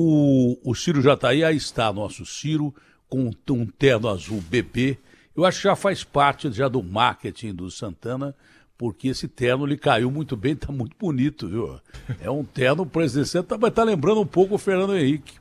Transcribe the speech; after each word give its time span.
O, 0.00 0.56
o 0.62 0.76
Ciro 0.76 1.02
já 1.02 1.14
está 1.14 1.30
aí, 1.30 1.42
aí 1.42 1.56
está 1.56 1.92
nosso 1.92 2.24
Ciro, 2.24 2.72
com 3.08 3.32
um 3.50 3.66
terno 3.66 4.08
azul 4.08 4.40
BP. 4.40 4.96
Eu 5.36 5.44
acho 5.44 5.58
que 5.58 5.64
já 5.64 5.74
faz 5.74 6.04
parte 6.04 6.52
já 6.52 6.68
do 6.68 6.84
marketing 6.84 7.52
do 7.52 7.68
Santana, 7.68 8.32
porque 8.76 9.08
esse 9.08 9.26
terno 9.26 9.66
lhe 9.66 9.76
caiu 9.76 10.08
muito 10.08 10.36
bem, 10.36 10.52
está 10.52 10.70
muito 10.70 10.96
bonito, 10.96 11.48
viu? 11.48 11.80
É 12.20 12.30
um 12.30 12.44
terno 12.44 12.86
presidencial, 12.86 13.42
tá, 13.42 13.58
mas 13.58 13.70
está 13.70 13.82
lembrando 13.82 14.20
um 14.20 14.26
pouco 14.26 14.54
o 14.54 14.58
Fernando 14.58 14.96
Henrique. 14.96 15.34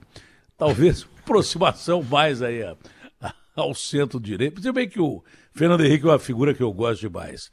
Talvez 0.57 1.07
aproximação 1.21 2.01
mais 2.01 2.41
aí 2.41 2.63
a, 2.63 2.75
a, 3.21 3.33
ao 3.55 3.75
centro-direito. 3.75 4.59
Se 4.59 4.71
bem 4.71 4.89
que 4.89 4.99
o 4.99 5.23
Fernando 5.53 5.85
Henrique 5.85 6.07
é 6.07 6.09
uma 6.09 6.17
figura 6.17 6.55
que 6.55 6.63
eu 6.63 6.73
gosto 6.73 7.01
demais. 7.01 7.51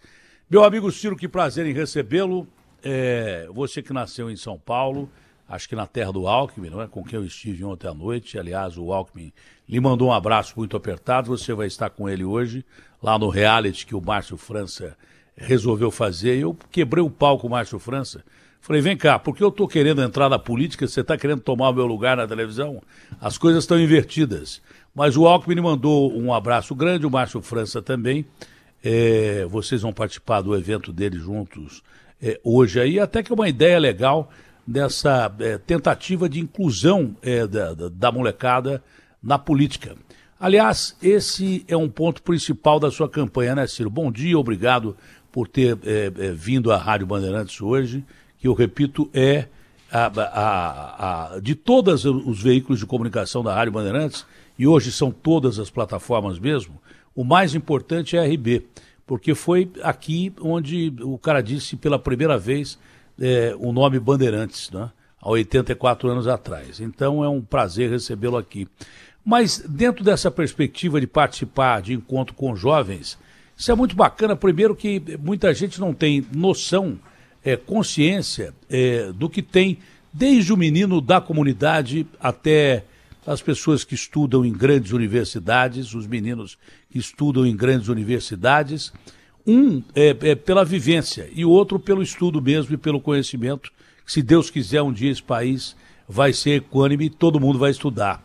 Meu 0.48 0.64
amigo 0.64 0.90
Ciro, 0.90 1.16
que 1.16 1.28
prazer 1.28 1.66
em 1.66 1.74
recebê-lo. 1.74 2.48
É, 2.82 3.46
você 3.52 3.82
que 3.82 3.92
nasceu 3.92 4.30
em 4.30 4.36
São 4.36 4.58
Paulo, 4.58 5.10
acho 5.48 5.68
que 5.68 5.76
na 5.76 5.86
terra 5.86 6.12
do 6.12 6.26
Alckmin, 6.26 6.70
não 6.70 6.80
é? 6.80 6.86
com 6.86 7.04
quem 7.04 7.18
eu 7.18 7.24
estive 7.24 7.64
ontem 7.64 7.86
à 7.86 7.94
noite. 7.94 8.38
Aliás, 8.38 8.76
o 8.76 8.92
Alckmin 8.92 9.32
lhe 9.68 9.80
mandou 9.80 10.08
um 10.08 10.12
abraço 10.12 10.54
muito 10.56 10.76
apertado. 10.76 11.28
Você 11.28 11.52
vai 11.52 11.66
estar 11.66 11.90
com 11.90 12.08
ele 12.08 12.24
hoje, 12.24 12.64
lá 13.02 13.18
no 13.18 13.28
reality 13.28 13.86
que 13.86 13.94
o 13.94 14.00
Márcio 14.00 14.36
França 14.36 14.96
resolveu 15.36 15.90
fazer. 15.90 16.38
Eu 16.38 16.56
quebrei 16.70 17.02
o 17.02 17.10
pau 17.10 17.38
com 17.38 17.46
o 17.46 17.50
Márcio 17.50 17.78
França. 17.78 18.24
Falei, 18.60 18.80
vem 18.80 18.96
cá, 18.96 19.18
porque 19.18 19.44
eu 19.44 19.48
estou 19.48 19.68
querendo 19.68 20.00
entrar 20.00 20.30
na 20.30 20.38
política, 20.38 20.88
você 20.88 21.02
está 21.02 21.18
querendo 21.18 21.42
tomar 21.42 21.68
o 21.68 21.74
meu 21.74 21.84
lugar 21.84 22.16
na 22.16 22.26
televisão? 22.26 22.82
As 23.20 23.36
coisas 23.36 23.64
estão 23.64 23.78
invertidas. 23.78 24.62
Mas 24.94 25.18
o 25.18 25.26
Alckmin 25.26 25.60
mandou 25.60 26.16
um 26.16 26.32
abraço 26.32 26.74
grande, 26.74 27.04
o 27.04 27.10
Márcio 27.10 27.42
França 27.42 27.82
também. 27.82 28.24
É, 28.82 29.44
vocês 29.50 29.82
vão 29.82 29.92
participar 29.92 30.40
do 30.40 30.56
evento 30.56 30.92
dele 30.92 31.18
juntos 31.18 31.82
é, 32.22 32.40
hoje 32.42 32.80
aí, 32.80 32.98
até 32.98 33.22
que 33.22 33.30
é 33.30 33.34
uma 33.34 33.48
ideia 33.48 33.78
legal 33.78 34.30
dessa 34.66 35.32
é, 35.40 35.58
tentativa 35.58 36.28
de 36.28 36.40
inclusão 36.40 37.16
é, 37.22 37.46
da, 37.46 37.74
da, 37.74 38.12
molecada 38.12 38.82
na 39.22 39.38
política. 39.38 39.96
Aliás, 40.40 40.96
esse 41.02 41.64
é 41.68 41.76
um 41.76 41.88
ponto 41.88 42.22
principal 42.22 42.80
da 42.80 42.90
sua 42.90 43.08
campanha, 43.08 43.54
né, 43.54 43.66
Ciro? 43.66 43.90
Bom 43.90 44.10
dia, 44.10 44.38
obrigado 44.38 44.96
por 45.30 45.48
ter 45.48 45.78
é, 45.84 46.06
é, 46.06 46.32
vindo 46.32 46.72
à 46.72 46.76
Rádio 46.76 47.06
Bandeirantes 47.06 47.60
hoje, 47.60 48.04
que 48.38 48.48
eu 48.48 48.54
repito, 48.54 49.10
é 49.12 49.46
a, 49.90 50.06
a, 50.06 51.34
a, 51.34 51.40
de 51.40 51.54
todos 51.54 52.04
os 52.04 52.42
veículos 52.42 52.78
de 52.80 52.86
comunicação 52.86 53.42
da 53.42 53.54
Rádio 53.54 53.72
Bandeirantes, 53.72 54.26
e 54.58 54.66
hoje 54.66 54.92
são 54.92 55.10
todas 55.10 55.58
as 55.58 55.70
plataformas 55.70 56.38
mesmo, 56.38 56.80
o 57.14 57.24
mais 57.24 57.54
importante 57.54 58.16
é 58.16 58.20
a 58.20 58.24
RB, 58.24 58.66
porque 59.06 59.34
foi 59.34 59.70
aqui 59.82 60.32
onde 60.40 60.92
o 61.00 61.18
cara 61.18 61.42
disse 61.42 61.76
pela 61.76 61.98
primeira 61.98 62.38
vez 62.38 62.78
é, 63.20 63.54
o 63.58 63.72
nome 63.72 63.98
Bandeirantes, 63.98 64.70
né? 64.70 64.90
há 65.20 65.30
84 65.30 66.08
anos 66.08 66.26
atrás. 66.26 66.80
Então 66.80 67.24
é 67.24 67.28
um 67.28 67.40
prazer 67.40 67.90
recebê-lo 67.90 68.36
aqui. 68.36 68.68
Mas 69.24 69.58
dentro 69.66 70.04
dessa 70.04 70.30
perspectiva 70.30 71.00
de 71.00 71.06
participar 71.06 71.80
de 71.80 71.94
encontro 71.94 72.34
com 72.34 72.54
jovens, 72.54 73.18
isso 73.56 73.72
é 73.72 73.74
muito 73.74 73.96
bacana. 73.96 74.36
Primeiro 74.36 74.76
que 74.76 75.02
muita 75.18 75.54
gente 75.54 75.80
não 75.80 75.94
tem 75.94 76.26
noção, 76.32 76.98
é, 77.42 77.56
consciência 77.56 78.52
é, 78.68 79.10
do 79.12 79.30
que 79.30 79.40
tem, 79.40 79.78
desde 80.12 80.52
o 80.52 80.56
menino 80.56 81.00
da 81.00 81.20
comunidade 81.20 82.06
até 82.20 82.84
as 83.26 83.40
pessoas 83.40 83.84
que 83.84 83.94
estudam 83.94 84.44
em 84.44 84.52
grandes 84.52 84.92
universidades, 84.92 85.94
os 85.94 86.06
meninos 86.06 86.58
que 86.90 86.98
estudam 86.98 87.46
em 87.46 87.56
grandes 87.56 87.88
universidades, 87.88 88.92
um 89.46 89.82
é, 89.94 90.16
é, 90.22 90.34
pela 90.34 90.64
vivência 90.64 91.28
e 91.34 91.44
o 91.44 91.50
outro 91.50 91.78
pelo 91.78 92.02
estudo 92.02 92.40
mesmo 92.40 92.74
e 92.74 92.78
pelo 92.78 93.00
conhecimento. 93.00 93.70
Se 94.06 94.22
Deus 94.22 94.50
quiser, 94.50 94.82
um 94.82 94.92
dia 94.92 95.10
esse 95.10 95.22
país 95.22 95.76
vai 96.08 96.32
ser 96.32 96.56
equânime 96.56 97.06
e 97.06 97.10
todo 97.10 97.40
mundo 97.40 97.58
vai 97.58 97.70
estudar. 97.70 98.22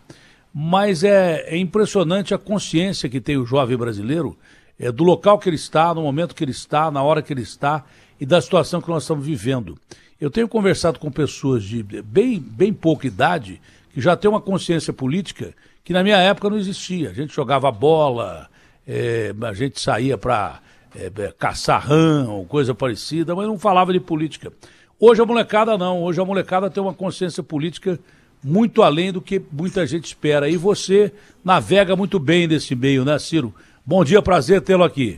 Mas 0.53 1.03
é, 1.03 1.43
é 1.47 1.57
impressionante 1.57 2.33
a 2.33 2.37
consciência 2.37 3.09
que 3.09 3.21
tem 3.21 3.37
o 3.37 3.45
jovem 3.45 3.77
brasileiro 3.77 4.37
é, 4.79 4.91
do 4.91 5.03
local 5.03 5.37
que 5.37 5.49
ele 5.49 5.55
está, 5.55 5.93
no 5.93 6.01
momento 6.01 6.33
que 6.33 6.43
ele 6.43 6.51
está, 6.51 6.89
na 6.89 7.03
hora 7.03 7.21
que 7.21 7.31
ele 7.31 7.41
está 7.41 7.85
e 8.19 8.25
da 8.25 8.41
situação 8.41 8.81
que 8.81 8.89
nós 8.89 9.03
estamos 9.03 9.25
vivendo. 9.25 9.77
Eu 10.19 10.29
tenho 10.29 10.47
conversado 10.47 10.99
com 10.99 11.11
pessoas 11.11 11.63
de 11.63 11.83
bem, 11.83 12.39
bem 12.39 12.73
pouca 12.73 13.07
idade 13.07 13.61
que 13.93 14.01
já 14.01 14.15
tem 14.15 14.29
uma 14.29 14.41
consciência 14.41 14.91
política 14.91 15.53
que 15.83 15.93
na 15.93 16.03
minha 16.03 16.17
época 16.17 16.49
não 16.49 16.57
existia. 16.57 17.09
A 17.09 17.13
gente 17.13 17.33
jogava 17.33 17.71
bola, 17.71 18.49
é, 18.87 19.33
a 19.41 19.53
gente 19.53 19.79
saía 19.79 20.17
para 20.17 20.59
é, 20.95 21.07
é, 21.07 22.27
ou 22.27 22.45
coisa 22.45 22.73
parecida, 22.73 23.35
mas 23.35 23.47
não 23.47 23.57
falava 23.57 23.93
de 23.93 23.99
política. 23.99 24.51
Hoje 24.99 25.21
a 25.21 25.25
molecada 25.25 25.77
não, 25.77 26.03
hoje 26.03 26.19
a 26.19 26.25
molecada 26.25 26.69
tem 26.69 26.81
uma 26.81 26.93
consciência 26.93 27.41
política 27.41 27.99
muito 28.43 28.81
além 28.81 29.11
do 29.11 29.21
que 29.21 29.41
muita 29.51 29.85
gente 29.85 30.05
espera. 30.05 30.49
E 30.49 30.57
você 30.57 31.13
navega 31.43 31.95
muito 31.95 32.19
bem 32.19 32.47
nesse 32.47 32.75
meio, 32.75 33.05
né, 33.05 33.17
Ciro? 33.19 33.53
Bom 33.85 34.03
dia, 34.03 34.21
prazer 34.21 34.61
tê-lo 34.61 34.83
aqui. 34.83 35.17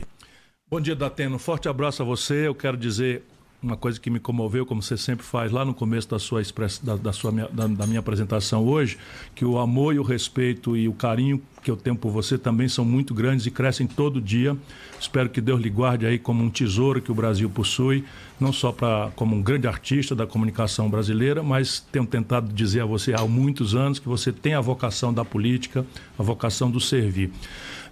Bom 0.70 0.80
dia, 0.80 0.96
Dateno. 0.96 1.38
Forte 1.38 1.68
abraço 1.68 2.02
a 2.02 2.04
você. 2.04 2.46
Eu 2.46 2.54
quero 2.54 2.76
dizer 2.76 3.22
uma 3.62 3.76
coisa 3.76 4.00
que 4.00 4.10
me 4.10 4.18
comoveu, 4.18 4.66
como 4.66 4.82
você 4.82 4.96
sempre 4.96 5.24
faz 5.24 5.52
lá 5.52 5.64
no 5.64 5.72
começo 5.72 6.08
da 6.08 6.18
sua 6.18 6.42
express, 6.42 6.80
da, 6.82 6.96
da, 6.96 7.12
sua, 7.12 7.30
da, 7.30 7.68
da, 7.68 7.86
minha 7.86 8.00
apresentação 8.00 8.66
hoje, 8.66 8.98
que 9.34 9.44
o 9.44 9.58
amor 9.58 9.94
e 9.94 9.98
o 10.00 10.02
respeito 10.02 10.76
e 10.76 10.88
o 10.88 10.92
carinho 10.92 11.40
que 11.62 11.70
eu 11.70 11.76
tenho 11.76 11.94
por 11.94 12.10
você 12.10 12.36
também 12.36 12.68
são 12.68 12.84
muito 12.84 13.14
grandes 13.14 13.46
e 13.46 13.50
crescem 13.50 13.86
todo 13.86 14.20
dia. 14.20 14.56
Espero 15.00 15.30
que 15.30 15.40
Deus 15.40 15.60
lhe 15.60 15.70
guarde 15.70 16.04
aí 16.04 16.18
como 16.18 16.42
um 16.42 16.50
tesouro 16.50 17.00
que 17.00 17.12
o 17.12 17.14
Brasil 17.14 17.48
possui, 17.48 18.04
não 18.40 18.52
só 18.52 18.72
para 18.72 19.12
como 19.14 19.36
um 19.36 19.42
grande 19.42 19.68
artista 19.68 20.14
da 20.14 20.26
comunicação 20.26 20.90
brasileira, 20.90 21.40
mas 21.40 21.78
tenho 21.92 22.04
tentado 22.04 22.52
dizer 22.52 22.80
a 22.80 22.84
você 22.84 23.14
há 23.14 23.24
muitos 23.28 23.76
anos 23.76 24.00
que 24.00 24.08
você 24.08 24.32
tem 24.32 24.54
a 24.54 24.60
vocação 24.60 25.14
da 25.14 25.24
política, 25.24 25.86
a 26.18 26.22
vocação 26.22 26.68
do 26.68 26.80
servir. 26.80 27.30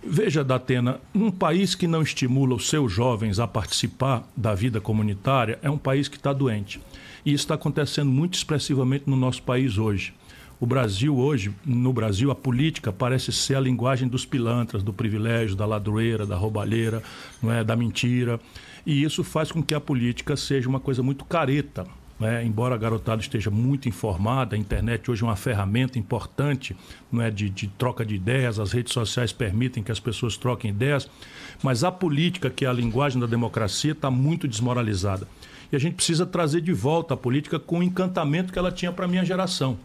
Veja, 0.03 0.43
Datena, 0.43 0.99
um 1.15 1.31
país 1.31 1.75
que 1.75 1.87
não 1.87 2.01
estimula 2.01 2.55
os 2.55 2.69
seus 2.69 2.91
jovens 2.91 3.39
a 3.39 3.47
participar 3.47 4.27
da 4.35 4.55
vida 4.55 4.81
comunitária 4.81 5.59
é 5.63 5.69
um 5.69 5.77
país 5.77 6.09
que 6.09 6.17
está 6.17 6.33
doente. 6.33 6.81
E 7.25 7.33
isso 7.35 7.45
está 7.45 7.55
acontecendo 7.55 8.11
muito 8.11 8.35
expressivamente 8.35 9.05
no 9.07 9.15
nosso 9.15 9.43
país 9.43 9.77
hoje. 9.77 10.15
O 10.59 10.67
Brasil 10.67 11.17
hoje, 11.17 11.55
no 11.65 11.93
Brasil, 11.93 12.31
a 12.31 12.35
política 12.35 12.91
parece 12.91 13.31
ser 13.31 13.57
a 13.57 13.61
linguagem 13.61 14.09
dos 14.09 14.25
pilantras, 14.25 14.83
do 14.83 14.93
privilégio, 14.93 15.55
da 15.55 15.67
ladroeira, 15.67 16.27
da 16.27 16.37
roubalheira, 16.37 17.03
não 17.43 17.53
é, 17.53 17.63
da 17.63 17.77
mentira. 17.77 18.41
E 18.87 19.03
isso 19.03 19.23
faz 19.23 19.53
com 19.53 19.63
que 19.63 19.75
a 19.75 19.81
política 19.81 20.35
seja 20.35 20.69
uma 20.69 20.81
coisa 20.81 21.03
muito 21.03 21.27
careta, 21.27 21.87
né? 22.21 22.45
embora 22.45 22.75
a 22.75 22.79
garotada 22.79 23.23
esteja 23.23 23.51
muito 23.51 23.89
informada, 23.89 24.55
a 24.55 24.59
internet 24.59 25.11
hoje 25.11 25.23
é 25.23 25.27
uma 25.27 25.37
ferramenta 25.37 25.99
importante 25.99 26.77
não 27.11 27.23
é? 27.23 27.31
de, 27.31 27.49
de 27.49 27.67
troca 27.67 28.05
de 28.05 28.15
ideias, 28.15 28.61
as 28.61 28.73
redes 28.73 28.93
sociais 28.93 29.33
permitem 29.33 29.83
que 29.83 29.91
as 29.91 29.99
pessoas 29.99 30.37
troquem 30.37 30.71
ideias, 30.71 31.09
mas 31.63 31.83
a 31.83 31.91
política, 31.91 32.51
que 32.51 32.67
é 32.67 32.69
a 32.69 32.73
linguagem 32.73 33.19
da 33.19 33.27
democracia, 33.27 33.93
está 33.93 34.11
muito 34.11 34.47
desmoralizada. 34.47 35.27
E 35.73 35.77
a 35.77 35.79
gente 35.79 35.95
precisa 35.95 36.27
trazer 36.27 36.61
de 36.61 36.73
volta 36.73 37.15
a 37.15 37.17
política 37.17 37.59
com 37.59 37.79
o 37.79 37.83
encantamento 37.83 38.53
que 38.53 38.59
ela 38.59 38.71
tinha 38.71 38.93
para 38.93 39.07
a 39.07 39.09
minha 39.09 39.25
geração. 39.25 39.79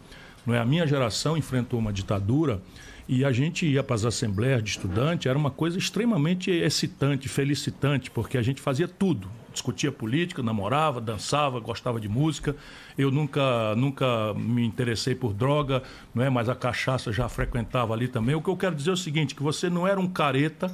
Não 0.45 0.53
é? 0.53 0.59
A 0.59 0.65
minha 0.65 0.85
geração 0.85 1.37
enfrentou 1.37 1.79
uma 1.79 1.93
ditadura 1.93 2.61
e 3.07 3.23
a 3.23 3.31
gente 3.31 3.65
ia 3.65 3.83
para 3.83 3.95
as 3.95 4.03
assembleias 4.03 4.63
de 4.63 4.71
estudante, 4.71 5.29
era 5.29 5.37
uma 5.37 5.51
coisa 5.51 5.77
extremamente 5.77 6.49
excitante, 6.49 7.29
felicitante, 7.29 8.09
porque 8.09 8.37
a 8.37 8.41
gente 8.41 8.61
fazia 8.61 8.87
tudo. 8.87 9.29
Discutia 9.55 9.89
política, 9.89 10.43
namorava, 10.43 10.99
dançava, 10.99 11.61
gostava 11.61 11.97
de 11.97 12.09
música. 12.09 12.57
Eu 12.97 13.09
nunca, 13.09 13.73
nunca 13.75 14.33
me 14.33 14.65
interessei 14.65 15.15
por 15.15 15.33
droga, 15.33 15.81
não 16.13 16.21
é? 16.23 16.29
mas 16.29 16.49
a 16.49 16.55
cachaça 16.55 17.13
já 17.13 17.29
frequentava 17.29 17.93
ali 17.93 18.09
também. 18.09 18.35
O 18.35 18.41
que 18.41 18.49
eu 18.49 18.57
quero 18.57 18.75
dizer 18.75 18.89
é 18.89 18.93
o 18.93 18.97
seguinte, 18.97 19.33
que 19.33 19.41
você 19.41 19.69
não 19.69 19.87
era 19.87 19.97
um 19.97 20.07
careta 20.07 20.69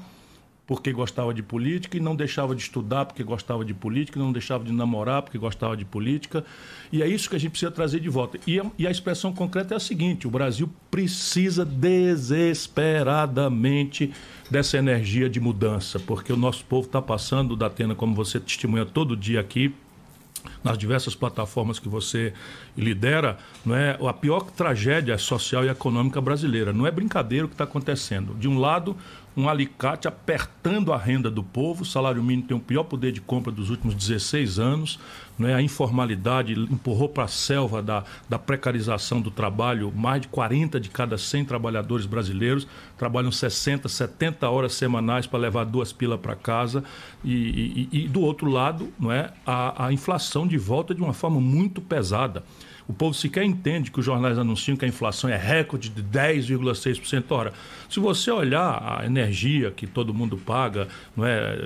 porque 0.65 0.91
gostava 0.93 1.31
de 1.33 1.43
política 1.43 1.97
e 1.97 1.99
não 1.99 2.15
deixava 2.15 2.55
de 2.55 2.61
estudar 2.61 3.03
porque 3.05 3.21
gostava 3.23 3.65
de 3.65 3.73
política, 3.73 4.17
não 4.17 4.31
deixava 4.31 4.63
de 4.63 4.71
namorar 4.71 5.21
porque 5.21 5.37
gostava 5.37 5.75
de 5.75 5.83
política. 5.83 6.45
E 6.91 7.03
é 7.03 7.07
isso 7.07 7.29
que 7.29 7.35
a 7.35 7.39
gente 7.39 7.51
precisa 7.51 7.69
trazer 7.69 7.99
de 7.99 8.09
volta. 8.09 8.39
E 8.47 8.59
a, 8.59 8.65
e 8.79 8.87
a 8.87 8.91
expressão 8.91 9.33
concreta 9.33 9.73
é 9.73 9.77
a 9.77 9.81
seguinte: 9.81 10.25
o 10.25 10.31
Brasil 10.31 10.69
precisa 10.89 11.65
desesperadamente 11.65 14.13
dessa 14.51 14.77
energia 14.77 15.29
de 15.29 15.39
mudança, 15.39 15.97
porque 15.97 16.33
o 16.33 16.35
nosso 16.37 16.65
povo 16.65 16.85
está 16.85 17.01
passando, 17.01 17.55
da 17.55 17.67
Atena, 17.67 17.95
como 17.95 18.13
você 18.13 18.37
testemunha 18.37 18.85
todo 18.85 19.15
dia 19.15 19.39
aqui, 19.39 19.73
nas 20.61 20.77
diversas 20.77 21.15
plataformas 21.15 21.79
que 21.79 21.87
você 21.87 22.33
lidera, 22.77 23.37
não 23.65 23.75
é 23.75 23.97
a 24.05 24.11
pior 24.11 24.41
tragédia 24.51 25.17
social 25.17 25.63
e 25.63 25.69
econômica 25.69 26.19
brasileira. 26.19 26.73
Não 26.73 26.85
é 26.85 26.91
brincadeira 26.91 27.45
o 27.45 27.47
que 27.47 27.53
está 27.53 27.63
acontecendo. 27.63 28.33
De 28.33 28.47
um 28.47 28.59
lado, 28.59 28.97
um 29.35 29.47
alicate 29.47 30.07
apertando 30.07 30.91
a 30.91 30.97
renda 30.97 31.29
do 31.31 31.43
povo. 31.43 31.83
O 31.83 31.85
salário 31.85 32.21
mínimo 32.21 32.47
tem 32.47 32.57
o 32.57 32.59
pior 32.59 32.83
poder 32.83 33.11
de 33.11 33.21
compra 33.21 33.51
dos 33.51 33.69
últimos 33.69 33.95
16 33.95 34.59
anos. 34.59 34.99
Né? 35.39 35.53
A 35.53 35.61
informalidade 35.61 36.53
empurrou 36.53 37.07
para 37.07 37.23
a 37.23 37.27
selva 37.27 37.81
da, 37.81 38.03
da 38.27 38.37
precarização 38.37 39.21
do 39.21 39.31
trabalho. 39.31 39.91
Mais 39.95 40.21
de 40.21 40.27
40 40.27 40.79
de 40.79 40.89
cada 40.89 41.17
100 41.17 41.45
trabalhadores 41.45 42.05
brasileiros 42.05 42.67
trabalham 42.97 43.31
60, 43.31 43.87
70 43.87 44.49
horas 44.49 44.73
semanais 44.73 45.25
para 45.25 45.39
levar 45.39 45.63
duas 45.65 45.93
pilas 45.93 46.19
para 46.19 46.35
casa. 46.35 46.83
E, 47.23 47.87
e, 47.91 48.03
e, 48.03 48.07
do 48.07 48.21
outro 48.21 48.49
lado, 48.49 48.91
não 48.99 49.11
é? 49.11 49.31
A, 49.45 49.87
a 49.87 49.93
inflação 49.93 50.45
de 50.45 50.57
volta 50.57 50.93
de 50.93 51.01
uma 51.01 51.13
forma 51.13 51.39
muito 51.39 51.81
pesada. 51.81 52.43
O 52.87 52.93
povo 52.93 53.13
sequer 53.13 53.43
entende 53.43 53.91
que 53.91 53.99
os 53.99 54.05
jornais 54.05 54.37
anunciam 54.37 54.75
que 54.75 54.85
a 54.85 54.87
inflação 54.87 55.29
é 55.29 55.37
recorde 55.37 55.89
de 55.89 56.03
10,6%. 56.03 57.23
Ora, 57.29 57.53
se 57.89 57.99
você 57.99 58.31
olhar 58.31 58.99
a 59.01 59.05
energia 59.05 59.71
que 59.71 59.87
todo 59.87 60.13
mundo 60.13 60.37
paga, 60.37 60.87
não 61.15 61.25
é, 61.25 61.57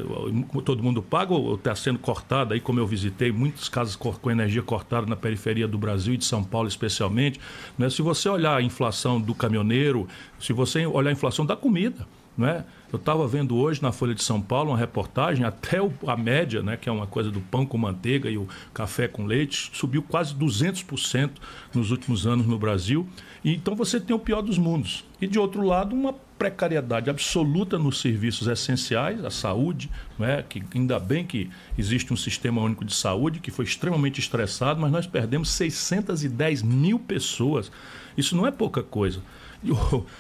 todo 0.64 0.84
mundo 0.84 1.02
paga 1.02 1.34
ou 1.34 1.56
está 1.56 1.76
sendo 1.76 2.00
cortada, 2.00 2.54
aí 2.54 2.60
como 2.60 2.80
eu 2.80 2.88
visitei, 2.88 3.32
muitas 3.32 3.70
casas 3.70 3.96
com 3.96 4.32
energia 4.32 4.62
cortada 4.62 5.06
na 5.06 5.16
periferia 5.16 5.68
do 5.68 5.78
Brasil 5.78 6.14
e 6.14 6.18
de 6.18 6.26
São 6.26 6.44
Paulo 6.44 6.68
especialmente. 6.68 7.40
Né? 7.78 7.90
Se 7.90 8.02
você 8.02 8.30
olhar 8.30 8.58
a 8.58 8.62
inflação 8.62 9.20
do 9.20 9.34
caminhoneiro, 9.34 10.08
se 10.40 10.54
você 10.54 10.86
olhar 10.86 11.10
a 11.10 11.14
inflação 11.14 11.46
da 11.46 11.56
comida, 11.56 12.08
não 12.38 12.48
é? 12.48 12.66
Eu 12.92 12.98
estava 12.98 13.28
vendo 13.28 13.56
hoje 13.58 13.82
na 13.82 13.92
Folha 13.92 14.16
de 14.16 14.24
São 14.24 14.42
Paulo 14.42 14.72
uma 14.72 14.78
reportagem, 14.78 15.46
até 15.46 15.82
o, 15.82 15.92
a 16.08 16.16
média, 16.16 16.62
né, 16.62 16.78
que 16.78 16.88
é 16.88 16.92
uma 16.92 17.08
coisa 17.08 17.30
do 17.30 17.42
pão 17.42 17.66
com 17.66 17.78
manteiga 17.78 18.30
e 18.30 18.38
o 18.38 18.48
café 18.74 19.08
com 19.08 19.26
leite, 19.26 19.70
subiu 19.74 20.02
quase 20.02 20.34
200% 20.34 21.32
nos 21.74 21.92
últimos 21.92 22.26
anos 22.26 22.46
no 22.46 22.58
Brasil. 22.58 23.08
E, 23.44 23.54
então 23.54 23.76
você 23.76 24.00
tem 24.00 24.16
o 24.16 24.20
pior 24.20 24.42
dos 24.42 24.58
mundos. 24.58 25.04
E 25.20 25.28
de 25.28 25.38
outro 25.38 25.62
lado, 25.62 25.96
uma 25.96 26.14
precariedade 26.38 27.10
absoluta 27.10 27.80
nos 27.80 28.00
serviços 28.00 28.48
essenciais, 28.48 29.24
a 29.24 29.30
saúde, 29.30 29.90
né, 30.20 30.44
que 30.48 30.64
ainda 30.74 31.00
bem 31.00 31.26
que 31.26 31.50
existe 31.78 32.14
um 32.14 32.18
sistema 32.18 32.62
único 32.62 32.86
de 32.86 32.94
saúde 32.94 33.40
que 33.40 33.52
foi 33.52 33.66
extremamente 33.66 34.20
estressado, 34.20 34.80
mas 34.80 34.92
nós 34.92 35.08
perdemos 35.08 35.50
610 35.50 36.62
mil 36.62 37.00
pessoas. 37.00 37.72
Isso 38.18 38.36
não 38.36 38.46
é 38.46 38.52
pouca 38.52 38.84
coisa. 38.84 39.22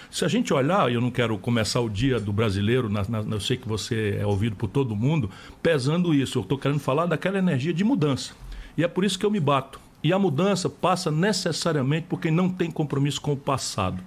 Se 0.10 0.26
a 0.26 0.28
gente 0.28 0.54
olhar, 0.54 0.92
eu 0.92 1.02
não 1.02 1.12
quero 1.12 1.38
começar 1.38 1.82
o 1.82 1.90
dia 1.90 2.20
do 2.20 2.32
brasileiro, 2.32 2.90
na, 2.90 3.04
na, 3.08 3.36
eu 3.36 3.40
sei 3.40 3.58
que 3.58 3.68
você 3.68 4.18
é 4.20 4.26
ouvido 4.26 4.56
por 4.56 4.70
todo 4.70 4.96
mundo, 4.96 5.30
pesando 5.62 6.14
isso. 6.14 6.40
Eu 6.40 6.44
estou 6.44 6.58
querendo 6.58 6.80
falar 6.80 7.06
daquela 7.06 7.38
energia 7.38 7.74
de 7.74 7.84
mudança. 7.84 8.34
E 8.78 8.84
é 8.84 8.88
por 8.88 9.04
isso 9.04 9.20
que 9.20 9.26
eu 9.26 9.32
me 9.32 9.40
bato. 9.40 9.80
E 10.04 10.14
a 10.14 10.20
mudança 10.20 10.70
passa 10.70 11.10
necessariamente 11.10 12.08
por 12.08 12.20
quem 12.20 12.32
não 12.32 12.50
tem 12.50 12.70
compromisso 12.70 13.20
com 13.22 13.34
o 13.34 13.38
passado. 13.38 14.04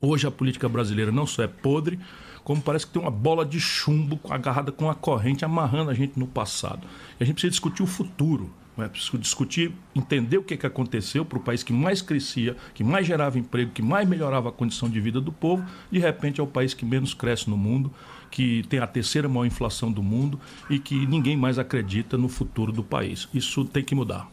Hoje 0.00 0.26
a 0.26 0.30
política 0.30 0.68
brasileira 0.68 1.10
não 1.10 1.26
só 1.26 1.42
é 1.42 1.48
podre, 1.48 1.98
como 2.44 2.62
parece 2.62 2.86
que 2.86 2.92
tem 2.92 3.02
uma 3.02 3.10
bola 3.10 3.44
de 3.44 3.60
chumbo 3.60 4.18
agarrada 4.30 4.72
com 4.72 4.88
a 4.88 4.94
corrente 4.94 5.44
amarrando 5.44 5.90
a 5.90 5.94
gente 5.94 6.18
no 6.18 6.26
passado. 6.26 6.86
E 7.18 7.22
a 7.22 7.26
gente 7.26 7.34
precisa 7.34 7.50
discutir 7.50 7.82
o 7.82 7.86
futuro. 7.86 8.50
É 8.82 8.88
preciso 8.88 9.18
discutir, 9.18 9.72
entender 9.94 10.38
o 10.38 10.42
que, 10.42 10.56
que 10.56 10.66
aconteceu 10.66 11.24
para 11.24 11.38
o 11.38 11.42
país 11.42 11.62
que 11.62 11.72
mais 11.72 12.00
crescia, 12.00 12.56
que 12.74 12.84
mais 12.84 13.06
gerava 13.06 13.38
emprego, 13.38 13.72
que 13.72 13.82
mais 13.82 14.08
melhorava 14.08 14.48
a 14.48 14.52
condição 14.52 14.88
de 14.88 15.00
vida 15.00 15.20
do 15.20 15.32
povo, 15.32 15.64
de 15.90 15.98
repente 15.98 16.40
é 16.40 16.44
o 16.44 16.46
país 16.46 16.74
que 16.74 16.84
menos 16.84 17.12
cresce 17.12 17.50
no 17.50 17.56
mundo, 17.56 17.92
que 18.30 18.62
tem 18.68 18.78
a 18.78 18.86
terceira 18.86 19.28
maior 19.28 19.46
inflação 19.46 19.90
do 19.90 20.02
mundo 20.02 20.40
e 20.70 20.78
que 20.78 21.06
ninguém 21.06 21.36
mais 21.36 21.58
acredita 21.58 22.16
no 22.16 22.28
futuro 22.28 22.72
do 22.72 22.84
país. 22.84 23.28
Isso 23.34 23.64
tem 23.64 23.82
que 23.82 23.94
mudar. 23.94 24.30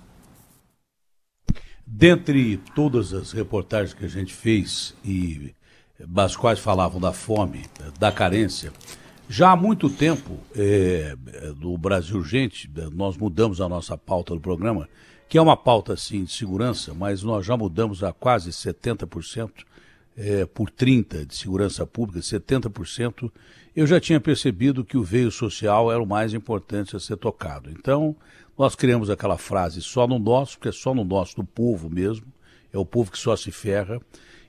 Dentre 1.87 2.57
todas 2.73 3.13
as 3.13 3.31
reportagens 3.31 3.93
que 3.93 4.05
a 4.05 4.09
gente 4.09 4.33
fez, 4.33 4.95
e 5.03 5.53
as 6.15 6.35
quais 6.35 6.59
falavam 6.59 6.99
da 6.99 7.13
fome, 7.13 7.63
da 7.99 8.11
carência, 8.11 8.73
já 9.27 9.51
há 9.51 9.55
muito 9.55 9.89
tempo, 9.89 10.39
é, 10.55 11.15
do 11.57 11.77
Brasil 11.77 12.23
Gente, 12.23 12.69
nós 12.93 13.17
mudamos 13.17 13.59
a 13.59 13.67
nossa 13.67 13.97
pauta 13.97 14.33
do 14.33 14.39
programa, 14.39 14.87
que 15.27 15.37
é 15.37 15.41
uma 15.41 15.57
pauta, 15.57 15.95
sim, 15.95 16.23
de 16.23 16.31
segurança, 16.31 16.93
mas 16.93 17.23
nós 17.23 17.45
já 17.45 17.57
mudamos 17.57 18.03
a 18.03 18.13
quase 18.13 18.51
70%, 18.51 19.51
é, 20.17 20.45
por 20.45 20.69
30% 20.69 21.25
de 21.25 21.35
segurança 21.35 21.85
pública, 21.85 22.19
70%. 22.19 23.31
Eu 23.75 23.85
já 23.85 23.99
tinha 23.99 24.19
percebido 24.19 24.85
que 24.85 24.97
o 24.97 25.03
veio 25.03 25.31
social 25.31 25.91
era 25.91 26.01
o 26.01 26.05
mais 26.05 26.33
importante 26.33 26.95
a 26.95 26.99
ser 26.99 27.17
tocado. 27.17 27.69
Então, 27.69 28.15
nós 28.57 28.75
criamos 28.75 29.09
aquela 29.09 29.37
frase 29.37 29.81
só 29.81 30.07
no 30.07 30.17
nosso, 30.19 30.57
porque 30.57 30.69
é 30.69 30.71
só 30.71 30.93
no 30.93 31.03
nosso, 31.03 31.35
do 31.35 31.43
povo 31.43 31.89
mesmo, 31.89 32.27
é 32.71 32.77
o 32.77 32.85
povo 32.85 33.11
que 33.11 33.17
só 33.17 33.35
se 33.35 33.51
ferra. 33.51 33.99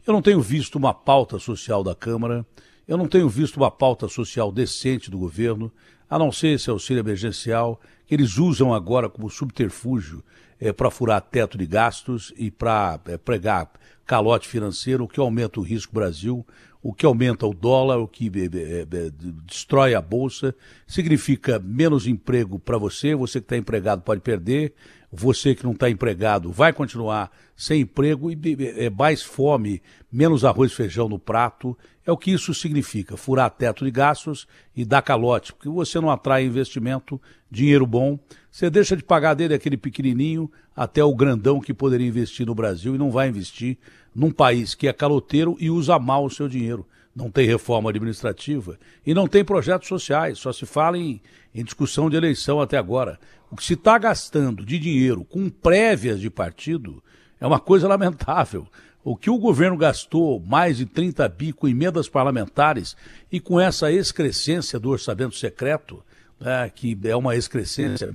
Eu 0.07 0.13
não 0.13 0.23
tenho 0.23 0.41
visto 0.41 0.77
uma 0.77 0.95
pauta 0.95 1.39
social 1.39 1.83
da 1.83 1.95
Câmara 1.95 2.47
eu 2.87 2.97
não 2.97 3.09
tenho 3.09 3.29
visto 3.29 3.57
uma 3.57 3.71
pauta 3.71 4.09
social 4.09 4.53
decente 4.53 5.11
do 5.11 5.19
governo, 5.19 5.73
a 6.09 6.19
não 6.19 6.31
ser 6.31 6.49
esse 6.49 6.71
auxílio 6.71 7.01
emergencial, 7.01 7.81
que 8.07 8.15
eles 8.15 8.39
usam 8.39 8.73
agora 8.73 9.09
como 9.09 9.29
subterfúgio 9.29 10.23
é, 10.61 10.73
para 10.73 10.91
furar 10.91 11.21
teto 11.21 11.59
de 11.59 11.67
gastos 11.67 12.33
e 12.37 12.51
para 12.51 13.01
é, 13.07 13.19
pregar 13.19 13.71
calote 14.07 14.47
financeiro, 14.47 15.05
o 15.05 15.09
que 15.09 15.19
aumenta 15.19 15.59
o 15.59 15.65
risco 15.65 15.93
Brasil, 15.93 16.47
o 16.81 16.95
que 16.95 17.05
aumenta 17.05 17.45
o 17.45 17.53
dólar, 17.53 17.99
o 17.99 18.07
que 18.07 18.29
é, 18.29 19.11
destrói 19.45 19.95
a 19.97 20.01
bolsa, 20.01 20.55
significa 20.87 21.59
menos 21.59 22.07
emprego 22.07 22.61
para 22.61 22.79
você, 22.79 23.17
você 23.17 23.41
que 23.41 23.47
está 23.47 23.57
empregado 23.57 24.03
pode 24.03 24.21
perder, 24.21 24.73
você 25.19 25.55
que 25.55 25.65
não 25.65 25.73
está 25.73 25.89
empregado 25.89 26.51
vai 26.51 26.73
continuar 26.73 27.31
sem 27.57 27.83
emprego 27.83 28.31
e 28.31 28.39
é 28.77 28.91
mais 28.91 29.23
fome, 29.23 29.83
menos 30.13 30.45
arroz 30.45 30.73
e 30.73 30.75
feijão 30.75 31.09
no 31.09 31.19
prato. 31.19 31.77
É 32.05 32.13
o 32.13 32.17
que 32.17 32.31
isso 32.31 32.53
significa, 32.53 33.17
furar 33.17 33.51
teto 33.51 33.85
de 33.85 33.91
gastos 33.91 34.47
e 34.77 34.85
dar 34.85 35.03
calote, 35.03 35.53
porque 35.53 35.69
você 35.69 35.99
não 36.01 36.11
atrai 36.11 36.45
investimento, 36.45 37.21
dinheiro 37.51 37.87
bom, 37.87 38.19
você 38.51 38.71
deixa 38.71 38.97
de 38.97 39.03
pagar 39.03 39.35
dele 39.35 39.55
aquele 39.55 39.77
pequenininho 39.77 40.51
até 40.75 41.03
o 41.03 41.15
grandão 41.15 41.61
que 41.61 41.75
poderia 41.75 42.07
investir 42.07 42.47
no 42.47 42.55
Brasil 42.55 42.95
e 42.95 42.99
não 42.99 43.11
vai 43.11 43.29
investir 43.29 43.79
num 44.15 44.31
país 44.31 44.75
que 44.75 44.89
é 44.89 44.93
caloteiro 44.93 45.57
e 45.59 45.71
usa 45.71 45.99
mal 45.99 46.25
o 46.25 46.31
seu 46.31 46.49
dinheiro. 46.49 46.87
Não 47.15 47.31
tem 47.31 47.47
reforma 47.47 47.89
administrativa 47.89 48.79
e 49.05 49.15
não 49.15 49.27
tem 49.27 49.43
projetos 49.43 49.89
sociais, 49.89 50.39
só 50.39 50.53
se 50.53 50.67
fala 50.67 50.99
em, 50.99 51.21
em 51.55 51.65
discussão 51.65 52.11
de 52.11 52.17
eleição 52.17 52.61
até 52.61 52.77
agora. 52.77 53.19
O 53.51 53.57
que 53.57 53.65
se 53.65 53.75
está 53.75 53.97
gastando 53.97 54.65
de 54.65 54.79
dinheiro 54.79 55.25
com 55.25 55.49
prévias 55.49 56.21
de 56.21 56.29
partido 56.29 57.03
é 57.41 57.47
uma 57.47 57.61
coisa 57.61 57.87
lamentável. 57.87 58.67
O 59.05 59.17
que 59.17 59.31
o 59.31 59.39
governo 59.39 59.77
gastou, 59.77 60.41
mais 60.41 60.79
de 60.79 60.87
30 60.87 61.29
bi 61.29 61.53
com 61.53 61.69
emendas 61.69 62.09
parlamentares 62.09 62.97
e 63.31 63.39
com 63.39 63.61
essa 63.61 63.93
excrescência 63.93 64.81
do 64.81 64.91
orçamento 64.91 65.37
secreto, 65.37 66.03
né, 66.41 66.69
que 66.75 66.99
é 67.05 67.15
uma 67.15 67.37
excrescência, 67.37 68.13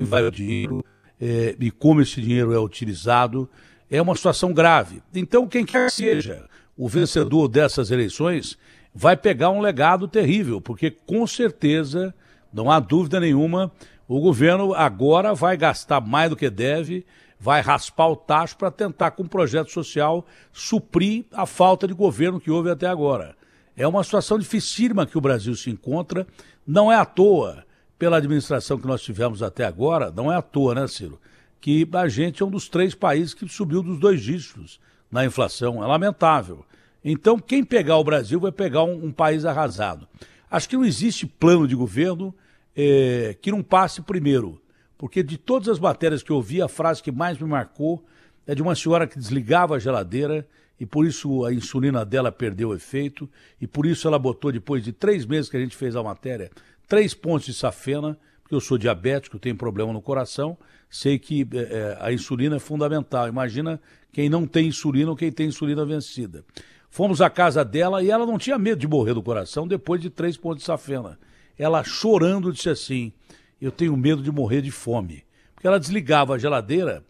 vai 0.00 0.24
o 0.24 0.30
dinheiro 0.30 0.84
é, 1.20 1.56
e 1.58 1.70
como 1.70 2.00
esse 2.00 2.20
dinheiro 2.20 2.52
é 2.52 2.58
utilizado, 2.58 3.48
é 3.90 4.00
uma 4.00 4.14
situação 4.14 4.52
grave. 4.52 5.02
Então, 5.14 5.46
quem 5.48 5.64
quer 5.64 5.86
que 5.86 5.94
seja 5.94 6.48
o 6.76 6.88
vencedor 6.88 7.48
dessas 7.48 7.90
eleições 7.90 8.56
vai 8.94 9.16
pegar 9.16 9.50
um 9.50 9.60
legado 9.60 10.06
terrível, 10.06 10.60
porque 10.60 10.90
com 10.90 11.26
certeza, 11.26 12.14
não 12.52 12.70
há 12.70 12.78
dúvida 12.78 13.18
nenhuma, 13.18 13.72
o 14.06 14.20
governo 14.20 14.74
agora 14.74 15.34
vai 15.34 15.56
gastar 15.56 16.00
mais 16.00 16.28
do 16.30 16.36
que 16.36 16.50
deve, 16.50 17.06
vai 17.38 17.60
raspar 17.60 18.08
o 18.08 18.16
tacho 18.16 18.56
para 18.56 18.70
tentar, 18.70 19.12
com 19.12 19.22
um 19.22 19.28
projeto 19.28 19.70
social, 19.70 20.26
suprir 20.52 21.24
a 21.32 21.46
falta 21.46 21.88
de 21.88 21.94
governo 21.94 22.40
que 22.40 22.50
houve 22.50 22.70
até 22.70 22.86
agora. 22.86 23.34
É 23.76 23.86
uma 23.86 24.04
situação 24.04 24.38
dificílima 24.38 25.06
que 25.06 25.16
o 25.16 25.20
Brasil 25.20 25.54
se 25.56 25.70
encontra, 25.70 26.26
não 26.66 26.92
é 26.92 26.96
à 26.96 27.04
toa, 27.04 27.64
pela 27.98 28.18
administração 28.18 28.78
que 28.78 28.86
nós 28.86 29.00
tivemos 29.00 29.42
até 29.42 29.64
agora, 29.64 30.10
não 30.10 30.30
é 30.30 30.36
à 30.36 30.42
toa, 30.42 30.74
né, 30.74 30.86
Ciro? 30.86 31.20
Que 31.60 31.88
a 31.92 32.08
gente 32.08 32.42
é 32.42 32.46
um 32.46 32.50
dos 32.50 32.68
três 32.68 32.94
países 32.94 33.32
que 33.32 33.48
subiu 33.48 33.82
dos 33.82 33.98
dois 33.98 34.20
dígitos 34.20 34.80
na 35.10 35.24
inflação. 35.24 35.82
É 35.82 35.86
lamentável. 35.86 36.64
Então, 37.04 37.38
quem 37.38 37.64
pegar 37.64 37.96
o 37.96 38.04
Brasil 38.04 38.38
vai 38.38 38.52
pegar 38.52 38.84
um, 38.84 39.06
um 39.06 39.12
país 39.12 39.44
arrasado. 39.44 40.06
Acho 40.50 40.68
que 40.68 40.76
não 40.76 40.84
existe 40.84 41.26
plano 41.26 41.66
de 41.66 41.74
governo 41.74 42.34
é, 42.76 43.36
que 43.40 43.50
não 43.50 43.62
passe 43.62 44.02
primeiro, 44.02 44.60
porque 44.96 45.22
de 45.22 45.36
todas 45.36 45.68
as 45.68 45.78
matérias 45.78 46.22
que 46.22 46.30
eu 46.30 46.40
vi, 46.40 46.62
a 46.62 46.68
frase 46.68 47.02
que 47.02 47.10
mais 47.10 47.38
me 47.38 47.48
marcou 47.48 48.04
é 48.46 48.54
de 48.54 48.62
uma 48.62 48.74
senhora 48.74 49.06
que 49.06 49.18
desligava 49.18 49.76
a 49.76 49.78
geladeira 49.78 50.46
e 50.78 50.86
por 50.86 51.06
isso 51.06 51.44
a 51.44 51.52
insulina 51.52 52.04
dela 52.04 52.32
perdeu 52.32 52.70
o 52.70 52.74
efeito 52.74 53.28
e 53.60 53.66
por 53.66 53.86
isso 53.86 54.06
ela 54.06 54.18
botou, 54.18 54.50
depois 54.52 54.82
de 54.82 54.92
três 54.92 55.24
meses 55.24 55.48
que 55.50 55.56
a 55.56 55.60
gente 55.60 55.76
fez 55.76 55.96
a 55.96 56.02
matéria, 56.02 56.50
três 56.88 57.14
pontos 57.14 57.46
de 57.46 57.54
safena, 57.54 58.18
porque 58.42 58.54
eu 58.54 58.60
sou 58.60 58.76
diabético, 58.76 59.38
tenho 59.38 59.56
problema 59.56 59.92
no 59.92 60.02
coração, 60.02 60.58
sei 60.90 61.18
que 61.18 61.46
é, 61.52 61.96
a 62.00 62.12
insulina 62.12 62.56
é 62.56 62.58
fundamental. 62.58 63.28
Imagina 63.28 63.80
quem 64.12 64.28
não 64.28 64.46
tem 64.46 64.66
insulina 64.66 65.10
ou 65.10 65.16
quem 65.16 65.32
tem 65.32 65.46
insulina 65.46 65.84
vencida. 65.86 66.44
Fomos 66.92 67.22
à 67.22 67.30
casa 67.30 67.64
dela 67.64 68.02
e 68.02 68.10
ela 68.10 68.26
não 68.26 68.36
tinha 68.36 68.58
medo 68.58 68.78
de 68.78 68.86
morrer 68.86 69.14
do 69.14 69.22
coração 69.22 69.66
depois 69.66 69.98
de 69.98 70.10
três 70.10 70.36
pontos 70.36 70.58
de 70.58 70.66
safena. 70.66 71.18
Ela 71.58 71.82
chorando 71.82 72.52
disse 72.52 72.68
assim: 72.68 73.14
Eu 73.58 73.72
tenho 73.72 73.96
medo 73.96 74.22
de 74.22 74.30
morrer 74.30 74.60
de 74.60 74.70
fome. 74.70 75.24
Porque 75.54 75.66
ela 75.66 75.80
desligava 75.80 76.34
a 76.34 76.38
geladeira 76.38 77.02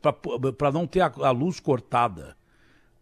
para 0.56 0.70
não 0.70 0.86
ter 0.86 1.00
a, 1.00 1.12
a 1.22 1.32
luz 1.32 1.58
cortada. 1.58 2.36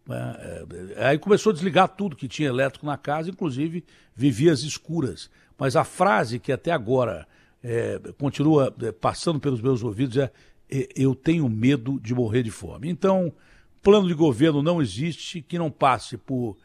É, 0.09 0.65
é, 0.95 1.07
aí 1.09 1.19
começou 1.19 1.51
a 1.51 1.53
desligar 1.53 1.87
tudo 1.87 2.15
que 2.15 2.27
tinha 2.27 2.49
elétrico 2.49 2.83
na 2.83 2.97
casa, 2.97 3.29
inclusive 3.29 3.85
vivia 4.15 4.51
às 4.51 4.61
escuras. 4.61 5.29
Mas 5.59 5.75
a 5.75 5.83
frase 5.83 6.39
que 6.39 6.51
até 6.51 6.71
agora 6.71 7.27
é, 7.63 8.01
continua 8.17 8.73
é, 8.81 8.91
passando 8.91 9.39
pelos 9.39 9.61
meus 9.61 9.83
ouvidos 9.83 10.17
é: 10.17 10.31
Eu 10.95 11.13
tenho 11.13 11.47
medo 11.47 11.99
de 11.99 12.15
morrer 12.15 12.41
de 12.41 12.49
fome. 12.49 12.89
Então, 12.89 13.31
plano 13.83 14.07
de 14.07 14.15
governo 14.15 14.63
não 14.63 14.81
existe 14.81 15.43
que 15.43 15.59
não 15.59 15.69
passe 15.69 16.17
por 16.17 16.57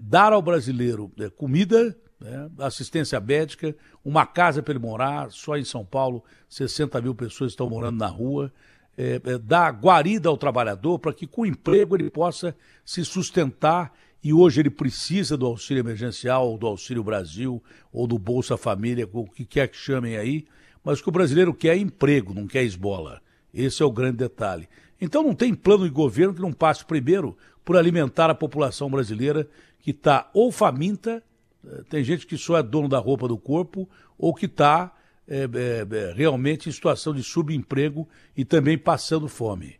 dar 0.00 0.32
ao 0.32 0.40
brasileiro 0.40 1.12
é, 1.18 1.28
comida, 1.28 1.96
né? 2.20 2.50
assistência 2.58 3.20
médica, 3.20 3.76
uma 4.04 4.24
casa 4.24 4.62
para 4.62 4.72
ele 4.72 4.78
morar, 4.80 5.30
só 5.30 5.56
em 5.56 5.64
São 5.64 5.84
Paulo 5.84 6.24
60 6.48 7.00
mil 7.00 7.14
pessoas 7.14 7.52
estão 7.52 7.68
morando 7.68 7.98
na 7.98 8.06
rua, 8.06 8.52
é, 8.96 9.20
é, 9.24 9.38
dar 9.38 9.70
guarida 9.72 10.28
ao 10.28 10.36
trabalhador 10.36 10.98
para 10.98 11.12
que 11.12 11.26
com 11.26 11.46
emprego 11.46 11.96
ele 11.96 12.10
possa 12.10 12.54
se 12.84 13.04
sustentar 13.04 13.92
e 14.22 14.32
hoje 14.32 14.60
ele 14.60 14.70
precisa 14.70 15.36
do 15.36 15.46
auxílio 15.46 15.80
emergencial, 15.80 16.48
ou 16.48 16.56
do 16.56 16.66
Auxílio 16.66 17.02
Brasil, 17.02 17.60
ou 17.92 18.06
do 18.06 18.18
Bolsa 18.18 18.56
Família, 18.56 19.08
o 19.12 19.24
que 19.24 19.44
quer 19.44 19.66
que 19.66 19.76
chamem 19.76 20.16
aí, 20.16 20.46
mas 20.84 21.00
o 21.00 21.02
que 21.02 21.08
o 21.08 21.12
brasileiro 21.12 21.52
quer 21.52 21.76
é 21.76 21.80
emprego, 21.80 22.32
não 22.32 22.46
quer 22.46 22.62
esbola. 22.62 23.20
Esse 23.52 23.82
é 23.82 23.86
o 23.86 23.90
grande 23.90 24.18
detalhe. 24.18 24.68
Então 25.00 25.22
não 25.22 25.34
tem 25.34 25.52
plano 25.52 25.84
de 25.84 25.90
governo 25.90 26.34
que 26.34 26.40
não 26.40 26.52
passe 26.52 26.84
primeiro 26.84 27.36
por 27.64 27.76
alimentar 27.76 28.30
a 28.30 28.34
população 28.34 28.90
brasileira 28.90 29.48
que 29.80 29.90
está 29.90 30.30
ou 30.32 30.50
faminta, 30.52 31.22
eh, 31.66 31.82
tem 31.88 32.04
gente 32.04 32.26
que 32.26 32.36
só 32.36 32.58
é 32.58 32.62
dono 32.62 32.88
da 32.88 32.98
roupa 32.98 33.26
do 33.26 33.36
corpo, 33.36 33.88
ou 34.18 34.34
que 34.34 34.46
está 34.46 34.92
é, 35.26 35.44
é, 35.44 36.12
realmente 36.14 36.68
em 36.68 36.72
situação 36.72 37.14
de 37.14 37.22
subemprego 37.22 38.08
e 38.36 38.44
também 38.44 38.76
passando 38.76 39.28
fome. 39.28 39.76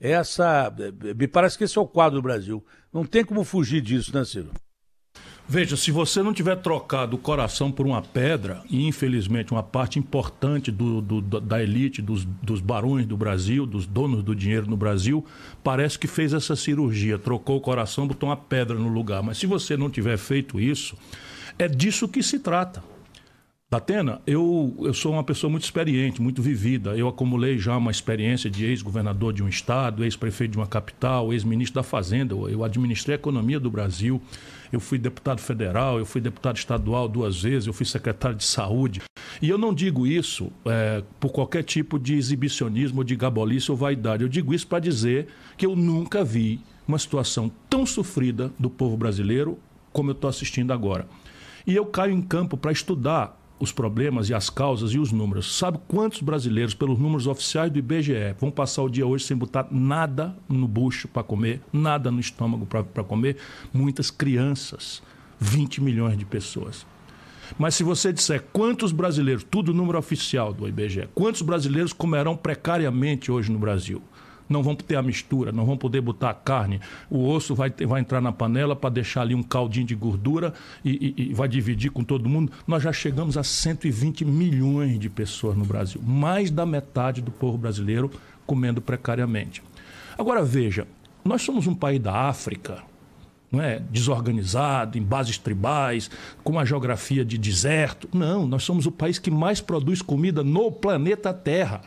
Essa, 0.00 0.74
me 1.16 1.26
parece 1.26 1.56
que 1.56 1.64
esse 1.64 1.78
é 1.78 1.80
o 1.80 1.86
quadro 1.86 2.18
do 2.18 2.22
Brasil. 2.22 2.64
Não 2.92 3.04
tem 3.04 3.24
como 3.24 3.44
fugir 3.44 3.80
disso, 3.80 4.14
né, 4.14 4.24
Ciro? 4.24 4.50
Veja, 5.48 5.76
se 5.76 5.92
você 5.92 6.24
não 6.24 6.32
tiver 6.32 6.56
trocado 6.56 7.14
o 7.14 7.18
coração 7.18 7.70
por 7.70 7.86
uma 7.86 8.02
pedra, 8.02 8.62
e 8.68 8.84
infelizmente 8.84 9.52
uma 9.52 9.62
parte 9.62 9.96
importante 9.96 10.72
do, 10.72 11.00
do, 11.00 11.20
da 11.20 11.62
elite, 11.62 12.02
dos, 12.02 12.24
dos 12.24 12.60
barões 12.60 13.06
do 13.06 13.16
Brasil, 13.16 13.64
dos 13.64 13.86
donos 13.86 14.24
do 14.24 14.34
dinheiro 14.34 14.68
no 14.68 14.76
Brasil, 14.76 15.24
parece 15.62 15.96
que 15.96 16.08
fez 16.08 16.34
essa 16.34 16.56
cirurgia, 16.56 17.16
trocou 17.16 17.58
o 17.58 17.60
coração, 17.60 18.08
botou 18.08 18.28
uma 18.28 18.36
pedra 18.36 18.76
no 18.76 18.88
lugar. 18.88 19.22
Mas 19.22 19.38
se 19.38 19.46
você 19.46 19.76
não 19.76 19.88
tiver 19.88 20.16
feito 20.18 20.58
isso, 20.58 20.96
é 21.56 21.68
disso 21.68 22.08
que 22.08 22.24
se 22.24 22.40
trata. 22.40 22.82
Datena, 23.70 24.20
eu, 24.26 24.76
eu 24.80 24.94
sou 24.94 25.12
uma 25.12 25.24
pessoa 25.24 25.50
muito 25.50 25.64
experiente, 25.64 26.20
muito 26.20 26.42
vivida. 26.42 26.96
Eu 26.96 27.06
acumulei 27.06 27.56
já 27.56 27.76
uma 27.76 27.90
experiência 27.90 28.50
de 28.50 28.64
ex-governador 28.64 29.32
de 29.32 29.44
um 29.44 29.48
estado, 29.48 30.04
ex-prefeito 30.04 30.52
de 30.52 30.58
uma 30.58 30.66
capital, 30.66 31.32
ex-ministro 31.32 31.76
da 31.76 31.82
Fazenda. 31.84 32.34
Eu 32.34 32.64
administrei 32.64 33.14
a 33.14 33.18
economia 33.18 33.60
do 33.60 33.70
Brasil. 33.70 34.20
Eu 34.72 34.80
fui 34.80 34.98
deputado 34.98 35.40
federal, 35.40 35.98
eu 35.98 36.06
fui 36.06 36.20
deputado 36.20 36.56
estadual 36.56 37.08
duas 37.08 37.42
vezes, 37.42 37.66
eu 37.66 37.72
fui 37.72 37.86
secretário 37.86 38.36
de 38.36 38.44
saúde. 38.44 39.02
E 39.40 39.48
eu 39.48 39.58
não 39.58 39.72
digo 39.72 40.06
isso 40.06 40.50
é, 40.64 41.02
por 41.20 41.30
qualquer 41.30 41.62
tipo 41.62 41.98
de 41.98 42.14
exibicionismo, 42.14 43.04
de 43.04 43.14
gabolice 43.16 43.70
ou 43.70 43.76
vaidade. 43.76 44.22
Eu 44.22 44.28
digo 44.28 44.54
isso 44.54 44.66
para 44.66 44.78
dizer 44.78 45.28
que 45.56 45.66
eu 45.66 45.76
nunca 45.76 46.24
vi 46.24 46.60
uma 46.86 46.98
situação 46.98 47.50
tão 47.68 47.84
sofrida 47.84 48.50
do 48.58 48.70
povo 48.70 48.96
brasileiro 48.96 49.58
como 49.92 50.10
eu 50.10 50.14
estou 50.14 50.28
assistindo 50.28 50.72
agora. 50.72 51.06
E 51.66 51.74
eu 51.74 51.86
caio 51.86 52.12
em 52.12 52.22
campo 52.22 52.56
para 52.56 52.70
estudar 52.70 53.36
os 53.58 53.72
problemas 53.72 54.28
e 54.28 54.34
as 54.34 54.50
causas 54.50 54.92
e 54.92 54.98
os 54.98 55.12
números. 55.12 55.56
Sabe 55.56 55.78
quantos 55.88 56.20
brasileiros, 56.20 56.74
pelos 56.74 56.98
números 56.98 57.26
oficiais 57.26 57.70
do 57.70 57.78
IBGE, 57.78 58.34
vão 58.38 58.50
passar 58.50 58.82
o 58.82 58.88
dia 58.88 59.06
hoje 59.06 59.24
sem 59.24 59.36
botar 59.36 59.66
nada 59.70 60.36
no 60.48 60.68
bucho 60.68 61.08
para 61.08 61.22
comer, 61.22 61.60
nada 61.72 62.10
no 62.10 62.20
estômago 62.20 62.66
para 62.66 63.04
comer? 63.04 63.36
Muitas 63.72 64.10
crianças. 64.10 65.02
20 65.38 65.82
milhões 65.82 66.16
de 66.16 66.24
pessoas. 66.24 66.86
Mas 67.58 67.74
se 67.74 67.84
você 67.84 68.12
disser 68.12 68.42
quantos 68.52 68.90
brasileiros, 68.90 69.44
tudo 69.48 69.72
número 69.72 69.98
oficial 69.98 70.52
do 70.52 70.66
IBGE, 70.66 71.08
quantos 71.14 71.42
brasileiros 71.42 71.92
comerão 71.92 72.36
precariamente 72.36 73.30
hoje 73.30 73.52
no 73.52 73.58
Brasil? 73.58 74.02
Não 74.48 74.62
vão 74.62 74.74
ter 74.74 74.96
a 74.96 75.02
mistura, 75.02 75.52
não 75.52 75.64
vão 75.64 75.76
poder 75.76 76.00
botar 76.00 76.30
a 76.30 76.34
carne. 76.34 76.80
O 77.10 77.28
osso 77.28 77.54
vai, 77.54 77.70
ter, 77.70 77.86
vai 77.86 78.00
entrar 78.00 78.20
na 78.20 78.32
panela 78.32 78.76
para 78.76 78.90
deixar 78.90 79.22
ali 79.22 79.34
um 79.34 79.42
caldinho 79.42 79.86
de 79.86 79.94
gordura 79.94 80.54
e, 80.84 81.14
e, 81.16 81.30
e, 81.30 81.34
vai 81.34 81.48
dividir 81.48 81.90
com 81.90 82.04
todo 82.04 82.28
mundo. 82.28 82.52
Nós 82.66 82.82
já 82.82 82.92
chegamos 82.92 83.36
a 83.36 83.42
120 83.42 84.24
milhões 84.24 84.98
de 84.98 85.08
pessoas 85.08 85.56
no 85.56 85.64
Brasil, 85.64 86.00
mais 86.04 86.50
da 86.50 86.64
metade 86.64 87.20
do 87.20 87.30
povo 87.30 87.58
brasileiro 87.58 88.10
comendo 88.46 88.80
precariamente. 88.80 89.62
Agora 90.16 90.42
veja, 90.42 90.86
nós 91.24 91.42
somos 91.42 91.66
um 91.66 91.74
país 91.74 92.00
da 92.00 92.14
África, 92.14 92.82
não 93.50 93.60
é? 93.60 93.80
desorganizado, 93.90 94.96
em 94.96 95.02
bases 95.02 95.38
tribais, 95.38 96.10
com 96.42 96.52
uma 96.52 96.64
geografia 96.64 97.24
de 97.24 97.36
deserto. 97.36 98.08
Não, 98.14 98.46
nós 98.46 98.62
somos 98.62 98.86
o 98.86 98.92
país 98.92 99.18
que 99.18 99.30
mais 99.30 99.60
produz 99.60 100.00
comida 100.00 100.42
no 100.42 100.70
planeta 100.70 101.34
Terra. 101.34 101.82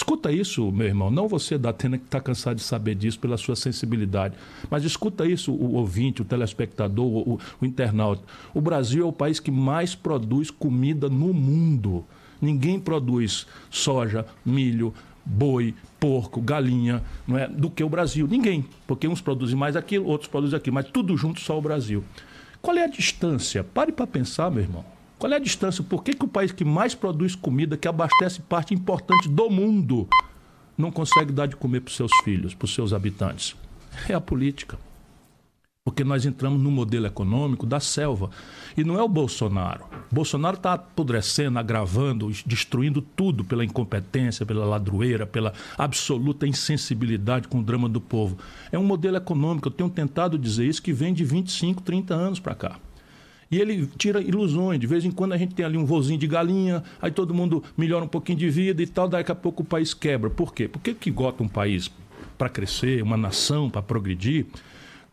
Escuta 0.00 0.32
isso, 0.32 0.72
meu 0.72 0.86
irmão. 0.86 1.10
Não 1.10 1.28
você 1.28 1.58
da 1.58 1.74
que 1.74 1.86
está 1.86 2.18
cansado 2.18 2.56
de 2.56 2.62
saber 2.62 2.94
disso 2.94 3.20
pela 3.20 3.36
sua 3.36 3.54
sensibilidade. 3.54 4.34
Mas 4.70 4.82
escuta 4.82 5.26
isso, 5.26 5.52
o 5.52 5.74
ouvinte, 5.74 6.22
o 6.22 6.24
telespectador, 6.24 7.06
o, 7.06 7.38
o 7.60 7.66
internauta. 7.66 8.22
O 8.54 8.62
Brasil 8.62 9.04
é 9.04 9.06
o 9.06 9.12
país 9.12 9.38
que 9.38 9.50
mais 9.50 9.94
produz 9.94 10.50
comida 10.50 11.10
no 11.10 11.34
mundo. 11.34 12.02
Ninguém 12.40 12.80
produz 12.80 13.46
soja, 13.68 14.24
milho, 14.42 14.94
boi, 15.22 15.74
porco, 16.00 16.40
galinha, 16.40 17.04
não 17.28 17.36
é, 17.36 17.46
do 17.46 17.68
que 17.68 17.84
o 17.84 17.88
Brasil. 17.90 18.26
Ninguém. 18.26 18.64
Porque 18.86 19.06
uns 19.06 19.20
produzem 19.20 19.54
mais 19.54 19.76
aquilo, 19.76 20.06
outros 20.06 20.30
produzem 20.30 20.56
aquilo. 20.56 20.74
Mas 20.76 20.86
tudo 20.86 21.14
junto 21.14 21.40
só 21.40 21.58
o 21.58 21.62
Brasil. 21.62 22.02
Qual 22.62 22.74
é 22.74 22.84
a 22.84 22.88
distância? 22.88 23.62
Pare 23.62 23.92
para 23.92 24.06
pensar, 24.06 24.50
meu 24.50 24.62
irmão. 24.62 24.99
Qual 25.20 25.30
é 25.30 25.36
a 25.36 25.38
distância? 25.38 25.84
Por 25.84 26.02
que, 26.02 26.14
que 26.14 26.24
o 26.24 26.28
país 26.28 26.50
que 26.50 26.64
mais 26.64 26.94
produz 26.94 27.34
comida, 27.34 27.76
que 27.76 27.86
abastece 27.86 28.40
parte 28.40 28.72
importante 28.72 29.28
do 29.28 29.50
mundo, 29.50 30.08
não 30.78 30.90
consegue 30.90 31.30
dar 31.30 31.44
de 31.44 31.56
comer 31.56 31.80
para 31.80 31.90
os 31.90 31.96
seus 31.96 32.10
filhos, 32.24 32.54
para 32.54 32.64
os 32.64 32.72
seus 32.72 32.94
habitantes? 32.94 33.54
É 34.08 34.14
a 34.14 34.20
política. 34.20 34.78
Porque 35.84 36.02
nós 36.04 36.24
entramos 36.24 36.62
no 36.62 36.70
modelo 36.70 37.04
econômico 37.04 37.66
da 37.66 37.78
selva. 37.80 38.30
E 38.74 38.82
não 38.82 38.98
é 38.98 39.02
o 39.02 39.08
Bolsonaro. 39.08 39.84
O 40.10 40.14
Bolsonaro 40.14 40.56
está 40.56 40.72
apodrecendo, 40.72 41.58
agravando, 41.58 42.30
destruindo 42.46 43.02
tudo 43.02 43.44
pela 43.44 43.62
incompetência, 43.62 44.46
pela 44.46 44.64
ladroeira, 44.64 45.26
pela 45.26 45.52
absoluta 45.76 46.46
insensibilidade 46.46 47.46
com 47.46 47.58
o 47.58 47.62
drama 47.62 47.90
do 47.90 48.00
povo. 48.00 48.38
É 48.72 48.78
um 48.78 48.84
modelo 48.84 49.18
econômico, 49.18 49.68
eu 49.68 49.72
tenho 49.72 49.90
tentado 49.90 50.38
dizer 50.38 50.64
isso, 50.64 50.82
que 50.82 50.94
vem 50.94 51.12
de 51.12 51.24
25, 51.24 51.82
30 51.82 52.14
anos 52.14 52.40
para 52.40 52.54
cá. 52.54 52.78
E 53.50 53.58
ele 53.58 53.88
tira 53.98 54.20
ilusões. 54.20 54.78
De 54.78 54.86
vez 54.86 55.04
em 55.04 55.10
quando 55.10 55.32
a 55.32 55.36
gente 55.36 55.54
tem 55.54 55.64
ali 55.64 55.76
um 55.76 55.84
vozinho 55.84 56.18
de 56.18 56.26
galinha, 56.26 56.84
aí 57.02 57.10
todo 57.10 57.34
mundo 57.34 57.64
melhora 57.76 58.04
um 58.04 58.08
pouquinho 58.08 58.38
de 58.38 58.48
vida 58.48 58.82
e 58.82 58.86
tal, 58.86 59.08
daqui 59.08 59.32
a 59.32 59.34
pouco 59.34 59.62
o 59.62 59.66
país 59.66 59.92
quebra. 59.92 60.30
Por 60.30 60.54
quê? 60.54 60.68
Porque 60.68 60.94
que 60.94 61.10
gota 61.10 61.42
um 61.42 61.48
país 61.48 61.90
para 62.38 62.48
crescer, 62.48 63.02
uma 63.02 63.16
nação 63.16 63.68
para 63.68 63.82
progredir, 63.82 64.46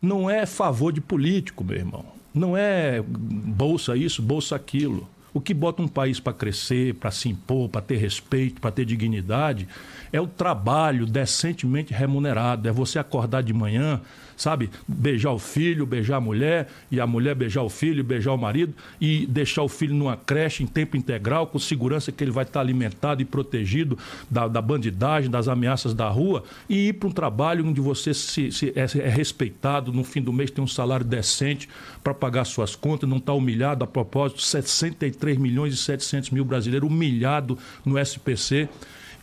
não 0.00 0.30
é 0.30 0.46
favor 0.46 0.92
de 0.92 1.00
político, 1.00 1.64
meu 1.64 1.76
irmão. 1.76 2.04
Não 2.32 2.56
é 2.56 3.02
bolsa 3.02 3.96
isso, 3.96 4.22
bolsa 4.22 4.54
aquilo. 4.54 5.08
O 5.34 5.40
que 5.40 5.52
bota 5.52 5.82
um 5.82 5.88
país 5.88 6.20
para 6.20 6.32
crescer, 6.32 6.94
para 6.94 7.10
se 7.10 7.28
impor, 7.28 7.68
para 7.68 7.80
ter 7.80 7.96
respeito, 7.96 8.60
para 8.60 8.70
ter 8.70 8.84
dignidade, 8.84 9.68
é 10.12 10.20
o 10.20 10.26
trabalho 10.26 11.04
decentemente 11.04 11.92
remunerado. 11.92 12.68
É 12.68 12.72
você 12.72 12.98
acordar 12.98 13.42
de 13.42 13.52
manhã, 13.52 14.00
sabe? 14.38 14.70
Beijar 14.86 15.32
o 15.32 15.38
filho, 15.38 15.84
beijar 15.84 16.16
a 16.16 16.20
mulher, 16.20 16.68
e 16.90 17.00
a 17.00 17.06
mulher 17.06 17.34
beijar 17.34 17.62
o 17.62 17.68
filho, 17.68 18.04
beijar 18.04 18.32
o 18.32 18.38
marido, 18.38 18.72
e 19.00 19.26
deixar 19.26 19.62
o 19.62 19.68
filho 19.68 19.94
numa 19.94 20.16
creche 20.16 20.62
em 20.62 20.66
tempo 20.66 20.96
integral, 20.96 21.48
com 21.48 21.58
segurança 21.58 22.12
que 22.12 22.22
ele 22.22 22.30
vai 22.30 22.44
estar 22.44 22.60
alimentado 22.60 23.20
e 23.20 23.24
protegido 23.24 23.98
da, 24.30 24.46
da 24.46 24.62
bandidagem, 24.62 25.28
das 25.28 25.48
ameaças 25.48 25.92
da 25.92 26.08
rua, 26.08 26.44
e 26.68 26.88
ir 26.88 26.92
para 26.94 27.08
um 27.08 27.12
trabalho 27.12 27.66
onde 27.66 27.80
você 27.80 28.14
se, 28.14 28.52
se 28.52 28.72
é, 28.76 28.86
é, 29.00 29.08
respeitado, 29.08 29.92
no 29.92 30.04
fim 30.04 30.22
do 30.22 30.32
mês 30.32 30.50
tem 30.52 30.62
um 30.62 30.68
salário 30.68 31.04
decente 31.04 31.68
para 32.04 32.14
pagar 32.14 32.44
suas 32.44 32.76
contas, 32.76 33.10
não 33.10 33.16
está 33.16 33.32
humilhado. 33.32 33.82
A 33.82 33.86
propósito, 33.86 34.40
63 34.40 35.36
milhões 35.36 35.74
e 35.74 35.76
700 35.76 36.30
mil 36.30 36.44
brasileiros 36.44 36.88
humilhados 36.88 37.58
no 37.84 37.98
SPC. 37.98 38.68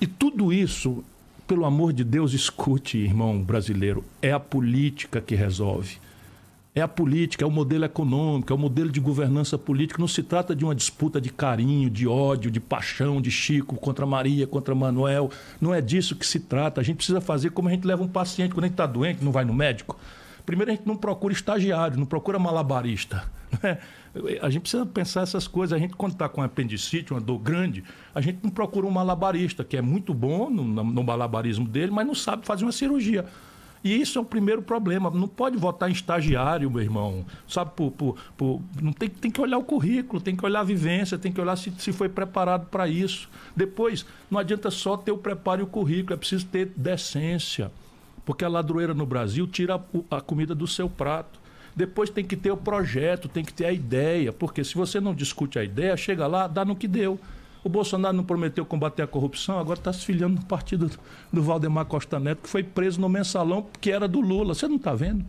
E 0.02 0.06
tudo 0.06 0.52
isso 0.52 1.04
pelo 1.48 1.66
amor 1.66 1.94
de 1.94 2.04
Deus, 2.04 2.34
escute, 2.34 2.98
irmão 2.98 3.42
brasileiro. 3.42 4.04
É 4.22 4.32
a 4.32 4.40
política 4.40 5.22
que 5.22 5.36
resolve. 5.36 5.98
É 6.74 6.82
a 6.82 6.88
política, 6.88 7.46
é 7.46 7.48
o 7.48 7.52
modelo 7.52 7.86
econômico, 7.86 8.52
é 8.52 8.56
o 8.56 8.60
modelo 8.60 8.92
de 8.92 9.00
governança 9.00 9.58
política. 9.58 10.00
Não 10.00 10.08
se 10.08 10.22
trata 10.22 10.56
de 10.56 10.66
uma 10.66 10.76
disputa 10.76 11.22
de 11.22 11.30
carinho, 11.30 11.90
de 11.90 12.06
ódio, 12.06 12.52
de 12.52 12.60
paixão, 12.60 13.22
de 13.22 13.32
Chico 13.32 13.76
contra 13.76 14.06
Maria, 14.06 14.46
contra 14.46 14.76
Manuel. 14.76 15.30
Não 15.62 15.74
é 15.74 15.80
disso 15.80 16.16
que 16.16 16.28
se 16.28 16.40
trata. 16.40 16.82
A 16.82 16.84
gente 16.84 16.98
precisa 16.98 17.22
fazer 17.22 17.52
como 17.52 17.70
a 17.70 17.72
gente 17.72 17.88
leva 17.88 18.04
um 18.04 18.10
paciente 18.10 18.54
quando 18.54 18.66
a 18.66 18.68
gente 18.68 18.74
está 18.74 18.86
doente, 18.86 19.24
não 19.24 19.32
vai 19.32 19.46
no 19.46 19.54
médico. 19.54 19.98
Primeiro, 20.46 20.72
a 20.72 20.76
gente 20.76 20.86
não 20.86 20.98
procura 20.98 21.34
estagiário, 21.34 21.98
não 21.98 22.06
procura 22.06 22.38
malabarista. 22.38 23.24
Né? 23.62 23.78
A 24.42 24.50
gente 24.50 24.62
precisa 24.62 24.86
pensar 24.86 25.22
essas 25.22 25.48
coisas. 25.48 25.76
A 25.76 25.80
gente, 25.80 25.96
quando 25.96 26.14
está 26.14 26.30
com 26.30 26.42
apendicite, 26.42 27.12
uma 27.12 27.22
dor 27.22 27.40
grande, 27.40 27.84
a 28.14 28.22
gente 28.22 28.40
não 28.42 28.50
procura 28.50 28.88
um 28.88 28.92
malabarista, 28.92 29.64
que 29.64 29.76
é 29.76 29.82
muito 29.82 30.14
bom 30.14 30.50
no, 30.50 30.64
no 30.64 31.04
malabarismo 31.04 31.68
dele, 31.68 31.92
mas 31.92 32.08
não 32.08 32.16
sabe 32.16 32.46
fazer 32.46 32.66
uma 32.66 32.72
cirurgia. 32.72 33.26
E 33.86 34.02
isso 34.02 34.18
é 34.18 34.22
o 34.22 34.26
primeiro 34.26 34.64
problema. 34.64 35.12
Não 35.12 35.28
pode 35.28 35.58
votar 35.58 35.88
em 35.88 35.94
estagiário, 35.94 36.72
meu 36.72 36.82
irmão. 36.82 37.24
Sabe, 37.48 37.70
por, 37.76 37.92
por, 37.92 38.18
por, 38.36 38.60
não 38.82 38.92
tem, 38.92 39.08
tem 39.08 39.30
que 39.30 39.40
olhar 39.40 39.60
o 39.60 39.64
currículo, 39.64 40.20
tem 40.20 40.36
que 40.36 40.44
olhar 40.44 40.62
a 40.62 40.64
vivência, 40.64 41.20
tem 41.20 41.32
que 41.32 41.40
olhar 41.40 41.56
se, 41.56 41.72
se 41.78 41.94
foi 41.94 42.10
preparado 42.10 42.66
para 42.66 42.88
isso. 42.88 43.30
Depois, 43.56 44.04
não 44.30 44.40
adianta 44.40 44.72
só 44.72 44.98
ter 44.98 45.12
o 45.12 45.18
preparo 45.20 45.62
e 45.62 45.64
o 45.64 45.68
currículo, 45.68 46.16
é 46.16 46.18
preciso 46.18 46.48
ter 46.48 46.74
decência. 46.76 47.72
Porque 48.26 48.44
a 48.44 48.50
ladroeira 48.50 48.96
no 48.96 49.06
Brasil 49.06 49.46
tira 49.46 49.80
a 50.10 50.20
comida 50.20 50.56
do 50.56 50.66
seu 50.66 50.90
prato. 50.90 51.40
Depois 51.76 52.10
tem 52.10 52.24
que 52.24 52.38
ter 52.38 52.52
o 52.52 52.58
projeto, 52.58 53.28
tem 53.28 53.44
que 53.44 53.54
ter 53.54 53.66
a 53.66 53.72
ideia, 53.72 54.32
porque 54.32 54.64
se 54.64 54.76
você 54.76 55.00
não 55.00 55.14
discute 55.14 55.60
a 55.60 55.64
ideia, 55.64 55.98
chega 55.98 56.26
lá, 56.26 56.48
dá 56.48 56.64
no 56.64 56.76
que 56.76 56.88
deu. 56.88 57.20
O 57.64 57.70
Bolsonaro 57.70 58.16
não 58.16 58.24
prometeu 58.24 58.66
combater 58.66 59.02
a 59.02 59.08
corrupção, 59.08 59.60
agora 59.60 59.80
está 59.80 59.92
se 59.92 60.06
filiando 60.06 60.36
no 60.36 60.46
partido 60.46 60.90
do 61.34 61.44
Valdemar 61.44 61.86
Costa 61.86 62.20
Neto, 62.20 62.44
que 62.44 62.50
foi 62.50 62.64
preso 62.64 63.02
no 63.02 63.10
mensalão 63.10 63.66
que 63.82 63.92
era 63.92 64.08
do 64.08 64.22
Lula. 64.22 64.54
Você 64.54 64.68
não 64.68 64.76
está 64.76 64.94
vendo? 64.94 65.26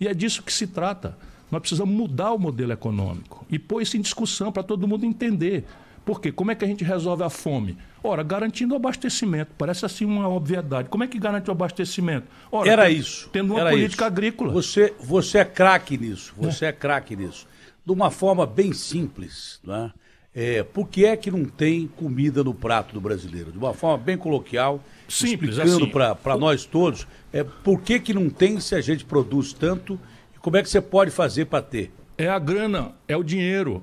E 0.00 0.08
é 0.08 0.14
disso 0.14 0.42
que 0.42 0.52
se 0.52 0.66
trata. 0.66 1.16
Nós 1.50 1.60
precisamos 1.60 1.94
mudar 1.94 2.32
o 2.32 2.38
modelo 2.38 2.72
econômico 2.72 3.46
e 3.48 3.58
pôr 3.58 3.82
isso 3.82 3.96
em 3.96 4.00
discussão 4.00 4.50
para 4.50 4.62
todo 4.62 4.88
mundo 4.88 5.04
entender. 5.04 5.64
Por 6.06 6.20
quê? 6.20 6.30
Como 6.30 6.52
é 6.52 6.54
que 6.54 6.64
a 6.64 6.68
gente 6.68 6.84
resolve 6.84 7.24
a 7.24 7.28
fome? 7.28 7.76
Ora, 8.00 8.22
garantindo 8.22 8.74
o 8.74 8.76
abastecimento. 8.76 9.50
Parece 9.58 9.84
assim 9.84 10.04
uma 10.04 10.28
obviedade. 10.28 10.88
Como 10.88 11.02
é 11.02 11.08
que 11.08 11.18
garante 11.18 11.50
o 11.50 11.52
abastecimento? 11.52 12.28
Ora, 12.50 12.70
Era 12.70 12.88
isso. 12.88 13.28
Tendo 13.32 13.54
uma 13.54 13.60
Era 13.60 13.70
política 13.70 14.04
isso. 14.04 14.12
agrícola. 14.12 14.52
Você, 14.52 14.94
você 15.00 15.38
é 15.38 15.44
craque 15.44 15.98
nisso. 15.98 16.32
Você 16.36 16.64
é, 16.64 16.68
é 16.68 16.72
craque 16.72 17.16
nisso. 17.16 17.48
De 17.84 17.92
uma 17.92 18.12
forma 18.12 18.46
bem 18.46 18.72
simples, 18.72 19.58
não 19.64 19.74
é? 19.74 19.92
É, 20.32 20.62
por 20.62 20.88
que 20.88 21.04
é 21.04 21.16
que 21.16 21.28
não 21.28 21.44
tem 21.44 21.88
comida 21.88 22.44
no 22.44 22.54
prato 22.54 22.94
do 22.94 23.00
brasileiro? 23.00 23.50
De 23.50 23.58
uma 23.58 23.74
forma 23.74 23.98
bem 23.98 24.16
coloquial, 24.16 24.84
Simples, 25.08 25.56
explicando 25.56 25.84
assim, 25.84 26.16
para 26.22 26.36
nós 26.36 26.64
todos, 26.64 27.04
é, 27.32 27.42
por 27.42 27.80
que, 27.80 27.98
que 27.98 28.14
não 28.14 28.30
tem 28.30 28.60
se 28.60 28.76
a 28.76 28.80
gente 28.80 29.04
produz 29.04 29.52
tanto 29.52 29.98
e 30.36 30.38
como 30.38 30.56
é 30.56 30.62
que 30.62 30.68
você 30.68 30.80
pode 30.80 31.10
fazer 31.10 31.46
para 31.46 31.62
ter? 31.62 31.90
É 32.16 32.28
a 32.28 32.38
grana, 32.38 32.92
é 33.08 33.16
o 33.16 33.24
dinheiro, 33.24 33.82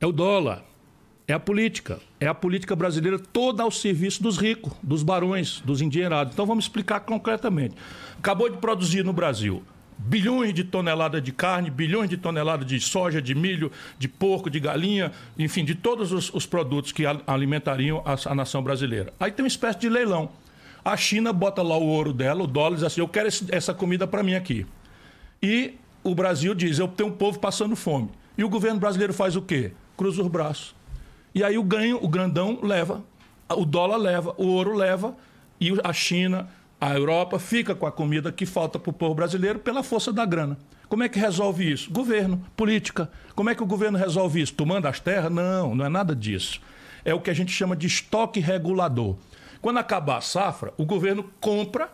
é 0.00 0.06
o 0.06 0.12
dólar, 0.12 0.64
é 1.26 1.32
a 1.32 1.40
política. 1.40 2.00
É 2.20 2.26
a 2.26 2.34
política 2.34 2.74
brasileira 2.74 3.18
toda 3.18 3.62
ao 3.62 3.70
serviço 3.70 4.22
dos 4.22 4.38
ricos, 4.38 4.72
dos 4.82 5.02
barões, 5.02 5.60
dos 5.64 5.80
endinheirados. 5.80 6.32
Então 6.32 6.46
vamos 6.46 6.64
explicar 6.64 7.00
concretamente. 7.00 7.74
Acabou 8.18 8.48
de 8.48 8.58
produzir 8.58 9.04
no 9.04 9.12
Brasil 9.12 9.62
bilhões 9.98 10.52
de 10.52 10.64
toneladas 10.64 11.22
de 11.22 11.32
carne, 11.32 11.70
bilhões 11.70 12.10
de 12.10 12.16
toneladas 12.16 12.66
de 12.66 12.80
soja, 12.80 13.22
de 13.22 13.34
milho, 13.34 13.70
de 13.98 14.08
porco, 14.08 14.50
de 14.50 14.58
galinha, 14.58 15.12
enfim, 15.38 15.64
de 15.64 15.74
todos 15.74 16.12
os, 16.12 16.32
os 16.34 16.44
produtos 16.44 16.92
que 16.92 17.04
alimentariam 17.26 18.02
a, 18.04 18.16
a, 18.30 18.34
nação 18.34 18.62
brasileira. 18.62 19.12
Aí 19.20 19.30
tem 19.30 19.44
uma 19.44 19.48
espécie 19.48 19.78
de 19.78 19.88
leilão. 19.88 20.30
A 20.84 20.96
China 20.96 21.32
bota 21.32 21.62
lá 21.62 21.76
o 21.76 21.86
ouro 21.86 22.12
dela, 22.12 22.42
o 22.42 22.46
dólar, 22.46 22.74
diz 22.74 22.84
assim: 22.84 23.00
eu 23.00 23.08
quero 23.08 23.28
esse, 23.28 23.46
essa 23.54 23.72
comida 23.72 24.06
para 24.06 24.22
mim 24.22 24.34
aqui. 24.34 24.66
E 25.40 25.74
o 26.02 26.14
Brasil 26.14 26.54
diz: 26.54 26.78
eu 26.78 26.88
tenho 26.88 27.10
um 27.10 27.12
povo 27.12 27.38
passando 27.38 27.76
fome. 27.76 28.10
E 28.36 28.42
o 28.42 28.48
governo 28.48 28.80
brasileiro 28.80 29.12
faz 29.12 29.36
o 29.36 29.42
quê? 29.42 29.72
Cruza 29.96 30.22
os 30.22 30.28
braços. 30.28 30.74
E 31.34 31.42
aí 31.42 31.56
o 31.56 31.62
ganho, 31.62 31.98
o 32.02 32.08
grandão 32.08 32.58
leva, 32.62 33.02
o 33.48 33.64
dólar 33.64 33.96
leva, 33.96 34.34
o 34.36 34.46
ouro 34.46 34.74
leva, 34.74 35.14
e 35.60 35.72
a 35.82 35.92
China, 35.92 36.48
a 36.80 36.94
Europa 36.94 37.38
fica 37.38 37.74
com 37.74 37.86
a 37.86 37.92
comida 37.92 38.32
que 38.32 38.44
falta 38.44 38.78
para 38.78 38.90
o 38.90 38.92
povo 38.92 39.14
brasileiro 39.14 39.58
pela 39.58 39.82
força 39.82 40.12
da 40.12 40.24
grana. 40.26 40.58
Como 40.88 41.02
é 41.02 41.08
que 41.08 41.18
resolve 41.18 41.70
isso? 41.70 41.90
Governo, 41.90 42.44
política. 42.56 43.10
Como 43.34 43.48
é 43.48 43.54
que 43.54 43.62
o 43.62 43.66
governo 43.66 43.96
resolve 43.96 44.42
isso? 44.42 44.52
Tomando 44.52 44.86
as 44.86 45.00
terras? 45.00 45.32
Não, 45.32 45.74
não 45.74 45.86
é 45.86 45.88
nada 45.88 46.14
disso. 46.14 46.60
É 47.04 47.14
o 47.14 47.20
que 47.20 47.30
a 47.30 47.34
gente 47.34 47.50
chama 47.50 47.74
de 47.74 47.86
estoque 47.86 48.40
regulador. 48.40 49.16
Quando 49.62 49.78
acabar 49.78 50.18
a 50.18 50.20
safra, 50.20 50.74
o 50.76 50.84
governo 50.84 51.24
compra 51.40 51.88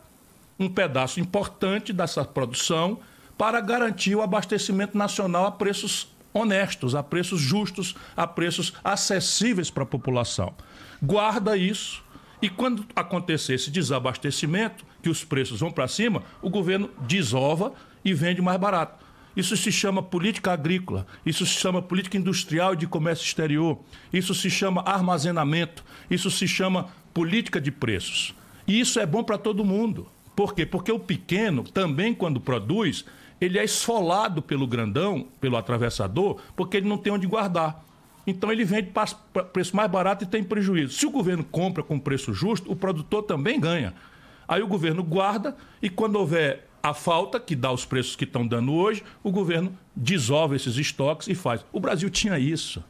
um 0.58 0.68
pedaço 0.68 1.20
importante 1.20 1.92
dessa 1.92 2.24
produção 2.24 2.98
para 3.36 3.60
garantir 3.60 4.16
o 4.16 4.22
abastecimento 4.22 4.98
nacional 4.98 5.46
a 5.46 5.52
preços 5.52 6.08
honestos, 6.38 6.94
a 6.94 7.02
preços 7.02 7.40
justos, 7.40 7.94
a 8.16 8.26
preços 8.26 8.72
acessíveis 8.82 9.70
para 9.70 9.82
a 9.82 9.86
população. 9.86 10.54
Guarda 11.02 11.56
isso 11.56 12.02
e 12.40 12.48
quando 12.48 12.84
acontecer 12.94 13.54
esse 13.54 13.70
desabastecimento, 13.70 14.84
que 15.02 15.08
os 15.08 15.24
preços 15.24 15.60
vão 15.60 15.70
para 15.70 15.88
cima, 15.88 16.22
o 16.40 16.48
governo 16.48 16.90
desova 17.06 17.72
e 18.04 18.14
vende 18.14 18.40
mais 18.40 18.58
barato. 18.60 19.04
Isso 19.36 19.56
se 19.56 19.70
chama 19.70 20.02
política 20.02 20.52
agrícola, 20.52 21.06
isso 21.24 21.46
se 21.46 21.54
chama 21.54 21.80
política 21.80 22.16
industrial 22.16 22.74
e 22.74 22.76
de 22.76 22.86
comércio 22.86 23.24
exterior, 23.24 23.78
isso 24.12 24.34
se 24.34 24.50
chama 24.50 24.82
armazenamento, 24.82 25.84
isso 26.10 26.30
se 26.30 26.48
chama 26.48 26.88
política 27.14 27.60
de 27.60 27.70
preços. 27.70 28.34
E 28.66 28.80
isso 28.80 28.98
é 28.98 29.06
bom 29.06 29.22
para 29.22 29.38
todo 29.38 29.64
mundo. 29.64 30.08
Por 30.34 30.54
quê? 30.54 30.66
Porque 30.66 30.92
o 30.92 30.98
pequeno, 30.98 31.64
também 31.64 32.14
quando 32.14 32.40
produz, 32.40 33.04
ele 33.40 33.58
é 33.58 33.64
esfolado 33.64 34.42
pelo 34.42 34.66
grandão, 34.66 35.28
pelo 35.40 35.56
atravessador, 35.56 36.40
porque 36.56 36.76
ele 36.76 36.88
não 36.88 36.98
tem 36.98 37.12
onde 37.12 37.26
guardar. 37.26 37.84
Então 38.26 38.52
ele 38.52 38.64
vende 38.64 38.92
preço 39.52 39.74
mais 39.74 39.90
barato 39.90 40.24
e 40.24 40.26
tem 40.26 40.44
prejuízo. 40.44 40.92
Se 40.92 41.06
o 41.06 41.10
governo 41.10 41.44
compra 41.44 41.82
com 41.82 41.98
preço 41.98 42.34
justo, 42.34 42.70
o 42.70 42.76
produtor 42.76 43.22
também 43.22 43.58
ganha. 43.58 43.94
Aí 44.46 44.62
o 44.62 44.66
governo 44.66 45.02
guarda 45.02 45.56
e 45.80 45.88
quando 45.88 46.16
houver 46.16 46.68
a 46.82 46.92
falta, 46.92 47.40
que 47.40 47.56
dá 47.56 47.72
os 47.72 47.84
preços 47.84 48.16
que 48.16 48.24
estão 48.24 48.46
dando 48.46 48.72
hoje, 48.72 49.02
o 49.22 49.30
governo 49.30 49.76
dissolve 49.96 50.56
esses 50.56 50.76
estoques 50.76 51.28
e 51.28 51.34
faz. 51.34 51.64
O 51.72 51.80
Brasil 51.80 52.08
tinha 52.10 52.38
isso. 52.38 52.84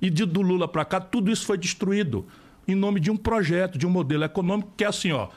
E 0.00 0.10
de, 0.10 0.24
do 0.24 0.42
Lula 0.42 0.68
para 0.68 0.84
cá, 0.84 1.00
tudo 1.00 1.30
isso 1.30 1.46
foi 1.46 1.58
destruído 1.58 2.26
em 2.68 2.74
nome 2.74 3.00
de 3.00 3.10
um 3.10 3.16
projeto, 3.16 3.78
de 3.78 3.86
um 3.86 3.90
modelo 3.90 4.24
econômico 4.24 4.72
que 4.76 4.84
é 4.84 4.86
assim, 4.88 5.12
ó 5.12 5.28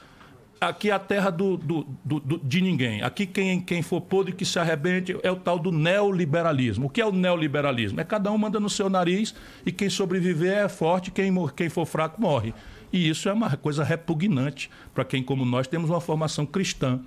aqui 0.60 0.90
é 0.90 0.92
a 0.92 0.98
terra 0.98 1.30
do, 1.30 1.56
do, 1.56 1.86
do, 2.04 2.20
do, 2.20 2.38
de 2.38 2.60
ninguém. 2.60 3.02
Aqui 3.02 3.26
quem, 3.26 3.60
quem 3.60 3.82
for 3.82 4.00
podre 4.00 4.32
que 4.32 4.44
se 4.44 4.58
arrebente 4.58 5.16
é 5.22 5.30
o 5.30 5.36
tal 5.36 5.58
do 5.58 5.72
neoliberalismo. 5.72 6.86
O 6.86 6.90
que 6.90 7.00
é 7.00 7.06
o 7.06 7.12
neoliberalismo? 7.12 8.00
É 8.00 8.04
cada 8.04 8.30
um 8.30 8.36
manda 8.36 8.60
no 8.60 8.68
seu 8.68 8.90
nariz 8.90 9.34
e 9.64 9.72
quem 9.72 9.88
sobreviver 9.88 10.52
é 10.52 10.68
forte, 10.68 11.10
quem, 11.10 11.32
quem 11.56 11.68
for 11.68 11.86
fraco 11.86 12.20
morre. 12.20 12.52
E 12.92 13.08
isso 13.08 13.28
é 13.28 13.32
uma 13.32 13.56
coisa 13.56 13.82
repugnante 13.82 14.70
para 14.94 15.04
quem, 15.04 15.22
como 15.22 15.44
nós, 15.44 15.66
temos 15.66 15.88
uma 15.88 16.00
formação 16.00 16.44
cristã 16.44 17.00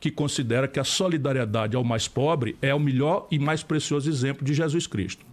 que 0.00 0.10
considera 0.10 0.68
que 0.68 0.78
a 0.80 0.84
solidariedade 0.84 1.76
ao 1.76 1.84
mais 1.84 2.06
pobre 2.06 2.56
é 2.62 2.74
o 2.74 2.80
melhor 2.80 3.26
e 3.30 3.38
mais 3.38 3.62
precioso 3.62 4.08
exemplo 4.08 4.44
de 4.44 4.54
Jesus 4.54 4.86
Cristo. 4.86 5.24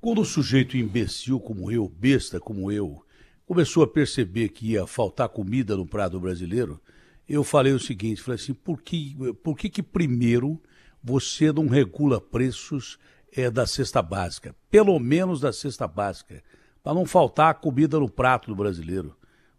Quando 0.00 0.20
o 0.20 0.24
sujeito 0.24 0.76
imbecil 0.76 1.40
como 1.40 1.70
eu, 1.70 1.88
besta 1.88 2.38
como 2.38 2.70
eu, 2.70 3.04
começou 3.48 3.82
a 3.82 3.88
perceber 3.88 4.50
que 4.50 4.72
ia 4.72 4.86
faltar 4.86 5.26
comida 5.30 5.74
no 5.74 5.86
prato 5.86 6.20
brasileiro, 6.20 6.78
eu 7.26 7.42
falei 7.42 7.72
o 7.72 7.80
seguinte, 7.80 8.20
falei 8.20 8.38
assim, 8.38 8.52
por 8.52 8.82
que, 8.82 9.16
por 9.42 9.56
que, 9.56 9.70
que 9.70 9.82
primeiro 9.82 10.60
você 11.02 11.50
não 11.50 11.66
regula 11.66 12.20
preços 12.20 12.98
é, 13.34 13.50
da 13.50 13.66
cesta 13.66 14.02
básica? 14.02 14.54
Pelo 14.70 15.00
menos 15.00 15.40
da 15.40 15.50
cesta 15.50 15.88
básica, 15.88 16.42
para 16.82 16.92
não 16.92 17.06
faltar 17.06 17.54
comida 17.54 17.98
no 17.98 18.10
prato 18.10 18.48
do 18.48 18.54
brasileiro. 18.54 19.16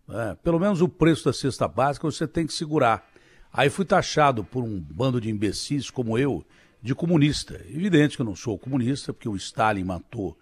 É, 0.08 0.36
pelo 0.36 0.60
menos 0.60 0.82
o 0.82 0.88
preço 0.88 1.26
da 1.26 1.34
cesta 1.34 1.68
básica 1.68 2.06
você 2.06 2.28
tem 2.28 2.46
que 2.46 2.54
segurar. 2.54 3.10
Aí 3.52 3.72
fui 3.72 3.86
taxado 3.86 4.44
por 4.44 4.64
um 4.64 4.80
bando 4.80 5.20
de 5.20 5.32
imbecis 5.32 5.90
como 5.90 6.16
eu, 6.16 6.46
de 6.80 6.94
comunista. 6.94 7.56
Evidente 7.68 8.16
que 8.16 8.22
eu 8.22 8.26
não 8.26 8.36
sou 8.36 8.56
comunista, 8.56 9.12
porque 9.12 9.28
o 9.28 9.36
Stalin 9.36 9.84
matou 9.84 10.38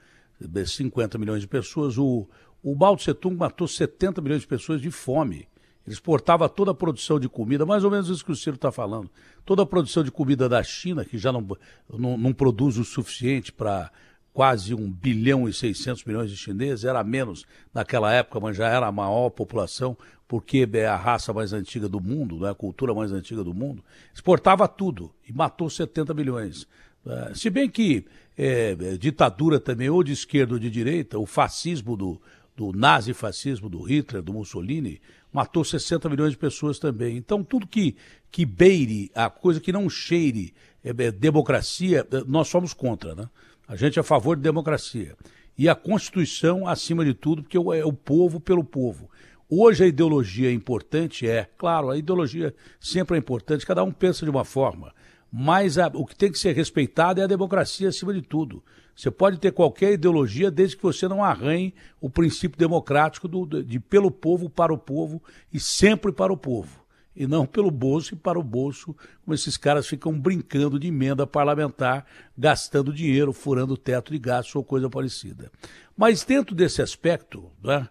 50 0.65 1.17
milhões 1.17 1.41
de 1.41 1.47
pessoas, 1.47 1.97
o, 1.97 2.27
o 2.69 2.75
Mao 2.75 2.97
Tse 2.97 3.13
Tung 3.13 3.37
matou 3.37 3.65
70 3.65 4.21
milhões 4.21 4.41
de 4.41 4.47
pessoas 4.47 4.81
de 4.81 4.91
fome. 4.91 5.47
Ele 5.85 5.93
exportava 5.93 6.49
toda 6.49 6.71
a 6.71 6.73
produção 6.73 7.17
de 7.17 7.29
comida, 7.29 7.65
mais 7.65 7.85
ou 7.85 7.89
menos 7.89 8.09
isso 8.09 8.25
que 8.25 8.31
o 8.31 8.35
Ciro 8.35 8.57
está 8.57 8.73
falando. 8.73 9.09
Toda 9.45 9.63
a 9.63 9.65
produção 9.65 10.03
de 10.03 10.11
comida 10.11 10.49
da 10.49 10.61
China, 10.61 11.05
que 11.05 11.17
já 11.17 11.31
não, 11.31 11.47
não, 11.89 12.17
não 12.17 12.33
produz 12.33 12.77
o 12.77 12.83
suficiente 12.83 13.53
para 13.53 13.89
quase 14.33 14.75
1 14.75 14.91
bilhão 14.91 15.47
e 15.47 15.53
600 15.53 16.03
milhões 16.03 16.29
de 16.29 16.35
chineses, 16.35 16.83
era 16.83 17.01
menos 17.05 17.45
naquela 17.73 18.11
época, 18.11 18.41
mas 18.41 18.57
já 18.57 18.67
era 18.67 18.85
a 18.85 18.91
maior 18.91 19.29
população, 19.29 19.97
porque 20.27 20.67
é 20.73 20.85
a 20.85 20.97
raça 20.97 21.31
mais 21.31 21.53
antiga 21.53 21.87
do 21.87 22.01
mundo, 22.01 22.41
né, 22.41 22.49
a 22.49 22.53
cultura 22.53 22.93
mais 22.93 23.13
antiga 23.13 23.45
do 23.45 23.53
mundo, 23.53 23.81
exportava 24.13 24.67
tudo 24.67 25.09
e 25.25 25.31
matou 25.31 25.69
70 25.69 26.13
milhões. 26.13 26.67
Uh, 27.05 27.33
se 27.33 27.49
bem 27.49 27.69
que 27.69 28.05
é, 28.37 28.75
ditadura 28.97 29.59
também, 29.59 29.89
ou 29.89 30.03
de 30.03 30.11
esquerda 30.11 30.53
ou 30.53 30.59
de 30.59 30.69
direita, 30.69 31.17
o 31.17 31.25
fascismo 31.25 31.95
do, 31.97 32.21
do 32.57 32.73
nazifascismo 32.73 33.69
do 33.69 33.83
Hitler, 33.83 34.23
do 34.23 34.33
Mussolini, 34.33 34.99
matou 35.31 35.63
60 35.63 36.09
milhões 36.09 36.31
de 36.31 36.37
pessoas 36.37 36.79
também. 36.79 37.15
Então, 37.15 37.43
tudo 37.43 37.67
que, 37.67 37.95
que 38.31 38.47
beire, 38.47 39.11
a 39.13 39.29
coisa 39.29 39.61
que 39.61 39.71
não 39.71 39.87
cheire 39.87 40.55
é, 40.83 40.89
é, 40.89 41.11
democracia, 41.11 42.05
é, 42.11 42.23
nós 42.25 42.47
somos 42.47 42.73
contra, 42.73 43.13
né? 43.13 43.29
A 43.67 43.75
gente 43.75 43.99
é 43.99 44.01
a 44.01 44.03
favor 44.03 44.35
de 44.35 44.41
democracia. 44.41 45.15
E 45.55 45.69
a 45.69 45.75
Constituição, 45.75 46.67
acima 46.67 47.05
de 47.05 47.13
tudo, 47.13 47.43
porque 47.43 47.57
é 47.57 47.85
o 47.85 47.93
povo 47.93 48.39
pelo 48.39 48.63
povo. 48.63 49.07
Hoje 49.47 49.83
a 49.83 49.87
ideologia 49.87 50.49
é 50.49 50.53
importante, 50.53 51.29
é, 51.29 51.47
claro, 51.57 51.91
a 51.91 51.97
ideologia 51.97 52.55
sempre 52.79 53.17
é 53.17 53.19
importante, 53.19 53.65
cada 53.65 53.83
um 53.83 53.91
pensa 53.91 54.25
de 54.25 54.31
uma 54.31 54.43
forma. 54.43 54.93
Mas 55.31 55.77
a, 55.77 55.87
o 55.93 56.05
que 56.05 56.15
tem 56.15 56.31
que 56.31 56.39
ser 56.39 56.55
respeitado 56.55 57.21
é 57.21 57.23
a 57.23 57.27
democracia 57.27 57.89
acima 57.89 58.13
de 58.13 58.21
tudo. 58.21 58.63
Você 58.97 59.11
pode 59.11 59.37
ter 59.37 59.51
qualquer 59.51 59.93
ideologia 59.93 60.49
desde 60.49 60.75
que 60.75 60.81
você 60.81 61.07
não 61.07 61.23
arranhe 61.23 61.71
o 62.01 62.09
princípio 62.09 62.57
democrático 62.57 63.27
do, 63.27 63.45
de 63.63 63.79
pelo 63.79 64.09
povo, 64.09 64.49
para 64.49 64.73
o 64.73 64.77
povo 64.77 65.21
e 65.53 65.59
sempre 65.59 66.11
para 66.11 66.33
o 66.33 66.37
povo. 66.37 66.83
E 67.15 67.27
não 67.27 67.45
pelo 67.45 67.69
bolso 67.69 68.15
e 68.15 68.17
para 68.17 68.39
o 68.39 68.43
bolso, 68.43 68.95
como 69.23 69.35
esses 69.35 69.55
caras 69.55 69.85
ficam 69.85 70.19
brincando 70.19 70.79
de 70.79 70.87
emenda 70.87 71.27
parlamentar, 71.27 72.07
gastando 72.35 72.91
dinheiro, 72.91 73.31
furando 73.31 73.77
teto 73.77 74.11
de 74.11 74.17
gasto 74.17 74.55
ou 74.55 74.63
coisa 74.63 74.89
parecida. 74.89 75.51
Mas 75.95 76.23
dentro 76.23 76.55
desse 76.55 76.81
aspecto, 76.81 77.51
né, 77.63 77.87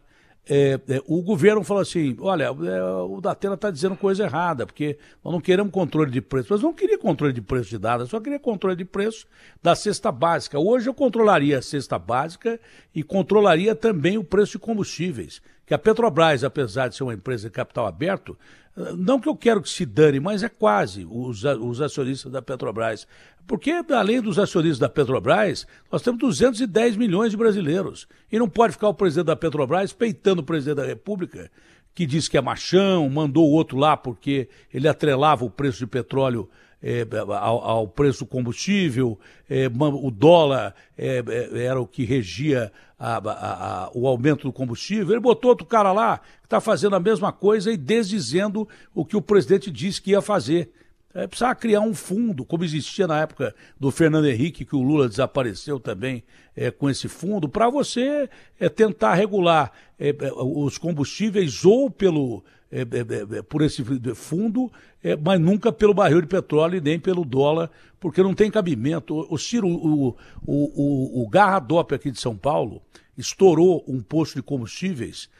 é, 0.48 0.80
é, 0.88 1.02
o 1.06 1.20
governo 1.22 1.64
falou 1.64 1.82
assim: 1.82 2.16
olha, 2.20 2.44
é, 2.44 2.82
o 3.02 3.20
Datena 3.20 3.54
está 3.54 3.70
dizendo 3.70 3.96
coisa 3.96 4.24
errada, 4.24 4.64
porque 4.64 4.96
nós 5.24 5.32
não 5.32 5.40
queremos 5.40 5.72
controle 5.72 6.10
de 6.10 6.20
preço. 6.20 6.48
Mas 6.50 6.62
não 6.62 6.72
queria 6.72 6.96
controle 6.96 7.32
de 7.32 7.42
preço 7.42 7.70
de 7.70 7.78
dados, 7.78 8.10
só 8.10 8.20
queria 8.20 8.38
controle 8.38 8.76
de 8.76 8.84
preço 8.84 9.26
da 9.60 9.74
cesta 9.74 10.12
básica. 10.12 10.58
Hoje 10.58 10.88
eu 10.88 10.94
controlaria 10.94 11.58
a 11.58 11.62
cesta 11.62 11.98
básica 11.98 12.60
e 12.94 13.02
controlaria 13.02 13.74
também 13.74 14.16
o 14.18 14.24
preço 14.24 14.52
de 14.52 14.58
combustíveis. 14.60 15.42
Que 15.66 15.74
a 15.74 15.78
Petrobras, 15.78 16.44
apesar 16.44 16.88
de 16.88 16.96
ser 16.96 17.02
uma 17.02 17.14
empresa 17.14 17.48
de 17.48 17.52
capital 17.52 17.86
aberto, 17.86 18.38
não 18.96 19.18
que 19.18 19.28
eu 19.28 19.34
quero 19.34 19.62
que 19.62 19.68
se 19.68 19.86
dane, 19.86 20.20
mas 20.20 20.42
é 20.42 20.48
quase 20.48 21.06
os, 21.10 21.42
os 21.44 21.80
acionistas 21.80 22.30
da 22.30 22.42
Petrobras. 22.42 23.06
Porque, 23.46 23.70
além 23.90 24.20
dos 24.20 24.38
acionistas 24.38 24.78
da 24.78 24.88
Petrobras, 24.88 25.66
nós 25.90 26.02
temos 26.02 26.20
210 26.20 26.96
milhões 26.96 27.30
de 27.30 27.36
brasileiros. 27.36 28.06
E 28.30 28.38
não 28.38 28.48
pode 28.48 28.74
ficar 28.74 28.88
o 28.88 28.94
presidente 28.94 29.26
da 29.26 29.36
Petrobras 29.36 29.92
peitando 29.92 30.40
o 30.40 30.44
presidente 30.44 30.76
da 30.76 30.84
República, 30.84 31.50
que 31.94 32.04
diz 32.04 32.28
que 32.28 32.36
é 32.36 32.40
machão, 32.40 33.08
mandou 33.08 33.48
o 33.48 33.52
outro 33.52 33.78
lá 33.78 33.96
porque 33.96 34.48
ele 34.72 34.86
atrelava 34.86 35.44
o 35.44 35.50
preço 35.50 35.78
de 35.78 35.86
petróleo 35.86 36.48
é, 36.82 37.06
ao, 37.40 37.64
ao, 37.64 37.88
preço 37.88 38.20
do 38.20 38.26
combustível, 38.26 39.18
é, 39.48 39.66
o 39.66 40.10
dólar 40.10 40.74
é, 40.96 41.24
era 41.54 41.80
o 41.80 41.86
que 41.86 42.04
regia 42.04 42.70
a, 42.98 43.16
a, 43.16 43.84
a, 43.84 43.90
o 43.94 44.06
aumento 44.06 44.44
do 44.44 44.52
combustível. 44.52 45.10
Ele 45.12 45.20
botou 45.20 45.50
outro 45.50 45.66
cara 45.66 45.92
lá 45.92 46.18
que 46.18 46.46
está 46.46 46.60
fazendo 46.60 46.96
a 46.96 47.00
mesma 47.00 47.32
coisa 47.32 47.70
e 47.70 47.76
desdizendo 47.76 48.68
o 48.94 49.04
que 49.04 49.16
o 49.16 49.22
presidente 49.22 49.70
disse 49.70 50.00
que 50.00 50.12
ia 50.12 50.22
fazer. 50.22 50.70
É, 51.16 51.26
precisava 51.26 51.54
criar 51.54 51.80
um 51.80 51.94
fundo, 51.94 52.44
como 52.44 52.62
existia 52.62 53.06
na 53.06 53.22
época 53.22 53.54
do 53.80 53.90
Fernando 53.90 54.26
Henrique, 54.26 54.66
que 54.66 54.76
o 54.76 54.82
Lula 54.82 55.08
desapareceu 55.08 55.80
também 55.80 56.22
é, 56.54 56.70
com 56.70 56.90
esse 56.90 57.08
fundo, 57.08 57.48
para 57.48 57.70
você 57.70 58.28
é, 58.60 58.68
tentar 58.68 59.14
regular 59.14 59.72
é, 59.98 60.10
é 60.10 60.32
os 60.34 60.76
combustíveis 60.76 61.64
ou 61.64 61.90
pelo 61.90 62.44
é, 62.70 62.84
por 63.42 63.62
esse 63.62 63.82
fundo, 64.14 64.70
mas 65.22 65.40
nunca 65.40 65.72
pelo 65.72 65.94
barril 65.94 66.20
de 66.20 66.26
petróleo 66.26 66.76
e 66.76 66.80
nem 66.80 66.98
pelo 66.98 67.24
dólar, 67.24 67.70
porque 67.98 68.22
não 68.22 68.34
tem 68.34 68.50
cabimento. 68.50 69.26
O 69.30 69.38
Ciro, 69.38 69.68
o, 69.68 70.08
o, 70.08 70.12
o, 70.44 71.22
o 71.22 71.28
Garra 71.28 71.60
Dop 71.60 71.94
aqui 71.94 72.10
de 72.10 72.20
São 72.20 72.36
Paulo, 72.36 72.82
estourou 73.16 73.84
um 73.86 74.02
posto 74.02 74.34
de 74.34 74.42
combustíveis, 74.42 75.30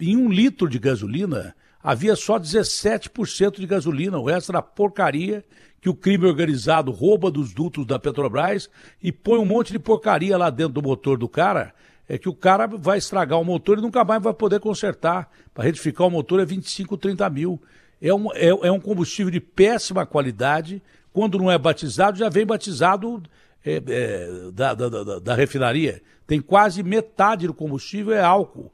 em 0.00 0.16
um 0.16 0.28
litro 0.28 0.68
de 0.68 0.78
gasolina 0.78 1.54
havia 1.82 2.16
só 2.16 2.38
17% 2.38 3.58
de 3.58 3.66
gasolina, 3.66 4.18
o 4.18 4.24
resto 4.24 4.52
era 4.52 4.62
porcaria 4.62 5.44
que 5.80 5.88
o 5.88 5.94
crime 5.94 6.26
organizado 6.26 6.90
rouba 6.90 7.30
dos 7.30 7.52
dutos 7.52 7.86
da 7.86 7.98
Petrobras 7.98 8.68
e 9.02 9.12
põe 9.12 9.38
um 9.38 9.44
monte 9.44 9.72
de 9.72 9.78
porcaria 9.78 10.36
lá 10.36 10.50
dentro 10.50 10.74
do 10.74 10.82
motor 10.82 11.16
do 11.16 11.28
cara 11.28 11.72
é 12.08 12.16
que 12.16 12.28
o 12.28 12.34
cara 12.34 12.66
vai 12.66 12.98
estragar 12.98 13.40
o 13.40 13.44
motor 13.44 13.78
e 13.78 13.82
nunca 13.82 14.04
mais 14.04 14.22
vai 14.22 14.32
poder 14.32 14.60
consertar. 14.60 15.28
Para 15.52 15.64
retificar 15.64 16.06
o 16.06 16.10
motor 16.10 16.40
é 16.40 16.44
25, 16.44 16.96
30 16.96 17.28
mil. 17.30 17.60
É 18.00 18.14
um, 18.14 18.32
é, 18.32 18.48
é 18.48 18.70
um 18.70 18.78
combustível 18.78 19.30
de 19.30 19.40
péssima 19.40 20.06
qualidade. 20.06 20.82
Quando 21.12 21.38
não 21.38 21.50
é 21.50 21.58
batizado, 21.58 22.18
já 22.18 22.28
vem 22.28 22.46
batizado 22.46 23.22
é, 23.64 23.82
é, 23.86 24.50
da, 24.52 24.74
da, 24.74 24.88
da, 24.88 25.18
da, 25.18 25.34
refinaria. 25.34 26.00
Tem 26.26 26.40
quase 26.40 26.82
metade 26.82 27.46
do 27.46 27.54
combustível 27.54 28.14
é 28.14 28.22
álcool. 28.22 28.72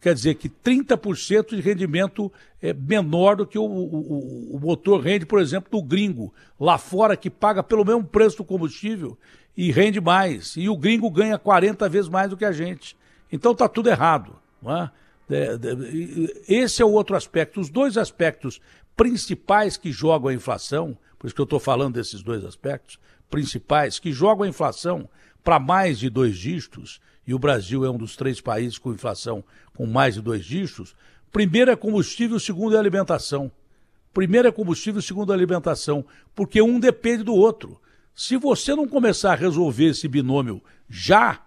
Quer 0.00 0.14
dizer 0.14 0.36
que 0.36 0.48
30% 0.48 1.54
de 1.54 1.60
rendimento 1.60 2.32
é 2.62 2.72
menor 2.72 3.36
do 3.36 3.46
que 3.46 3.58
o, 3.58 3.64
o, 3.64 4.56
o 4.56 4.60
motor 4.60 5.00
rende, 5.00 5.26
por 5.26 5.40
exemplo, 5.40 5.70
do 5.70 5.82
gringo. 5.82 6.32
Lá 6.58 6.78
fora, 6.78 7.16
que 7.16 7.28
paga 7.28 7.62
pelo 7.62 7.84
mesmo 7.84 8.04
preço 8.04 8.38
do 8.38 8.44
combustível 8.44 9.18
e 9.56 9.70
rende 9.70 10.00
mais. 10.00 10.56
E 10.56 10.68
o 10.68 10.76
gringo 10.76 11.10
ganha 11.10 11.38
40 11.38 11.88
vezes 11.88 12.08
mais 12.08 12.30
do 12.30 12.36
que 12.36 12.44
a 12.44 12.52
gente. 12.52 12.96
Então 13.30 13.52
está 13.52 13.68
tudo 13.68 13.88
errado. 13.88 14.36
É? 14.66 14.90
Esse 16.48 16.82
é 16.82 16.84
o 16.84 16.92
outro 16.92 17.16
aspecto. 17.16 17.60
Os 17.60 17.68
dois 17.68 17.96
aspectos 17.96 18.60
principais 18.96 19.76
que 19.76 19.90
jogam 19.90 20.28
a 20.28 20.34
inflação, 20.34 20.96
por 21.18 21.26
isso 21.26 21.34
que 21.34 21.40
eu 21.40 21.44
estou 21.44 21.60
falando 21.60 21.94
desses 21.94 22.22
dois 22.22 22.44
aspectos 22.44 22.98
principais, 23.30 23.98
que 23.98 24.12
jogam 24.12 24.44
a 24.44 24.48
inflação 24.48 25.08
para 25.42 25.58
mais 25.58 25.98
de 25.98 26.10
dois 26.10 26.36
dígitos, 26.36 27.00
e 27.26 27.34
o 27.34 27.38
Brasil 27.38 27.84
é 27.84 27.90
um 27.90 27.96
dos 27.96 28.16
três 28.16 28.40
países 28.40 28.78
com 28.78 28.92
inflação 28.92 29.44
com 29.74 29.86
mais 29.86 30.14
de 30.14 30.20
dois 30.20 30.44
dígitos, 30.44 30.94
primeiro 31.30 31.70
é 31.70 31.76
combustível, 31.76 32.38
segundo 32.38 32.76
é 32.76 32.78
alimentação. 32.78 33.50
Primeiro 34.12 34.46
é 34.46 34.52
combustível, 34.52 35.00
segundo 35.00 35.32
é 35.32 35.34
alimentação, 35.34 36.04
porque 36.34 36.60
um 36.60 36.78
depende 36.78 37.22
do 37.22 37.34
outro. 37.34 37.80
Se 38.14 38.36
você 38.36 38.74
não 38.74 38.86
começar 38.86 39.32
a 39.32 39.36
resolver 39.36 39.86
esse 39.86 40.06
binômio 40.06 40.62
já, 40.88 41.40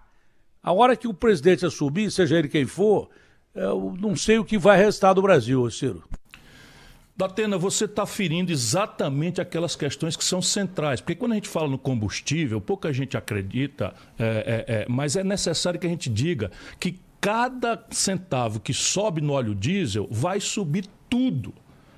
a 0.60 0.72
hora 0.72 0.96
que 0.96 1.06
o 1.06 1.14
presidente 1.14 1.64
assumir, 1.64 2.10
seja 2.10 2.36
ele 2.36 2.48
quem 2.48 2.66
for, 2.66 3.08
eu 3.54 3.96
não 4.00 4.16
sei 4.16 4.38
o 4.38 4.44
que 4.44 4.58
vai 4.58 4.76
restar 4.76 5.14
do 5.14 5.22
Brasil, 5.22 5.70
Ciro. 5.70 6.02
Datena, 7.16 7.56
você 7.56 7.86
está 7.86 8.04
ferindo 8.04 8.52
exatamente 8.52 9.40
aquelas 9.40 9.74
questões 9.74 10.16
que 10.16 10.24
são 10.24 10.42
centrais. 10.42 11.00
Porque 11.00 11.14
quando 11.14 11.32
a 11.32 11.36
gente 11.36 11.48
fala 11.48 11.66
no 11.66 11.78
combustível, 11.78 12.60
pouca 12.60 12.92
gente 12.92 13.16
acredita, 13.16 13.94
é, 14.18 14.64
é, 14.68 14.74
é, 14.82 14.86
mas 14.86 15.16
é 15.16 15.24
necessário 15.24 15.80
que 15.80 15.86
a 15.86 15.90
gente 15.90 16.10
diga 16.10 16.50
que 16.78 17.00
cada 17.18 17.82
centavo 17.90 18.60
que 18.60 18.74
sobe 18.74 19.22
no 19.22 19.32
óleo 19.32 19.54
diesel 19.54 20.06
vai 20.10 20.40
subir 20.40 20.86
tudo. 21.08 21.54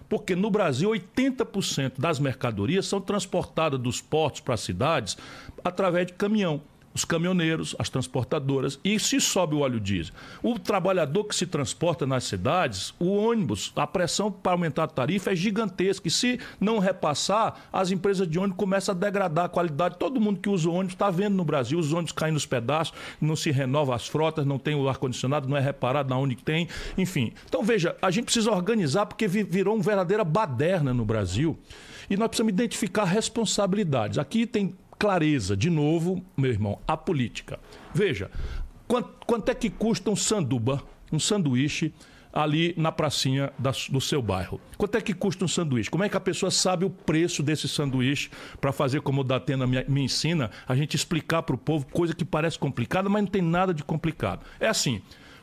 Porque 0.08 0.36
no 0.36 0.50
Brasil, 0.50 0.88
80% 0.90 1.94
das 1.98 2.20
mercadorias 2.20 2.86
são 2.86 3.00
transportadas 3.00 3.78
dos 3.78 4.00
portos 4.00 4.40
para 4.40 4.54
as 4.54 4.60
cidades 4.60 5.18
através 5.64 6.06
de 6.06 6.12
caminhão 6.12 6.62
os 6.94 7.04
caminhoneiros, 7.04 7.76
as 7.78 7.88
transportadoras 7.88 8.78
e 8.84 8.98
se 8.98 9.20
sobe 9.20 9.54
o 9.54 9.60
óleo 9.60 9.80
diesel. 9.80 10.14
O 10.42 10.58
trabalhador 10.58 11.24
que 11.24 11.34
se 11.34 11.46
transporta 11.46 12.06
nas 12.06 12.24
cidades, 12.24 12.94
o 12.98 13.16
ônibus, 13.16 13.72
a 13.76 13.86
pressão 13.86 14.30
para 14.30 14.52
aumentar 14.52 14.84
a 14.84 14.88
tarifa 14.88 15.32
é 15.32 15.36
gigantesca. 15.36 16.08
E 16.08 16.10
se 16.10 16.40
não 16.60 16.78
repassar, 16.78 17.68
as 17.72 17.90
empresas 17.90 18.28
de 18.28 18.38
ônibus 18.38 18.58
começam 18.58 18.94
a 18.94 18.98
degradar 18.98 19.44
a 19.46 19.48
qualidade. 19.48 19.96
Todo 19.98 20.20
mundo 20.20 20.40
que 20.40 20.48
usa 20.48 20.68
ônibus 20.68 20.94
está 20.94 21.10
vendo 21.10 21.34
no 21.34 21.44
Brasil, 21.44 21.78
os 21.78 21.92
ônibus 21.92 22.12
caem 22.12 22.32
nos 22.32 22.46
pedaços, 22.46 22.94
não 23.20 23.36
se 23.36 23.50
renova 23.50 23.94
as 23.94 24.06
frotas, 24.06 24.44
não 24.44 24.58
tem 24.58 24.74
o 24.74 24.88
ar-condicionado, 24.88 25.48
não 25.48 25.56
é 25.56 25.60
reparado 25.60 26.10
na 26.10 26.16
onde 26.16 26.36
tem, 26.36 26.68
enfim. 26.96 27.32
Então 27.46 27.62
veja, 27.62 27.96
a 28.00 28.10
gente 28.10 28.24
precisa 28.24 28.50
organizar 28.50 29.06
porque 29.06 29.28
virou 29.28 29.74
uma 29.74 29.82
verdadeira 29.82 30.24
baderna 30.24 30.92
no 30.92 31.04
Brasil. 31.04 31.58
E 32.10 32.16
nós 32.16 32.28
precisamos 32.28 32.52
identificar 32.52 33.04
responsabilidades. 33.04 34.18
Aqui 34.18 34.46
tem 34.46 34.74
clareza, 34.98 35.56
de 35.56 35.70
novo, 35.70 36.24
meu 36.36 36.50
irmão, 36.50 36.78
a 36.86 36.96
política. 36.96 37.58
Veja, 37.94 38.30
quanto, 38.86 39.10
quanto 39.26 39.48
é 39.50 39.54
que 39.54 39.70
custa 39.70 40.10
um 40.10 40.16
sanduba, 40.16 40.82
um 41.12 41.18
sanduíche 41.18 41.92
ali 42.32 42.74
na 42.76 42.92
pracinha 42.92 43.52
da, 43.58 43.72
do 43.90 44.00
seu 44.00 44.20
bairro. 44.20 44.60
Quanto 44.76 44.96
é 44.96 45.00
que 45.00 45.14
custa 45.14 45.44
um 45.44 45.48
sanduíche? 45.48 45.90
Como 45.90 46.04
é 46.04 46.08
que 46.08 46.16
a 46.16 46.20
pessoa 46.20 46.50
sabe 46.50 46.84
o 46.84 46.90
preço 46.90 47.42
desse 47.42 47.68
sanduíche 47.68 48.30
para 48.60 48.72
fazer 48.72 49.00
como 49.00 49.22
o 49.22 49.24
Datena 49.24 49.66
me, 49.66 49.82
me 49.88 50.02
ensina, 50.02 50.50
a 50.66 50.74
gente 50.74 50.94
explicar 50.94 51.42
para 51.42 51.54
o 51.54 51.58
povo 51.58 51.86
coisa 51.86 52.14
que 52.14 52.24
parece 52.24 52.58
complicada, 52.58 53.08
mas 53.08 53.22
não 53.22 53.30
tem 53.30 53.42
nada 53.42 53.72
de 53.72 53.82
complicado. 53.82 54.44
É 54.60 54.68
assim, 54.68 55.00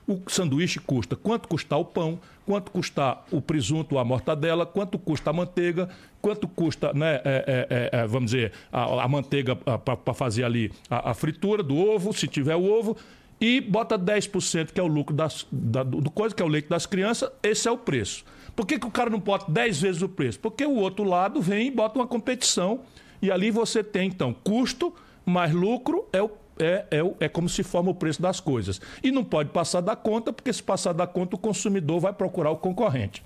o 0.08 0.22
sanduíche 0.28 0.80
custa 0.80 1.15
quanto 1.15 1.48
custar 1.48 1.80
o 1.80 1.86
pão, 1.86 2.20
quanto 2.46 2.72
custar 2.72 3.26
o 3.32 3.41
presunto, 3.41 3.98
a 3.98 4.06
mortadela, 4.06 4.65
quanto 4.65 5.00
custa 5.00 5.32
a 5.32 5.34
manteiga, 5.34 5.89
quanto 6.22 6.48
custa, 6.48 6.94
né, 6.94 7.15
é, 7.15 7.22
é, 7.26 7.68
é, 7.70 8.02
é 8.02 8.08
vamos 8.08 8.32
dizer, 8.32 8.52
a, 8.72 9.04
a 9.04 9.08
manteiga 9.08 9.56
para 9.56 10.13
fazer 10.13 10.44
ali 10.44 10.72
a, 10.89 11.12
a, 11.12 11.13
fritura 11.13 11.63
do 11.63 11.76
ovo, 11.76 12.13
se 12.13 12.28
tiver 12.28 12.56
o 12.56 12.63
ovo, 12.63 12.96
e 13.41 13.60
bota 13.60 13.98
10%, 13.98 14.72
que 14.72 14.80
é 14.80 14.84
o 14.84 14.88
lucro 14.88 15.15
das, 15.15 15.46
da, 15.52 15.84
do 15.84 16.10
coisa, 16.12 16.34
que 16.34 16.41
é 16.41 16.46
o 16.46 16.50
leite 16.50 16.70
das 16.70 16.86
crianças, 16.86 17.30
esse 17.41 17.68
é 17.68 17.72
o 17.72 17.78
preço. 17.78 18.24
Por 18.56 18.65
que, 18.65 18.80
que 18.80 18.88
o 18.88 18.91
cara 18.91 19.10
não 19.10 19.20
bota 19.20 19.52
10 19.52 19.82
vezes 19.82 20.02
o 20.02 20.08
preço? 20.08 20.39
Porque 20.39 20.65
o 20.65 20.76
outro 20.76 21.04
lado 21.04 21.41
vem 21.41 21.68
e 21.68 21.72
bota 21.72 22.00
uma 22.00 22.08
competição, 22.08 22.82
e 23.22 23.32
ali 23.32 23.50
você 23.50 23.84
tem, 23.84 24.08
então, 24.08 24.34
custo 24.34 24.94
mais 25.26 25.52
lucro 25.52 26.08
é 26.13 26.22
o 26.22 26.30
é, 26.60 26.86
é, 26.91 27.26
é 27.26 27.30
como 27.30 27.50
se 27.50 27.63
forma 27.63 27.91
o 27.91 27.96
preço 27.96 28.22
das 28.22 28.39
coisas. 28.39 28.80
E 29.04 29.12
não 29.12 29.24
pode 29.24 29.50
passar 29.50 29.82
da 29.82 29.96
conta, 29.96 30.32
porque 30.32 30.52
se 30.52 30.63
passar 30.63 30.94
da 30.94 31.08
conta, 31.08 31.36
o 31.36 31.39
consumidor 31.39 32.00
vai 32.00 32.13
procurar 32.13 32.52
o 32.52 32.58
concorrente. 32.58 33.24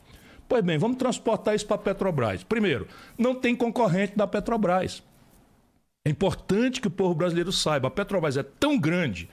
Pois 0.48 0.63
bem, 0.63 0.78
vamos 0.78 0.98
transportar 0.98 1.56
isso 1.56 1.65
para 1.68 1.76
a 1.76 1.80
Petrobras. 1.80 2.44
Primeiro, 2.44 2.88
não 3.18 3.36
tem 3.36 3.56
concorrente 3.56 4.18
da 4.18 4.26
Petrobras. 4.26 5.04
É 6.06 6.10
importante 6.10 6.82
que 6.82 6.88
o 6.88 6.92
povo 6.92 7.13
brasileiro 7.13 7.52
saiba: 7.52 7.88
a 7.88 7.92
Petrobras 7.92 8.36
é 8.36 8.44
tão 8.44 8.80
grande 8.80 9.30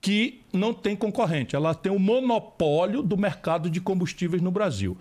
que 0.00 0.42
não 0.52 0.74
tem 0.74 0.94
concorrente. 0.94 1.56
Ela 1.56 1.74
tem 1.74 1.90
o 1.90 1.98
monopólio 1.98 3.02
do 3.02 3.16
mercado 3.16 3.70
de 3.70 3.80
combustíveis 3.80 4.42
no 4.42 4.50
Brasil. 4.50 4.98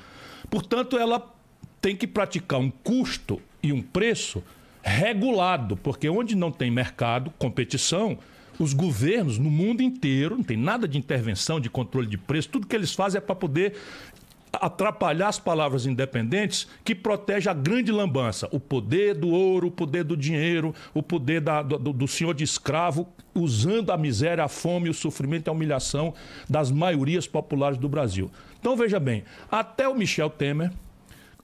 Portanto, 0.50 0.98
ela 0.98 1.34
tem 1.82 1.96
que 1.96 2.08
praticar 2.08 2.60
um 2.60 2.70
custo 2.70 3.42
e 3.62 3.74
um 3.74 3.82
preço 3.82 4.42
regulado, 4.84 5.78
porque 5.78 6.10
onde 6.10 6.36
não 6.36 6.52
tem 6.52 6.72
mercado, 6.72 7.32
competição, 7.38 8.18
os 8.60 8.74
governos 8.74 9.38
no 9.38 9.50
mundo 9.50 9.82
inteiro, 9.82 10.36
não 10.36 10.44
tem 10.44 10.58
nada 10.58 10.88
de 10.88 10.98
intervenção, 10.98 11.60
de 11.60 11.70
controle 11.70 12.08
de 12.08 12.18
preço, 12.18 12.50
tudo 12.50 12.68
que 12.68 12.76
eles 12.76 12.94
fazem 12.94 13.18
é 13.18 13.22
para 13.22 13.36
poder 13.36 13.74
atrapalhar 14.54 15.30
as 15.30 15.40
palavras 15.40 15.86
independentes 15.86 16.68
que 16.84 16.94
protege 16.94 17.50
a 17.50 17.54
grande 17.54 17.92
lambança, 17.92 18.50
o 18.52 18.60
poder 18.60 19.16
do 19.16 19.30
ouro, 19.30 19.68
o 19.68 19.72
poder 19.72 20.04
do 20.04 20.18
dinheiro, 20.18 20.76
o 20.94 21.02
poder 21.02 21.40
da, 21.40 21.62
do, 21.62 21.78
do 21.78 22.08
senhor 22.08 22.34
de 22.34 22.44
escravo, 22.44 23.08
usando 23.34 23.92
a 23.92 23.98
miséria, 23.98 24.44
a 24.44 24.50
fome, 24.50 24.90
o 24.90 24.94
sofrimento 24.94 25.48
e 25.48 25.50
a 25.50 25.54
humilhação 25.54 26.14
das 26.50 26.70
maiorias 26.70 27.26
populares 27.26 27.78
do 27.78 27.88
Brasil. 27.88 28.30
Então 28.60 28.76
veja 28.76 29.00
bem, 29.00 29.24
até 29.50 29.88
o 29.88 29.96
Michel 29.96 30.30
Temer, 30.30 30.72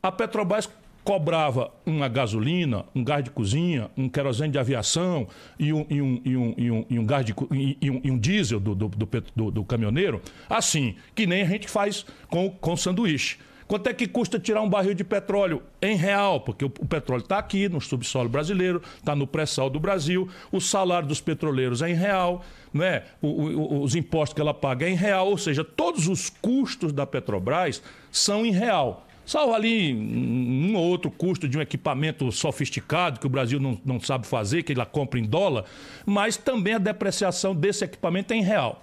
a 0.03 0.11
Petrobras 0.11 0.69
cobrava 1.07 1.71
uma 1.85 2.09
gasolina, 2.09 2.83
um 2.93 3.01
gás 3.01 3.23
de 3.23 3.31
cozinha, 3.31 3.89
um 3.95 4.09
querosene 4.09 4.51
de 4.51 4.59
aviação 4.59 5.25
e 5.57 5.71
um, 5.71 5.85
e 5.89 6.01
um, 6.01 6.21
e 6.25 6.35
um, 6.35 6.53
e 6.57 6.69
um, 6.71 6.85
e 6.89 6.99
um 6.99 7.05
gás 7.05 7.25
de, 7.25 7.33
e 7.49 8.11
um, 8.11 8.17
diesel 8.19 8.59
do, 8.59 8.75
do, 8.75 8.89
do, 9.33 9.51
do, 9.51 9.63
caminhoneiro, 9.63 10.21
assim, 10.49 10.97
que 11.15 11.25
nem 11.25 11.43
a 11.43 11.45
gente 11.45 11.69
faz 11.69 12.05
com, 12.27 12.49
com 12.49 12.75
sanduíche. 12.75 13.37
Quanto 13.69 13.87
é 13.87 13.93
que 13.93 14.05
custa 14.05 14.37
tirar 14.37 14.61
um 14.61 14.69
barril 14.69 14.93
de 14.93 15.05
petróleo 15.05 15.63
em 15.81 15.95
real? 15.95 16.41
Porque 16.41 16.65
o, 16.65 16.67
o 16.67 16.85
petróleo 16.85 17.21
está 17.21 17.37
aqui 17.37 17.69
no 17.69 17.79
subsolo 17.79 18.27
brasileiro, 18.27 18.81
está 18.97 19.15
no 19.15 19.25
pré-sal 19.25 19.69
do 19.69 19.79
Brasil, 19.79 20.27
o 20.51 20.59
salário 20.59 21.07
dos 21.07 21.21
petroleiros 21.21 21.81
é 21.81 21.89
em 21.89 21.95
real, 21.95 22.43
né? 22.73 23.03
O, 23.21 23.27
o, 23.27 23.81
os 23.81 23.95
impostos 23.95 24.33
que 24.33 24.41
ela 24.41 24.53
paga 24.53 24.85
é 24.85 24.89
em 24.89 24.95
real, 24.95 25.29
ou 25.29 25.37
seja, 25.37 25.63
todos 25.63 26.09
os 26.09 26.29
custos 26.29 26.91
da 26.91 27.07
Petrobras 27.07 27.81
são 28.11 28.45
em 28.45 28.51
real. 28.51 29.06
Salvo 29.27 29.53
ali 29.53 29.93
um 29.93 30.73
ou 30.77 30.85
outro 30.85 31.11
custo 31.11 31.49
de 31.49 31.57
um 31.57 31.61
equipamento 31.61 32.31
sofisticado 32.31 33.19
que 33.19 33.27
o 33.27 33.29
Brasil 33.29 33.59
não, 33.59 33.77
não 33.83 33.99
sabe 33.99 34.25
fazer, 34.25 34.63
que 34.63 34.71
ela 34.71 34.85
compra 34.85 35.19
em 35.19 35.25
dólar, 35.25 35.65
mas 36.05 36.37
também 36.37 36.75
a 36.75 36.77
depreciação 36.77 37.53
desse 37.53 37.83
equipamento 37.83 38.33
é 38.33 38.37
em 38.37 38.41
real. 38.41 38.81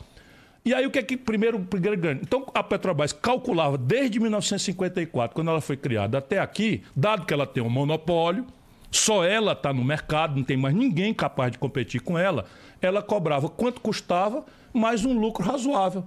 E 0.63 0.75
aí 0.75 0.85
o 0.85 0.91
que 0.91 0.99
é 0.99 1.03
que 1.03 1.17
primeiro, 1.17 1.59
primeiro 1.61 1.97
grande? 1.97 2.21
Então 2.25 2.45
a 2.53 2.63
Petrobras 2.63 3.11
calculava 3.11 3.79
desde 3.79 4.21
1954, 4.21 5.35
quando 5.35 5.49
ela 5.49 5.63
foi 5.63 5.79
criada, 5.79 6.19
até 6.19 6.39
aqui, 6.39 6.83
dado 6.95 7.25
que 7.25 7.33
ela 7.33 7.47
tem 7.47 7.63
um 7.63 7.71
monopólio, 7.71 8.45
só 8.91 9.25
ela 9.25 9.53
está 9.53 9.73
no 9.73 9.83
mercado, 9.83 10.37
não 10.37 10.45
tem 10.45 10.59
mais 10.59 10.75
ninguém 10.75 11.15
capaz 11.15 11.53
de 11.53 11.59
competir 11.59 12.03
com 12.03 12.19
ela, 12.19 12.45
ela 12.83 13.01
cobrava 13.01 13.49
quanto 13.49 13.81
custava, 13.81 14.45
mais 14.75 15.07
um 15.07 15.19
lucro 15.19 15.43
razoável 15.43 16.05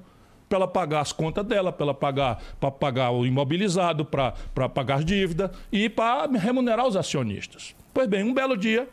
para 0.47 0.57
ela 0.57 0.67
pagar 0.67 1.01
as 1.01 1.11
contas 1.11 1.45
dela, 1.45 1.71
para 1.71 1.85
ela 1.85 1.93
pagar, 1.93 2.41
para 2.59 2.71
pagar 2.71 3.11
o 3.11 3.25
imobilizado, 3.25 4.05
para 4.05 4.69
pagar 4.69 4.99
as 4.99 5.05
dívidas 5.05 5.51
e 5.71 5.89
para 5.89 6.27
remunerar 6.37 6.87
os 6.87 6.95
acionistas. 6.95 7.75
Pois 7.93 8.07
bem, 8.07 8.23
um 8.23 8.33
belo 8.33 8.55
dia, 8.55 8.87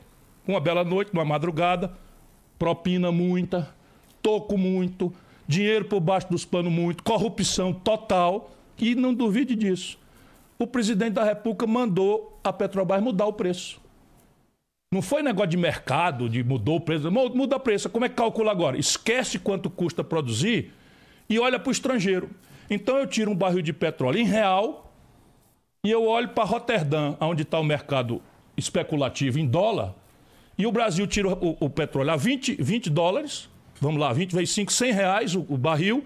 uma 0.47 0.61
bela 0.61 0.85
noite, 0.85 1.13
uma 1.13 1.25
madrugada, 1.25 1.93
propina 2.59 3.13
muita, 3.13 3.73
toco 4.23 4.59
muito, 4.59 5.13
dinheiro 5.47 5.85
por 5.85 6.01
baixo 6.01 6.29
dos 6.29 6.45
panos 6.45 6.73
muito, 6.73 7.03
corrupção 7.03 7.73
total, 7.73 8.51
e 8.79 8.95
não 8.95 9.15
duvide 9.15 9.55
disso. 9.55 9.99
O 10.59 10.67
presidente 10.67 11.13
da 11.13 11.25
República 11.25 11.67
mandou 11.67 12.39
a 12.43 12.53
Petrobras 12.53 13.03
mudar 13.03 13.27
o 13.27 13.33
preço. 13.33 13.81
Não 14.93 15.03
foi 15.03 15.23
negócio 15.23 15.51
de 15.51 15.57
mercado, 15.57 16.29
de 16.29 16.43
mudou 16.43 16.77
o 16.77 16.81
preço. 16.81 17.11
Muda 17.11 17.57
o 17.57 17.61
preço. 17.61 17.89
Como 17.91 18.05
é 18.05 18.09
que 18.09 18.15
calcula 18.15 18.53
agora? 18.53 18.79
Esquece 18.79 19.39
quanto 19.39 19.69
custa 19.69 20.05
produzir 20.05 20.73
e 21.29 21.39
olha 21.39 21.59
para 21.59 21.69
o 21.69 21.73
estrangeiro. 21.73 22.31
Então 22.69 22.97
eu 22.99 23.07
tiro 23.07 23.31
um 23.31 23.35
barril 23.35 23.63
de 23.63 23.73
petróleo 23.73 24.19
em 24.19 24.25
real 24.25 24.93
e 25.85 25.91
eu 25.91 26.07
olho 26.07 26.29
para 26.29 26.45
Roterdã, 26.45 27.15
onde 27.21 27.43
está 27.43 27.59
o 27.59 27.65
mercado 27.65 28.23
especulativo 28.57 29.39
em 29.39 29.47
dólar, 29.47 29.95
e 30.57 30.67
o 30.67 30.73
Brasil 30.73 31.07
tira 31.07 31.29
o, 31.29 31.57
o, 31.61 31.69
petróleo 31.69 32.13
a 32.13 32.17
20, 32.17 32.63
20 32.63 32.89
dólares, 32.89 33.49
vamos 33.81 34.01
lá, 34.01 34.13
20 34.13 34.35
vezes 34.35 34.51
5, 34.55 34.73
100 34.73 34.93
reais 34.93 35.35
o, 35.35 35.45
o 35.49 35.59
barril, 35.59 36.05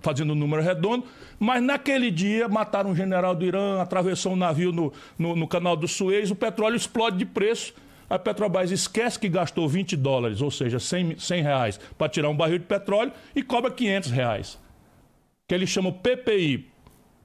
fazendo 0.00 0.32
um 0.32 0.36
número 0.36 0.62
redondo, 0.62 1.04
mas 1.38 1.62
naquele 1.62 2.10
dia 2.10 2.48
mataram 2.48 2.90
um 2.90 2.96
general 2.96 3.34
do 3.34 3.44
Irã, 3.44 3.80
atravessou 3.80 4.32
um 4.32 4.36
navio 4.36 4.72
no, 4.72 4.92
no, 5.18 5.36
no 5.36 5.46
canal 5.46 5.76
do 5.76 5.86
Suez, 5.86 6.30
o 6.30 6.34
petróleo 6.34 6.76
explode 6.76 7.18
de 7.18 7.26
preço. 7.26 7.74
A 8.10 8.18
Petrobras 8.18 8.72
esquece 8.72 9.16
que 9.16 9.28
gastou 9.28 9.68
20 9.68 9.96
dólares, 9.96 10.42
ou 10.42 10.50
seja, 10.50 10.80
100, 10.80 11.16
100 11.16 11.42
reais, 11.42 11.80
para 11.96 12.08
tirar 12.08 12.28
um 12.28 12.36
barril 12.36 12.58
de 12.58 12.64
petróleo 12.64 13.12
e 13.36 13.40
cobra 13.40 13.70
500 13.70 14.10
reais. 14.10 14.58
Que 15.46 15.54
eles 15.54 15.70
chamam 15.70 15.92
PPI, 15.92 16.68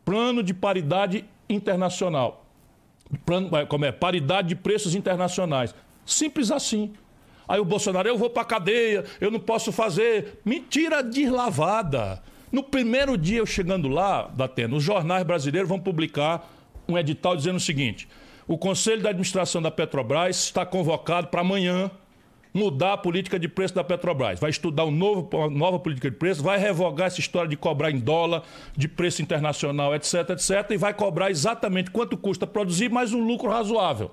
Plano 0.05 0.43
de 0.43 0.53
Paridade 0.53 1.25
Internacional. 1.49 2.45
Plano, 3.25 3.49
como 3.67 3.85
é? 3.85 3.91
Paridade 3.91 4.49
de 4.49 4.55
Preços 4.55 4.93
Internacionais. 4.93 5.73
Simples 6.05 6.51
assim. 6.51 6.93
Aí 7.47 7.59
o 7.59 7.65
Bolsonaro, 7.65 8.07
eu 8.07 8.17
vou 8.17 8.29
para 8.29 8.45
cadeia, 8.45 9.05
eu 9.19 9.31
não 9.31 9.39
posso 9.39 9.71
fazer. 9.71 10.39
Mentira 10.45 11.01
deslavada. 11.01 12.21
No 12.51 12.61
primeiro 12.61 13.17
dia 13.17 13.39
eu 13.39 13.45
chegando 13.45 13.87
lá, 13.87 14.27
Datena, 14.27 14.75
os 14.75 14.83
jornais 14.83 15.23
brasileiros 15.23 15.67
vão 15.67 15.79
publicar 15.79 16.47
um 16.87 16.95
edital 16.95 17.35
dizendo 17.35 17.57
o 17.57 17.59
seguinte: 17.59 18.07
o 18.47 18.57
Conselho 18.57 19.01
de 19.01 19.07
Administração 19.07 19.61
da 19.61 19.71
Petrobras 19.71 20.37
está 20.37 20.65
convocado 20.65 21.27
para 21.27 21.41
amanhã 21.41 21.89
mudar 22.53 22.93
a 22.93 22.97
política 22.97 23.37
de 23.37 23.49
preço 23.49 23.75
da 23.75 23.83
Petrobras. 23.83 24.39
Vai 24.39 24.49
estudar 24.49 24.85
um 24.85 24.91
novo, 24.91 25.27
uma 25.33 25.49
nova 25.49 25.79
política 25.79 26.09
de 26.09 26.15
preço, 26.15 26.41
vai 26.41 26.57
revogar 26.57 27.07
essa 27.07 27.19
história 27.19 27.49
de 27.49 27.57
cobrar 27.57 27.91
em 27.91 27.99
dólar, 27.99 28.43
de 28.77 28.87
preço 28.87 29.21
internacional, 29.21 29.93
etc, 29.93 30.29
etc, 30.29 30.71
e 30.71 30.77
vai 30.77 30.93
cobrar 30.93 31.29
exatamente 31.29 31.91
quanto 31.91 32.15
custa 32.15 32.47
produzir, 32.47 32.89
mais 32.89 33.13
um 33.13 33.19
lucro 33.25 33.49
razoável. 33.49 34.11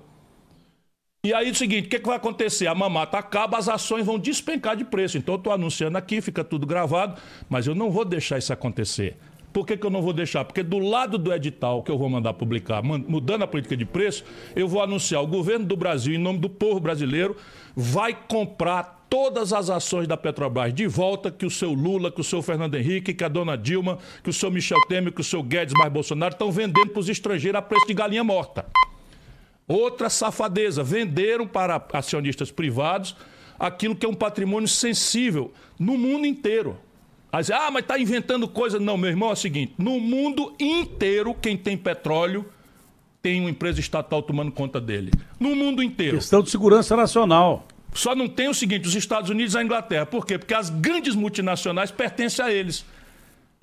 E 1.25 1.33
aí 1.33 1.47
é 1.47 1.51
o 1.51 1.55
seguinte, 1.55 1.85
o 1.85 1.89
que, 1.89 1.99
que, 1.99 2.05
vai 2.05 2.17
acontecer? 2.17 2.67
A 2.67 2.75
mamata 2.75 3.17
acaba, 3.17 3.57
as 3.57 3.69
ações 3.69 4.05
vão 4.05 4.19
despencar 4.19 4.75
de 4.75 4.83
preço. 4.83 5.17
Então 5.17 5.35
eu 5.35 5.37
estou 5.37 5.53
anunciando 5.53 5.97
aqui, 5.97 6.19
fica 6.19 6.43
tudo 6.43 6.67
gravado, 6.67 7.21
mas 7.47 7.65
eu 7.65 7.73
não 7.73 7.89
vou 7.89 8.03
deixar 8.03 8.37
isso 8.37 8.51
acontecer. 8.51 9.15
Por 9.53 9.67
que, 9.67 9.77
que 9.77 9.85
eu 9.85 9.91
não 9.91 10.01
vou 10.01 10.11
deixar? 10.11 10.43
Porque 10.43 10.63
do 10.63 10.79
lado 10.79 11.17
do 11.19 11.31
edital 11.31 11.83
que 11.83 11.91
eu 11.91 11.97
vou 11.97 12.09
mandar 12.09 12.33
publicar, 12.33 12.81
mudando 12.81 13.43
a 13.43 13.47
política 13.47 13.77
de 13.77 13.85
preço, 13.85 14.25
eu 14.55 14.67
vou 14.67 14.81
anunciar: 14.81 15.21
o 15.21 15.27
governo 15.27 15.63
do 15.63 15.77
Brasil, 15.77 16.15
em 16.15 16.17
nome 16.17 16.39
do 16.39 16.49
povo 16.49 16.79
brasileiro, 16.79 17.37
vai 17.75 18.17
comprar 18.27 19.05
todas 19.07 19.53
as 19.53 19.69
ações 19.69 20.07
da 20.07 20.17
Petrobras 20.17 20.73
de 20.73 20.87
volta 20.87 21.29
que 21.29 21.45
o 21.45 21.49
seu 21.51 21.71
Lula, 21.71 22.11
que 22.11 22.19
o 22.19 22.23
seu 22.23 22.41
Fernando 22.41 22.73
Henrique, 22.73 23.13
que 23.13 23.23
a 23.23 23.27
dona 23.27 23.55
Dilma, 23.55 23.99
que 24.23 24.31
o 24.31 24.33
seu 24.33 24.49
Michel 24.49 24.79
Temer, 24.87 25.13
que 25.13 25.21
o 25.21 25.23
seu 25.23 25.43
Guedes 25.43 25.75
mais 25.77 25.93
Bolsonaro 25.93 26.33
estão 26.33 26.51
vendendo 26.51 26.89
para 26.89 26.99
os 26.99 27.07
estrangeiros 27.07 27.59
a 27.59 27.61
preço 27.61 27.85
de 27.85 27.93
galinha 27.93 28.23
morta. 28.23 28.65
Outra 29.67 30.09
safadeza, 30.09 30.83
venderam 30.83 31.47
para 31.47 31.79
acionistas 31.93 32.49
privados 32.49 33.15
aquilo 33.59 33.95
que 33.95 34.05
é 34.05 34.09
um 34.09 34.15
patrimônio 34.15 34.67
sensível 34.67 35.53
no 35.77 35.95
mundo 35.95 36.25
inteiro. 36.25 36.77
Aí, 37.33 37.43
ah, 37.51 37.71
mas 37.71 37.81
está 37.81 37.97
inventando 37.97 38.47
coisa. 38.47 38.79
Não, 38.79 38.95
meu 38.95 39.09
irmão, 39.09 39.31
é 39.31 39.33
o 39.33 39.35
seguinte: 39.35 39.73
no 39.79 39.99
mundo 39.99 40.53
inteiro, 40.59 41.33
quem 41.33 41.57
tem 41.57 41.75
petróleo 41.75 42.45
tem 43.23 43.39
uma 43.39 43.49
empresa 43.49 43.79
estatal 43.79 44.21
tomando 44.21 44.51
conta 44.51 44.79
dele. 44.79 45.11
No 45.39 45.55
mundo 45.55 45.81
inteiro. 45.81 46.17
Questão 46.17 46.43
de 46.43 46.51
segurança 46.51 46.95
nacional. 46.95 47.65
Só 47.91 48.15
não 48.15 48.27
tem 48.27 48.49
o 48.49 48.53
seguinte: 48.53 48.87
os 48.87 48.93
Estados 48.93 49.31
Unidos 49.31 49.55
e 49.55 49.57
a 49.57 49.63
Inglaterra. 49.63 50.05
Por 50.05 50.27
quê? 50.27 50.37
Porque 50.37 50.53
as 50.53 50.69
grandes 50.69 51.15
multinacionais 51.15 51.89
pertencem 51.89 52.45
a 52.45 52.51
eles. 52.51 52.85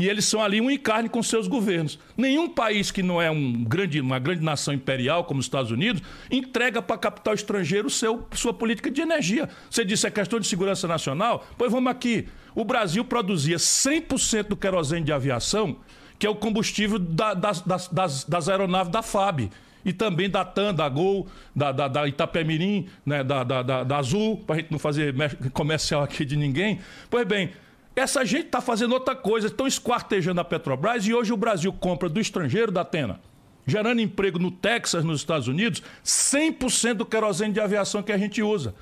E 0.00 0.08
eles 0.08 0.24
são 0.24 0.42
ali 0.42 0.62
um 0.62 0.70
encarne 0.70 1.10
com 1.10 1.22
seus 1.22 1.46
governos. 1.46 1.98
Nenhum 2.16 2.48
país 2.48 2.90
que 2.90 3.02
não 3.02 3.20
é 3.20 3.30
um 3.30 3.62
grande, 3.62 4.00
uma 4.00 4.18
grande 4.18 4.42
nação 4.42 4.72
imperial, 4.72 5.24
como 5.24 5.40
os 5.40 5.44
Estados 5.44 5.70
Unidos, 5.70 6.02
entrega 6.30 6.80
para 6.80 6.96
capital 6.96 7.34
estrangeiro 7.34 7.90
seu, 7.90 8.26
sua 8.32 8.54
política 8.54 8.90
de 8.90 9.02
energia. 9.02 9.46
Você 9.68 9.84
disse 9.84 10.06
é 10.06 10.10
questão 10.10 10.40
de 10.40 10.46
segurança 10.46 10.88
nacional? 10.88 11.46
Pois 11.58 11.70
vamos 11.70 11.90
aqui. 11.90 12.26
O 12.54 12.64
Brasil 12.64 13.04
produzia 13.04 13.58
100% 13.58 14.44
do 14.44 14.56
querosene 14.56 15.04
de 15.04 15.12
aviação, 15.12 15.76
que 16.18 16.26
é 16.26 16.30
o 16.30 16.34
combustível 16.34 16.98
da, 16.98 17.34
das, 17.34 17.60
das, 17.60 18.24
das, 18.24 18.48
aeronaves 18.48 18.90
da 18.90 19.02
FAB. 19.02 19.50
E 19.84 19.92
também 19.92 20.30
da 20.30 20.46
TAM, 20.46 20.72
da 20.72 20.88
Gol, 20.88 21.28
da, 21.54 21.72
da, 21.72 21.88
da 21.88 22.08
Itapemirim, 22.08 22.88
né, 23.04 23.22
da, 23.22 23.44
da, 23.44 23.62
da, 23.62 23.84
da 23.84 23.98
Azul, 23.98 24.38
para 24.46 24.56
a 24.56 24.58
gente 24.60 24.70
não 24.70 24.78
fazer 24.78 25.14
comercial 25.52 26.02
aqui 26.02 26.24
de 26.24 26.36
ninguém. 26.36 26.80
Pois 27.10 27.26
bem, 27.26 27.50
essa 27.94 28.24
gente 28.24 28.46
está 28.46 28.60
fazendo 28.60 28.92
outra 28.92 29.14
coisa, 29.14 29.48
estão 29.48 29.66
esquartejando 29.66 30.40
a 30.40 30.44
Petrobras 30.44 31.06
e 31.06 31.14
hoje 31.14 31.32
o 31.32 31.36
Brasil 31.36 31.72
compra 31.72 32.08
do 32.08 32.20
estrangeiro 32.20 32.70
da 32.70 32.82
Atena, 32.82 33.20
gerando 33.66 34.00
emprego 34.00 34.38
no 34.38 34.50
Texas, 34.50 35.04
nos 35.04 35.20
Estados 35.20 35.48
Unidos, 35.48 35.82
100% 36.04 36.94
do 36.94 37.06
querosene 37.06 37.52
de 37.52 37.60
aviação 37.60 38.02
que 38.02 38.12
a 38.12 38.18
gente 38.18 38.42
usa. 38.42 38.74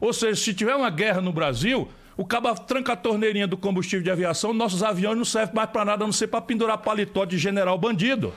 Ou 0.00 0.12
seja, 0.12 0.40
se 0.40 0.52
tiver 0.52 0.74
uma 0.74 0.90
guerra 0.90 1.20
no 1.20 1.32
Brasil, 1.32 1.88
o 2.16 2.24
cabo 2.24 2.52
tranca 2.54 2.92
a 2.92 2.96
torneirinha 2.96 3.46
do 3.46 3.56
combustível 3.56 4.02
de 4.02 4.10
aviação, 4.10 4.52
nossos 4.52 4.82
aviões 4.82 5.16
não 5.16 5.24
servem 5.24 5.54
mais 5.54 5.70
para 5.70 5.84
nada, 5.84 6.04
a 6.04 6.06
não 6.06 6.12
ser 6.12 6.26
para 6.26 6.40
pendurar 6.40 6.78
paletó 6.78 7.24
de 7.24 7.38
general 7.38 7.78
bandido. 7.78 8.32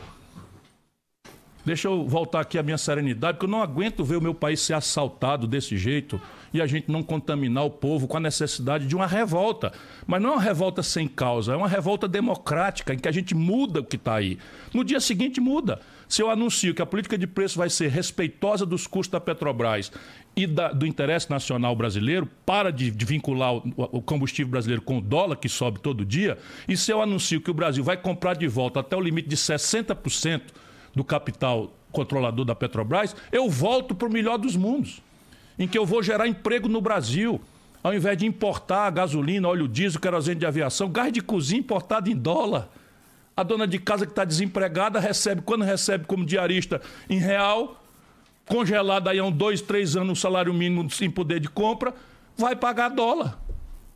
deixa 1.65 1.87
eu 1.87 2.07
voltar 2.07 2.41
aqui 2.41 2.57
à 2.57 2.63
minha 2.63 2.77
serenidade, 2.77 3.37
porque 3.37 3.45
eu 3.45 3.51
não 3.51 3.61
aguento 3.61 4.03
ver 4.03 4.17
o 4.17 4.21
meu 4.21 4.33
país 4.33 4.61
ser 4.61 4.73
assaltado 4.73 5.47
desse 5.47 5.77
jeito 5.77 6.21
e 6.53 6.61
a 6.61 6.67
gente 6.67 6.91
não 6.91 7.03
contaminar 7.03 7.65
o 7.65 7.69
povo 7.69 8.07
com 8.07 8.17
a 8.17 8.19
necessidade 8.19 8.87
de 8.87 8.95
uma 8.95 9.07
revolta. 9.07 9.71
Mas 10.05 10.21
não 10.21 10.31
é 10.31 10.33
uma 10.33 10.41
revolta 10.41 10.83
sem 10.83 11.07
causa, 11.07 11.53
é 11.53 11.55
uma 11.55 11.67
revolta 11.67 12.07
democrática, 12.07 12.93
em 12.93 12.97
que 12.97 13.07
a 13.07 13.11
gente 13.11 13.35
muda 13.35 13.79
o 13.79 13.83
que 13.83 13.95
está 13.95 14.15
aí. 14.15 14.37
No 14.73 14.83
dia 14.83 14.99
seguinte 14.99 15.39
muda. 15.39 15.79
Se 16.07 16.23
eu 16.23 16.31
anuncio 16.31 16.73
que 16.73 16.81
a 16.81 16.85
política 16.87 17.17
de 17.17 17.27
preço 17.27 17.59
vai 17.59 17.69
ser 17.69 17.89
respeitosa 17.89 18.65
dos 18.65 18.87
custos 18.87 19.11
da 19.11 19.19
Petrobras 19.19 19.91
e 20.35 20.47
da, 20.47 20.71
do 20.71 20.87
interesse 20.87 21.29
nacional 21.29 21.75
brasileiro, 21.75 22.27
para 22.45 22.71
de, 22.71 22.89
de 22.89 23.05
vincular 23.05 23.53
o, 23.53 23.63
o, 23.77 24.01
combustível 24.01 24.49
brasileiro 24.49 24.81
com 24.81 24.97
o 24.97 25.01
dólar, 25.01 25.35
que 25.35 25.47
sobe 25.47 25.79
todo 25.79 26.03
dia, 26.03 26.37
e 26.67 26.75
se 26.75 26.91
eu 26.91 27.01
anuncio 27.01 27.39
que 27.39 27.51
o 27.51 27.53
Brasil 27.53 27.83
vai 27.83 27.95
comprar 27.95 28.35
de 28.35 28.47
volta 28.47 28.79
até 28.79 28.95
o 28.95 29.01
limite 29.01 29.29
de 29.29 29.37
60% 29.37 30.41
do 30.95 31.03
capital 31.03 31.73
controlador 31.91 32.45
da 32.45 32.55
Petrobras, 32.55 33.15
eu 33.31 33.49
volto 33.49 33.93
para 33.93 34.07
o 34.07 34.11
melhor 34.11 34.37
dos 34.37 34.55
mundos, 34.55 35.01
em 35.59 35.67
que 35.67 35.77
eu 35.77 35.85
vou 35.85 36.01
gerar 36.01 36.27
emprego 36.27 36.69
no 36.69 36.79
Brasil. 36.79 37.39
Ao 37.83 37.93
invés 37.93 38.17
de 38.17 38.25
importar 38.25 38.89
gasolina, 38.89 39.47
óleo 39.47 39.67
diesel, 39.67 39.99
querosene 39.99 40.39
de 40.39 40.45
aviação, 40.45 40.89
gás 40.89 41.11
de 41.11 41.21
cozinha 41.21 41.59
importado 41.59 42.09
em 42.09 42.15
dólar. 42.15 42.69
A 43.35 43.43
dona 43.43 43.67
de 43.67 43.77
casa 43.77 44.05
que 44.05 44.11
está 44.11 44.23
desempregada 44.25 44.99
recebe, 44.99 45.41
quando 45.41 45.63
recebe 45.63 46.05
como 46.05 46.25
diarista 46.25 46.81
em 47.09 47.19
real, 47.19 47.83
congelado 48.47 49.09
aí 49.09 49.19
há 49.19 49.29
dois, 49.29 49.61
três 49.61 49.95
anos 49.95 50.17
o 50.17 50.21
salário 50.21 50.53
mínimo 50.53 50.89
sem 50.89 51.09
poder 51.09 51.39
de 51.39 51.49
compra, 51.49 51.93
vai 52.37 52.55
pagar 52.55 52.89
dólar. 52.89 53.37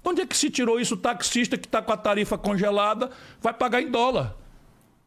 Onde 0.03 0.21
é 0.21 0.25
que 0.25 0.35
se 0.35 0.49
tirou 0.49 0.79
isso? 0.79 0.95
O 0.95 0.97
taxista 0.97 1.57
que 1.57 1.65
está 1.65 1.81
com 1.81 1.91
a 1.91 1.97
tarifa 1.97 2.37
congelada 2.37 3.09
vai 3.41 3.53
pagar 3.53 3.81
em 3.81 3.89
dólar. 3.89 4.35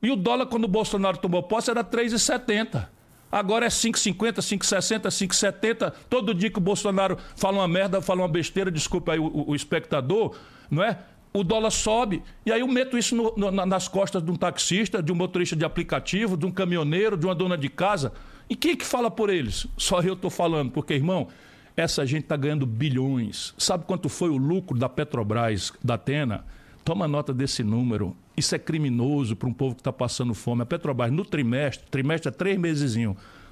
E 0.03 0.11
o 0.11 0.17
dólar, 0.17 0.47
quando 0.47 0.65
o 0.65 0.69
Bolsonaro 0.69 1.19
tomou 1.19 1.43
posse, 1.43 1.71
era 1.71 1.85
3,70. 1.85 2.89
Agora 3.31 3.67
é 3.67 3.69
5,50, 3.69 4.37
5,60, 4.37 5.03
5,70. 5.09 5.93
Todo 6.09 6.35
dia 6.35 6.51
que 6.51 6.59
o 6.59 6.61
Bolsonaro 6.61 7.19
fala 7.35 7.59
uma 7.59 7.69
merda, 7.69 8.01
fala 8.01 8.23
uma 8.23 8.29
besteira, 8.29 8.71
desculpa 8.71 9.13
aí 9.13 9.19
o, 9.19 9.45
o, 9.49 9.55
espectador, 9.55 10.37
não 10.71 10.83
é? 10.83 10.99
o 11.33 11.45
dólar 11.45 11.71
sobe. 11.71 12.23
E 12.45 12.53
aí 12.53 12.61
eu 12.61 12.69
meto 12.69 12.97
isso 12.97 13.15
no, 13.15 13.35
no, 13.37 13.51
nas 13.67 13.89
costas 13.89 14.23
de 14.23 14.31
um 14.31 14.37
taxista, 14.37 15.03
de 15.03 15.13
um 15.13 15.15
motorista 15.15 15.55
de 15.55 15.65
aplicativo, 15.65 16.37
de 16.37 16.47
um 16.47 16.51
caminhoneiro, 16.51 17.17
de 17.17 17.27
uma 17.27 17.35
dona 17.35 17.59
de 17.59 17.69
casa. 17.69 18.13
E 18.49 18.57
quem 18.57 18.73
é 18.73 18.77
que 18.77 18.87
fala 18.87 19.11
por 19.11 19.29
eles? 19.29 19.67
Só 19.77 20.01
eu 20.01 20.15
estou 20.15 20.31
falando, 20.31 20.71
porque, 20.71 20.95
irmão, 20.95 21.29
essa 21.77 22.07
gente 22.07 22.23
está 22.23 22.37
ganhando 22.37 22.65
bilhões. 22.65 23.55
Sabe 23.59 23.85
quanto 23.85 24.09
foi 24.09 24.31
o 24.31 24.37
lucro 24.37 24.79
da 24.79 24.89
Petrobras, 24.89 25.73
da 25.85 25.95
Atena? 25.95 26.45
Toma 26.87 27.09
nota 27.09 27.35
desse 27.35 27.65
número. 27.65 28.17
Isso 28.37 28.55
é 28.55 28.61
criminoso 28.61 29.35
para 29.35 29.49
um 29.49 29.53
povo 29.53 29.75
que 29.75 29.81
está 29.81 29.93
passando 29.93 30.33
fome. 30.35 30.63
A 30.63 30.67
Petrobras, 30.67 31.11
no 31.11 31.25
trimestre, 31.25 31.85
trimestre 31.91 32.29
é 32.29 32.31
três 32.31 32.57
meses, 32.57 32.95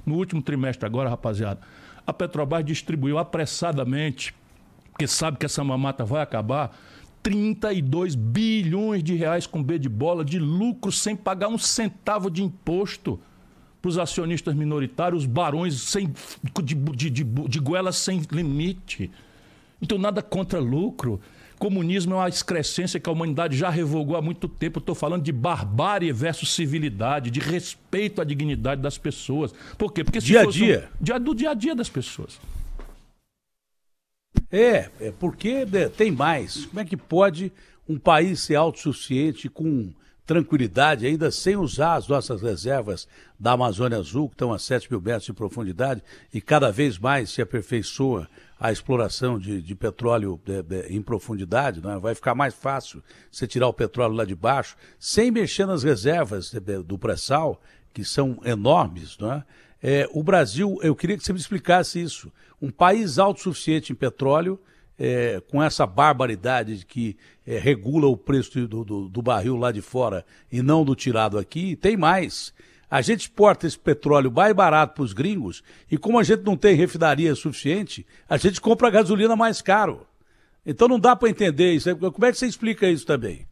no 0.06 0.14
último 0.14 0.40
trimestre 0.40 0.86
agora, 0.86 1.10
rapaziada, 1.10 1.58
a 2.06 2.12
Petrobras 2.12 2.64
distribuiu 2.64 3.18
apressadamente, 3.18 4.32
porque 4.92 5.08
sabe 5.08 5.36
que 5.36 5.46
essa 5.46 5.64
mamata 5.64 6.04
vai 6.04 6.22
acabar, 6.22 6.78
32 7.24 8.14
bilhões 8.14 9.02
de 9.02 9.16
reais 9.16 9.48
com 9.48 9.60
B 9.60 9.80
de 9.80 9.88
bola 9.88 10.24
de 10.24 10.38
lucro 10.38 10.92
sem 10.92 11.16
pagar 11.16 11.48
um 11.48 11.58
centavo 11.58 12.30
de 12.30 12.40
imposto 12.40 13.18
para 13.82 13.88
os 13.88 13.98
acionistas 13.98 14.54
minoritários, 14.54 15.24
os 15.24 15.28
barões 15.28 15.74
sem, 15.80 16.14
de, 16.62 16.74
de, 16.76 17.10
de, 17.10 17.24
de 17.24 17.58
goelas 17.58 17.96
sem 17.96 18.22
limite. 18.30 19.10
Então, 19.82 19.98
nada 19.98 20.22
contra 20.22 20.60
lucro. 20.60 21.20
Comunismo 21.58 22.14
é 22.14 22.16
uma 22.16 22.28
excrescência 22.28 23.00
que 23.00 23.08
a 23.08 23.12
humanidade 23.12 23.56
já 23.56 23.70
revogou 23.70 24.16
há 24.16 24.22
muito 24.22 24.48
tempo. 24.48 24.78
Estou 24.78 24.94
falando 24.94 25.22
de 25.22 25.32
barbárie 25.32 26.12
versus 26.12 26.52
civilidade, 26.52 27.30
de 27.30 27.40
respeito 27.40 28.20
à 28.20 28.24
dignidade 28.24 28.82
das 28.82 28.98
pessoas. 28.98 29.54
Por 29.78 29.92
quê? 29.92 30.04
Porque 30.04 30.20
se 30.20 30.26
dia 30.26 30.42
a 30.42 30.46
dia. 30.46 30.90
Um, 31.00 31.04
dia 31.04 31.20
do 31.20 31.34
dia 31.34 31.50
a 31.50 31.54
dia 31.54 31.74
das 31.74 31.88
pessoas. 31.88 32.38
É, 34.50 34.90
é 35.00 35.12
porque 35.18 35.64
né, 35.64 35.88
tem 35.88 36.10
mais. 36.10 36.66
Como 36.66 36.80
é 36.80 36.84
que 36.84 36.96
pode 36.96 37.52
um 37.88 37.98
país 37.98 38.40
ser 38.40 38.56
autossuficiente 38.56 39.48
com 39.48 39.92
tranquilidade, 40.26 41.06
ainda 41.06 41.30
sem 41.30 41.56
usar 41.56 41.94
as 41.94 42.08
nossas 42.08 42.40
reservas 42.40 43.06
da 43.38 43.52
Amazônia 43.52 43.98
Azul, 43.98 44.28
que 44.28 44.34
estão 44.34 44.52
a 44.52 44.58
7 44.58 44.90
mil 44.90 45.00
metros 45.00 45.24
de 45.24 45.32
profundidade, 45.32 46.02
e 46.32 46.40
cada 46.40 46.70
vez 46.70 46.98
mais 46.98 47.30
se 47.30 47.42
aperfeiçoa 47.42 48.28
a 48.58 48.72
exploração 48.72 49.38
de, 49.38 49.60
de 49.60 49.74
petróleo 49.74 50.40
de, 50.44 50.62
de, 50.62 50.82
em 50.88 51.02
profundidade, 51.02 51.82
não 51.82 51.90
é? 51.90 51.98
vai 51.98 52.14
ficar 52.14 52.34
mais 52.34 52.54
fácil 52.54 53.02
você 53.30 53.46
tirar 53.46 53.68
o 53.68 53.74
petróleo 53.74 54.14
lá 54.14 54.24
de 54.24 54.34
baixo, 54.34 54.76
sem 54.98 55.30
mexer 55.30 55.66
nas 55.66 55.82
reservas 55.82 56.52
do 56.86 56.98
pré-sal, 56.98 57.60
que 57.92 58.04
são 58.04 58.40
enormes, 58.44 59.18
não 59.18 59.32
é? 59.32 59.44
É, 59.86 60.08
o 60.14 60.22
Brasil, 60.22 60.78
eu 60.80 60.96
queria 60.96 61.14
que 61.14 61.22
você 61.22 61.34
me 61.34 61.38
explicasse 61.38 62.00
isso. 62.00 62.32
Um 62.60 62.70
país 62.70 63.18
autossuficiente 63.18 63.92
em 63.92 63.94
petróleo, 63.94 64.58
é, 64.98 65.42
com 65.50 65.62
essa 65.62 65.86
barbaridade 65.86 66.78
de 66.78 66.86
que 66.86 67.16
é, 67.46 67.58
regula 67.58 68.06
o 68.06 68.16
preço 68.16 68.66
do, 68.66 68.84
do, 68.84 69.08
do, 69.08 69.22
barril 69.22 69.56
lá 69.56 69.72
de 69.72 69.80
fora 69.80 70.24
e 70.50 70.62
não 70.62 70.84
do 70.84 70.94
tirado 70.94 71.38
aqui, 71.38 71.76
tem 71.76 71.96
mais. 71.96 72.54
A 72.90 73.00
gente 73.02 73.22
exporta 73.22 73.66
esse 73.66 73.78
petróleo 73.78 74.30
mais 74.30 74.54
barato 74.54 74.94
para 74.94 75.04
os 75.04 75.12
gringos 75.12 75.62
e 75.90 75.98
como 75.98 76.18
a 76.18 76.22
gente 76.22 76.42
não 76.42 76.56
tem 76.56 76.76
refinaria 76.76 77.34
suficiente, 77.34 78.06
a 78.28 78.36
gente 78.36 78.60
compra 78.60 78.90
gasolina 78.90 79.34
mais 79.34 79.60
caro. 79.60 80.06
Então 80.64 80.88
não 80.88 80.98
dá 80.98 81.14
para 81.14 81.28
entender 81.28 81.72
isso. 81.72 81.94
Como 81.96 82.24
é 82.24 82.32
que 82.32 82.38
você 82.38 82.46
explica 82.46 82.88
isso 82.88 83.04
também? 83.04 83.46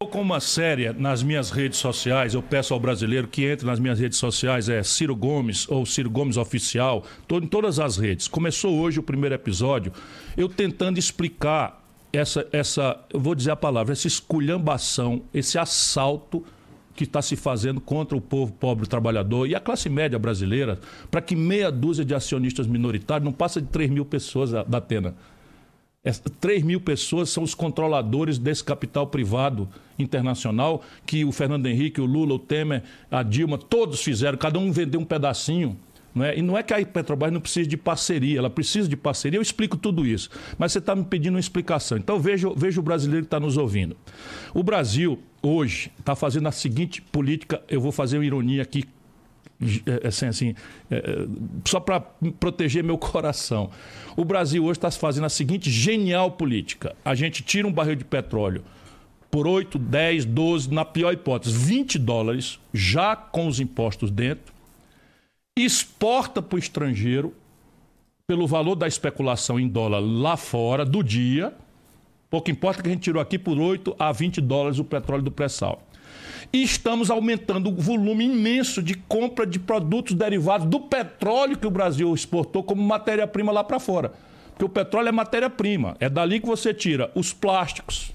Estou 0.00 0.12
com 0.12 0.22
uma 0.22 0.38
série 0.38 0.92
nas 0.92 1.24
minhas 1.24 1.50
redes 1.50 1.80
sociais. 1.80 2.32
Eu 2.32 2.40
peço 2.40 2.72
ao 2.72 2.78
brasileiro 2.78 3.26
que 3.26 3.44
entre 3.44 3.66
nas 3.66 3.80
minhas 3.80 3.98
redes 3.98 4.16
sociais, 4.16 4.68
é 4.68 4.80
Ciro 4.84 5.16
Gomes 5.16 5.68
ou 5.68 5.84
Ciro 5.84 6.08
Gomes 6.08 6.36
Oficial, 6.36 7.02
tô 7.26 7.38
em 7.38 7.48
todas 7.48 7.80
as 7.80 7.96
redes. 7.96 8.28
Começou 8.28 8.78
hoje 8.78 9.00
o 9.00 9.02
primeiro 9.02 9.34
episódio, 9.34 9.92
eu 10.36 10.48
tentando 10.48 11.00
explicar 11.00 11.84
essa, 12.12 12.46
essa 12.52 13.04
eu 13.12 13.18
vou 13.18 13.34
dizer 13.34 13.50
a 13.50 13.56
palavra, 13.56 13.92
essa 13.92 14.06
esculhambação, 14.06 15.22
esse 15.34 15.58
assalto 15.58 16.44
que 16.94 17.02
está 17.02 17.20
se 17.20 17.34
fazendo 17.34 17.80
contra 17.80 18.16
o 18.16 18.20
povo 18.20 18.52
pobre 18.52 18.86
trabalhador 18.86 19.48
e 19.48 19.56
a 19.56 19.60
classe 19.60 19.88
média 19.88 20.16
brasileira, 20.16 20.78
para 21.10 21.20
que 21.20 21.34
meia 21.34 21.72
dúzia 21.72 22.04
de 22.04 22.14
acionistas 22.14 22.68
minoritários, 22.68 23.24
não 23.24 23.32
passa 23.32 23.60
de 23.60 23.66
3 23.66 23.90
mil 23.90 24.04
pessoas 24.04 24.52
da 24.52 24.78
Atena 24.78 25.16
3 26.40 26.62
mil 26.62 26.80
pessoas 26.80 27.30
são 27.30 27.42
os 27.42 27.54
controladores 27.54 28.38
desse 28.38 28.62
capital 28.62 29.06
privado 29.06 29.68
internacional 29.98 30.82
que 31.04 31.24
o 31.24 31.32
Fernando 31.32 31.66
Henrique, 31.66 32.00
o 32.00 32.06
Lula, 32.06 32.34
o 32.34 32.38
Temer, 32.38 32.82
a 33.10 33.22
Dilma, 33.22 33.58
todos 33.58 34.02
fizeram, 34.02 34.38
cada 34.38 34.58
um 34.58 34.70
vendeu 34.70 35.00
um 35.00 35.04
pedacinho. 35.04 35.76
Não 36.14 36.24
é? 36.24 36.38
E 36.38 36.42
não 36.42 36.56
é 36.56 36.62
que 36.62 36.72
a 36.72 36.84
Petrobras 36.84 37.32
não 37.32 37.40
precisa 37.40 37.68
de 37.68 37.76
parceria, 37.76 38.38
ela 38.38 38.50
precisa 38.50 38.88
de 38.88 38.96
parceria, 38.96 39.38
eu 39.38 39.42
explico 39.42 39.76
tudo 39.76 40.06
isso. 40.06 40.30
Mas 40.56 40.72
você 40.72 40.78
está 40.78 40.96
me 40.96 41.04
pedindo 41.04 41.34
uma 41.34 41.40
explicação. 41.40 41.98
Então 41.98 42.18
veja, 42.18 42.48
veja 42.56 42.80
o 42.80 42.82
brasileiro 42.82 43.24
que 43.24 43.26
está 43.26 43.38
nos 43.38 43.56
ouvindo. 43.56 43.96
O 44.54 44.62
Brasil, 44.62 45.18
hoje, 45.42 45.92
está 45.98 46.16
fazendo 46.16 46.48
a 46.48 46.52
seguinte 46.52 47.02
política, 47.02 47.62
eu 47.68 47.80
vou 47.80 47.92
fazer 47.92 48.18
uma 48.18 48.24
ironia 48.24 48.62
aqui 48.62 48.84
é, 48.84 48.88
assim, 50.06 50.26
assim 50.26 50.54
é, 50.90 51.26
só 51.64 51.80
para 51.80 52.00
proteger 52.38 52.84
meu 52.84 52.96
coração. 52.98 53.70
O 54.16 54.24
Brasil 54.24 54.64
hoje 54.64 54.78
está 54.78 54.90
fazendo 54.90 55.24
a 55.24 55.28
seguinte 55.28 55.70
genial 55.70 56.32
política: 56.32 56.94
a 57.04 57.14
gente 57.14 57.42
tira 57.42 57.66
um 57.66 57.72
barril 57.72 57.96
de 57.96 58.04
petróleo 58.04 58.62
por 59.30 59.46
8, 59.46 59.78
10, 59.78 60.24
12, 60.24 60.72
na 60.72 60.84
pior 60.84 61.12
hipótese, 61.12 61.56
20 61.56 61.98
dólares, 61.98 62.58
já 62.72 63.14
com 63.14 63.46
os 63.46 63.60
impostos 63.60 64.10
dentro, 64.10 64.52
exporta 65.56 66.40
para 66.40 66.56
o 66.56 66.58
estrangeiro 66.58 67.34
pelo 68.26 68.46
valor 68.46 68.74
da 68.74 68.86
especulação 68.86 69.58
em 69.58 69.68
dólar 69.68 70.00
lá 70.00 70.36
fora 70.36 70.84
do 70.84 71.02
dia. 71.02 71.52
Pouco 72.30 72.50
importa 72.50 72.82
que 72.82 72.88
a 72.88 72.92
gente 72.92 73.02
tirou 73.02 73.22
aqui 73.22 73.38
por 73.38 73.58
8 73.58 73.96
a 73.98 74.12
20 74.12 74.40
dólares 74.40 74.78
o 74.78 74.84
petróleo 74.84 75.22
do 75.22 75.30
pré-sal. 75.30 75.82
E 76.52 76.62
estamos 76.62 77.10
aumentando 77.10 77.70
o 77.70 77.76
volume 77.76 78.24
imenso 78.24 78.82
de 78.82 78.94
compra 78.94 79.46
de 79.46 79.58
produtos 79.58 80.14
derivados 80.14 80.66
do 80.66 80.80
petróleo 80.80 81.58
que 81.58 81.66
o 81.66 81.70
Brasil 81.70 82.12
exportou 82.14 82.62
como 82.62 82.82
matéria-prima 82.82 83.52
lá 83.52 83.62
para 83.62 83.78
fora. 83.78 84.12
Porque 84.50 84.64
o 84.64 84.68
petróleo 84.68 85.08
é 85.08 85.12
matéria-prima. 85.12 85.96
É 86.00 86.08
dali 86.08 86.40
que 86.40 86.46
você 86.46 86.74
tira 86.74 87.10
os 87.14 87.32
plásticos. 87.32 88.12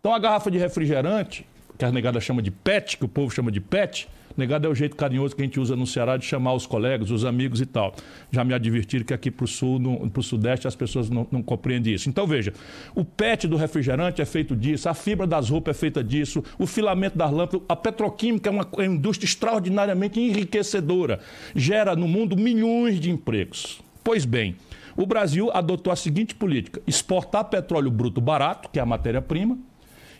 Então 0.00 0.12
a 0.12 0.18
garrafa 0.18 0.50
de 0.50 0.58
refrigerante, 0.58 1.46
que 1.78 1.84
a 1.84 1.92
negada 1.92 2.20
chama 2.20 2.42
de 2.42 2.50
PET, 2.50 2.98
que 2.98 3.04
o 3.04 3.08
povo 3.08 3.30
chama 3.30 3.50
de 3.50 3.60
PET, 3.60 4.08
Negado 4.36 4.66
é 4.66 4.70
o 4.70 4.74
jeito 4.74 4.96
carinhoso 4.96 5.34
que 5.34 5.42
a 5.42 5.44
gente 5.44 5.60
usa 5.60 5.76
no 5.76 5.86
Ceará 5.86 6.16
de 6.16 6.24
chamar 6.24 6.54
os 6.54 6.66
colegas, 6.66 7.10
os 7.10 7.24
amigos 7.24 7.60
e 7.60 7.66
tal. 7.66 7.94
Já 8.30 8.44
me 8.44 8.54
advertiram 8.54 9.04
que 9.04 9.14
aqui 9.14 9.30
para 9.30 9.44
o 9.44 9.48
sul, 9.48 9.80
para 10.10 10.20
o 10.20 10.22
sudeste, 10.22 10.66
as 10.66 10.74
pessoas 10.74 11.10
não, 11.10 11.26
não 11.30 11.42
compreendem 11.42 11.94
isso. 11.94 12.08
Então 12.08 12.26
veja, 12.26 12.52
o 12.94 13.04
PET 13.04 13.46
do 13.46 13.56
refrigerante 13.56 14.22
é 14.22 14.24
feito 14.24 14.56
disso, 14.56 14.88
a 14.88 14.94
fibra 14.94 15.26
das 15.26 15.48
roupas 15.48 15.76
é 15.76 15.78
feita 15.78 16.02
disso, 16.02 16.42
o 16.58 16.66
filamento 16.66 17.16
das 17.16 17.30
lâmpadas, 17.30 17.66
a 17.68 17.76
petroquímica 17.76 18.48
é 18.48 18.52
uma, 18.52 18.68
é 18.78 18.88
uma 18.88 18.96
indústria 18.96 19.26
extraordinariamente 19.26 20.20
enriquecedora. 20.20 21.20
Gera 21.54 21.94
no 21.96 22.08
mundo 22.08 22.36
milhões 22.36 22.98
de 23.00 23.10
empregos. 23.10 23.80
Pois 24.04 24.24
bem, 24.24 24.56
o 24.96 25.06
Brasil 25.06 25.50
adotou 25.52 25.92
a 25.92 25.96
seguinte 25.96 26.34
política: 26.34 26.80
exportar 26.86 27.44
petróleo 27.44 27.90
bruto 27.90 28.20
barato, 28.20 28.68
que 28.70 28.78
é 28.78 28.82
a 28.82 28.86
matéria-prima, 28.86 29.58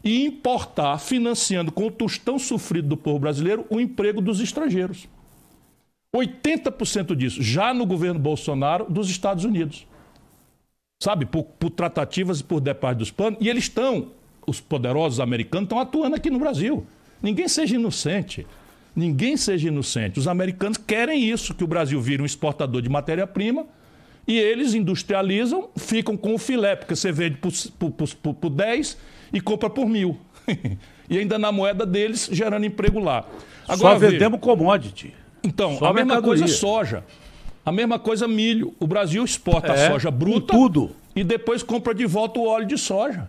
e 0.05 0.25
importar, 0.25 0.99
financiando 0.99 1.71
com 1.71 1.87
o 1.87 1.91
tostão 1.91 2.39
sofrido 2.39 2.89
do 2.89 2.97
povo 2.97 3.21
brasileiro, 3.21 3.65
o 3.71 3.81
emprego 3.81 4.21
dos 4.21 4.41
estrangeiros. 4.41 5.09
80% 6.15 7.15
disso, 7.15 7.43
já 7.43 7.73
no 7.73 7.87
governo 7.87 8.19
Bolsonaro, 8.19 8.87
dos 8.91 9.09
Estados 9.09 9.45
Unidos. 9.45 9.87
Sabe, 11.03 11.25
por, 11.25 11.45
por 11.45 11.71
tratativas 11.71 12.41
e 12.41 12.45
por 12.45 12.61
departe 12.61 12.99
dos 12.99 13.11
planos. 13.11 13.39
E 13.41 13.49
eles 13.49 13.65
estão, 13.65 14.09
os 14.47 14.61
poderosos 14.61 15.21
americanos, 15.21 15.65
estão 15.65 15.81
atuando 15.81 16.17
aqui 16.17 16.31
no 16.31 16.39
Brasil. 16.39 16.87
Ninguém 17.23 17.49
seja 17.49 17.77
inocente. 17.77 18.47
Ninguém 18.95 19.37
seja 19.37 19.69
inocente. 19.69 20.19
Os 20.19 20.29
americanos 20.29 20.77
querem 20.77 21.25
isso, 21.25 21.55
que 21.55 21.65
o 21.65 21.67
Brasil 21.67 22.01
vire 22.01 22.23
um 22.23 22.27
exportador 22.27 22.83
de 22.83 22.89
matéria-prima 22.89 23.65
e 24.27 24.39
eles 24.39 24.75
industrializam, 24.75 25.71
ficam 25.77 26.17
com 26.17 26.35
o 26.35 26.39
filé, 26.39 26.77
porque 26.77 26.95
você 26.95 27.11
vende 27.11 27.39
por, 27.39 27.53
por, 27.79 27.91
por, 27.91 28.35
por 28.35 28.51
10 28.51 28.99
e 29.33 29.41
compra 29.41 29.71
por 29.71 29.89
mil. 29.89 30.19
e 31.09 31.19
ainda 31.19 31.39
na 31.39 31.53
moeda 31.53 31.87
deles, 31.87 32.29
gerando 32.31 32.67
emprego 32.67 32.99
lá. 32.99 33.25
Agora, 33.69 33.95
Só 33.95 34.11
vendemos 34.11 34.41
commodity. 34.41 35.15
Então, 35.43 35.77
Só 35.77 35.87
a 35.87 35.93
mesma 35.93 36.15
mercadoria. 36.15 36.43
coisa 36.43 36.55
soja. 36.57 37.05
A 37.65 37.73
mesma 37.73 37.99
coisa 37.99 38.27
milho. 38.27 38.75
O 38.79 38.87
Brasil 38.87 39.25
exporta 39.25 39.73
é, 39.73 39.91
soja 39.91 40.11
bruta 40.11 40.53
tudo. 40.53 40.91
e 41.15 41.23
depois 41.23 41.63
compra 41.63 41.95
de 41.95 42.07
volta 42.07 42.41
o 42.41 42.47
óleo 42.47 42.67
de 42.67 42.77
soja 42.77 43.29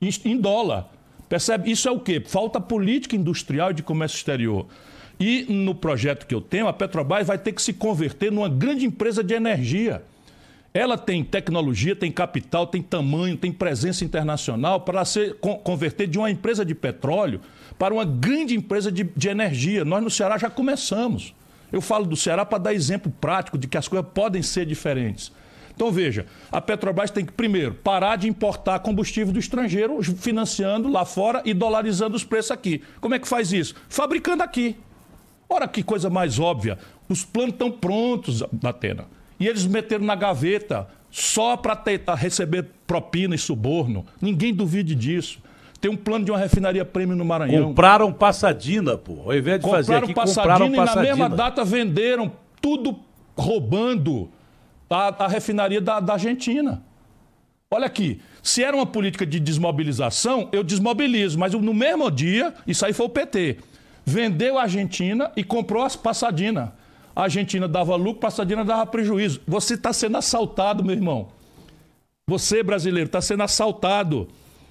em 0.00 0.36
dólar. 0.36 0.88
Percebe? 1.28 1.70
Isso 1.70 1.88
é 1.88 1.90
o 1.90 2.00
quê? 2.00 2.22
Falta 2.24 2.60
política 2.60 3.16
industrial 3.16 3.70
e 3.70 3.74
de 3.74 3.82
comércio 3.82 4.16
exterior. 4.16 4.66
E 5.20 5.44
no 5.48 5.74
projeto 5.74 6.26
que 6.26 6.34
eu 6.34 6.40
tenho, 6.40 6.68
a 6.68 6.72
Petrobras 6.72 7.26
vai 7.26 7.36
ter 7.36 7.52
que 7.52 7.60
se 7.60 7.72
converter 7.72 8.30
numa 8.30 8.48
grande 8.48 8.86
empresa 8.86 9.22
de 9.22 9.34
energia. 9.34 10.02
Ela 10.72 10.98
tem 10.98 11.24
tecnologia, 11.24 11.96
tem 11.96 12.12
capital, 12.12 12.66
tem 12.66 12.82
tamanho, 12.82 13.36
tem 13.36 13.50
presença 13.50 14.04
internacional 14.04 14.80
para 14.80 15.04
se 15.04 15.34
converter 15.64 16.06
de 16.06 16.18
uma 16.18 16.30
empresa 16.30 16.64
de 16.64 16.74
petróleo 16.74 17.40
para 17.78 17.94
uma 17.94 18.04
grande 18.04 18.54
empresa 18.54 18.92
de, 18.92 19.04
de 19.04 19.28
energia. 19.28 19.84
Nós 19.84 20.02
no 20.02 20.10
Ceará 20.10 20.36
já 20.36 20.50
começamos. 20.50 21.34
Eu 21.72 21.80
falo 21.80 22.06
do 22.06 22.16
Ceará 22.16 22.44
para 22.44 22.58
dar 22.58 22.74
exemplo 22.74 23.12
prático 23.20 23.56
de 23.56 23.66
que 23.66 23.78
as 23.78 23.88
coisas 23.88 24.08
podem 24.12 24.42
ser 24.42 24.66
diferentes. 24.66 25.32
Então 25.74 25.92
veja, 25.92 26.26
a 26.50 26.60
Petrobras 26.60 27.10
tem 27.10 27.24
que, 27.24 27.32
primeiro, 27.32 27.72
parar 27.72 28.16
de 28.16 28.28
importar 28.28 28.80
combustível 28.80 29.32
do 29.32 29.38
estrangeiro, 29.38 30.02
financiando 30.02 30.88
lá 30.88 31.04
fora 31.04 31.40
e 31.44 31.54
dolarizando 31.54 32.16
os 32.16 32.24
preços 32.24 32.50
aqui. 32.50 32.82
Como 33.00 33.14
é 33.14 33.18
que 33.18 33.28
faz 33.28 33.52
isso? 33.52 33.74
Fabricando 33.88 34.42
aqui. 34.42 34.76
Ora, 35.48 35.68
que 35.68 35.82
coisa 35.82 36.10
mais 36.10 36.38
óbvia. 36.38 36.78
Os 37.08 37.24
planos 37.24 37.52
estão 37.52 37.70
prontos, 37.70 38.42
Atena. 38.62 39.06
E 39.38 39.46
eles 39.46 39.66
meteram 39.66 40.04
na 40.04 40.14
gaveta 40.14 40.88
só 41.10 41.56
para 41.56 41.74
tentar 41.76 42.14
receber 42.14 42.66
propina 42.86 43.34
e 43.34 43.38
suborno. 43.38 44.04
Ninguém 44.20 44.52
duvide 44.52 44.94
disso. 44.94 45.40
Tem 45.80 45.90
um 45.90 45.96
plano 45.96 46.24
de 46.24 46.30
uma 46.30 46.38
refinaria 46.38 46.84
prêmio 46.84 47.14
no 47.14 47.24
Maranhão. 47.24 47.68
Compraram 47.68 48.12
Passadina, 48.12 48.98
pô. 48.98 49.22
Ao 49.26 49.36
invés 49.36 49.60
de 49.60 49.64
compraram 49.64 49.84
fazer 49.84 49.94
aqui, 49.96 50.14
passadina 50.14 50.44
compraram 50.44 50.72
Passadina. 50.72 51.04
E 51.04 51.08
na 51.08 51.16
mesma 51.16 51.28
data 51.28 51.64
venderam 51.64 52.32
tudo 52.60 52.98
roubando 53.36 54.28
a, 54.90 55.24
a 55.24 55.28
refinaria 55.28 55.80
da, 55.80 56.00
da 56.00 56.14
Argentina. 56.14 56.82
Olha 57.70 57.86
aqui, 57.86 58.20
se 58.42 58.64
era 58.64 58.74
uma 58.74 58.86
política 58.86 59.26
de 59.26 59.38
desmobilização, 59.38 60.48
eu 60.52 60.64
desmobilizo, 60.64 61.38
mas 61.38 61.52
no 61.52 61.74
mesmo 61.74 62.10
dia, 62.10 62.54
isso 62.66 62.84
aí 62.84 62.92
foi 62.92 63.06
o 63.06 63.10
PT. 63.10 63.58
Vendeu 64.04 64.58
a 64.58 64.62
Argentina 64.62 65.30
e 65.36 65.44
comprou 65.44 65.84
as 65.84 65.94
Passadina. 65.94 66.72
A 67.18 67.24
Argentina 67.24 67.66
dava 67.66 67.96
lucro, 67.96 68.20
Passadina 68.20 68.64
dava 68.64 68.86
prejuízo. 68.86 69.40
Você 69.44 69.74
está 69.74 69.92
sendo 69.92 70.16
assaltado, 70.16 70.84
meu 70.84 70.94
irmão. 70.94 71.26
Você, 72.28 72.62
brasileiro, 72.62 73.08
está 73.08 73.20
sendo 73.20 73.42
assaltado. 73.42 74.28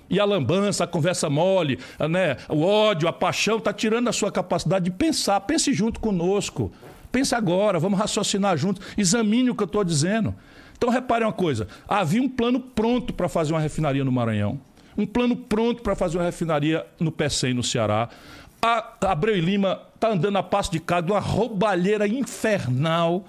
E 0.10 0.18
a 0.18 0.24
lambança, 0.24 0.86
a 0.86 0.88
conversa 0.88 1.30
mole, 1.30 1.78
né, 2.10 2.38
o 2.48 2.62
ódio, 2.62 3.10
a 3.10 3.12
paixão, 3.12 3.58
está 3.58 3.74
tirando 3.74 4.08
a 4.08 4.14
sua 4.14 4.32
capacidade 4.32 4.86
de 4.86 4.91
pensar. 4.91 5.41
Pense 5.41 5.74
junto 5.74 6.00
conosco. 6.00 6.72
Pense 7.12 7.36
agora, 7.36 7.80
vamos 7.80 8.00
raciocinar 8.00 8.56
juntos. 8.56 8.82
Examine 8.98 9.50
o 9.50 9.56
que 9.56 9.64
eu 9.64 9.68
estou 9.68 9.84
dizendo. 9.84 10.34
Então, 10.78 10.89
repare 10.89 11.26
uma 11.26 11.34
coisa: 11.34 11.68
havia 11.86 12.22
um 12.22 12.30
plano 12.30 12.62
pronto 12.62 13.14
para 13.14 13.28
fazer 13.28 13.52
uma 13.52 13.60
refinaria 13.60 14.06
no 14.06 14.12
Maranhão, 14.12 14.58
um 14.98 15.06
plano 15.06 15.36
pronto 15.36 15.84
para 15.84 15.98
fazer 15.98 16.18
uma 16.18 16.24
refinaria 16.24 16.86
no 16.98 17.12
PECEM, 17.12 17.54
no 17.54 17.64
Ceará. 17.64 18.08
A 18.62 18.93
Abreu 19.01 19.36
e 19.38 19.41
Lima 19.41 19.82
está 19.95 20.10
andando 20.10 20.38
a 20.38 20.43
passo 20.43 20.72
de 20.72 20.80
casa 20.80 21.03
de 21.03 21.12
uma 21.12 21.20
roubalheira 21.20 22.08
infernal, 22.08 23.26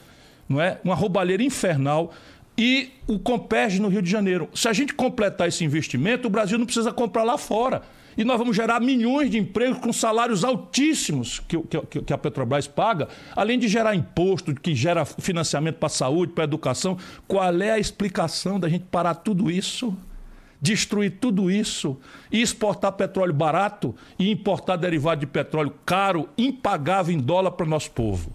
não 0.49 0.61
é? 0.61 0.79
Uma 0.85 0.95
roubalheira 0.95 1.43
infernal. 1.43 2.13
E 2.57 2.91
o 3.07 3.19
Comperge 3.19 3.81
no 3.81 3.89
Rio 3.89 4.03
de 4.03 4.11
Janeiro. 4.11 4.49
Se 4.53 4.69
a 4.69 4.73
gente 4.73 4.93
completar 4.93 5.47
esse 5.47 5.65
investimento, 5.65 6.27
o 6.27 6.31
Brasil 6.31 6.59
não 6.59 6.67
precisa 6.67 6.93
comprar 6.93 7.23
lá 7.23 7.39
fora 7.39 7.83
e 8.19 8.25
nós 8.25 8.37
vamos 8.37 8.57
gerar 8.57 8.81
milhões 8.81 9.31
de 9.31 9.39
empregos 9.39 9.79
com 9.79 9.93
salários 9.93 10.43
altíssimos 10.43 11.39
que, 11.39 11.57
que, 11.57 12.03
que 12.03 12.13
a 12.13 12.19
Petrobras 12.19 12.67
paga, 12.67 13.07
além 13.37 13.61
de 13.61 13.69
gerar 13.69 13.95
imposto, 13.95 14.53
que 14.57 14.75
gera 14.75 15.05
financiamento 15.05 15.77
para 15.77 15.87
a 15.87 15.91
saúde, 15.91 16.33
para 16.33 16.43
a 16.43 16.47
educação. 16.47 16.99
Qual 17.29 17.63
é 17.63 17.71
a 17.71 17.79
explicação 17.79 18.59
da 18.59 18.69
gente 18.69 18.87
parar 18.91 19.15
tudo 19.15 19.49
isso? 19.49 19.97
Destruir 20.61 21.19
tudo 21.21 21.51
isso 21.51 21.97
e 22.31 22.43
exportar 22.43 22.93
petróleo 22.93 23.33
barato 23.33 23.95
e 24.19 24.31
importar 24.31 24.77
derivado 24.77 25.21
de 25.21 25.27
petróleo 25.27 25.73
caro, 25.87 26.29
impagável 26.37 27.15
em 27.15 27.19
dólar 27.19 27.53
para 27.53 27.67
o 27.67 27.69
nosso 27.69 27.91
povo. 27.93 28.33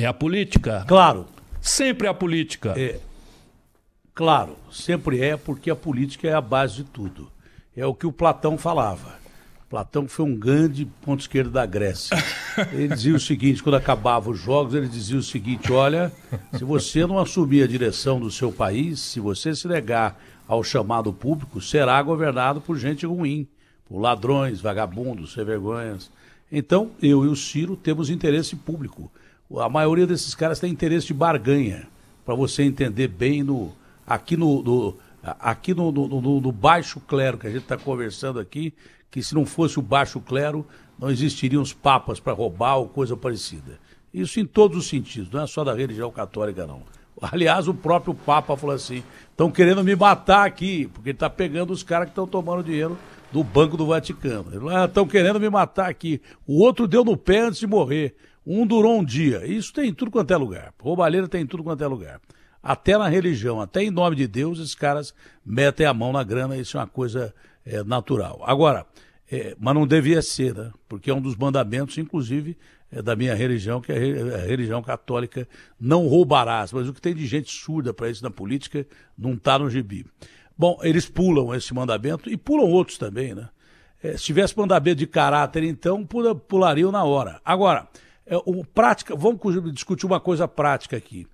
É 0.00 0.06
a 0.06 0.12
política? 0.12 0.84
Claro. 0.86 1.26
Sempre 1.60 2.06
é 2.06 2.10
a 2.10 2.14
política. 2.14 2.74
É. 2.76 3.00
Claro, 4.14 4.56
sempre 4.70 5.20
é, 5.20 5.36
porque 5.36 5.70
a 5.70 5.76
política 5.76 6.28
é 6.28 6.32
a 6.32 6.40
base 6.40 6.76
de 6.76 6.84
tudo 6.84 7.30
é 7.76 7.84
o 7.84 7.94
que 7.94 8.06
o 8.06 8.12
Platão 8.12 8.56
falava. 8.56 9.14
Platão 9.68 10.08
foi 10.08 10.24
um 10.24 10.34
grande 10.34 10.86
ponto 11.02 11.20
esquerdo 11.20 11.50
da 11.50 11.66
Grécia. 11.66 12.16
Ele 12.72 12.88
dizia 12.88 13.14
o 13.14 13.20
seguinte, 13.20 13.62
quando 13.62 13.74
acabava 13.74 14.30
os 14.30 14.38
jogos, 14.38 14.74
ele 14.74 14.88
dizia 14.88 15.18
o 15.18 15.22
seguinte, 15.22 15.70
olha, 15.72 16.10
se 16.56 16.64
você 16.64 17.04
não 17.04 17.18
assumir 17.18 17.62
a 17.62 17.66
direção 17.66 18.18
do 18.18 18.30
seu 18.30 18.50
país, 18.50 19.00
se 19.00 19.20
você 19.20 19.54
se 19.54 19.68
negar 19.68 20.18
ao 20.46 20.62
chamado 20.62 21.12
público, 21.12 21.60
será 21.60 22.00
governado 22.02 22.60
por 22.60 22.78
gente 22.78 23.04
ruim, 23.04 23.46
por 23.88 24.00
ladrões, 24.00 24.60
vagabundos, 24.60 25.32
sem 25.32 25.44
vergonhas. 25.44 26.10
Então, 26.50 26.90
eu 27.02 27.24
e 27.24 27.28
o 27.28 27.36
Ciro 27.36 27.76
temos 27.76 28.10
interesse 28.10 28.54
público. 28.54 29.10
A 29.58 29.68
maioria 29.68 30.06
desses 30.06 30.34
caras 30.34 30.60
tem 30.60 30.72
interesse 30.72 31.08
de 31.08 31.14
barganha, 31.14 31.88
para 32.24 32.34
você 32.34 32.62
entender 32.62 33.08
bem 33.08 33.42
no, 33.42 33.72
aqui 34.06 34.36
no, 34.36 34.62
no 34.62 34.96
aqui 35.40 35.74
no, 35.74 35.90
no, 35.90 36.40
no, 36.40 36.52
baixo 36.52 37.00
clero 37.00 37.36
que 37.36 37.46
a 37.46 37.50
gente 37.50 37.62
está 37.62 37.76
conversando 37.76 38.38
aqui, 38.38 38.72
que 39.10 39.20
se 39.22 39.34
não 39.34 39.44
fosse 39.44 39.78
o 39.78 39.82
baixo 39.82 40.20
clero, 40.20 40.64
não 40.98 41.10
existiriam 41.10 41.62
os 41.62 41.72
papas 41.72 42.20
para 42.20 42.32
roubar 42.32 42.76
ou 42.76 42.88
coisa 42.88 43.16
parecida. 43.16 43.78
Isso 44.14 44.38
em 44.38 44.46
todos 44.46 44.78
os 44.78 44.88
sentidos, 44.88 45.30
não 45.30 45.42
é 45.42 45.46
só 45.46 45.64
da 45.64 45.74
religião 45.74 46.10
católica, 46.10 46.66
não. 46.66 46.82
Aliás, 47.20 47.66
o 47.68 47.74
próprio 47.74 48.14
Papa 48.14 48.56
falou 48.56 48.74
assim: 48.74 49.02
estão 49.30 49.50
querendo 49.50 49.82
me 49.82 49.96
matar 49.96 50.46
aqui, 50.46 50.88
porque 50.92 51.10
ele 51.10 51.16
está 51.16 51.30
pegando 51.30 51.72
os 51.72 51.82
caras 51.82 52.06
que 52.06 52.12
estão 52.12 52.26
tomando 52.26 52.64
dinheiro 52.64 52.98
do 53.32 53.42
Banco 53.42 53.76
do 53.76 53.86
Vaticano. 53.86 54.46
Estão 54.84 55.04
ah, 55.04 55.08
querendo 55.08 55.40
me 55.40 55.48
matar 55.48 55.88
aqui. 55.88 56.20
O 56.46 56.62
outro 56.62 56.86
deu 56.86 57.04
no 57.04 57.16
pé 57.16 57.40
antes 57.40 57.60
de 57.60 57.66
morrer. 57.66 58.14
Um 58.46 58.66
durou 58.66 58.98
um 58.98 59.04
dia. 59.04 59.44
Isso 59.44 59.72
tem 59.72 59.88
em 59.88 59.94
tudo 59.94 60.10
quanto 60.10 60.32
é 60.32 60.36
lugar. 60.36 60.72
Roubalheira 60.80 61.26
tem 61.26 61.42
em 61.42 61.46
tudo 61.46 61.64
quanto 61.64 61.82
é 61.82 61.86
lugar 61.86 62.20
até 62.66 62.98
na 62.98 63.06
religião, 63.06 63.60
até 63.60 63.84
em 63.84 63.92
nome 63.92 64.16
de 64.16 64.26
Deus, 64.26 64.58
esses 64.58 64.74
caras 64.74 65.14
metem 65.44 65.86
a 65.86 65.94
mão 65.94 66.12
na 66.12 66.24
grana, 66.24 66.56
isso 66.56 66.76
é 66.76 66.80
uma 66.80 66.86
coisa 66.88 67.32
é, 67.64 67.84
natural. 67.84 68.42
Agora, 68.44 68.84
é, 69.30 69.54
mas 69.56 69.72
não 69.72 69.86
devia 69.86 70.20
ser, 70.20 70.52
né? 70.52 70.72
porque 70.88 71.08
é 71.08 71.14
um 71.14 71.20
dos 71.20 71.36
mandamentos, 71.36 71.96
inclusive, 71.96 72.58
da 72.90 73.16
minha 73.16 73.34
religião, 73.34 73.80
que 73.80 73.92
é 73.92 73.96
a 73.96 74.46
religião 74.46 74.82
católica, 74.82 75.48
não 75.78 76.06
roubarás. 76.06 76.72
Mas 76.72 76.88
o 76.88 76.92
que 76.92 77.00
tem 77.00 77.14
de 77.14 77.26
gente 77.26 77.50
surda 77.50 77.92
para 77.92 78.08
isso 78.08 78.22
na 78.22 78.30
política 78.30 78.86
não 79.16 79.34
está 79.34 79.58
no 79.58 79.68
gibi. 79.68 80.06
Bom, 80.56 80.78
eles 80.82 81.06
pulam 81.06 81.54
esse 81.54 81.74
mandamento 81.74 82.30
e 82.30 82.36
pulam 82.36 82.70
outros 82.70 82.96
também, 82.96 83.34
né? 83.34 83.48
É, 84.02 84.16
se 84.16 84.24
tivesse 84.24 84.56
mandamento 84.56 84.96
de 84.96 85.06
caráter, 85.06 85.64
então, 85.64 86.04
pula, 86.04 86.34
pulariam 86.34 86.92
na 86.92 87.02
hora. 87.04 87.40
Agora, 87.44 87.88
é, 88.26 88.36
prática, 88.72 89.14
vamos 89.16 89.40
discutir 89.72 90.06
uma 90.06 90.20
coisa 90.20 90.46
prática 90.46 90.96
aqui. 90.96 91.26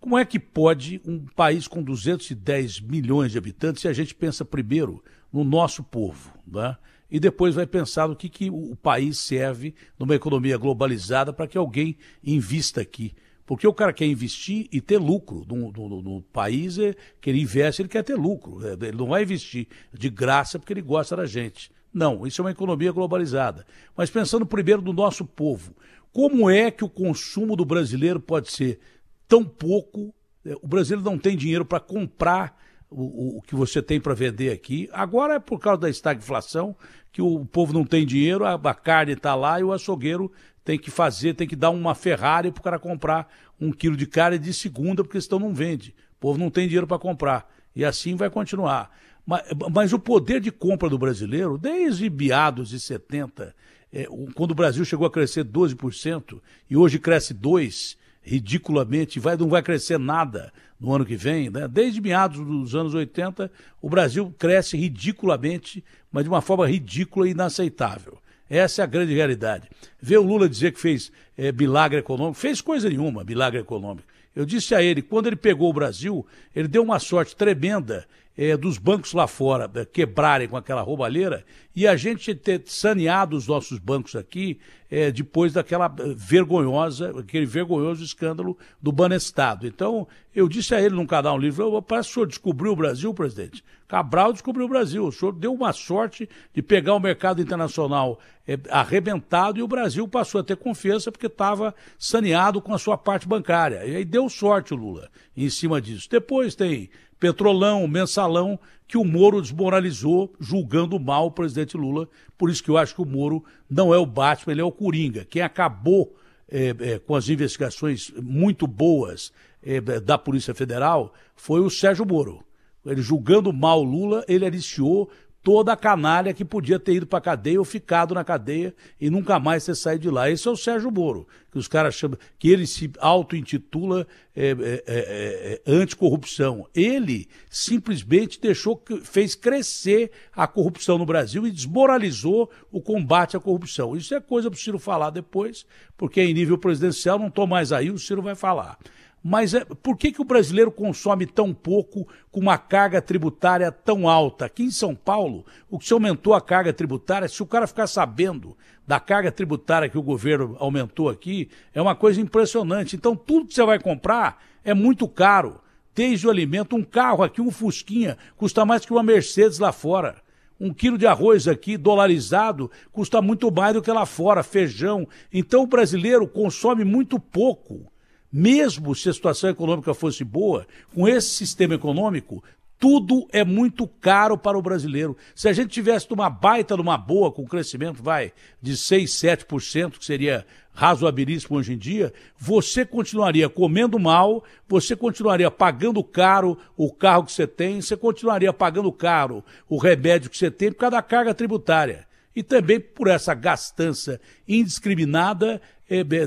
Como 0.00 0.16
é 0.16 0.24
que 0.24 0.38
pode 0.38 1.00
um 1.04 1.26
país 1.34 1.66
com 1.66 1.82
210 1.82 2.80
milhões 2.80 3.32
de 3.32 3.38
habitantes, 3.38 3.82
se 3.82 3.88
a 3.88 3.92
gente 3.92 4.14
pensa 4.14 4.44
primeiro 4.44 5.02
no 5.32 5.42
nosso 5.42 5.82
povo, 5.82 6.32
né? 6.46 6.76
E 7.10 7.18
depois 7.18 7.54
vai 7.54 7.66
pensar 7.66 8.08
no 8.08 8.16
que, 8.16 8.28
que 8.28 8.50
o 8.50 8.76
país 8.76 9.18
serve 9.18 9.74
numa 9.98 10.14
economia 10.14 10.58
globalizada 10.58 11.32
para 11.32 11.46
que 11.46 11.56
alguém 11.56 11.96
invista 12.22 12.80
aqui? 12.80 13.14
Porque 13.46 13.66
o 13.66 13.72
cara 13.72 13.94
quer 13.94 14.04
investir 14.04 14.68
e 14.70 14.78
ter 14.78 14.98
lucro. 14.98 15.42
No, 15.48 15.72
no, 15.72 16.02
no, 16.02 16.22
país 16.22 16.78
é, 16.78 16.94
que 17.18 17.30
ele 17.30 17.40
investe, 17.40 17.80
ele 17.80 17.88
quer 17.88 18.04
ter 18.04 18.14
lucro. 18.14 18.60
É, 18.66 18.72
ele 18.72 18.98
não 18.98 19.06
vai 19.06 19.22
investir 19.22 19.66
de 19.90 20.10
graça 20.10 20.58
porque 20.58 20.72
ele 20.72 20.82
gosta 20.82 21.16
da 21.16 21.24
gente. 21.24 21.70
Não, 21.92 22.26
isso 22.26 22.42
é 22.42 22.44
uma 22.44 22.50
economia 22.50 22.92
globalizada. 22.92 23.64
Mas 23.96 24.10
pensando 24.10 24.44
primeiro 24.44 24.82
no 24.82 24.92
nosso 24.92 25.24
povo, 25.24 25.74
como 26.12 26.50
é 26.50 26.70
que 26.70 26.84
o 26.84 26.90
consumo 26.90 27.56
do 27.56 27.64
brasileiro 27.64 28.20
pode 28.20 28.52
ser 28.52 28.78
tão 29.26 29.44
pouco. 29.44 30.14
É, 30.44 30.54
o 30.60 30.66
brasileiro 30.68 31.08
não 31.08 31.18
tem 31.18 31.34
dinheiro 31.34 31.64
para 31.64 31.80
comprar 31.80 32.54
o, 32.90 33.38
o 33.38 33.42
que 33.42 33.54
você 33.54 33.82
tem 33.82 34.00
para 34.00 34.14
vender 34.14 34.50
aqui. 34.50 34.88
Agora 34.92 35.34
é 35.34 35.38
por 35.38 35.58
causa 35.58 35.82
da 35.82 35.90
estagflação 35.90 36.76
que 37.12 37.22
o 37.22 37.44
povo 37.46 37.72
não 37.72 37.84
tem 37.84 38.06
dinheiro, 38.06 38.44
a, 38.44 38.54
a 38.54 38.74
carne 38.74 39.12
está 39.12 39.34
lá 39.34 39.58
e 39.60 39.64
o 39.64 39.72
açougueiro 39.72 40.30
tem 40.64 40.78
que 40.78 40.90
fazer, 40.90 41.34
tem 41.34 41.48
que 41.48 41.56
dar 41.56 41.70
uma 41.70 41.94
Ferrari 41.94 42.52
para 42.52 42.60
o 42.60 42.62
cara 42.62 42.78
comprar 42.78 43.28
um 43.60 43.72
quilo 43.72 43.96
de 43.96 44.06
carne 44.06 44.38
de 44.38 44.52
segunda, 44.52 45.02
porque 45.02 45.20
senão 45.20 45.38
não 45.38 45.54
vende. 45.54 45.94
O 46.16 46.20
povo 46.20 46.38
não 46.38 46.50
tem 46.50 46.66
dinheiro 46.66 46.86
para 46.86 46.98
comprar. 46.98 47.50
E 47.74 47.84
assim 47.84 48.14
vai 48.16 48.28
continuar. 48.28 48.90
Mas, 49.24 49.42
mas, 49.70 49.92
o 49.92 49.98
poder 49.98 50.40
de 50.40 50.50
compra 50.50 50.88
do 50.88 50.98
brasileiro, 50.98 51.58
desde 51.58 52.08
meados 52.08 52.70
de 52.70 52.80
70, 52.80 53.54
é, 53.92 54.06
quando 54.34 54.52
o 54.52 54.54
Brasil 54.54 54.84
chegou 54.84 55.06
a 55.06 55.10
crescer 55.10 55.44
12% 55.44 56.40
e 56.68 56.76
hoje 56.76 56.98
cresce 56.98 57.34
2%, 57.34 57.96
ridiculamente, 58.22 59.18
vai, 59.18 59.36
não 59.36 59.48
vai 59.48 59.62
crescer 59.62 59.98
nada 59.98 60.52
no 60.80 60.94
ano 60.94 61.04
que 61.04 61.16
vem, 61.16 61.50
né? 61.50 61.66
desde 61.66 62.00
meados 62.00 62.38
dos 62.38 62.74
anos 62.74 62.94
80, 62.94 63.50
o 63.82 63.88
Brasil 63.88 64.32
cresce 64.38 64.76
ridiculamente, 64.76 65.84
mas 66.10 66.24
de 66.24 66.28
uma 66.28 66.40
forma 66.40 66.68
ridícula 66.68 67.28
e 67.28 67.32
inaceitável. 67.32 68.18
Essa 68.48 68.82
é 68.82 68.84
a 68.84 68.86
grande 68.86 69.12
realidade. 69.12 69.68
Ver 70.00 70.18
o 70.18 70.22
Lula 70.22 70.48
dizer 70.48 70.72
que 70.72 70.80
fez 70.80 71.12
é, 71.36 71.52
milagre 71.52 71.98
econômico, 71.98 72.38
fez 72.38 72.60
coisa 72.60 72.88
nenhuma, 72.88 73.24
milagre 73.24 73.60
econômico. 73.60 74.06
Eu 74.34 74.46
disse 74.46 74.74
a 74.74 74.82
ele, 74.82 75.02
quando 75.02 75.26
ele 75.26 75.36
pegou 75.36 75.68
o 75.68 75.72
Brasil, 75.72 76.24
ele 76.54 76.68
deu 76.68 76.82
uma 76.82 76.98
sorte 76.98 77.34
tremenda 77.34 78.06
é, 78.38 78.56
dos 78.56 78.78
bancos 78.78 79.12
lá 79.12 79.26
fora 79.26 79.68
é, 79.74 79.84
quebrarem 79.84 80.46
com 80.46 80.56
aquela 80.56 80.80
roubalheira 80.80 81.44
e 81.74 81.88
a 81.88 81.96
gente 81.96 82.32
ter 82.36 82.62
saneado 82.66 83.36
os 83.36 83.48
nossos 83.48 83.80
bancos 83.80 84.14
aqui 84.14 84.60
é, 84.88 85.10
depois 85.10 85.52
daquela 85.52 85.92
é, 85.98 86.14
vergonhosa, 86.14 87.18
aquele 87.18 87.44
vergonhoso 87.44 88.04
escândalo 88.04 88.56
do 88.80 88.92
Banestado. 88.92 89.66
Então, 89.66 90.06
eu 90.32 90.48
disse 90.48 90.72
a 90.72 90.80
ele 90.80 90.94
num 90.94 91.04
canal 91.04 91.34
um 91.34 91.38
livro, 91.38 91.82
parece 91.82 92.08
que 92.08 92.12
o 92.12 92.14
senhor 92.14 92.26
descobriu 92.26 92.72
o 92.72 92.76
Brasil, 92.76 93.12
presidente. 93.12 93.64
Cabral 93.88 94.32
descobriu 94.32 94.66
o 94.66 94.68
Brasil. 94.68 95.06
O 95.06 95.12
senhor 95.12 95.32
deu 95.32 95.52
uma 95.52 95.72
sorte 95.72 96.28
de 96.54 96.62
pegar 96.62 96.94
o 96.94 97.00
mercado 97.00 97.40
internacional 97.42 98.20
é, 98.46 98.58
arrebentado 98.70 99.58
e 99.58 99.62
o 99.62 99.68
Brasil 99.68 100.06
passou 100.06 100.40
a 100.42 100.44
ter 100.44 100.56
confiança 100.56 101.10
porque 101.10 101.26
estava 101.26 101.74
saneado 101.98 102.60
com 102.60 102.72
a 102.72 102.78
sua 102.78 102.96
parte 102.96 103.26
bancária. 103.26 103.84
E 103.84 103.96
aí 103.96 104.04
deu 104.04 104.28
sorte 104.28 104.74
o 104.74 104.76
Lula 104.76 105.10
em 105.36 105.48
cima 105.50 105.80
disso. 105.80 106.06
Depois 106.10 106.54
tem 106.54 106.90
Petrolão, 107.18 107.86
Mensalão, 107.88 108.58
que 108.86 108.96
o 108.96 109.04
Moro 109.04 109.42
desmoralizou, 109.42 110.32
julgando 110.40 110.98
mal 110.98 111.26
o 111.26 111.30
presidente 111.30 111.76
Lula. 111.76 112.08
Por 112.36 112.48
isso 112.48 112.62
que 112.62 112.70
eu 112.70 112.78
acho 112.78 112.94
que 112.94 113.02
o 113.02 113.06
Moro 113.06 113.44
não 113.68 113.92
é 113.92 113.98
o 113.98 114.06
Batman, 114.06 114.52
ele 114.52 114.60
é 114.60 114.64
o 114.64 114.72
Coringa. 114.72 115.24
Quem 115.24 115.42
acabou 115.42 116.16
é, 116.50 116.74
é, 116.78 116.98
com 116.98 117.14
as 117.14 117.28
investigações 117.28 118.10
muito 118.22 118.66
boas 118.66 119.32
é, 119.62 119.80
da 119.80 120.16
Polícia 120.16 120.54
Federal 120.54 121.12
foi 121.36 121.60
o 121.60 121.68
Sérgio 121.68 122.06
Moro. 122.06 122.42
Ele 122.86 123.02
julgando 123.02 123.52
mal 123.52 123.82
Lula, 123.82 124.24
ele 124.26 124.46
aliciou 124.46 125.10
toda 125.48 125.72
a 125.72 125.76
canalha 125.76 126.34
que 126.34 126.44
podia 126.44 126.78
ter 126.78 126.96
ido 126.96 127.06
para 127.06 127.20
a 127.20 127.22
cadeia 127.22 127.58
ou 127.58 127.64
ficado 127.64 128.14
na 128.14 128.22
cadeia 128.22 128.74
e 129.00 129.08
nunca 129.08 129.40
mais 129.40 129.64
ter 129.64 129.74
saído 129.74 130.02
de 130.02 130.10
lá. 130.10 130.30
Esse 130.30 130.46
é 130.46 130.50
o 130.50 130.56
Sérgio 130.58 130.90
Moro, 130.90 131.26
que 131.50 131.56
os 131.56 131.66
caras 131.66 131.94
chamam, 131.94 132.18
que 132.38 132.50
ele 132.50 132.66
se 132.66 132.92
auto-intitula 132.98 134.06
é, 134.36 134.48
é, 134.50 134.52
é, 134.52 134.82
é, 134.86 135.60
anticorrupção. 135.66 136.68
Ele 136.74 137.26
simplesmente 137.48 138.38
deixou, 138.38 138.84
fez 139.02 139.34
crescer 139.34 140.10
a 140.36 140.46
corrupção 140.46 140.98
no 140.98 141.06
Brasil 141.06 141.46
e 141.46 141.50
desmoralizou 141.50 142.50
o 142.70 142.82
combate 142.82 143.34
à 143.34 143.40
corrupção. 143.40 143.96
Isso 143.96 144.14
é 144.14 144.20
coisa 144.20 144.50
para 144.50 144.56
o 144.58 144.60
Ciro 144.60 144.78
falar 144.78 145.08
depois, 145.08 145.64
porque 145.96 146.20
em 146.20 146.34
nível 146.34 146.58
presidencial 146.58 147.18
não 147.18 147.28
estou 147.28 147.46
mais 147.46 147.72
aí, 147.72 147.90
o 147.90 147.98
Ciro 147.98 148.20
vai 148.20 148.34
falar. 148.34 148.76
Mas 149.22 149.52
é, 149.52 149.64
por 149.64 149.96
que, 149.96 150.12
que 150.12 150.20
o 150.20 150.24
brasileiro 150.24 150.70
consome 150.70 151.26
tão 151.26 151.52
pouco 151.52 152.06
com 152.30 152.40
uma 152.40 152.56
carga 152.56 153.02
tributária 153.02 153.70
tão 153.72 154.08
alta? 154.08 154.44
Aqui 154.44 154.62
em 154.62 154.70
São 154.70 154.94
Paulo, 154.94 155.44
o 155.68 155.78
que 155.78 155.86
se 155.86 155.92
aumentou 155.92 156.34
a 156.34 156.40
carga 156.40 156.72
tributária, 156.72 157.28
se 157.28 157.42
o 157.42 157.46
cara 157.46 157.66
ficar 157.66 157.86
sabendo 157.86 158.56
da 158.86 159.00
carga 159.00 159.30
tributária 159.30 159.88
que 159.88 159.98
o 159.98 160.02
governo 160.02 160.56
aumentou 160.58 161.08
aqui, 161.08 161.50
é 161.74 161.82
uma 161.82 161.94
coisa 161.94 162.20
impressionante. 162.20 162.96
Então, 162.96 163.14
tudo 163.14 163.46
que 163.46 163.54
você 163.54 163.64
vai 163.64 163.78
comprar 163.78 164.42
é 164.64 164.72
muito 164.72 165.06
caro. 165.08 165.60
Desde 165.94 166.26
o 166.26 166.30
alimento, 166.30 166.76
um 166.76 166.84
carro 166.84 167.24
aqui, 167.24 167.40
um 167.40 167.50
Fusquinha, 167.50 168.16
custa 168.36 168.64
mais 168.64 168.86
que 168.86 168.92
uma 168.92 169.02
Mercedes 169.02 169.58
lá 169.58 169.72
fora. 169.72 170.16
Um 170.60 170.72
quilo 170.72 170.96
de 170.96 171.06
arroz 171.06 171.46
aqui, 171.46 171.76
dolarizado, 171.76 172.70
custa 172.92 173.20
muito 173.20 173.50
mais 173.50 173.74
do 173.74 173.82
que 173.82 173.90
lá 173.90 174.06
fora, 174.06 174.42
feijão. 174.42 175.08
Então, 175.32 175.64
o 175.64 175.66
brasileiro 175.66 176.26
consome 176.26 176.84
muito 176.84 177.18
pouco 177.18 177.92
mesmo 178.32 178.94
se 178.94 179.08
a 179.08 179.12
situação 179.12 179.50
econômica 179.50 179.94
fosse 179.94 180.24
boa, 180.24 180.66
com 180.94 181.08
esse 181.08 181.28
sistema 181.28 181.74
econômico, 181.74 182.42
tudo 182.78 183.26
é 183.32 183.44
muito 183.44 183.86
caro 183.86 184.38
para 184.38 184.56
o 184.56 184.62
brasileiro. 184.62 185.16
Se 185.34 185.48
a 185.48 185.52
gente 185.52 185.70
tivesse 185.70 186.06
uma 186.12 186.30
baita, 186.30 186.76
numa 186.76 186.96
boa, 186.96 187.32
com 187.32 187.44
crescimento, 187.44 188.02
vai, 188.02 188.32
de 188.62 188.76
6, 188.76 189.10
7%, 189.10 189.98
que 189.98 190.04
seria 190.04 190.46
razoabilíssimo 190.72 191.56
hoje 191.58 191.72
em 191.72 191.78
dia, 191.78 192.12
você 192.38 192.84
continuaria 192.84 193.48
comendo 193.48 193.98
mal, 193.98 194.44
você 194.68 194.94
continuaria 194.94 195.50
pagando 195.50 196.04
caro 196.04 196.56
o 196.76 196.92
carro 196.92 197.24
que 197.24 197.32
você 197.32 197.48
tem, 197.48 197.80
você 197.80 197.96
continuaria 197.96 198.52
pagando 198.52 198.92
caro 198.92 199.44
o 199.68 199.76
remédio 199.76 200.30
que 200.30 200.38
você 200.38 200.50
tem 200.50 200.70
por 200.70 200.78
causa 200.78 200.96
da 200.96 201.02
carga 201.02 201.34
tributária. 201.34 202.06
E 202.36 202.44
também 202.44 202.78
por 202.78 203.08
essa 203.08 203.34
gastança 203.34 204.20
indiscriminada 204.46 205.60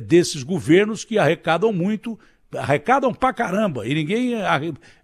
desses 0.02 0.44
governos 0.44 1.06
que 1.06 1.18
arrecadam 1.18 1.72
muito, 1.72 2.20
arrecadam 2.58 3.14
pra 3.14 3.32
caramba, 3.32 3.88
e 3.88 3.94
ninguém 3.94 4.34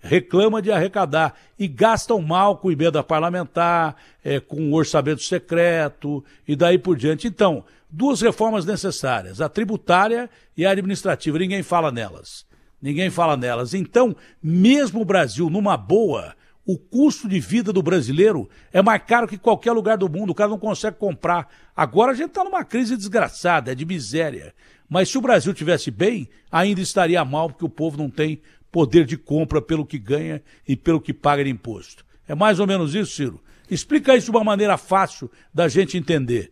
reclama 0.01 0.62
de 0.62 0.72
arrecadar, 0.72 1.36
e 1.58 1.68
gastam 1.68 2.22
mal 2.22 2.58
com 2.58 2.72
emenda 2.72 3.03
parlamentar, 3.03 3.95
é, 4.24 4.39
com 4.39 4.74
orçamento 4.74 5.22
secreto, 5.22 6.24
e 6.47 6.55
daí 6.55 6.78
por 6.78 6.97
diante. 6.97 7.28
Então, 7.28 7.64
duas 7.89 8.22
reformas 8.22 8.66
necessárias, 8.66 9.39
a 9.39 9.47
tributária 9.47 10.30
e 10.55 10.66
a 10.66 10.72
administrativa, 10.72 11.38
ninguém 11.38 11.64
fala 11.64 11.91
nelas. 11.91 12.45
Ninguém 12.82 13.10
fala 13.10 13.36
nelas. 13.36 13.74
Então, 13.74 14.16
mesmo 14.41 15.01
o 15.01 15.05
Brasil 15.05 15.49
numa 15.49 15.76
boa, 15.76 16.36
o 16.68 16.78
custo 16.78 17.30
de 17.30 17.39
vida 17.39 17.72
do 17.72 17.82
brasileiro 17.82 18.49
é 18.74 18.82
mais 18.82 19.01
caro 19.01 19.26
que 19.26 19.38
qualquer 19.38 19.72
lugar 19.72 19.97
do 19.97 20.09
mundo, 20.09 20.32
o 20.32 20.36
cara 20.36 20.49
não 20.49 20.59
consegue 20.59 20.97
comprar. 20.97 21.47
Agora 21.74 22.11
a 22.11 22.15
gente 22.15 22.28
está 22.28 22.43
numa 22.43 22.65
crise 22.65 22.97
desgraçada, 22.97 23.72
é 23.72 23.76
de 23.76 23.86
miséria. 23.86 24.53
Mas 24.89 25.07
se 25.07 25.18
o 25.18 25.22
Brasil 25.22 25.53
tivesse 25.53 25.89
bem, 25.89 26.28
ainda 26.51 26.82
estaria 26.82 27.24
mal, 27.24 27.49
porque 27.49 27.63
o 27.63 27.70
povo 27.70 27.97
não 27.97 28.09
tem 28.09 28.41
poder 28.70 29.05
de 29.05 29.15
compra 29.15 29.61
pelo 29.61 29.86
que 29.86 29.97
ganha 29.97 30.43
e 30.68 30.76
pelo 30.76 30.99
que 30.99 31.13
paga 31.13 31.45
de 31.45 31.49
imposto. 31.49 32.05
É 32.28 32.36
mais 32.36 32.59
ou 32.59 32.68
menos 32.68 32.93
isso, 32.93 33.15
Ciro? 33.15 33.41
Explica 33.72 34.18
isso 34.18 34.30
de 34.30 34.38
uma 34.38 34.43
maneira 34.43 34.78
fácil 34.78 35.32
da 35.53 35.70
gente 35.70 35.97
entender. 35.97 36.51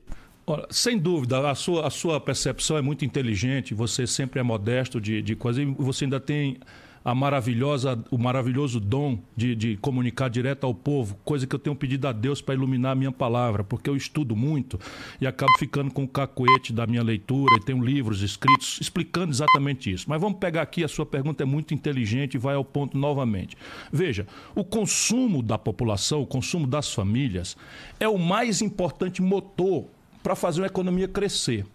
Sem 0.70 0.97
dúvida, 0.97 1.49
a 1.49 1.55
sua, 1.55 1.88
a 1.88 1.89
sua 1.89 2.22
percepção 2.22 2.78
é 2.78 2.82
muito 2.82 3.03
inteligente, 3.03 3.74
você 3.74 4.07
sempre 4.07 4.39
é 4.39 4.43
modesto 4.43 5.01
de, 5.01 5.22
de 5.22 5.36
coisa, 5.36 5.61
e 5.61 5.66
você 5.66 6.05
ainda 6.05 6.22
tem 6.22 6.57
a 7.06 7.14
maravilhosa, 7.14 8.03
o 8.10 8.18
maravilhoso 8.18 8.80
dom 8.80 9.20
de, 9.38 9.56
de 9.56 9.78
comunicar 9.78 10.28
direto 10.28 10.66
ao 10.66 10.74
povo, 10.74 11.16
coisa 11.24 11.45
que 11.45 11.53
eu 11.53 11.60
tenho 11.60 11.76
pedido 11.76 12.08
a 12.08 12.12
Deus 12.12 12.41
para 12.41 12.56
iluminar 12.56 12.93
a 12.93 12.95
minha 12.95 13.12
palavra, 13.12 13.64
porque 13.64 13.88
eu 13.88 13.95
estudo 13.95 14.36
muito 14.36 14.80
e 15.22 15.28
acabo 15.28 15.51
ficando 15.60 15.93
com 15.93 16.03
o 16.03 16.08
cacoete 16.08 16.74
da 16.74 16.88
minha 16.88 17.03
leitura 17.03 17.58
e 17.58 17.64
tenho 17.64 17.84
livros 17.84 18.24
escritos 18.24 18.80
explicando 18.82 19.32
exatamente 19.32 19.91
isso. 19.91 20.10
Mas 20.10 20.20
vamos 20.20 20.39
pegar 20.39 20.64
aqui, 20.64 20.84
a 20.84 20.88
sua 20.88 21.06
pergunta 21.06 21.43
é 21.43 21.45
muito 21.45 21.76
inteligente 21.76 22.34
e 22.34 22.39
vai 22.39 22.56
ao 22.56 22.66
ponto 22.66 22.97
novamente. 22.97 23.56
Veja, 23.93 24.26
o 24.56 24.64
consumo 24.64 25.43
da 25.43 25.60
população, 25.60 26.24
o 26.24 26.28
consumo 26.28 26.66
das 26.66 26.91
famílias, 26.91 27.56
é 27.99 28.10
o 28.10 28.18
mais 28.18 28.64
importante 28.64 29.22
motor 29.22 29.86
para 30.24 30.36
fazer 30.36 30.62
uma 30.62 30.68
economia 30.68 31.08
crescer. 31.08 31.68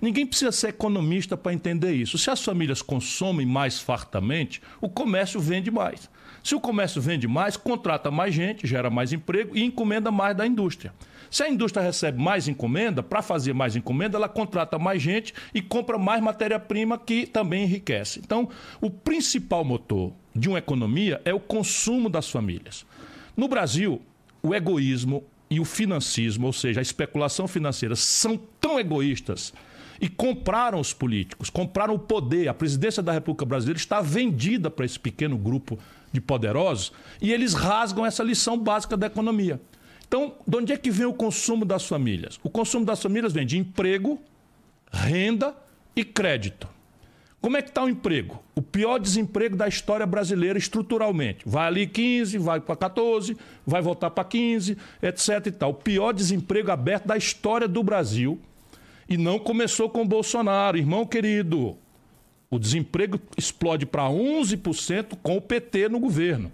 Ninguém 0.00 0.26
precisa 0.26 0.52
ser 0.52 0.68
economista 0.68 1.36
para 1.36 1.52
entender 1.52 1.92
isso. 1.92 2.16
Se 2.16 2.30
as 2.30 2.42
famílias 2.42 2.80
consomem 2.80 3.46
mais 3.46 3.78
fartamente, 3.78 4.62
o 4.80 4.88
comércio 4.88 5.40
vende 5.40 5.70
mais. 5.70 6.08
Se 6.42 6.54
o 6.54 6.60
comércio 6.60 7.02
vende 7.02 7.28
mais, 7.28 7.56
contrata 7.56 8.10
mais 8.10 8.34
gente, 8.34 8.66
gera 8.66 8.88
mais 8.88 9.12
emprego 9.12 9.56
e 9.56 9.62
encomenda 9.62 10.10
mais 10.10 10.34
da 10.36 10.46
indústria. 10.46 10.92
Se 11.30 11.42
a 11.42 11.48
indústria 11.48 11.84
recebe 11.84 12.20
mais 12.20 12.48
encomenda, 12.48 13.02
para 13.02 13.22
fazer 13.22 13.52
mais 13.52 13.76
encomenda, 13.76 14.16
ela 14.16 14.28
contrata 14.28 14.78
mais 14.78 15.00
gente 15.00 15.32
e 15.54 15.62
compra 15.62 15.96
mais 15.98 16.20
matéria-prima 16.22 16.98
que 16.98 17.26
também 17.26 17.64
enriquece. 17.64 18.18
Então, 18.18 18.48
o 18.80 18.90
principal 18.90 19.64
motor 19.64 20.12
de 20.34 20.48
uma 20.48 20.58
economia 20.58 21.20
é 21.24 21.32
o 21.32 21.38
consumo 21.38 22.08
das 22.08 22.28
famílias. 22.28 22.86
No 23.36 23.46
Brasil, 23.46 24.02
o 24.42 24.54
egoísmo 24.54 25.22
e 25.48 25.60
o 25.60 25.64
financismo, 25.64 26.46
ou 26.46 26.52
seja, 26.52 26.80
a 26.80 26.82
especulação 26.82 27.46
financeira, 27.46 27.94
são 27.94 28.36
tão 28.60 28.80
egoístas 28.80 29.52
e 30.00 30.08
compraram 30.08 30.80
os 30.80 30.92
políticos, 30.92 31.50
compraram 31.50 31.94
o 31.94 31.98
poder. 31.98 32.48
A 32.48 32.54
presidência 32.54 33.02
da 33.02 33.12
República 33.12 33.44
Brasileira 33.44 33.78
está 33.78 34.00
vendida 34.00 34.70
para 34.70 34.84
esse 34.84 34.98
pequeno 34.98 35.36
grupo 35.36 35.78
de 36.10 36.20
poderosos 36.20 36.92
e 37.20 37.32
eles 37.32 37.52
rasgam 37.52 38.06
essa 38.06 38.22
lição 38.22 38.58
básica 38.58 38.96
da 38.96 39.06
economia. 39.06 39.60
Então, 40.08 40.34
de 40.46 40.56
onde 40.56 40.72
é 40.72 40.76
que 40.76 40.90
vem 40.90 41.06
o 41.06 41.12
consumo 41.12 41.64
das 41.64 41.86
famílias? 41.86 42.40
O 42.42 42.50
consumo 42.50 42.84
das 42.84 43.00
famílias 43.00 43.32
vem 43.32 43.46
de 43.46 43.58
emprego, 43.58 44.20
renda 44.90 45.54
e 45.94 46.02
crédito. 46.02 46.66
Como 47.40 47.56
é 47.56 47.62
que 47.62 47.70
está 47.70 47.82
o 47.82 47.88
emprego? 47.88 48.42
O 48.54 48.60
pior 48.60 48.98
desemprego 48.98 49.56
da 49.56 49.66
história 49.66 50.04
brasileira 50.04 50.58
estruturalmente. 50.58 51.42
Vai 51.46 51.66
ali 51.68 51.86
15, 51.86 52.36
vai 52.38 52.60
para 52.60 52.76
14, 52.76 53.36
vai 53.66 53.80
voltar 53.80 54.10
para 54.10 54.24
15, 54.24 54.76
etc. 55.00 55.46
E 55.46 55.52
tal. 55.52 55.70
O 55.70 55.74
pior 55.74 56.12
desemprego 56.12 56.70
aberto 56.70 57.06
da 57.06 57.16
história 57.16 57.66
do 57.66 57.82
Brasil. 57.82 58.38
E 59.10 59.16
não 59.16 59.40
começou 59.40 59.90
com 59.90 60.06
Bolsonaro, 60.06 60.78
irmão 60.78 61.04
querido. 61.04 61.76
O 62.48 62.60
desemprego 62.60 63.20
explode 63.36 63.84
para 63.84 64.04
11% 64.04 65.18
com 65.20 65.36
o 65.36 65.40
PT 65.40 65.88
no 65.88 65.98
governo. 65.98 66.52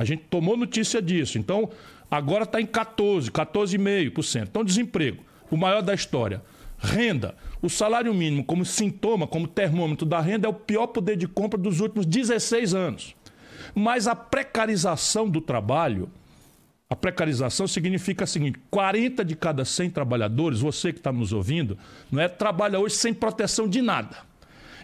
A 0.00 0.04
gente 0.06 0.24
tomou 0.30 0.56
notícia 0.56 1.02
disso. 1.02 1.36
Então, 1.36 1.68
agora 2.10 2.44
está 2.44 2.58
em 2.58 2.64
14, 2.64 3.30
14,5%. 3.30 4.48
Então, 4.48 4.64
desemprego, 4.64 5.22
o 5.50 5.56
maior 5.56 5.82
da 5.82 5.92
história. 5.92 6.42
Renda. 6.78 7.36
O 7.60 7.68
salário 7.68 8.14
mínimo, 8.14 8.42
como 8.42 8.64
sintoma, 8.64 9.26
como 9.26 9.46
termômetro 9.46 10.06
da 10.06 10.20
renda, 10.20 10.48
é 10.48 10.50
o 10.50 10.54
pior 10.54 10.86
poder 10.86 11.16
de 11.16 11.28
compra 11.28 11.58
dos 11.58 11.80
últimos 11.80 12.06
16 12.06 12.74
anos. 12.74 13.14
Mas 13.74 14.08
a 14.08 14.16
precarização 14.16 15.28
do 15.28 15.40
trabalho, 15.40 16.10
a 16.92 16.96
precarização 16.96 17.66
significa 17.66 18.24
o 18.24 18.26
seguinte: 18.26 18.58
40 18.70 19.24
de 19.24 19.34
cada 19.34 19.64
100 19.64 19.90
trabalhadores, 19.90 20.60
você 20.60 20.92
que 20.92 20.98
está 20.98 21.10
nos 21.10 21.32
ouvindo, 21.32 21.78
não 22.10 22.20
é, 22.20 22.28
trabalha 22.28 22.78
hoje 22.78 22.96
sem 22.96 23.14
proteção 23.14 23.66
de 23.66 23.80
nada. 23.80 24.18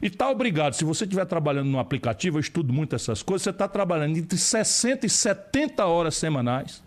E 0.01 0.07
está 0.07 0.31
obrigado, 0.31 0.73
se 0.73 0.85
você 0.85 1.05
estiver 1.05 1.27
trabalhando 1.27 1.69
no 1.69 1.79
aplicativo, 1.79 2.39
eu 2.39 2.41
estudo 2.41 2.73
muito 2.73 2.97
essas 2.97 3.23
coisas, 3.23 3.43
você 3.43 3.51
está 3.51 3.69
trabalhando 3.69 4.17
entre 4.17 4.39
60 4.39 5.05
e 5.05 5.11
70 5.11 5.85
horas 5.85 6.17
semanais, 6.17 6.83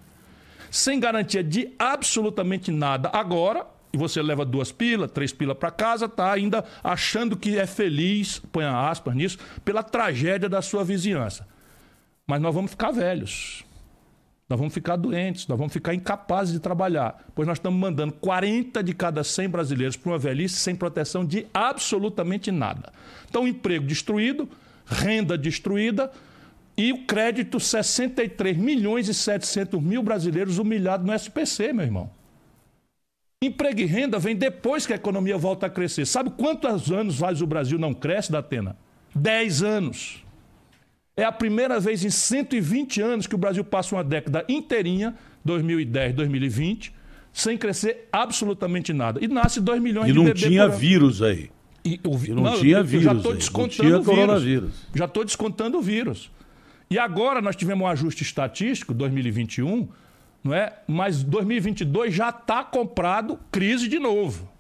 sem 0.72 1.00
garantia 1.00 1.44
de 1.44 1.72
absolutamente 1.78 2.72
nada. 2.72 3.12
Agora, 3.14 3.68
e 3.94 3.98
você 3.98 4.24
leva 4.24 4.44
duas 4.44 4.72
pilas, 4.72 5.12
três 5.12 5.32
pilas 5.32 5.58
para 5.58 5.70
casa, 5.70 6.10
tá 6.10 6.32
ainda 6.32 6.66
achando 6.84 7.38
que 7.38 7.60
é 7.60 7.68
feliz, 7.68 8.42
põe 8.52 8.66
aspas 8.66 9.14
nisso, 9.14 9.38
pela 9.64 9.84
tragédia 9.84 10.50
da 10.50 10.64
sua 10.64 10.84
vizinhança. 10.84 11.48
Mas 12.26 12.42
nós 12.42 12.56
vamos 12.56 12.72
ficar 12.72 12.90
velhos. 12.90 13.66
Nós 14.52 14.60
vamos 14.60 14.74
ficar 14.74 14.98
doentes, 14.98 15.48
nós 15.48 15.58
vamos 15.58 15.72
ficar 15.72 15.94
incapazes 15.94 16.54
de 16.54 16.60
trabalhar, 16.60 17.26
pois 17.34 17.48
nós 17.48 17.58
estamos 17.58 17.80
mandando 17.80 18.12
40 18.12 18.84
de 18.84 18.94
cada 18.94 19.24
100 19.24 19.48
brasileiros 19.48 19.96
para 19.96 20.12
uma 20.12 20.18
velhice 20.18 20.56
sem 20.56 20.76
proteção 20.76 21.26
de 21.26 21.48
absolutamente 21.54 22.52
nada. 22.52 22.92
Então, 23.30 23.48
emprego 23.48 23.86
destruído, 23.86 24.50
renda 24.86 25.38
destruída 25.38 26.12
e 26.78 26.92
o 26.92 27.06
crédito 27.06 27.62
63 27.62 28.58
milhões 28.58 29.08
e 29.08 29.14
700 29.14 29.82
mil 29.82 30.04
brasileiros 30.04 30.58
humilhados 30.58 31.08
no 31.08 31.14
SPC, 31.14 31.72
meu 31.72 31.86
irmão. 31.86 32.12
Emprego 33.42 33.80
e 33.80 33.86
renda 33.86 34.20
vem 34.20 34.36
depois 34.36 34.86
que 34.86 34.92
a 34.92 34.98
economia 34.98 35.38
volta 35.38 35.68
a 35.68 35.70
crescer. 35.70 36.06
Sabe 36.06 36.30
quantos 36.32 36.92
anos 36.92 37.18
faz 37.18 37.42
o 37.42 37.48
Brasil 37.48 37.80
não 37.80 37.94
cresce, 37.94 38.34
Datena? 38.34 38.76
10 39.16 39.64
anos. 39.64 40.26
É 41.22 41.26
a 41.26 41.32
primeira 41.32 41.80
vez 41.80 42.04
em 42.04 42.10
120 42.10 43.00
anos 43.02 43.28
que 43.28 43.36
o 43.36 43.38
Brasil 43.38 43.64
passa 43.64 43.96
uma 43.96 44.04
década 44.04 44.44
inteirinha, 44.50 45.16
2010, 45.46 46.16
2020, 46.16 46.94
sem 47.32 47.58
crescer 47.58 48.08
absolutamente 48.12 48.92
nada. 48.92 49.24
E 49.24 49.28
nasce 49.28 49.62
2 49.62 49.80
milhões 49.80 50.10
e 50.10 50.14
de 50.14 50.18
bebês. 50.18 50.42
E 50.42 50.44
não 50.46 50.50
tinha 50.50 50.68
vírus 50.68 51.22
aí. 51.22 51.52
E, 51.86 52.00
o, 52.04 52.18
e 52.26 52.30
não, 52.30 52.44
não, 52.44 52.60
tinha 52.60 52.82
vírus. 52.82 53.06
Já 53.06 53.14
estou 53.14 53.36
descontando 53.36 54.00
o 54.00 54.40
vírus. 54.40 54.74
Já 54.96 55.06
estou 55.06 55.24
descontando 55.24 55.78
o 55.78 55.82
vírus. 55.82 56.32
E 56.90 56.98
agora 56.98 57.40
nós 57.40 57.56
tivemos 57.56 57.84
um 57.84 57.88
ajuste 57.88 58.24
estatístico, 58.24 58.92
2021 58.92 59.88
não 60.44 60.54
é? 60.54 60.74
Mas 60.88 61.24
2022 61.24 62.14
já 62.14 62.30
está 62.30 62.64
comprado 62.64 63.40
crise 63.52 63.88
de 63.88 64.00
novo. 64.00 64.51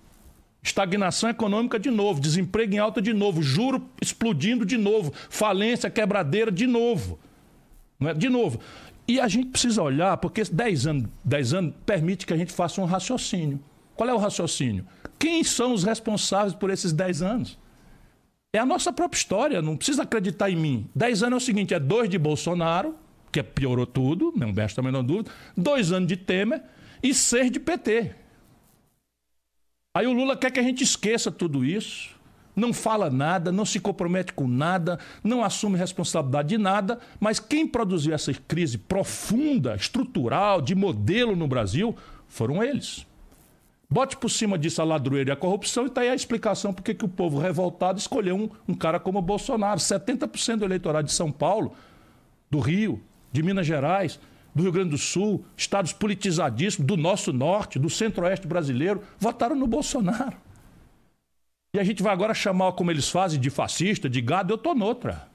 Estagnação 0.63 1.29
econômica 1.29 1.79
de 1.79 1.89
novo, 1.89 2.19
desemprego 2.19 2.75
em 2.75 2.77
alta 2.77 3.01
de 3.01 3.13
novo, 3.13 3.41
juro 3.41 3.89
explodindo 3.99 4.65
de 4.65 4.77
novo, 4.77 5.11
falência, 5.29 5.89
quebradeira 5.89 6.51
de 6.51 6.67
novo. 6.67 7.19
Não 7.99 8.09
é? 8.09 8.13
De 8.13 8.29
novo. 8.29 8.59
E 9.07 9.19
a 9.19 9.27
gente 9.27 9.49
precisa 9.49 9.81
olhar, 9.81 10.15
porque 10.17 10.43
10 10.43 10.87
anos, 10.87 11.09
10 11.23 11.53
anos 11.53 11.73
permite 11.85 12.25
que 12.25 12.33
a 12.33 12.37
gente 12.37 12.53
faça 12.53 12.79
um 12.79 12.85
raciocínio. 12.85 13.59
Qual 13.95 14.07
é 14.07 14.13
o 14.13 14.17
raciocínio? 14.17 14.85
Quem 15.17 15.43
são 15.43 15.73
os 15.73 15.83
responsáveis 15.83 16.53
por 16.53 16.69
esses 16.69 16.93
10 16.93 17.21
anos? 17.21 17.57
É 18.53 18.59
a 18.59 18.65
nossa 18.65 18.93
própria 18.93 19.17
história, 19.17 19.61
não 19.61 19.77
precisa 19.77 20.03
acreditar 20.03 20.49
em 20.49 20.55
mim. 20.55 20.89
10 20.95 21.23
anos 21.23 21.33
é 21.33 21.37
o 21.43 21.45
seguinte: 21.45 21.73
é 21.73 21.79
dois 21.79 22.09
de 22.09 22.17
Bolsonaro, 22.17 22.95
que 23.31 23.41
piorou 23.41 23.85
tudo, 23.85 24.33
não 24.35 24.51
resta 24.51 24.81
a 24.81 24.83
menor 24.83 25.03
dúvida, 25.03 25.31
dois 25.55 25.91
anos 25.91 26.07
de 26.07 26.17
Temer 26.17 26.61
e 27.01 27.13
seis 27.13 27.49
de 27.49 27.59
PT. 27.59 28.20
Aí 29.93 30.07
o 30.07 30.13
Lula 30.13 30.37
quer 30.37 30.51
que 30.51 30.59
a 30.59 30.63
gente 30.63 30.85
esqueça 30.85 31.29
tudo 31.29 31.65
isso, 31.65 32.15
não 32.55 32.71
fala 32.71 33.09
nada, 33.09 33.51
não 33.51 33.65
se 33.65 33.77
compromete 33.77 34.31
com 34.31 34.47
nada, 34.47 34.97
não 35.21 35.43
assume 35.43 35.77
responsabilidade 35.77 36.47
de 36.47 36.57
nada, 36.57 36.97
mas 37.19 37.41
quem 37.41 37.67
produziu 37.67 38.13
essa 38.13 38.33
crise 38.33 38.77
profunda, 38.77 39.75
estrutural, 39.75 40.61
de 40.61 40.73
modelo 40.75 41.35
no 41.35 41.45
Brasil, 41.45 41.93
foram 42.25 42.63
eles. 42.63 43.05
Bote 43.89 44.15
por 44.15 44.29
cima 44.29 44.57
disso 44.57 44.81
a 44.81 44.85
ladroeira 44.85 45.31
e 45.31 45.33
a 45.33 45.35
corrupção 45.35 45.83
e 45.83 45.87
está 45.87 45.99
aí 45.99 46.09
a 46.09 46.15
explicação 46.15 46.71
por 46.71 46.83
que 46.83 47.03
o 47.03 47.09
povo 47.09 47.37
revoltado 47.37 47.99
escolheu 47.99 48.37
um, 48.37 48.49
um 48.65 48.73
cara 48.73 48.97
como 48.97 49.19
o 49.19 49.21
Bolsonaro. 49.21 49.81
70% 49.81 50.59
do 50.59 50.65
eleitorado 50.65 51.07
de 51.07 51.13
São 51.13 51.29
Paulo, 51.29 51.73
do 52.49 52.59
Rio, 52.59 53.03
de 53.33 53.43
Minas 53.43 53.67
Gerais, 53.67 54.17
do 54.53 54.63
Rio 54.63 54.71
Grande 54.71 54.89
do 54.91 54.97
Sul, 54.97 55.45
estados 55.55 55.93
politizadíssimos, 55.93 56.85
do 56.85 56.97
nosso 56.97 57.31
norte, 57.31 57.79
do 57.79 57.89
centro-oeste 57.89 58.47
brasileiro, 58.47 59.01
votaram 59.19 59.55
no 59.55 59.67
Bolsonaro. 59.67 60.35
E 61.73 61.79
a 61.79 61.83
gente 61.83 62.03
vai 62.03 62.11
agora 62.11 62.33
chamar, 62.33 62.73
como 62.73 62.91
eles 62.91 63.09
fazem, 63.09 63.39
de 63.39 63.49
fascista, 63.49 64.09
de 64.09 64.19
gado, 64.19 64.51
eu 64.51 64.57
estou 64.57 64.75
noutra. 64.75 65.29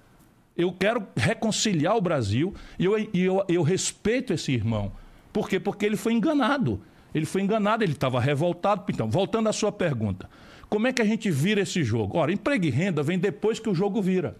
Eu 0.55 0.73
quero 0.73 1.07
reconciliar 1.17 1.97
o 1.97 2.01
Brasil 2.01 2.55
e 2.79 2.85
eu, 2.85 2.99
eu, 3.15 3.45
eu 3.49 3.63
respeito 3.63 4.33
esse 4.33 4.53
irmão. 4.53 4.93
Por 5.33 5.49
quê? 5.49 5.59
Porque 5.59 5.87
ele 5.87 5.97
foi 5.97 6.13
enganado. 6.13 6.81
Ele 7.15 7.25
foi 7.25 7.41
enganado, 7.41 7.83
ele 7.83 7.93
estava 7.93 8.21
revoltado. 8.21 8.85
Então, 8.91 9.09
voltando 9.09 9.49
à 9.49 9.53
sua 9.53 9.73
pergunta, 9.73 10.29
como 10.69 10.87
é 10.87 10.93
que 10.93 11.01
a 11.01 11.05
gente 11.05 11.31
vira 11.31 11.63
esse 11.63 11.83
jogo? 11.83 12.19
Ora, 12.19 12.33
emprego 12.33 12.67
e 12.67 12.71
renda 12.71 13.03
vem 13.03 13.19
depois 13.19 13.59
que 13.59 13.71
o 13.71 13.75
jogo 13.75 14.03
vira. 14.03 14.37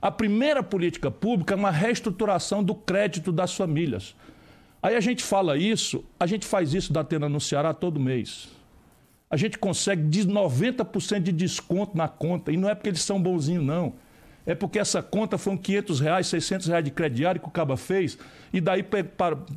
A 0.00 0.10
primeira 0.10 0.62
política 0.62 1.10
pública 1.10 1.54
é 1.54 1.56
uma 1.56 1.72
reestruturação 1.72 2.62
do 2.62 2.74
crédito 2.74 3.32
das 3.32 3.54
famílias. 3.54 4.14
Aí 4.80 4.94
a 4.94 5.00
gente 5.00 5.24
fala 5.24 5.56
isso, 5.56 6.04
a 6.20 6.26
gente 6.26 6.46
faz 6.46 6.72
isso 6.72 6.92
da 6.92 7.00
Atena 7.00 7.28
no 7.28 7.40
Ceará 7.40 7.74
todo 7.74 7.98
mês. 7.98 8.48
A 9.28 9.36
gente 9.36 9.58
consegue 9.58 10.02
90% 10.02 11.20
de 11.20 11.32
desconto 11.32 11.96
na 11.96 12.06
conta. 12.06 12.52
E 12.52 12.56
não 12.56 12.68
é 12.68 12.74
porque 12.74 12.90
eles 12.90 13.02
são 13.02 13.20
bonzinhos, 13.20 13.64
não. 13.64 13.94
É 14.46 14.54
porque 14.54 14.78
essa 14.78 15.02
conta 15.02 15.36
foi 15.36 15.58
500 15.58 16.00
reais, 16.00 16.26
600 16.28 16.68
reais 16.68 16.84
de 16.84 16.90
crediário 16.90 17.40
que 17.40 17.48
o 17.48 17.50
Caba 17.50 17.76
fez. 17.76 18.16
E 18.52 18.60
daí 18.60 18.84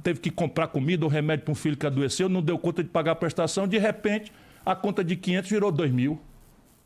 teve 0.03 0.19
que 0.19 0.31
comprar 0.31 0.67
comida 0.67 1.05
ou 1.05 1.09
remédio 1.09 1.45
para 1.45 1.51
um 1.51 1.55
filho 1.55 1.77
que 1.77 1.85
adoeceu, 1.85 2.27
não 2.27 2.41
deu 2.41 2.57
conta 2.57 2.83
de 2.83 2.89
pagar 2.89 3.11
a 3.11 3.15
prestação. 3.15 3.67
De 3.67 3.77
repente, 3.77 4.33
a 4.65 4.75
conta 4.75 5.03
de 5.03 5.15
500 5.15 5.49
virou 5.49 5.71
2 5.71 5.91
mil 5.91 6.19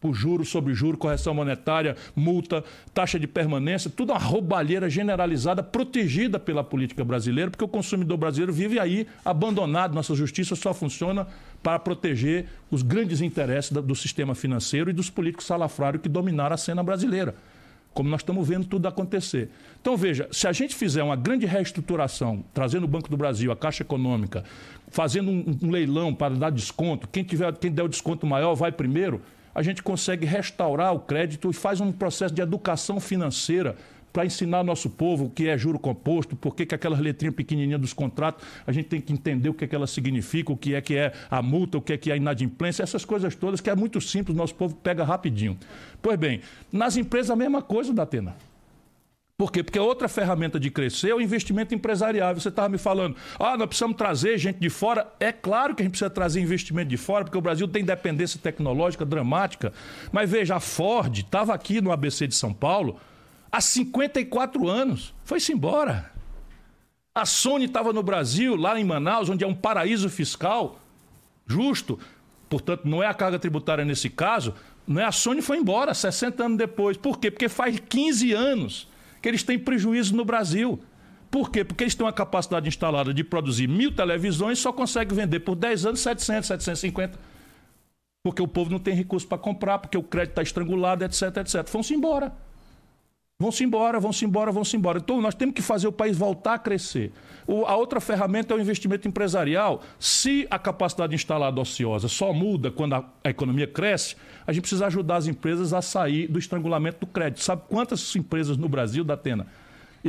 por 0.05 0.13
juros 0.13 0.49
sobre 0.49 0.75
juros, 0.75 0.99
correção 0.99 1.33
monetária, 1.33 1.97
multa, 2.15 2.63
taxa 2.93 3.19
de 3.19 3.25
permanência, 3.25 3.89
tudo 3.89 4.13
uma 4.13 4.19
roubalheira 4.19 4.87
generalizada, 4.87 5.63
protegida 5.63 6.37
pela 6.37 6.63
política 6.63 7.03
brasileira, 7.03 7.49
porque 7.49 7.63
o 7.63 7.67
consumidor 7.67 8.15
brasileiro 8.15 8.53
vive 8.53 8.79
aí 8.79 9.07
abandonado. 9.25 9.95
Nossa 9.95 10.13
justiça 10.13 10.55
só 10.55 10.75
funciona 10.75 11.25
para 11.63 11.79
proteger 11.79 12.45
os 12.69 12.83
grandes 12.83 13.19
interesses 13.19 13.71
do 13.71 13.95
sistema 13.95 14.35
financeiro 14.35 14.91
e 14.91 14.93
dos 14.93 15.09
políticos 15.09 15.47
salafrários 15.47 16.03
que 16.03 16.09
dominaram 16.09 16.53
a 16.53 16.57
cena 16.57 16.83
brasileira 16.83 17.33
como 17.95 18.09
nós 18.09 18.19
estamos 18.19 18.45
vendo 18.45 18.65
tudo 18.65 18.89
acontecer. 18.89 19.49
Então, 19.79 19.95
veja, 19.95 20.27
se 20.29 20.45
a 20.49 20.51
gente 20.51 20.75
fizer 20.75 21.01
uma 21.01 21.15
grande 21.15 21.45
reestruturação, 21.45 22.43
trazendo 22.53 22.83
o 22.83 22.87
Banco 22.89 23.09
do 23.09 23.15
Brasil, 23.15 23.53
a 23.53 23.55
Caixa 23.55 23.83
Econômica, 23.83 24.43
fazendo 24.89 25.31
um, 25.31 25.57
um 25.63 25.71
leilão 25.71 26.13
para 26.13 26.35
dar 26.35 26.49
desconto, 26.49 27.07
quem, 27.07 27.23
tiver, 27.23 27.55
quem 27.55 27.71
der 27.71 27.83
o 27.83 27.87
desconto 27.87 28.27
maior 28.27 28.53
vai 28.53 28.69
primeiro, 28.69 29.21
a 29.55 29.63
gente 29.63 29.81
consegue 29.81 30.25
restaurar 30.25 30.93
o 30.93 30.99
crédito 30.99 31.49
e 31.49 31.53
faz 31.53 31.79
um 31.79 31.91
processo 31.91 32.35
de 32.35 32.41
educação 32.41 32.99
financeira 32.99 33.77
para 34.11 34.25
ensinar 34.25 34.63
nosso 34.63 34.89
povo 34.89 35.25
o 35.25 35.29
que 35.29 35.49
é 35.49 35.57
juro 35.57 35.77
composto, 35.77 36.37
por 36.37 36.55
que, 36.55 36.65
que 36.65 36.73
aquelas 36.73 36.99
letrinhas 36.99 37.35
pequenininhas 37.35 37.81
dos 37.81 37.91
contratos, 37.91 38.45
a 38.65 38.71
gente 38.71 38.87
tem 38.87 39.01
que 39.01 39.11
entender 39.11 39.49
o 39.49 39.53
que, 39.53 39.65
é 39.65 39.67
que 39.67 39.75
o 39.75 40.57
que 40.57 40.73
é 40.73 40.81
que 40.81 40.95
é 40.95 41.13
a 41.29 41.41
multa, 41.41 41.77
o 41.77 41.81
que 41.81 41.91
é 41.91 41.97
que 41.97 42.09
é 42.11 42.13
a 42.13 42.17
inadimplência, 42.17 42.81
essas 42.81 43.03
coisas 43.03 43.35
todas 43.35 43.59
que 43.59 43.69
é 43.69 43.75
muito 43.75 43.99
simples, 43.99 44.35
nosso 44.37 44.55
povo 44.55 44.73
pega 44.75 45.03
rapidinho. 45.03 45.57
Pois 46.01 46.17
bem, 46.17 46.39
nas 46.71 46.95
empresas 46.95 47.29
a 47.29 47.35
mesma 47.35 47.61
coisa, 47.61 47.93
Datena. 47.93 48.35
Por 49.37 49.51
quê? 49.51 49.61
Porque 49.61 49.77
outra 49.77 50.07
ferramenta 50.07 50.57
de 50.57 50.71
crescer 50.71 51.09
é 51.09 51.13
o 51.13 51.19
investimento 51.19 51.75
empresarial. 51.75 52.33
Você 52.33 52.47
estava 52.47 52.69
me 52.69 52.77
falando, 52.77 53.17
ah, 53.37 53.57
nós 53.57 53.67
precisamos 53.67 53.97
trazer 53.97 54.37
gente 54.37 54.59
de 54.59 54.69
fora. 54.69 55.13
É 55.19 55.33
claro 55.33 55.75
que 55.75 55.81
a 55.81 55.83
gente 55.83 55.91
precisa 55.91 56.09
trazer 56.09 56.39
investimento 56.39 56.87
de 56.87 56.95
fora, 56.95 57.25
porque 57.25 57.37
o 57.37 57.41
Brasil 57.41 57.67
tem 57.67 57.83
dependência 57.83 58.39
tecnológica 58.41 59.05
dramática. 59.05 59.73
Mas 60.09 60.29
veja, 60.29 60.55
a 60.55 60.61
Ford 60.61 61.17
estava 61.17 61.53
aqui 61.53 61.81
no 61.81 61.91
ABC 61.91 62.27
de 62.27 62.35
São 62.35 62.53
Paulo 62.53 62.97
há 63.51 63.59
54 63.59 64.69
anos. 64.69 65.13
Foi-se 65.25 65.51
embora. 65.51 66.13
A 67.13 67.25
Sony 67.25 67.65
estava 67.65 67.91
no 67.91 68.03
Brasil, 68.03 68.55
lá 68.55 68.79
em 68.79 68.85
Manaus, 68.85 69.29
onde 69.29 69.43
é 69.43 69.47
um 69.47 69.53
paraíso 69.53 70.09
fiscal 70.09 70.79
justo. 71.45 71.99
Portanto, 72.49 72.85
não 72.85 73.03
é 73.03 73.07
a 73.07 73.13
carga 73.13 73.37
tributária 73.37 73.83
nesse 73.83 74.09
caso, 74.09 74.53
Não 74.87 75.01
é? 75.01 75.03
A 75.03 75.11
Sony 75.11 75.41
foi 75.41 75.57
embora 75.57 75.93
60 75.93 76.41
anos 76.41 76.57
depois. 76.57 76.95
Por 76.95 77.19
quê? 77.19 77.29
Porque 77.29 77.49
faz 77.49 77.77
15 77.89 78.31
anos 78.31 78.94
que 79.25 79.29
eles 79.29 79.41
têm 79.41 79.57
prejuízo 79.57 80.15
no 80.15 80.23
Brasil. 80.23 80.79
Por 81.31 81.49
quê? 81.49 81.63
Porque 81.63 81.83
eles 81.83 81.95
têm 81.95 82.05
uma 82.05 82.13
capacidade 82.13 82.67
instalada 82.67 83.11
de 83.11 83.23
produzir 83.23 83.67
mil 83.67 83.91
televisões 83.91 84.59
e 84.59 84.61
só 84.61 84.71
conseguem 84.71 85.17
vender 85.17 85.39
por 85.39 85.55
10 85.55 85.87
anos 85.87 85.99
700, 86.01 86.47
750. 86.47 87.19
Porque 88.23 88.39
o 88.39 88.47
povo 88.47 88.69
não 88.69 88.77
tem 88.77 88.93
recurso 88.93 89.27
para 89.27 89.39
comprar, 89.39 89.79
porque 89.79 89.97
o 89.97 90.03
crédito 90.03 90.33
está 90.33 90.43
estrangulado, 90.43 91.03
etc, 91.03 91.37
etc. 91.37 91.67
Vão-se 91.71 91.95
embora. 91.95 92.35
Vão-se 93.37 93.65
embora, 93.65 93.99
vão-se 93.99 94.23
embora, 94.23 94.49
vão-se 94.49 94.77
embora. 94.77 94.97
Então, 94.97 95.19
nós 95.19 95.35
temos 95.35 95.53
que 95.53 95.61
fazer 95.61 95.89
o 95.89 95.91
país 95.91 96.17
voltar 96.17 96.53
a 96.53 96.57
crescer. 96.57 97.11
O, 97.45 97.65
a 97.65 97.75
outra 97.75 97.99
ferramenta 97.99 98.53
é 98.53 98.57
o 98.57 98.61
investimento 98.61 99.09
empresarial. 99.09 99.81
Se 99.99 100.47
a 100.49 100.57
capacidade 100.57 101.13
instalada 101.13 101.59
ociosa 101.59 102.07
só 102.07 102.31
muda 102.31 102.71
quando 102.71 102.93
a, 102.93 103.03
a, 103.25 103.29
economia 103.29 103.67
cresce, 103.67 104.15
a 104.47 104.53
gente 104.53 104.61
precisa 104.61 104.85
ajudar 104.85 105.17
as 105.17 105.27
empresas 105.27 105.73
a 105.73 105.81
sair 105.81 106.29
do 106.29 106.39
estrangulamento 106.39 107.01
do 107.01 107.07
crédito. 107.07 107.43
Sabe 107.43 107.63
quantas 107.67 108.15
empresas 108.15 108.55
no 108.55 108.69
Brasil, 108.69 109.03
Datena? 109.03 109.47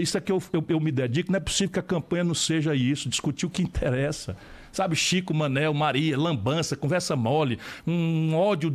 Isso 0.01 0.19
é 0.19 0.21
que 0.21 0.31
eu, 0.31 0.43
eu, 0.53 0.65
eu 0.69 0.81
me 0.81 0.93
dedico. 0.93 1.33
Não 1.33 1.39
é 1.39 1.41
possível 1.41 1.73
que 1.73 1.79
a 1.79 1.83
campanha 1.83 2.25
não 2.25 2.35
seja 2.35 2.75
isso, 2.75 3.09
discutir 3.09 3.47
o 3.47 3.51
que 3.51 3.63
interessa. 3.63 4.37
Sabe, 4.77 4.95
Chico, 4.95 5.33
Manel, 5.33 5.73
Maria, 5.73 6.19
lambança, 6.19 6.77
conversa 6.77 7.17
mole, 7.17 7.59
um 7.87 8.37
ódio 8.37 8.71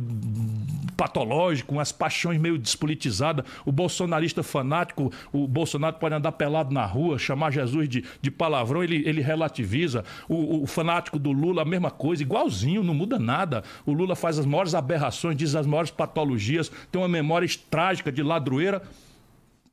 patológico, 0.96 1.74
umas 1.74 1.92
paixões 1.92 2.40
meio 2.40 2.58
despolitizadas. 2.58 3.46
O 3.64 3.70
bolsonarista 3.70 4.42
fanático, 4.42 5.12
o 5.32 5.46
Bolsonaro 5.46 5.98
pode 5.98 6.12
andar 6.16 6.32
pelado 6.32 6.74
na 6.74 6.84
rua, 6.84 7.20
chamar 7.20 7.52
Jesus 7.52 7.88
de, 7.88 8.04
de 8.20 8.30
palavrão, 8.32 8.82
ele, 8.82 9.08
ele 9.08 9.20
relativiza. 9.20 10.04
O, 10.28 10.64
o 10.64 10.66
fanático 10.66 11.20
do 11.20 11.30
Lula, 11.30 11.62
a 11.62 11.64
mesma 11.64 11.92
coisa, 11.92 12.20
igualzinho, 12.20 12.82
não 12.82 12.94
muda 12.94 13.16
nada. 13.16 13.62
O 13.86 13.92
Lula 13.92 14.16
faz 14.16 14.40
as 14.40 14.44
maiores 14.44 14.74
aberrações, 14.74 15.36
diz 15.36 15.54
as 15.54 15.68
maiores 15.68 15.92
patologias, 15.92 16.68
tem 16.90 17.00
uma 17.00 17.06
memória 17.06 17.48
trágica 17.70 18.10
de 18.10 18.24
ladroeira. 18.24 18.82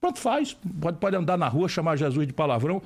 Pronto, 0.01 0.19
faz. 0.19 0.57
Pode, 0.79 0.97
pode 0.97 1.15
andar 1.15 1.37
na 1.37 1.47
rua, 1.47 1.67
chamar 1.67 1.97
Jesus 1.97 2.25
de 2.25 2.33
palavrão. 2.33 2.81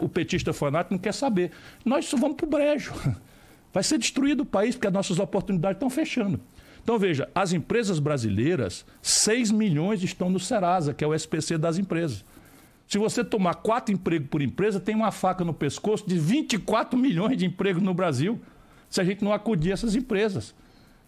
O 0.00 0.08
petista 0.08 0.52
fanático 0.52 0.94
não 0.94 0.98
quer 0.98 1.14
saber. 1.14 1.52
Nós 1.84 2.06
só 2.06 2.16
vamos 2.16 2.36
para 2.36 2.46
o 2.46 2.50
brejo. 2.50 2.92
Vai 3.72 3.82
ser 3.82 3.98
destruído 3.98 4.40
o 4.40 4.46
país, 4.46 4.74
porque 4.74 4.86
as 4.86 4.92
nossas 4.92 5.18
oportunidades 5.18 5.76
estão 5.76 5.90
fechando. 5.90 6.40
Então, 6.82 6.98
veja, 6.98 7.28
as 7.34 7.52
empresas 7.52 7.98
brasileiras, 7.98 8.86
6 9.02 9.50
milhões 9.50 10.02
estão 10.02 10.30
no 10.30 10.40
Serasa, 10.40 10.94
que 10.94 11.04
é 11.04 11.06
o 11.06 11.14
SPC 11.14 11.58
das 11.58 11.78
empresas. 11.78 12.24
Se 12.86 12.96
você 12.96 13.24
tomar 13.24 13.54
quatro 13.56 13.92
empregos 13.92 14.28
por 14.28 14.40
empresa, 14.40 14.78
tem 14.78 14.94
uma 14.94 15.10
faca 15.10 15.44
no 15.44 15.52
pescoço 15.52 16.08
de 16.08 16.18
24 16.18 16.98
milhões 16.98 17.36
de 17.36 17.44
empregos 17.44 17.82
no 17.82 17.92
Brasil, 17.92 18.40
se 18.88 19.00
a 19.00 19.04
gente 19.04 19.24
não 19.24 19.32
acudir 19.32 19.72
essas 19.72 19.96
empresas. 19.96 20.54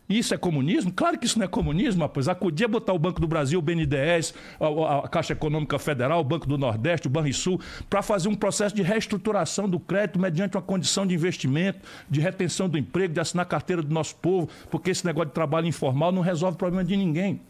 Isso 0.08 0.32
é 0.32 0.38
comunismo? 0.38 0.90
Claro 0.90 1.18
que 1.18 1.26
isso 1.26 1.38
não 1.38 1.44
é 1.44 1.48
comunismo, 1.48 2.08
pois 2.08 2.28
acudia 2.28 2.66
botar 2.66 2.94
o 2.94 2.98
Banco 2.98 3.20
do 3.20 3.28
Brasil, 3.28 3.58
o 3.58 3.62
BNDES, 3.62 4.32
a, 4.58 5.00
a, 5.04 5.08
Caixa 5.08 5.34
Econômica 5.34 5.78
Federal, 5.78 6.20
o 6.20 6.24
Banco 6.24 6.46
do 6.46 6.56
Nordeste, 6.56 7.06
o 7.06 7.10
Banrisul, 7.10 7.60
para 7.90 8.00
fazer 8.00 8.30
um 8.30 8.34
processo 8.34 8.74
de 8.74 8.80
reestruturação 8.80 9.68
do 9.68 9.78
crédito 9.78 10.18
mediante 10.18 10.56
uma 10.56 10.62
condição 10.62 11.06
de 11.06 11.14
investimento, 11.14 11.80
de 12.08 12.20
retenção 12.20 12.70
do 12.70 12.78
emprego, 12.78 13.12
de 13.12 13.20
assinar 13.20 13.44
carteira 13.44 13.82
do 13.82 13.92
nosso 13.92 14.16
povo, 14.16 14.48
porque 14.70 14.90
esse 14.90 15.04
negócio 15.04 15.28
de 15.28 15.34
trabalho 15.34 15.66
informal 15.66 16.10
não 16.10 16.22
resolve 16.22 16.54
o 16.54 16.58
problema 16.58 16.82
de 16.82 16.96
ninguém. 16.96 17.42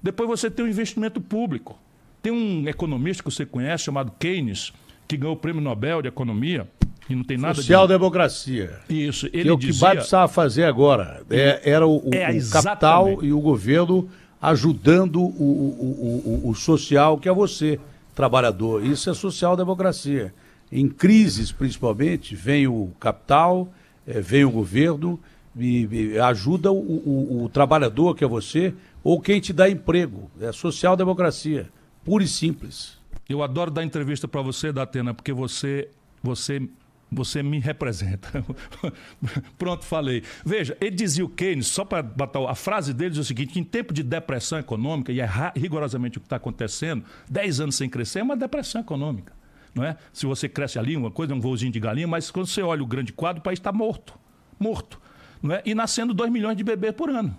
Depois 0.00 0.28
você 0.28 0.48
tem 0.48 0.64
o 0.64 0.68
investimento 0.68 1.20
público. 1.20 1.76
Tem 2.22 2.32
um 2.32 2.68
economista 2.68 3.24
que 3.24 3.30
você 3.30 3.44
conhece 3.44 3.84
chamado 3.84 4.12
Keynes, 4.20 4.72
que 5.08 5.16
ganhou 5.16 5.34
o 5.34 5.38
Prêmio 5.38 5.60
Nobel 5.60 6.00
de 6.00 6.08
Economia, 6.08 6.68
e 7.08 7.14
não 7.14 7.22
tem 7.22 7.36
nada 7.36 7.54
Social-democracia. 7.54 8.80
De... 8.88 9.06
Isso. 9.06 9.26
Ele 9.26 9.42
que 9.42 9.48
é 9.48 9.52
o 9.52 9.58
que 9.58 9.66
dizia... 9.66 9.88
Biden 9.88 9.96
precisava 9.98 10.28
fazer 10.28 10.64
agora. 10.64 11.22
É, 11.30 11.60
era 11.64 11.86
o, 11.86 11.98
o, 11.98 12.14
é, 12.14 12.30
o 12.30 12.50
capital 12.50 13.22
e 13.22 13.32
o 13.32 13.40
governo 13.40 14.08
ajudando 14.40 15.20
o, 15.20 16.42
o, 16.44 16.50
o, 16.50 16.54
social, 16.54 17.18
que 17.18 17.28
é 17.28 17.32
você, 17.32 17.80
trabalhador. 18.14 18.84
Isso 18.84 19.08
é 19.08 19.14
social-democracia. 19.14 20.34
Em 20.70 20.88
crises, 20.88 21.52
principalmente, 21.52 22.34
vem 22.34 22.66
o 22.66 22.90
capital, 23.00 23.72
é, 24.06 24.20
vem 24.20 24.44
o 24.44 24.50
governo 24.50 25.18
e, 25.58 26.18
ajuda 26.18 26.72
o, 26.72 27.48
trabalhador, 27.52 28.14
que 28.14 28.24
é 28.24 28.26
você, 28.26 28.74
ou 29.02 29.20
quem 29.20 29.40
te 29.40 29.52
dá 29.52 29.68
emprego. 29.68 30.30
É 30.40 30.52
social-democracia, 30.52 31.68
pura 32.04 32.24
e 32.24 32.28
simples. 32.28 32.98
Eu 33.28 33.42
adoro 33.42 33.70
dar 33.70 33.84
entrevista 33.84 34.28
para 34.28 34.42
você, 34.42 34.72
Datena, 34.72 35.14
porque 35.14 35.32
você, 35.32 35.88
você 36.22 36.68
você 37.14 37.42
me 37.42 37.58
representa. 37.58 38.44
Pronto, 39.58 39.84
falei. 39.84 40.22
Veja, 40.44 40.76
ele 40.80 40.96
dizia 40.96 41.24
o 41.24 41.28
Keynes, 41.28 41.66
só 41.66 41.84
para 41.84 42.02
botar 42.02 42.48
a 42.48 42.54
frase 42.54 42.92
dele 42.92 43.10
diz 43.10 43.18
o 43.18 43.24
seguinte: 43.24 43.52
que 43.52 43.60
em 43.60 43.64
tempo 43.64 43.92
de 43.92 44.02
depressão 44.02 44.58
econômica, 44.58 45.12
e 45.12 45.20
é 45.20 45.28
rigorosamente 45.56 46.18
o 46.18 46.20
que 46.20 46.26
está 46.26 46.36
acontecendo, 46.36 47.04
10 47.30 47.60
anos 47.60 47.74
sem 47.76 47.88
crescer 47.88 48.20
é 48.20 48.22
uma 48.22 48.36
depressão 48.36 48.80
econômica. 48.80 49.32
Não 49.74 49.82
é? 49.84 49.96
Se 50.12 50.24
você 50.24 50.48
cresce 50.48 50.78
ali, 50.78 50.96
uma 50.96 51.10
coisa, 51.10 51.34
um 51.34 51.40
voozinho 51.40 51.72
de 51.72 51.80
galinha, 51.80 52.06
mas 52.06 52.30
quando 52.30 52.46
você 52.46 52.62
olha 52.62 52.82
o 52.82 52.86
grande 52.86 53.12
quadro, 53.12 53.40
o 53.40 53.42
país 53.42 53.58
está 53.58 53.72
morto. 53.72 54.16
Morto. 54.58 55.00
Não 55.42 55.54
é? 55.54 55.62
E 55.64 55.74
nascendo 55.74 56.14
2 56.14 56.30
milhões 56.30 56.56
de 56.56 56.62
bebês 56.62 56.94
por 56.94 57.10
ano. 57.10 57.36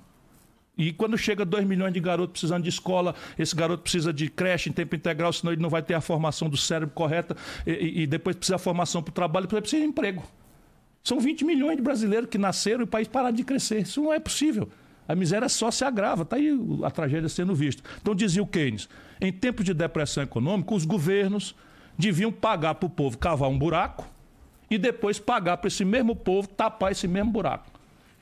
E 0.77 0.91
quando 0.91 1.17
chega 1.17 1.45
2 1.45 1.65
milhões 1.65 1.93
de 1.93 1.99
garotos 1.99 2.33
precisando 2.33 2.63
de 2.63 2.69
escola, 2.69 3.15
esse 3.39 3.55
garoto 3.55 3.83
precisa 3.83 4.11
de 4.11 4.29
creche 4.29 4.69
em 4.69 4.73
tempo 4.73 4.95
integral, 4.95 5.31
senão 5.31 5.53
ele 5.53 5.61
não 5.61 5.69
vai 5.69 5.81
ter 5.81 5.93
a 5.93 6.01
formação 6.01 6.49
do 6.49 6.57
cérebro 6.57 6.93
correta, 6.93 7.35
e, 7.65 8.03
e 8.03 8.07
depois 8.07 8.35
precisa 8.35 8.57
de 8.57 8.63
formação 8.63 9.01
para 9.01 9.11
o 9.11 9.13
trabalho, 9.13 9.45
depois 9.45 9.61
precisa 9.61 9.81
de 9.81 9.87
emprego. 9.87 10.23
São 11.03 11.19
20 11.19 11.45
milhões 11.45 11.77
de 11.77 11.83
brasileiros 11.83 12.29
que 12.29 12.37
nasceram 12.37 12.81
e 12.81 12.83
o 12.83 12.87
país 12.87 13.07
parar 13.07 13.31
de 13.31 13.43
crescer. 13.43 13.81
Isso 13.81 14.01
não 14.01 14.11
é 14.11 14.19
possível. 14.19 14.69
A 15.07 15.13
miséria 15.13 15.47
só 15.47 15.69
se 15.69 15.85
agrava, 15.85 16.23
está 16.23 16.35
aí 16.35 16.49
a 16.83 16.89
tragédia 16.89 17.29
sendo 17.29 17.53
vista. 17.53 17.83
Então 18.01 18.15
dizia 18.15 18.41
o 18.41 18.47
Keynes, 18.47 18.89
em 19.21 19.31
tempos 19.31 19.63
de 19.63 19.73
depressão 19.73 20.23
econômica, 20.23 20.73
os 20.73 20.83
governos 20.83 21.55
deviam 21.97 22.31
pagar 22.31 22.75
para 22.75 22.87
o 22.87 22.89
povo 22.89 23.17
cavar 23.17 23.49
um 23.49 23.57
buraco 23.57 24.07
e 24.69 24.79
depois 24.79 25.19
pagar 25.19 25.57
para 25.57 25.67
esse 25.67 25.85
mesmo 25.85 26.15
povo 26.15 26.47
tapar 26.47 26.91
esse 26.91 27.07
mesmo 27.07 27.31
buraco 27.31 27.74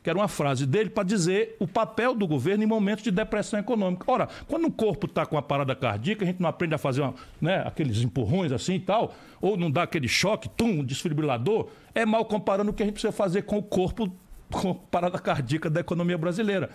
que 0.03 0.09
era 0.09 0.19
uma 0.19 0.27
frase 0.27 0.65
dele 0.65 0.89
para 0.89 1.03
dizer 1.03 1.55
o 1.59 1.67
papel 1.67 2.13
do 2.13 2.27
governo 2.27 2.61
em 2.61 2.67
momentos 2.67 3.03
de 3.03 3.09
depressão 3.09 3.57
econômica. 3.57 4.03
Ora, 4.11 4.27
quando 4.47 4.65
o 4.65 4.71
corpo 4.71 5.07
está 5.07 5.25
com 5.25 5.37
a 5.37 5.41
parada 5.41 5.73
cardíaca, 5.73 6.25
a 6.25 6.27
gente 6.27 6.41
não 6.41 6.49
aprende 6.49 6.75
a 6.75 6.77
fazer 6.77 7.01
uma, 7.01 7.15
né, 7.39 7.63
aqueles 7.65 8.01
empurrões 8.01 8.51
assim 8.51 8.75
e 8.75 8.79
tal, 8.81 9.15
ou 9.39 9.55
não 9.55 9.71
dá 9.71 9.83
aquele 9.83 10.09
choque, 10.09 10.49
tum, 10.49 10.83
desfibrilador, 10.83 11.69
é 11.95 12.05
mal 12.05 12.25
comparando 12.25 12.71
o 12.71 12.73
que 12.73 12.83
a 12.83 12.85
gente 12.85 12.95
precisa 12.95 13.13
fazer 13.13 13.43
com 13.43 13.57
o 13.57 13.63
corpo 13.63 14.11
com 14.51 14.71
a 14.71 14.75
parada 14.75 15.17
cardíaca 15.17 15.69
da 15.69 15.79
economia 15.79 16.17
brasileira. 16.17 16.69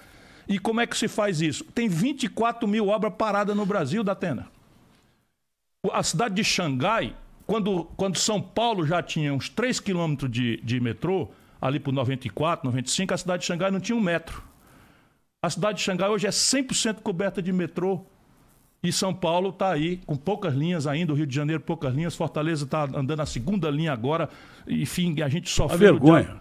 E 0.49 0.59
como 0.59 0.81
é 0.81 0.87
que 0.87 0.97
se 0.97 1.07
faz 1.07 1.43
isso? 1.43 1.65
Tem 1.65 1.87
24 1.87 2.67
mil 2.67 2.89
obras 2.89 3.13
paradas 3.17 3.55
no 3.55 3.67
Brasil, 3.67 4.03
Datena. 4.03 4.49
A 5.93 6.03
cidade 6.03 6.35
de 6.35 6.43
Xangai, 6.43 7.15
quando, 7.47 7.85
quando 7.97 8.17
São 8.17 8.41
Paulo 8.41 8.87
já 8.87 9.03
tinha 9.03 9.35
uns 9.35 9.51
3 9.51 9.79
quilômetros 9.79 10.31
de, 10.31 10.57
de 10.63 10.81
metrô, 10.81 11.29
ali 11.61 11.81
por 11.81 11.93
94, 11.93 12.67
95, 12.67 13.15
a 13.15 13.17
cidade 13.17 13.41
de 13.41 13.47
Xangai 13.47 13.71
não 13.71 13.81
tinha 13.81 13.97
um 13.97 14.01
metro. 14.01 14.43
A 15.43 15.51
cidade 15.51 15.79
de 15.79 15.85
Xangai 15.85 16.09
hoje 16.09 16.27
é 16.27 16.31
100% 16.31 17.01
coberta 17.01 17.41
de 17.41 17.53
metrô. 17.53 18.05
E 18.83 18.93
São 18.93 19.13
Paulo 19.13 19.51
está 19.51 19.73
aí 19.73 20.01
com 20.07 20.17
poucas 20.17 20.55
linhas 20.55 20.87
ainda, 20.87 21.13
o 21.13 21.17
Rio 21.17 21.27
de 21.27 21.35
Janeiro 21.35 21.61
poucas 21.61 21.93
linhas, 21.95 22.15
Fortaleza 22.15 22.65
está 22.65 22.85
andando 22.85 23.21
a 23.21 23.27
segunda 23.27 23.69
linha 23.71 23.93
agora. 23.93 24.29
Enfim, 24.69 25.21
a 25.21 25.29
gente 25.29 25.51
sofre. 25.51 25.75
A 25.75 25.79
vergonha. 25.79 26.41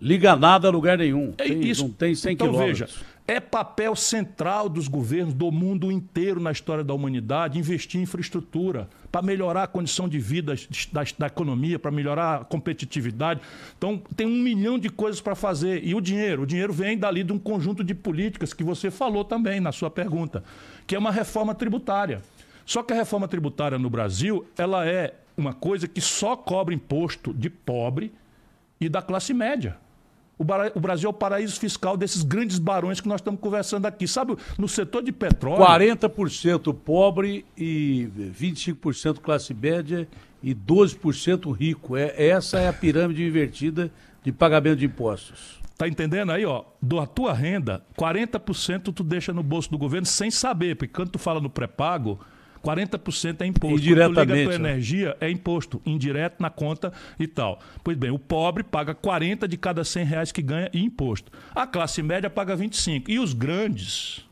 De... 0.00 0.06
Liga 0.06 0.36
nada 0.36 0.68
a 0.68 0.70
lugar 0.70 0.98
nenhum. 0.98 1.34
É 1.38 1.44
tem, 1.44 1.60
isso. 1.62 1.84
Não 1.84 1.90
tem 1.90 2.14
100 2.14 2.32
então, 2.32 2.46
quilômetros. 2.46 2.78
Veja, 2.78 3.06
é 3.26 3.40
papel 3.40 3.96
central 3.96 4.68
dos 4.68 4.86
governos 4.86 5.34
do 5.34 5.50
mundo 5.50 5.90
inteiro 5.90 6.40
na 6.40 6.52
história 6.52 6.84
da 6.84 6.94
humanidade 6.94 7.58
investir 7.58 8.00
em 8.00 8.04
infraestrutura 8.04 8.88
para 9.10 9.22
melhorar 9.22 9.64
a 9.64 9.66
condição 9.66 10.08
de 10.08 10.18
vida 10.18 10.54
da, 10.92 11.02
da 11.18 11.26
economia, 11.26 11.78
para 11.78 11.90
melhorar 11.90 12.40
a 12.42 12.44
competitividade. 12.44 13.40
Então, 13.76 14.02
tem 14.16 14.26
um 14.26 14.42
milhão 14.42 14.78
de 14.78 14.88
coisas 14.88 15.20
para 15.20 15.34
fazer. 15.34 15.84
E 15.84 15.94
o 15.94 16.00
dinheiro? 16.00 16.42
O 16.42 16.46
dinheiro 16.46 16.72
vem 16.72 16.98
dali 16.98 17.24
de 17.24 17.32
um 17.32 17.38
conjunto 17.38 17.82
de 17.82 17.94
políticas 17.94 18.52
que 18.52 18.62
você 18.62 18.90
falou 18.90 19.24
também 19.24 19.60
na 19.60 19.72
sua 19.72 19.90
pergunta, 19.90 20.44
que 20.86 20.94
é 20.94 20.98
uma 20.98 21.10
reforma 21.10 21.54
tributária. 21.54 22.22
Só 22.66 22.82
que 22.82 22.92
a 22.92 22.96
reforma 22.96 23.26
tributária 23.26 23.78
no 23.78 23.88
Brasil, 23.88 24.46
ela 24.56 24.86
é 24.86 25.14
uma 25.36 25.54
coisa 25.54 25.88
que 25.88 26.00
só 26.00 26.36
cobra 26.36 26.74
imposto 26.74 27.32
de 27.32 27.48
pobre 27.48 28.12
e 28.80 28.88
da 28.88 29.00
classe 29.00 29.32
média. 29.32 29.76
O 30.38 30.80
Brasil 30.80 31.08
é 31.08 31.10
o 31.10 31.12
paraíso 31.12 31.58
fiscal 31.58 31.96
desses 31.96 32.22
grandes 32.22 32.60
barões 32.60 33.00
que 33.00 33.08
nós 33.08 33.20
estamos 33.20 33.40
conversando 33.40 33.86
aqui. 33.86 34.06
Sabe, 34.06 34.36
no 34.56 34.68
setor 34.68 35.02
de 35.02 35.10
petróleo. 35.10 35.64
40% 35.64 36.72
pobre 36.74 37.44
e 37.56 38.08
25% 38.16 39.18
classe 39.18 39.52
média 39.52 40.06
e 40.42 40.54
12% 40.54 41.52
rico. 41.56 41.96
É, 41.96 42.14
essa 42.28 42.58
é 42.60 42.68
a 42.68 42.72
pirâmide 42.72 43.24
invertida 43.24 43.90
de 44.22 44.30
pagamento 44.30 44.78
de 44.78 44.86
impostos. 44.86 45.58
Tá 45.76 45.86
entendendo 45.86 46.32
aí, 46.32 46.44
ó? 46.44 46.64
Da 46.82 47.06
tua 47.06 47.32
renda, 47.32 47.84
40% 47.96 48.92
tu 48.92 49.04
deixa 49.04 49.32
no 49.32 49.42
bolso 49.42 49.70
do 49.70 49.78
governo 49.78 50.06
sem 50.06 50.30
saber, 50.30 50.76
porque 50.76 50.92
quando 50.92 51.10
tu 51.10 51.18
fala 51.18 51.40
no 51.40 51.48
pré-pago, 51.48 52.18
40% 52.68 53.40
é 53.40 53.46
imposto. 53.46 53.76
Indiretamente. 53.76 54.14
Quando 54.14 54.26
tu 54.26 54.34
liga 54.34 54.50
a 54.50 54.52
tua 54.52 54.58
né? 54.58 54.70
energia, 54.70 55.16
é 55.20 55.30
imposto, 55.30 55.80
indireto 55.86 56.40
na 56.40 56.50
conta 56.50 56.92
e 57.18 57.26
tal. 57.26 57.60
Pois 57.82 57.96
bem, 57.96 58.10
o 58.10 58.18
pobre 58.18 58.62
paga 58.62 58.94
40 58.94 59.48
de 59.48 59.56
cada 59.56 59.84
100 59.84 60.04
reais 60.04 60.32
que 60.32 60.42
ganha 60.42 60.70
em 60.74 60.84
imposto. 60.84 61.32
A 61.54 61.66
classe 61.66 62.02
média 62.02 62.28
paga 62.28 62.54
25. 62.54 63.10
E 63.10 63.18
os 63.18 63.32
grandes, 63.32 64.26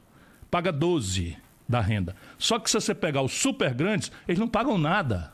paga 0.51 0.71
12 0.71 1.37
da 1.69 1.81
renda. 1.81 2.15
Só 2.39 2.59
que 2.59 2.71
se 2.71 2.79
você 2.79 2.95
pegar 2.95 3.23
os 3.23 3.33
super 3.33 3.73
grandes, 3.75 4.13
eles 4.29 4.39
não 4.39 4.49
pagam 4.49 4.77
nada. 4.77 5.33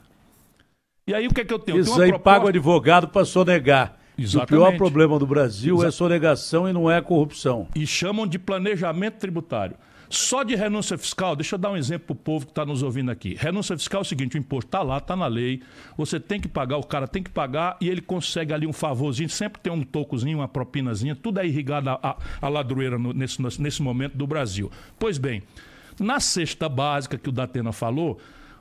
E 1.07 1.15
aí 1.15 1.27
o 1.27 1.35
que 1.35 1.41
é 1.41 1.45
que 1.45 1.53
eu 1.53 1.59
tenho? 1.59 1.81
Isso 1.81 1.91
eu 1.91 1.95
tenho 1.95 2.05
aí 2.05 2.11
proposta... 2.11 2.31
paga 2.31 2.47
o 2.47 2.49
advogado 2.49 3.09
para 3.09 3.25
sonegar. 3.25 3.99
Exatamente. 4.17 4.45
O 4.45 4.47
pior 4.47 4.77
problema 4.77 5.19
do 5.19 5.27
Brasil 5.27 5.77
Exa... 5.79 5.89
é 5.89 5.91
sonegação 5.91 6.69
e 6.69 6.73
não 6.73 6.91
é 6.91 7.01
corrupção. 7.01 7.67
E 7.75 7.87
chamam 7.87 8.27
de 8.27 8.39
planejamento 8.39 9.17
tributário. 9.19 9.77
Só 10.13 10.43
de 10.43 10.55
renúncia 10.55 10.99
fiscal, 10.99 11.35
deixa 11.35 11.55
eu 11.55 11.59
dar 11.59 11.71
um 11.71 11.77
exemplo 11.77 12.09
para 12.09 12.13
o 12.13 12.17
povo 12.17 12.45
que 12.45 12.53
está 12.53 12.67
nos 12.67 12.83
ouvindo 12.83 13.11
aqui. 13.11 13.35
Renúncia 13.35 13.75
fiscal 13.79 14.01
é 14.01 14.03
o 14.03 14.05
seguinte: 14.05 14.37
o 14.37 14.39
imposto 14.39 14.69
está 14.69 14.83
lá, 14.83 14.99
está 14.99 15.17
na 15.17 15.27
lei, 15.27 15.63
você 15.97 16.21
tem 16.21 16.39
que 16.39 16.47
pagar, 16.47 16.77
o 16.77 16.85
cara 16.85 17.09
tem 17.09 17.23
que 17.23 17.31
pagar 17.31 17.79
e 17.81 17.89
ele 17.89 18.03
consegue 18.03 18.53
ali 18.53 18.67
um 18.67 18.75
favorzinho, 18.75 19.31
sempre 19.31 19.63
tem 19.63 19.73
um 19.73 19.83
tocozinho, 19.83 20.41
uma 20.41 20.49
propinazinha, 20.49 21.17
tudo 21.17 21.41
é 21.41 21.47
irrigado 21.47 21.89
a, 21.89 22.19
a 22.43 22.49
ladroeira 22.51 22.99
no, 22.99 23.15
nesse, 23.15 23.41
nesse 23.59 23.81
momento 23.81 24.15
do 24.15 24.27
Brasil. 24.27 24.71
Pois 24.99 25.17
bem, 25.17 25.43
na 25.99 26.21
cesta 26.21 26.69
básica 26.69 27.17
que 27.17 27.31
o 27.31 27.33
Datena 27.33 27.73
falou, 27.73 28.21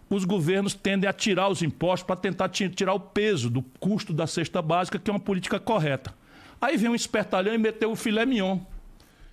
os 0.09 0.23
governos 0.23 0.73
tendem 0.73 1.09
a 1.09 1.11
tirar 1.11 1.49
os 1.49 1.61
impostos 1.61 2.07
para 2.07 2.15
tentar 2.15 2.47
tirar 2.47 2.93
o 2.93 2.99
peso 2.99 3.49
do 3.49 3.61
custo 3.61 4.13
da 4.13 4.25
cesta 4.25 4.61
básica, 4.61 4.97
que 4.97 5.11
é 5.11 5.13
uma 5.13 5.19
política 5.19 5.59
correta. 5.59 6.13
Aí 6.61 6.77
vem 6.77 6.89
um 6.89 6.95
espertalhão 6.95 7.53
e 7.53 7.57
meteu 7.57 7.91
o 7.91 7.95
filé 7.97 8.25
mignon 8.25 8.70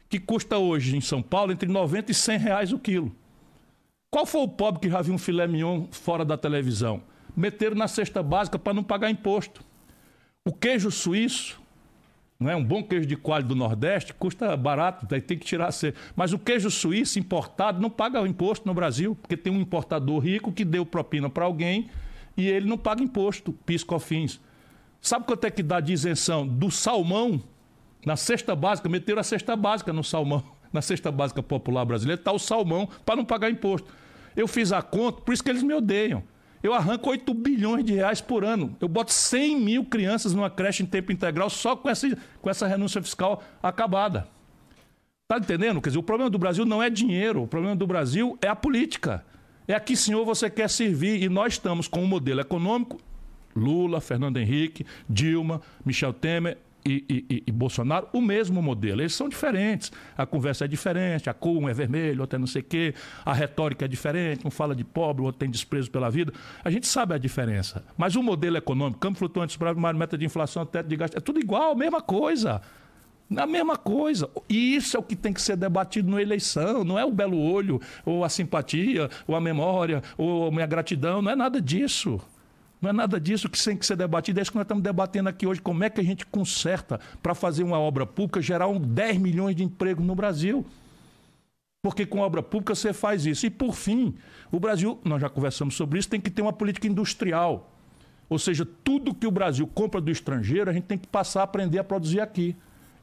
que 0.09 0.19
custa 0.19 0.59
hoje 0.59 0.97
em 0.97 1.01
São 1.01 1.23
Paulo 1.23 1.53
entre 1.53 1.69
90 1.69 2.11
e 2.11 2.15
100 2.15 2.39
reais 2.39 2.73
o 2.73 2.79
quilo. 2.79 3.15
Qual 4.11 4.25
foi 4.25 4.41
o 4.41 4.49
pobre 4.49 4.81
que 4.81 4.91
já 4.91 5.03
viu 5.03 5.15
um 5.15 5.19
filé 5.19 5.47
mignon 5.47 5.87
fora 5.91 6.25
da 6.25 6.39
televisão? 6.39 7.03
Meteram 7.37 7.77
na 7.77 7.87
cesta 7.87 8.23
básica 8.23 8.59
para 8.59 8.73
não 8.73 8.83
pagar 8.83 9.11
imposto. 9.11 9.63
O 10.47 10.53
queijo 10.53 10.91
suíço, 10.91 11.61
não 12.41 12.51
é 12.51 12.57
um 12.57 12.65
bom 12.65 12.83
queijo 12.83 13.07
de 13.07 13.17
coalho 13.17 13.45
do 13.45 13.55
Nordeste, 13.55 14.15
custa 14.15 14.57
barato, 14.57 15.07
daí 15.07 15.21
tem 15.21 15.37
que 15.37 15.45
tirar 15.45 15.69
a 15.69 15.73
cesta. 15.73 16.01
Mas 16.17 16.33
o 16.33 16.39
queijo 16.39 16.71
suíço 16.71 17.19
importado 17.19 17.83
não 17.83 17.91
paga 17.91 18.27
imposto 18.27 18.67
no 18.67 18.73
Brasil, 18.73 19.15
porque 19.15 19.37
tem 19.37 19.53
um 19.53 19.61
importador 19.61 20.21
rico 20.21 20.51
que 20.51 20.65
deu 20.65 20.87
propina 20.87 21.29
para 21.29 21.45
alguém 21.45 21.91
e 22.35 22.47
ele 22.49 22.67
não 22.67 22.79
paga 22.79 23.03
imposto, 23.03 23.53
piscofins. 23.67 24.41
Sabe 25.03 25.27
quanto 25.27 25.45
é 25.45 25.51
que 25.51 25.63
dá 25.63 25.81
de 25.81 25.93
isenção 25.93 26.47
do 26.47 26.71
salmão 26.71 27.43
na 28.09 28.17
cesta 28.17 28.57
básica, 28.57 28.89
meteram 28.89 29.21
a 29.21 29.23
cesta 29.23 29.55
básica 29.55 29.93
no 29.93 30.03
salmão. 30.03 30.43
Na 30.73 30.81
cesta 30.81 31.13
básica 31.13 31.43
popular 31.43 31.85
brasileira 31.85 32.19
está 32.19 32.33
o 32.33 32.39
salmão 32.39 32.89
para 33.05 33.17
não 33.17 33.25
pagar 33.25 33.51
imposto. 33.51 33.91
Eu 34.35 34.49
fiz 34.49 34.73
a 34.73 34.81
conta, 34.81 35.21
por 35.21 35.33
isso 35.33 35.45
que 35.45 35.51
eles 35.51 35.63
me 35.63 35.75
odeiam. 35.75 36.23
Eu 36.63 36.73
arranco 36.73 37.09
8 37.11 37.35
bilhões 37.35 37.85
de 37.85 37.95
reais 37.95 38.21
por 38.23 38.45
ano. 38.45 38.75
Eu 38.81 38.89
boto 38.89 39.13
100 39.13 39.61
mil 39.61 39.85
crianças 39.85 40.33
numa 40.33 40.49
creche 40.49 40.83
em 40.83 40.87
tempo 40.87 41.13
integral 41.13 41.51
só 41.51 41.77
com 41.77 41.89
essa, 41.89 42.07
com 42.41 42.49
essa 42.49 42.67
renúncia 42.67 43.03
fiscal 43.03 43.43
acabada. 43.63 44.27
Tá 45.27 45.37
entendendo? 45.37 45.81
Quer 45.81 45.91
dizer, 45.91 45.99
o 45.99 46.03
problema 46.03 46.31
do 46.31 46.39
Brasil 46.39 46.65
não 46.65 46.83
é 46.83 46.89
dinheiro, 46.89 47.43
o 47.43 47.47
problema 47.47 47.77
do 47.77 47.87
Brasil 47.87 48.39
é 48.41 48.49
a 48.49 48.57
política. 48.57 49.25
É 49.67 49.75
a 49.75 49.81
que, 49.81 49.95
senhor, 49.95 50.25
você 50.25 50.49
quer 50.49 50.69
servir. 50.71 51.23
E 51.23 51.29
nós 51.29 51.55
estamos 51.55 51.89
com 51.89 52.03
um 52.03 52.07
modelo 52.07 52.41
econômico 52.41 52.99
Lula, 53.55 54.01
Fernando 54.01 54.39
Henrique, 54.39 54.87
Dilma, 55.09 55.61
Michel 55.85 56.13
Temer 56.13 56.59
e, 56.89 57.27
e, 57.29 57.45
e, 57.47 57.53
Bolsonaro 57.53 58.09
o 58.13 58.21
mesmo 58.21 58.63
modelo. 58.63 59.03
Eles 59.03 59.15
são 59.15 59.29
diferentes. 59.29 59.93
A 60.17 60.25
conversa 60.25 60.65
é 60.65 60.69
diferente, 60.69 61.29
a 61.29 61.35
cor 61.35 61.59
um 61.59 61.69
é 61.69 61.75
vermelho, 61.75 62.23
outro 62.23 62.37
é 62.37 62.39
não 62.39 62.47
sei 62.47 62.63
o 62.63 62.65
quê, 62.65 62.95
a 63.25 63.33
retórica 63.33 63.85
é 63.85 63.89
diferente, 63.89 64.47
um 64.47 64.51
fala 64.51 64.75
de 64.75 64.85
pobre, 64.85 65.23
o 65.23 65.27
outro 65.27 65.39
tem 65.39 65.51
desprezo 65.51 65.91
pela 65.91 66.11
vida. 66.11 66.33
A 66.65 66.71
gente 66.71 66.87
sabe 66.87 67.15
a 67.15 67.19
diferença. 67.19 67.85
Mas 67.97 68.17
o 68.17 68.23
modelo 68.23 68.57
econômico, 68.57 68.99
campo 68.99 69.19
flutuante, 69.19 69.59
meta 69.95 70.17
de 70.17 70.25
inflação, 70.25 70.65
teto 70.65 70.89
de 70.89 70.97
gasto, 70.97 71.17
é 71.17 71.21
tudo 71.21 71.39
igual, 71.39 71.77
mesma 71.77 72.01
coisa. 72.01 72.63
A 73.37 73.47
mesma 73.47 73.77
coisa. 73.77 74.31
E 74.49 74.75
isso 74.75 74.97
é 74.97 75.01
o 75.01 75.03
que 75.03 75.15
tem 75.15 75.33
que 75.33 75.43
ser 75.43 75.57
debatido 75.57 76.11
na 76.11 76.23
eleição. 76.23 76.83
Não 76.83 76.99
é 76.99 77.05
o 77.05 77.11
belo 77.11 77.39
olho, 77.39 77.79
ou 78.05 78.25
a 78.25 78.29
simpatia, 78.29 79.11
ou 79.27 79.37
a 79.37 79.41
memória, 79.41 80.03
ou 80.17 80.49
a 80.49 80.51
minha 80.51 80.67
gratidão. 80.67 81.21
Não 81.21 81.31
é 81.31 81.37
nada 81.37 81.61
disso. 81.61 82.19
Não 82.81 82.91
é 82.91 82.93
nada 82.93 83.21
disso 83.21 83.49
que 83.49 83.63
tem 83.63 83.77
que 83.77 83.85
ser 83.85 83.97
debatido. 83.97 84.39
É 84.39 84.43
isso 84.43 84.53
que 84.53 84.57
nós 84.57 84.65
estamos 84.65 84.83
debatendo 84.83 85.29
aqui 85.29 85.47
hoje. 85.47 85.61
Como 85.61 85.83
é 85.83 85.91
que 85.91 86.01
a 86.01 86.05
gente 86.05 86.25
conserta 86.25 87.01
para 87.23 87.35
fazer 87.35 87.65
uma 87.65 87.79
obra 87.79 88.07
pública 88.07 88.41
gerar 88.41 88.69
um 88.69 88.79
10 88.79 89.19
milhões 89.19 89.57
de 89.57 89.65
empregos 89.65 90.05
no 90.05 90.15
Brasil? 90.15 90.65
Porque 91.83 92.07
com 92.07 92.21
obra 92.21 92.43
pública 92.43 92.75
você 92.75 92.93
faz 92.93 93.27
isso. 93.27 93.47
E 93.47 93.51
por 93.51 93.75
fim, 93.75 94.15
o 94.51 94.61
Brasil, 94.61 94.99
nós 95.05 95.21
já 95.21 95.29
conversamos 95.29 95.75
sobre 95.75 95.99
isso, 95.99 96.09
tem 96.09 96.21
que 96.21 96.31
ter 96.31 96.43
uma 96.43 96.53
política 96.53 96.87
industrial. 96.87 97.73
Ou 98.29 98.39
seja, 98.39 98.67
tudo 98.85 99.15
que 99.15 99.27
o 99.27 99.31
Brasil 99.31 99.67
compra 99.67 100.01
do 100.01 100.11
estrangeiro, 100.11 100.71
a 100.71 100.73
gente 100.73 100.85
tem 100.85 100.99
que 100.99 101.07
passar 101.07 101.41
a 101.41 101.45
aprender 101.45 101.79
a 101.79 101.85
produzir 101.85 102.21
aqui. 102.21 102.55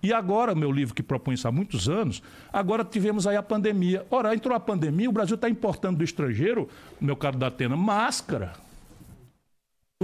E 0.03 0.13
agora, 0.13 0.53
meu 0.53 0.71
livro 0.71 0.93
que 0.93 1.01
propõe 1.01 1.33
isso 1.33 1.47
há 1.47 1.51
muitos 1.51 1.89
anos, 1.89 2.21
agora 2.53 2.85
tivemos 2.85 3.25
aí 3.25 3.35
a 3.35 3.41
pandemia. 3.41 4.05
Ora, 4.11 4.35
entrou 4.35 4.55
a 4.55 4.59
pandemia, 4.59 5.09
o 5.09 5.13
Brasil 5.13 5.35
está 5.35 5.49
importando 5.49 5.97
do 5.97 6.03
estrangeiro, 6.03 6.69
meu 7.01 7.15
caro 7.15 7.37
da 7.37 7.47
Atena, 7.47 7.75
máscara 7.75 8.64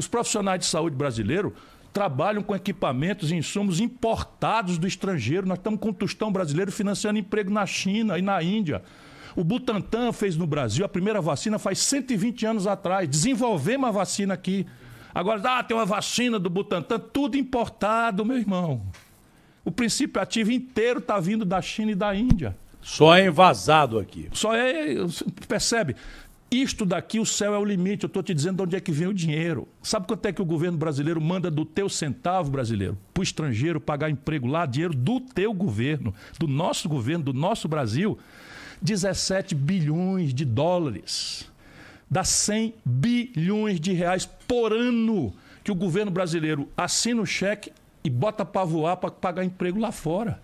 os 0.02 0.08
profissionais 0.08 0.60
de 0.60 0.66
saúde 0.66 0.96
brasileiros 0.96 1.54
trabalham 1.94 2.42
com 2.42 2.56
equipamentos 2.56 3.32
e 3.32 3.36
insumos 3.36 3.80
importados 3.80 4.78
do 4.78 4.88
estrangeiro. 4.88 5.48
Nós 5.48 5.60
estamos 5.60 5.80
com 5.80 5.90
o 5.90 5.94
tostão 5.94 6.32
brasileiro 6.32 6.72
financiando 6.72 7.20
emprego 7.20 7.52
na 7.52 7.66
China 7.66 8.18
e 8.18 8.22
na 8.22 8.42
Índia. 8.42 8.82
O 9.36 9.44
Butantan 9.44 10.12
fez 10.12 10.36
no 10.36 10.48
Brasil 10.48 10.84
a 10.84 10.90
primeira 10.90 11.22
vacina 11.22 11.60
faz 11.60 11.80
120 11.80 12.46
anos 12.46 12.68
atrás. 12.68 13.08
Desenvolvemos 13.08 13.88
a 13.88 13.92
vacina 13.92 14.34
aqui. 14.34 14.66
Agora, 15.14 15.42
ah, 15.60 15.64
tem 15.64 15.78
uma 15.78 15.86
vacina 15.86 16.40
do 16.40 16.50
Butantan, 16.50 17.00
tudo 17.00 17.38
importado, 17.38 18.26
meu 18.26 18.38
irmão. 18.38 18.82
O 19.64 19.72
princípio 19.72 20.20
ativo 20.20 20.52
inteiro 20.52 21.00
está 21.00 21.20
vindo 21.20 21.46
da 21.46 21.62
China 21.62 21.92
e 21.92 21.96
da 21.96 22.16
Índia. 22.16 22.58
Só 22.82 23.16
é 23.16 23.28
envasado 23.28 24.00
aqui. 24.00 24.28
Só 24.34 24.56
é. 24.56 24.96
Percebe? 25.48 25.96
Isto 26.54 26.86
daqui, 26.86 27.18
o 27.18 27.26
céu 27.26 27.56
é 27.56 27.58
o 27.58 27.64
limite. 27.64 28.04
Eu 28.04 28.08
estou 28.08 28.22
te 28.22 28.34
dizendo 28.34 28.58
de 28.58 28.64
onde 28.64 28.76
é 28.76 28.82
que 28.82 28.92
vem 28.92 29.08
o 29.08 29.14
dinheiro. 29.14 29.70
Sabe 29.82 30.06
quanto 30.06 30.26
é 30.26 30.34
que 30.34 30.42
o 30.42 30.46
governo 30.46 30.78
brasileiro 30.78 31.22
manda 31.22 31.50
do 31.50 31.64
teu 31.64 31.88
centavo 31.88 32.52
brasileiro 32.52 32.98
para 33.14 33.22
o 33.22 33.24
estrangeiro 33.24 33.80
pagar 33.80 34.10
emprego 34.10 34.48
lá? 34.48 34.66
Dinheiro 34.66 34.94
do 34.94 35.22
teu 35.22 35.54
governo, 35.54 36.14
do 36.38 36.50
nosso 36.50 36.90
governo, 36.90 37.24
do 37.24 37.34
nosso 37.34 37.70
Brasil. 37.70 38.20
17 38.82 39.56
bilhões 39.56 40.34
de 40.34 40.44
dólares. 40.44 41.50
Dá 42.10 42.26
100 42.26 42.74
bilhões 42.84 43.80
de 43.80 43.94
reais 43.94 44.26
por 44.46 44.74
ano 44.74 45.34
que 45.64 45.72
o 45.72 45.76
governo 45.76 46.12
brasileiro 46.12 46.68
assina 46.76 47.22
o 47.22 47.26
cheque 47.26 47.72
e 48.04 48.10
bota 48.10 48.44
para 48.44 48.66
voar 48.66 48.98
para 48.98 49.10
pagar 49.10 49.46
emprego 49.46 49.80
lá 49.80 49.94
fora. 49.94 50.42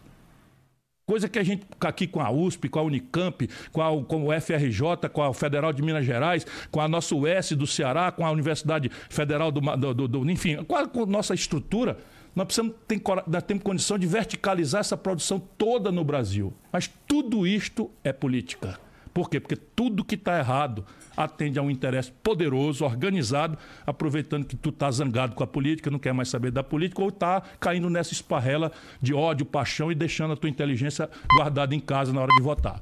Coisa 1.09 1.29
que 1.29 1.39
a 1.39 1.43
gente, 1.43 1.65
aqui 1.79 2.05
com 2.05 2.19
a 2.19 2.29
USP, 2.29 2.67
com 2.67 2.79
a 2.79 2.81
Unicamp, 2.81 3.49
com, 3.71 3.81
a, 3.81 4.03
com 4.03 4.27
o 4.27 4.41
FRJ, 4.41 5.07
com 5.13 5.23
a 5.23 5.33
Federal 5.33 5.71
de 5.71 5.81
Minas 5.81 6.05
Gerais, 6.05 6.45
com 6.69 6.81
a 6.81 6.87
nossa 6.89 7.15
US 7.15 7.53
do 7.53 7.65
Ceará, 7.65 8.11
com 8.11 8.25
a 8.25 8.29
Universidade 8.29 8.91
Federal 9.09 9.49
do. 9.49 9.61
do, 9.61 9.93
do, 9.93 10.07
do 10.09 10.29
enfim, 10.29 10.61
com 10.65 10.75
a, 10.75 11.05
nossa 11.05 11.33
estrutura, 11.33 11.97
nós, 12.35 12.45
precisamos, 12.45 12.75
tem, 12.85 13.01
nós 13.25 13.43
temos 13.43 13.63
condição 13.63 13.97
de 13.97 14.05
verticalizar 14.05 14.81
essa 14.81 14.97
produção 14.97 15.39
toda 15.57 15.93
no 15.93 16.03
Brasil. 16.03 16.53
Mas 16.73 16.91
tudo 17.07 17.47
isto 17.47 17.89
é 18.03 18.11
política. 18.11 18.77
Por 19.17 19.31
quê? 19.31 19.39
Porque 19.39 19.55
tudo 19.55 20.05
que 20.05 20.13
está 20.13 20.37
errado 20.37 20.85
atende 21.17 21.57
a 21.57 21.63
um 21.63 21.71
interesse 21.71 22.11
poderoso, 22.21 22.85
organizado, 22.85 23.57
aproveitando 23.83 24.45
que 24.45 24.55
tu 24.55 24.69
está 24.69 24.91
zangado 24.91 25.33
com 25.33 25.43
a 25.43 25.47
política, 25.47 25.89
não 25.89 25.97
quer 25.97 26.13
mais 26.13 26.29
saber 26.29 26.51
da 26.51 26.63
política, 26.63 27.01
ou 27.01 27.09
está 27.09 27.41
caindo 27.59 27.89
nessa 27.89 28.13
esparrela 28.13 28.71
de 29.01 29.15
ódio, 29.15 29.43
paixão 29.43 29.91
e 29.91 29.95
deixando 29.95 30.33
a 30.33 30.37
tua 30.37 30.51
inteligência 30.51 31.09
guardada 31.35 31.73
em 31.73 31.79
casa 31.79 32.13
na 32.13 32.21
hora 32.21 32.31
de 32.31 32.43
votar. 32.43 32.79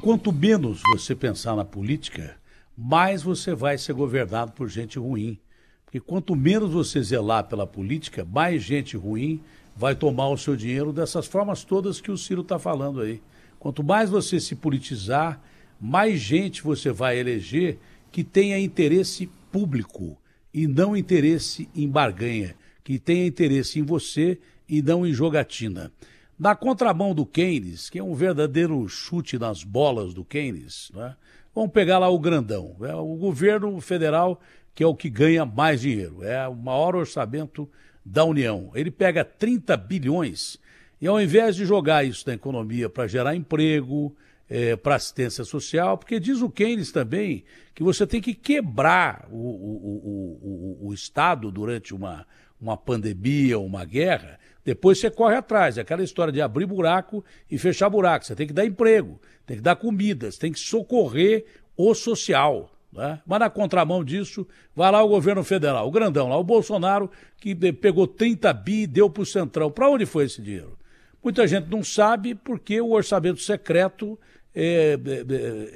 Quanto 0.00 0.32
menos 0.32 0.80
você 0.94 1.14
pensar 1.14 1.54
na 1.54 1.66
política, 1.66 2.38
mais 2.74 3.22
você 3.22 3.54
vai 3.54 3.76
ser 3.76 3.92
governado 3.92 4.52
por 4.52 4.70
gente 4.70 4.98
ruim. 4.98 5.38
Porque 5.84 6.00
quanto 6.00 6.34
menos 6.34 6.70
você 6.70 7.02
zelar 7.02 7.44
pela 7.44 7.66
política, 7.66 8.24
mais 8.24 8.62
gente 8.62 8.96
ruim 8.96 9.38
vai 9.76 9.94
tomar 9.94 10.28
o 10.28 10.38
seu 10.38 10.56
dinheiro 10.56 10.94
dessas 10.94 11.26
formas 11.26 11.62
todas 11.62 12.00
que 12.00 12.10
o 12.10 12.16
Ciro 12.16 12.40
está 12.40 12.58
falando 12.58 13.02
aí. 13.02 13.20
Quanto 13.62 13.84
mais 13.84 14.10
você 14.10 14.40
se 14.40 14.56
politizar, 14.56 15.40
mais 15.80 16.18
gente 16.18 16.64
você 16.64 16.90
vai 16.90 17.16
eleger 17.16 17.78
que 18.10 18.24
tenha 18.24 18.58
interesse 18.58 19.30
público 19.52 20.18
e 20.52 20.66
não 20.66 20.96
interesse 20.96 21.68
em 21.72 21.88
barganha, 21.88 22.56
que 22.82 22.98
tenha 22.98 23.24
interesse 23.24 23.78
em 23.78 23.84
você 23.84 24.40
e 24.68 24.82
não 24.82 25.06
em 25.06 25.12
jogatina. 25.12 25.92
Na 26.36 26.56
contramão 26.56 27.14
do 27.14 27.24
Keynes, 27.24 27.88
que 27.88 28.00
é 28.00 28.02
um 28.02 28.16
verdadeiro 28.16 28.88
chute 28.88 29.38
nas 29.38 29.62
bolas 29.62 30.12
do 30.12 30.24
Keynes, 30.24 30.90
né? 30.92 31.14
vamos 31.54 31.70
pegar 31.70 32.00
lá 32.00 32.08
o 32.08 32.18
grandão, 32.18 32.74
é 32.80 32.96
o 32.96 33.14
governo 33.14 33.80
federal 33.80 34.40
que 34.74 34.82
é 34.82 34.86
o 34.88 34.96
que 34.96 35.08
ganha 35.08 35.46
mais 35.46 35.82
dinheiro, 35.82 36.24
é 36.24 36.48
o 36.48 36.56
maior 36.56 36.96
orçamento 36.96 37.70
da 38.04 38.24
União. 38.24 38.72
Ele 38.74 38.90
pega 38.90 39.24
30 39.24 39.76
bilhões 39.76 40.58
e 41.02 41.08
ao 41.08 41.20
invés 41.20 41.56
de 41.56 41.66
jogar 41.66 42.04
isso 42.04 42.22
na 42.28 42.34
economia 42.34 42.88
para 42.88 43.08
gerar 43.08 43.34
emprego, 43.34 44.16
é, 44.48 44.76
para 44.76 44.94
assistência 44.94 45.42
social, 45.42 45.98
porque 45.98 46.20
diz 46.20 46.40
o 46.40 46.48
Keynes 46.48 46.92
também 46.92 47.42
que 47.74 47.82
você 47.82 48.06
tem 48.06 48.20
que 48.20 48.32
quebrar 48.32 49.26
o, 49.28 49.36
o, 49.36 50.78
o, 50.80 50.88
o 50.88 50.94
Estado 50.94 51.50
durante 51.50 51.92
uma, 51.92 52.24
uma 52.60 52.76
pandemia 52.76 53.58
uma 53.58 53.84
guerra, 53.84 54.38
depois 54.64 55.00
você 55.00 55.10
corre 55.10 55.34
atrás. 55.34 55.76
É 55.76 55.80
aquela 55.80 56.04
história 56.04 56.32
de 56.32 56.40
abrir 56.40 56.66
buraco 56.66 57.24
e 57.50 57.58
fechar 57.58 57.90
buraco. 57.90 58.24
Você 58.24 58.36
tem 58.36 58.46
que 58.46 58.52
dar 58.52 58.64
emprego, 58.64 59.20
tem 59.44 59.56
que 59.56 59.62
dar 59.62 59.74
comidas, 59.74 60.38
tem 60.38 60.52
que 60.52 60.60
socorrer 60.60 61.44
o 61.76 61.94
social. 61.96 62.70
Né? 62.92 63.20
Mas 63.26 63.40
na 63.40 63.50
contramão 63.50 64.04
disso, 64.04 64.46
vai 64.72 64.92
lá 64.92 65.02
o 65.02 65.08
governo 65.08 65.42
federal, 65.42 65.88
o 65.88 65.90
grandão 65.90 66.28
lá, 66.28 66.36
o 66.36 66.44
Bolsonaro, 66.44 67.10
que 67.38 67.56
pegou 67.72 68.06
30 68.06 68.52
bi 68.52 68.82
e 68.82 68.86
deu 68.86 69.10
para 69.10 69.24
o 69.24 69.26
Centrão. 69.26 69.68
Para 69.68 69.90
onde 69.90 70.06
foi 70.06 70.26
esse 70.26 70.40
dinheiro? 70.40 70.80
Muita 71.22 71.46
gente 71.46 71.70
não 71.70 71.84
sabe 71.84 72.34
porque 72.34 72.80
o 72.80 72.92
orçamento 72.92 73.40
secreto 73.40 74.18
é, 74.54 74.98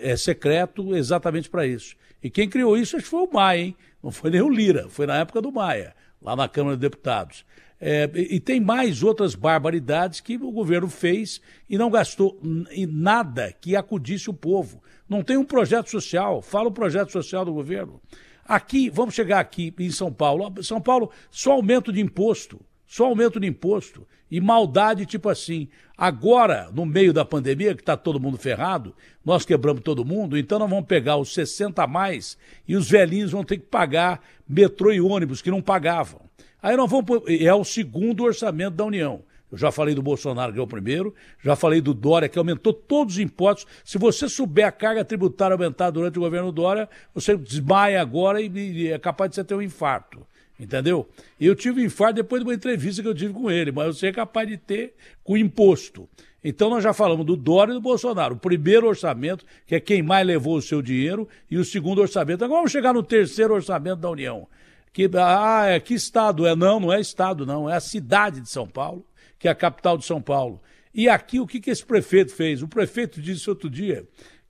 é, 0.03 0.13
é 0.13 0.17
secreto 0.17 0.95
exatamente 0.97 1.49
para 1.49 1.67
isso. 1.67 1.95
E 2.23 2.29
quem 2.29 2.49
criou 2.49 2.77
isso 2.77 2.97
acho 2.97 3.05
que 3.05 3.11
foi 3.11 3.23
o 3.23 3.33
Maia, 3.33 3.61
hein? 3.61 3.77
Não 4.03 4.11
foi 4.11 4.31
nem 4.31 4.43
o 4.43 4.49
Lira, 4.49 4.89
foi 4.89 5.07
na 5.07 5.19
época 5.19 5.41
do 5.41 5.53
Maia, 5.53 5.95
lá 6.21 6.35
na 6.35 6.49
Câmara 6.49 6.77
de 6.77 6.81
Deputados. 6.81 7.45
É, 7.79 8.11
e 8.15 8.41
tem 8.41 8.59
mais 8.59 9.03
outras 9.03 9.35
barbaridades 9.35 10.21
que 10.21 10.37
o 10.37 10.51
governo 10.51 10.89
fez 10.89 11.41
e 11.69 11.77
não 11.77 11.91
gastou 11.91 12.41
em 12.71 12.87
nada 12.87 13.55
que 13.61 13.77
acudisse 13.77 14.31
o 14.31 14.35
povo. 14.35 14.83
Não 15.09 15.23
tem 15.23 15.37
um 15.37 15.45
projeto 15.45 15.91
social. 15.91 16.41
Fala 16.41 16.69
o 16.69 16.73
projeto 16.73 17.13
social 17.13 17.45
do 17.45 17.53
governo. 17.53 18.01
Aqui, 18.45 18.89
vamos 18.89 19.15
chegar 19.15 19.41
aqui 19.41 19.75
em 19.79 19.91
São 19.91 20.13
Paulo. 20.13 20.63
São 20.63 20.81
Paulo, 20.81 21.11
só 21.31 21.53
aumento 21.53 21.93
de 21.93 22.01
imposto. 22.01 22.61
Só 22.87 23.07
aumento 23.07 23.41
de 23.41 23.47
imposto. 23.47 24.07
E 24.31 24.41
maldade 24.41 25.07
tipo 25.07 25.29
assim. 25.29 25.69
Agora, 25.97 26.71
no 26.73 26.85
meio 26.85 27.13
da 27.13 27.25
pandemia, 27.25 27.75
que 27.75 27.81
está 27.81 27.97
todo 27.97 28.21
mundo 28.21 28.37
ferrado, 28.37 28.95
nós 29.25 29.47
quebramos 29.47 29.83
todo 29.83 30.05
mundo, 30.05 30.37
então 30.37 30.59
nós 30.59 30.69
vamos 30.69 30.85
pegar 30.85 31.17
os 31.17 31.33
60 31.33 31.83
a 31.83 31.87
mais 31.87 32.37
e 32.69 32.77
os 32.77 32.91
velhinhos 32.91 33.33
vão 33.33 33.43
ter 33.43 33.57
que 33.57 33.65
pagar 33.65 34.21
metrô 34.47 34.93
e 34.93 35.01
ônibus 35.01 35.41
que 35.41 35.51
não 35.51 35.63
pagavam. 35.63 36.21
Aí 36.63 36.77
nós 36.77 36.91
vamos. 36.91 37.23
É 37.29 37.55
o 37.55 37.65
segundo 37.65 38.25
orçamento 38.25 38.75
da 38.75 38.85
União. 38.85 39.23
Eu 39.51 39.57
já 39.57 39.71
falei 39.71 39.95
do 39.95 40.03
Bolsonaro, 40.03 40.53
que 40.53 40.59
é 40.59 40.63
o 40.63 40.67
primeiro, 40.67 41.15
já 41.43 41.55
falei 41.55 41.81
do 41.81 41.95
Dória, 41.95 42.29
que 42.29 42.39
aumentou 42.39 42.73
todos 42.73 43.15
os 43.15 43.21
impostos. 43.21 43.67
Se 43.85 43.97
você 43.97 44.29
souber 44.29 44.67
a 44.67 44.73
carga 44.73 45.05
tributária 45.05 45.55
aumentar 45.55 45.91
durante 45.91 46.19
o 46.19 46.23
governo 46.23 46.51
Dória, 46.51 46.89
você 47.15 47.37
desmaia 47.37 48.01
agora 48.01 48.41
e, 48.41 48.89
é 48.89 48.99
capaz 48.99 49.31
de 49.31 49.37
você 49.37 49.45
ter 49.45 49.55
um 49.55 49.63
infarto. 49.63 50.27
Entendeu? 50.59 51.07
Eu 51.39 51.55
tive 51.55 51.85
infarto 51.85 52.15
depois 52.15 52.43
de 52.43 52.49
uma 52.49 52.55
entrevista 52.55 53.03
que 53.03 53.09
eu 53.09 53.15
tive 53.15 53.35
com 53.35 53.51
ele, 53.51 53.71
mas 53.71 53.97
você 53.97 54.07
é 54.07 54.13
capaz 54.13 54.49
de 54.49 54.57
ter 54.57 54.95
com 55.23 55.37
imposto. 55.37 56.09
Então 56.43 56.71
nós 56.71 56.83
já 56.83 56.93
falamos 56.93 57.27
do 57.27 57.37
Dória 57.37 57.73
e 57.73 57.75
do 57.75 57.81
Bolsonaro. 57.81 58.37
O 58.37 58.39
primeiro 58.39 58.87
orçamento, 58.87 59.45
que 59.67 59.75
é 59.75 59.81
quem 59.81 60.03
mais 60.03 60.27
levou 60.27 60.57
o 60.57 60.63
seu 60.63 60.81
dinheiro, 60.81 61.29
e 61.51 61.59
o 61.59 61.65
segundo 61.65 62.01
orçamento. 62.01 62.45
Agora 62.45 62.61
vamos 62.61 62.73
chegar 62.73 62.95
no 62.95 63.03
terceiro 63.03 63.53
orçamento 63.53 64.01
da 64.01 64.11
União. 64.11 64.49
Que, 64.93 65.11
ah, 65.15 65.67
é, 65.67 65.81
que 65.81 65.93
estado 65.93 66.47
é? 66.47 66.57
Não, 66.57 66.81
não 66.81 66.93
é 66.93 67.01
estado, 67.01 67.45
não. 67.45 67.69
É 67.69 67.75
a 67.75 67.81
cidade 67.81 68.41
de 68.41 68.49
São 68.49 68.67
Paulo, 68.67 69.05
que 69.39 69.49
é 69.49 69.51
a 69.51 69.55
capital 69.55 69.99
de 69.99 70.07
São 70.07 70.23
Paulo. 70.23 70.61
E 70.95 71.07
aqui 71.11 71.39
o 71.39 71.47
que, 71.47 71.61
que 71.61 71.69
esse 71.69 71.85
prefeito 71.85 72.33
fez? 72.35 72.63
O 72.63 72.69
prefeito 72.69 73.21
disse 73.21 73.51
outro 73.51 73.69
dia 73.69 74.07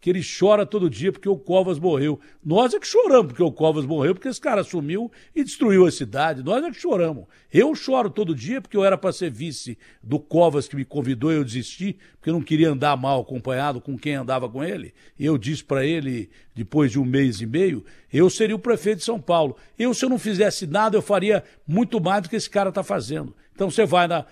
que 0.06 0.10
ele 0.10 0.22
chora 0.22 0.64
todo 0.64 0.88
dia 0.88 1.10
porque 1.10 1.28
o 1.28 1.36
Covas 1.36 1.80
morreu. 1.80 2.20
Nós 2.44 2.72
é 2.72 2.78
que 2.78 2.86
choramos 2.86 3.26
porque 3.26 3.42
o 3.42 3.50
Covas 3.50 3.84
morreu, 3.84 4.14
porque 4.14 4.28
esse 4.28 4.40
cara 4.40 4.62
sumiu 4.62 5.10
e 5.34 5.42
destruiu 5.42 5.84
a 5.84 5.90
cidade. 5.90 6.44
Nós 6.44 6.64
é 6.64 6.70
que 6.70 6.80
choramos. 6.80 7.24
Eu 7.52 7.74
choro 7.74 8.08
todo 8.08 8.32
dia 8.32 8.60
porque 8.60 8.76
eu 8.76 8.84
era 8.84 8.96
para 8.96 9.10
ser 9.10 9.32
vice 9.32 9.76
do 10.00 10.20
Covas 10.20 10.68
que 10.68 10.76
me 10.76 10.84
convidou 10.84 11.32
e 11.32 11.34
eu 11.34 11.42
desisti, 11.42 11.98
porque 12.12 12.30
eu 12.30 12.34
não 12.34 12.40
queria 12.40 12.70
andar 12.70 12.96
mal 12.96 13.20
acompanhado 13.20 13.80
com 13.80 13.98
quem 13.98 14.14
andava 14.14 14.48
com 14.48 14.62
ele. 14.62 14.94
Eu 15.18 15.36
disse 15.36 15.64
para 15.64 15.84
ele, 15.84 16.30
depois 16.54 16.92
de 16.92 17.00
um 17.00 17.04
mês 17.04 17.40
e 17.40 17.46
meio, 17.46 17.84
eu 18.12 18.30
seria 18.30 18.54
o 18.54 18.60
prefeito 18.60 18.98
de 18.98 19.04
São 19.04 19.20
Paulo. 19.20 19.56
Eu, 19.76 19.92
se 19.92 20.04
eu 20.04 20.08
não 20.08 20.20
fizesse 20.20 20.68
nada, 20.68 20.96
eu 20.96 21.02
faria 21.02 21.42
muito 21.66 22.00
mais 22.00 22.22
do 22.22 22.28
que 22.28 22.36
esse 22.36 22.48
cara 22.48 22.68
está 22.68 22.84
fazendo. 22.84 23.34
Então 23.56 23.70
você 23.70 23.86
vai 23.86 24.06
na, 24.06 24.26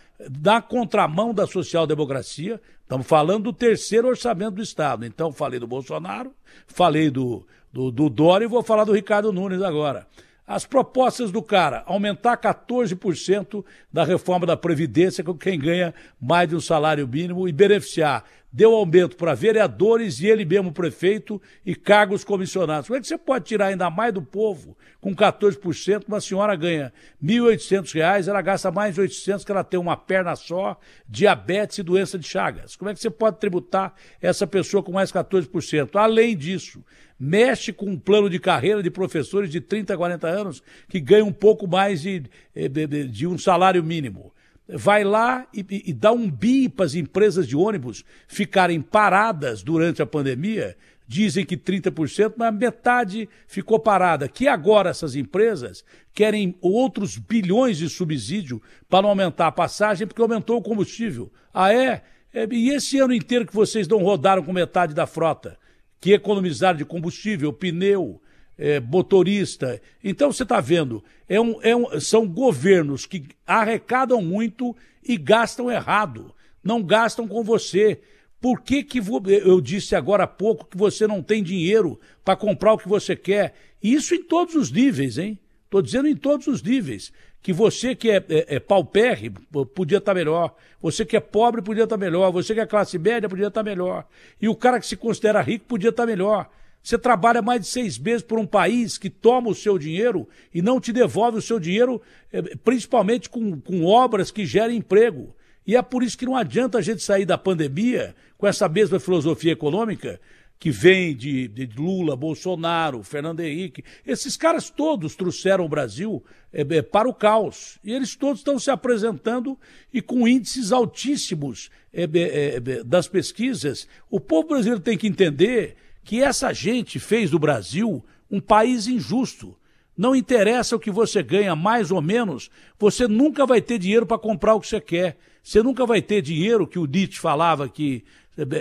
na 0.45 0.61
contramão 0.61 1.33
da 1.33 1.47
social-democracia, 1.47 2.61
estamos 2.83 3.07
falando 3.07 3.45
do 3.45 3.53
terceiro 3.55 4.07
orçamento 4.07 4.57
do 4.57 4.63
Estado. 4.63 5.07
Então 5.07 5.33
falei 5.33 5.59
do 5.59 5.67
Bolsonaro, 5.67 6.31
falei 6.67 7.09
do, 7.09 7.47
do, 7.73 7.91
do 7.91 8.11
Dória 8.11 8.45
e 8.45 8.49
vou 8.49 8.63
falar 8.63 8.85
do 8.85 8.93
Ricardo 8.93 9.33
Nunes 9.33 9.63
agora. 9.63 10.07
As 10.47 10.67
propostas 10.67 11.31
do 11.31 11.43
cara, 11.43 11.83
aumentar 11.87 12.37
14% 12.37 13.65
da 13.91 14.05
reforma 14.05 14.47
da 14.47 14.57
Previdência 14.57 15.25
com 15.25 15.33
quem 15.33 15.59
ganha 15.59 15.95
mais 16.21 16.51
de 16.51 16.55
um 16.55 16.61
salário 16.61 17.09
mínimo 17.09 17.49
e 17.49 17.53
beneficiar. 17.53 18.25
Deu 18.53 18.75
aumento 18.75 19.17
para 19.17 19.35
vereadores 19.35 20.21
e 20.21 20.27
ele 20.27 20.45
mesmo 20.45 20.71
prefeito 20.71 21.41
e 21.65 21.75
cargos 21.75 22.23
comissionados. 22.23 22.87
Como 22.87 22.99
é 22.99 23.01
que 23.01 23.09
você 23.09 23.17
pode 23.17 23.47
tirar 23.47 23.69
ainda 23.69 23.89
mais 23.89 24.13
do 24.13 24.21
povo 24.21 24.77
com 25.01 25.17
14%? 25.17 26.05
Uma 26.07 26.21
senhora 26.21 26.55
ganha 26.55 26.93
R$ 27.21 27.35
1.800, 27.35 28.29
ela 28.29 28.43
gasta 28.43 28.71
mais 28.71 28.95
de 28.95 29.01
800 29.01 29.45
que 29.45 29.51
ela 29.51 29.65
tem 29.65 29.81
uma 29.81 29.97
perna 29.97 30.37
só, 30.37 30.79
diabetes 31.09 31.79
e 31.79 31.83
doença 31.83 32.19
de 32.19 32.29
Chagas. 32.29 32.77
Como 32.77 32.91
é 32.91 32.95
que 32.95 33.01
você 33.01 33.11
pode 33.11 33.41
tributar 33.41 33.95
essa 34.21 34.47
pessoa 34.47 34.83
com 34.83 34.93
mais 34.93 35.11
14%? 35.11 35.97
Além 35.97 36.37
disso, 36.37 36.85
mexe 37.25 37.73
com 37.73 37.87
um 37.87 37.99
plano 37.99 38.29
de 38.29 38.39
carreira 38.39 38.83
de 38.83 38.91
professores 38.91 39.51
de 39.51 39.61
30, 39.61 39.97
40 39.97 40.29
anos 40.29 40.63
que 40.89 41.01
ganham 41.01 41.29
um 41.29 41.33
pouco 41.33 41.67
mais 41.67 42.03
de, 42.03 42.25
de, 42.55 42.87
de, 42.87 43.09
de 43.09 43.27
um 43.27 43.39
salário 43.39 43.83
mínimo. 43.83 44.33
Vai 44.69 45.05
lá 45.05 45.47
e, 45.53 45.65
e, 45.87 45.93
dá 45.93 46.13
um 46.13 46.31
bi 46.31 46.69
para 46.69 46.87
as 46.87 46.95
empresas 46.95 47.47
de 47.47 47.57
ônibus 47.57 48.05
ficarem 48.27 48.81
paradas 48.81 49.63
durante 49.63 50.03
a 50.03 50.07
pandemia. 50.07 50.77
Dizem 51.07 51.45
que 51.45 51.57
30%, 51.57 52.35
mas 52.37 52.55
metade 52.55 53.29
ficou 53.47 53.79
parada. 53.79 54.27
Que 54.27 54.49
agora 54.49 54.91
essas 54.91 55.17
empresas 55.17 55.85
querem 56.15 56.57
outros 56.63 57.19
bilhões 57.19 57.77
de 57.77 57.91
subsídio 57.91 58.61
para 58.89 59.03
não 59.03 59.11
aumentar 59.11 59.49
a 59.49 59.53
passagem, 59.53 60.07
porque 60.07 60.23
aumentou 60.23 60.59
o 60.59 60.63
combustível. 60.63 61.31
Ah, 61.53 61.73
é? 61.75 62.03
é 62.33 62.47
e 62.51 62.71
esse 62.71 62.99
ano 62.99 63.13
inteiro 63.13 63.47
que 63.47 63.55
vocês 63.55 63.87
não 63.87 63.99
rodaram 63.99 64.43
com 64.43 64.53
metade 64.53 64.95
da 64.95 65.07
frota? 65.07 65.59
Que 66.05 66.13
economizaram 66.13 66.77
de 66.77 66.85
combustível, 66.85 67.51
pneu, 67.51 68.21
é, 68.59 68.79
motorista. 68.79 69.81
Então 70.05 70.31
você 70.31 70.43
está 70.43 70.61
vendo, 70.61 71.03
é 71.27 71.41
um, 71.41 71.59
é 71.63 71.75
um, 71.75 71.99
são 71.99 72.29
governos 72.29 73.07
que 73.07 73.25
arrecadam 73.47 74.21
muito 74.21 74.77
e 75.03 75.17
gastam 75.17 75.71
errado. 75.71 76.35
Não 76.63 76.83
gastam 76.83 77.27
com 77.27 77.43
você. 77.43 78.03
Por 78.39 78.61
que, 78.61 78.83
que 78.83 79.01
eu 79.47 79.63
disse 79.63 79.97
agora 79.97 80.25
há 80.25 80.27
pouco 80.27 80.67
que 80.67 80.77
você 80.77 81.07
não 81.07 81.23
tem 81.23 81.43
dinheiro 81.43 81.99
para 82.23 82.37
comprar 82.37 82.75
o 82.75 82.79
que 82.79 82.87
você 82.87 83.17
quer? 83.17 83.55
Isso 83.83 84.15
em 84.15 84.23
todos 84.23 84.55
os 84.55 84.71
níveis, 84.71 85.17
hein? 85.17 85.39
Estou 85.65 85.81
dizendo 85.81 86.07
em 86.07 86.15
todos 86.15 86.47
os 86.49 86.63
níveis 86.63 87.15
que 87.45 87.53
você 87.53 87.95
que 87.95 88.11
é, 88.11 88.25
é, 88.31 88.57
é 88.57 88.59
paupérrimo 88.59 89.37
podia 89.75 89.99
estar 89.99 90.13
tá 90.13 90.15
melhor, 90.15 90.55
você 90.81 91.05
que 91.05 91.15
é 91.15 91.21
pobre 91.21 91.61
podia 91.61 91.85
estar 91.85 91.99
tá 91.99 92.03
melhor, 92.03 92.33
você 92.33 92.55
que 92.55 92.61
é 92.61 92.65
classe 92.65 92.99
média 92.99 93.29
podia 93.29 93.49
estar 93.49 93.63
tá 93.63 93.63
melhor, 93.63 94.07
e 94.41 94.49
o 94.49 94.57
cara 94.57 94.81
que 94.81 94.87
se 94.87 94.97
considera 94.97 95.43
rico 95.43 95.67
podia 95.67 95.91
estar 95.91 96.05
tá 96.05 96.07
melhor. 96.07 96.49
Você 96.83 96.97
trabalha 96.97 97.43
mais 97.43 97.61
de 97.61 97.67
seis 97.67 97.99
meses 97.99 98.23
por 98.23 98.39
um 98.39 98.47
país 98.47 98.97
que 98.97 99.11
toma 99.11 99.51
o 99.51 99.55
seu 99.55 99.79
dinheiro 99.79 100.27
e 100.55 100.63
não 100.63 100.81
te 100.81 100.91
devolve 100.91 101.37
o 101.37 101.43
seu 101.43 101.61
dinheiro, 101.61 102.01
é, 102.33 102.41
principalmente 102.65 103.29
com, 103.29 103.61
com 103.61 103.85
obras 103.85 104.31
que 104.31 104.47
gerem 104.47 104.79
emprego. 104.79 105.37
E 105.67 105.77
é 105.77 105.83
por 105.83 106.03
isso 106.03 106.17
que 106.17 106.27
não 106.27 106.37
adianta 106.37 106.79
a 106.79 106.83
gente 106.83 107.03
sair 107.03 107.27
da 107.27 107.37
pandemia 107.37 108.15
com 108.39 108.47
essa 108.47 108.69
mesma 108.71 108.99
filosofia 108.99 109.53
econômica 109.53 110.19
que 110.59 110.71
vem 110.71 111.15
de, 111.15 111.49
de, 111.49 111.67
Lula, 111.77 112.17
Bolsonaro, 112.17 113.03
Fernando 113.03 113.41
Henrique, 113.41 113.85
esses 114.07 114.37
caras 114.37 114.71
todos 114.71 115.15
trouxeram 115.15 115.65
o 115.65 115.69
Brasil 115.69 116.25
é, 116.53 116.63
é, 116.63 116.83
para 116.83 117.09
o 117.09 117.15
caos. 117.15 117.79
E 117.85 117.93
eles 117.93 118.17
todos 118.17 118.41
estão 118.41 118.59
se 118.59 118.71
apresentando 118.71 119.59
e 119.93 120.01
com 120.01 120.27
índices 120.27 120.73
altíssimos 120.73 121.71
é, 121.93 122.05
é, 122.05 122.57
é, 122.57 122.61
das 122.85 123.07
pesquisas. 123.07 123.87
O 124.11 124.19
povo 124.19 124.49
brasileiro 124.49 124.81
tem 124.81 124.97
que 124.97 125.07
entender 125.07 125.77
que 126.03 126.23
essa 126.23 126.53
gente 126.53 126.99
fez 126.99 127.31
do 127.31 127.39
Brasil 127.39 128.05
um 128.31 128.41
país 128.41 128.87
injusto. 128.87 129.57
Não 129.97 130.15
interessa 130.15 130.75
o 130.75 130.81
que 130.81 130.91
você 130.91 131.23
ganha, 131.23 131.55
mais 131.55 131.91
ou 131.91 132.03
menos, 132.03 132.51
você 132.79 133.07
nunca 133.07 133.47
vai 133.47 133.61
ter 133.61 133.79
dinheiro 133.79 134.05
para 134.07 134.19
comprar 134.19 134.55
o 134.55 134.61
que 134.61 134.67
você 134.67 134.81
quer. 134.81 135.17
Você 135.43 135.63
nunca 135.63 135.85
vai 135.85 136.01
ter 136.01 136.23
dinheiro, 136.23 136.67
que 136.67 136.79
o 136.79 136.87
Nietzsche 136.87 137.21
falava 137.21 137.69
que 137.69 138.03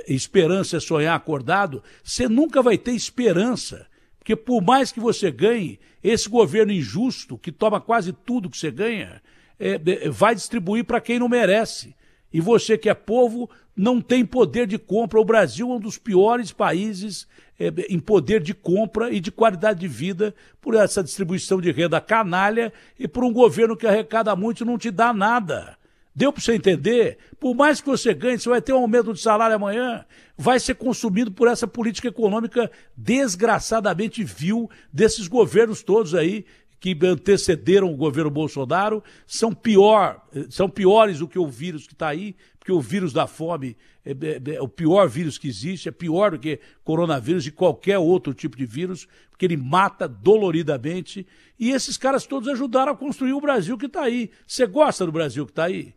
esperança 0.07 0.77
é 0.77 0.79
sonhar 0.79 1.15
acordado, 1.15 1.83
você 2.03 2.27
nunca 2.27 2.61
vai 2.61 2.77
ter 2.77 2.91
esperança. 2.91 3.87
Porque 4.17 4.35
por 4.35 4.61
mais 4.61 4.91
que 4.91 4.99
você 4.99 5.29
ganhe, 5.29 5.79
esse 6.03 6.29
governo 6.29 6.71
injusto, 6.71 7.37
que 7.37 7.51
toma 7.51 7.81
quase 7.81 8.13
tudo 8.13 8.49
que 8.49 8.57
você 8.57 8.71
ganha, 8.71 9.21
é, 9.59 9.79
é, 9.85 10.09
vai 10.09 10.33
distribuir 10.33 10.85
para 10.85 11.01
quem 11.01 11.19
não 11.19 11.27
merece. 11.27 11.95
E 12.31 12.39
você 12.39 12.77
que 12.77 12.89
é 12.89 12.93
povo 12.93 13.49
não 13.75 14.01
tem 14.01 14.25
poder 14.25 14.65
de 14.67 14.77
compra. 14.77 15.19
O 15.19 15.25
Brasil 15.25 15.69
é 15.69 15.73
um 15.73 15.79
dos 15.79 15.97
piores 15.97 16.51
países 16.51 17.27
é, 17.59 17.67
em 17.89 17.99
poder 17.99 18.41
de 18.41 18.53
compra 18.53 19.11
e 19.11 19.19
de 19.19 19.31
qualidade 19.31 19.79
de 19.79 19.87
vida 19.87 20.33
por 20.61 20.73
essa 20.73 21.03
distribuição 21.03 21.61
de 21.61 21.71
renda 21.71 21.99
canalha 22.01 22.73
e 22.97 23.07
por 23.07 23.23
um 23.23 23.33
governo 23.33 23.75
que 23.75 23.85
arrecada 23.85 24.35
muito 24.35 24.63
e 24.63 24.67
não 24.67 24.77
te 24.77 24.89
dá 24.89 25.13
nada. 25.13 25.77
Deu 26.15 26.31
para 26.31 26.41
você 26.41 26.53
entender? 26.53 27.17
Por 27.39 27.55
mais 27.55 27.81
que 27.81 27.87
você 27.87 28.13
ganhe, 28.13 28.37
você 28.37 28.47
vai 28.47 28.61
ter 28.61 28.73
um 28.73 28.77
aumento 28.77 29.13
de 29.13 29.19
salário 29.19 29.55
amanhã, 29.55 30.05
vai 30.37 30.59
ser 30.59 30.75
consumido 30.75 31.31
por 31.31 31.47
essa 31.47 31.67
política 31.67 32.07
econômica 32.07 32.71
desgraçadamente 32.95 34.23
vil 34.23 34.69
desses 34.91 35.27
governos 35.27 35.81
todos 35.81 36.13
aí 36.13 36.45
que 36.79 36.97
antecederam 37.01 37.91
o 37.91 37.95
governo 37.95 38.29
Bolsonaro 38.29 39.01
são 39.25 39.53
pior, 39.53 40.21
são 40.49 40.69
piores 40.69 41.19
do 41.19 41.27
que 41.29 41.39
o 41.39 41.47
vírus 41.47 41.87
que 41.87 41.93
está 41.93 42.09
aí, 42.09 42.35
porque 42.59 42.73
o 42.73 42.81
vírus 42.81 43.13
da 43.13 43.25
fome 43.25 43.77
é, 44.05 44.11
é, 44.11 44.55
é, 44.55 44.61
o 44.61 44.67
pior 44.67 45.07
vírus 45.07 45.37
que 45.37 45.47
existe, 45.47 45.87
é 45.87 45.91
pior 45.91 46.31
do 46.31 46.39
que 46.39 46.59
coronavírus 46.83 47.47
e 47.47 47.51
qualquer 47.51 47.97
outro 47.97 48.33
tipo 48.33 48.57
de 48.57 48.65
vírus, 48.65 49.07
porque 49.29 49.45
ele 49.45 49.55
mata 49.55 50.07
doloridamente. 50.07 51.25
E 51.57 51.71
esses 51.71 51.97
caras 51.97 52.25
todos 52.25 52.49
ajudaram 52.49 52.91
a 52.91 52.97
construir 52.97 53.31
o 53.31 53.39
Brasil 53.39 53.77
que 53.77 53.85
está 53.85 54.01
aí. 54.03 54.29
Você 54.45 54.65
gosta 54.65 55.05
do 55.05 55.11
Brasil 55.11 55.45
que 55.45 55.51
está 55.53 55.65
aí? 55.65 55.93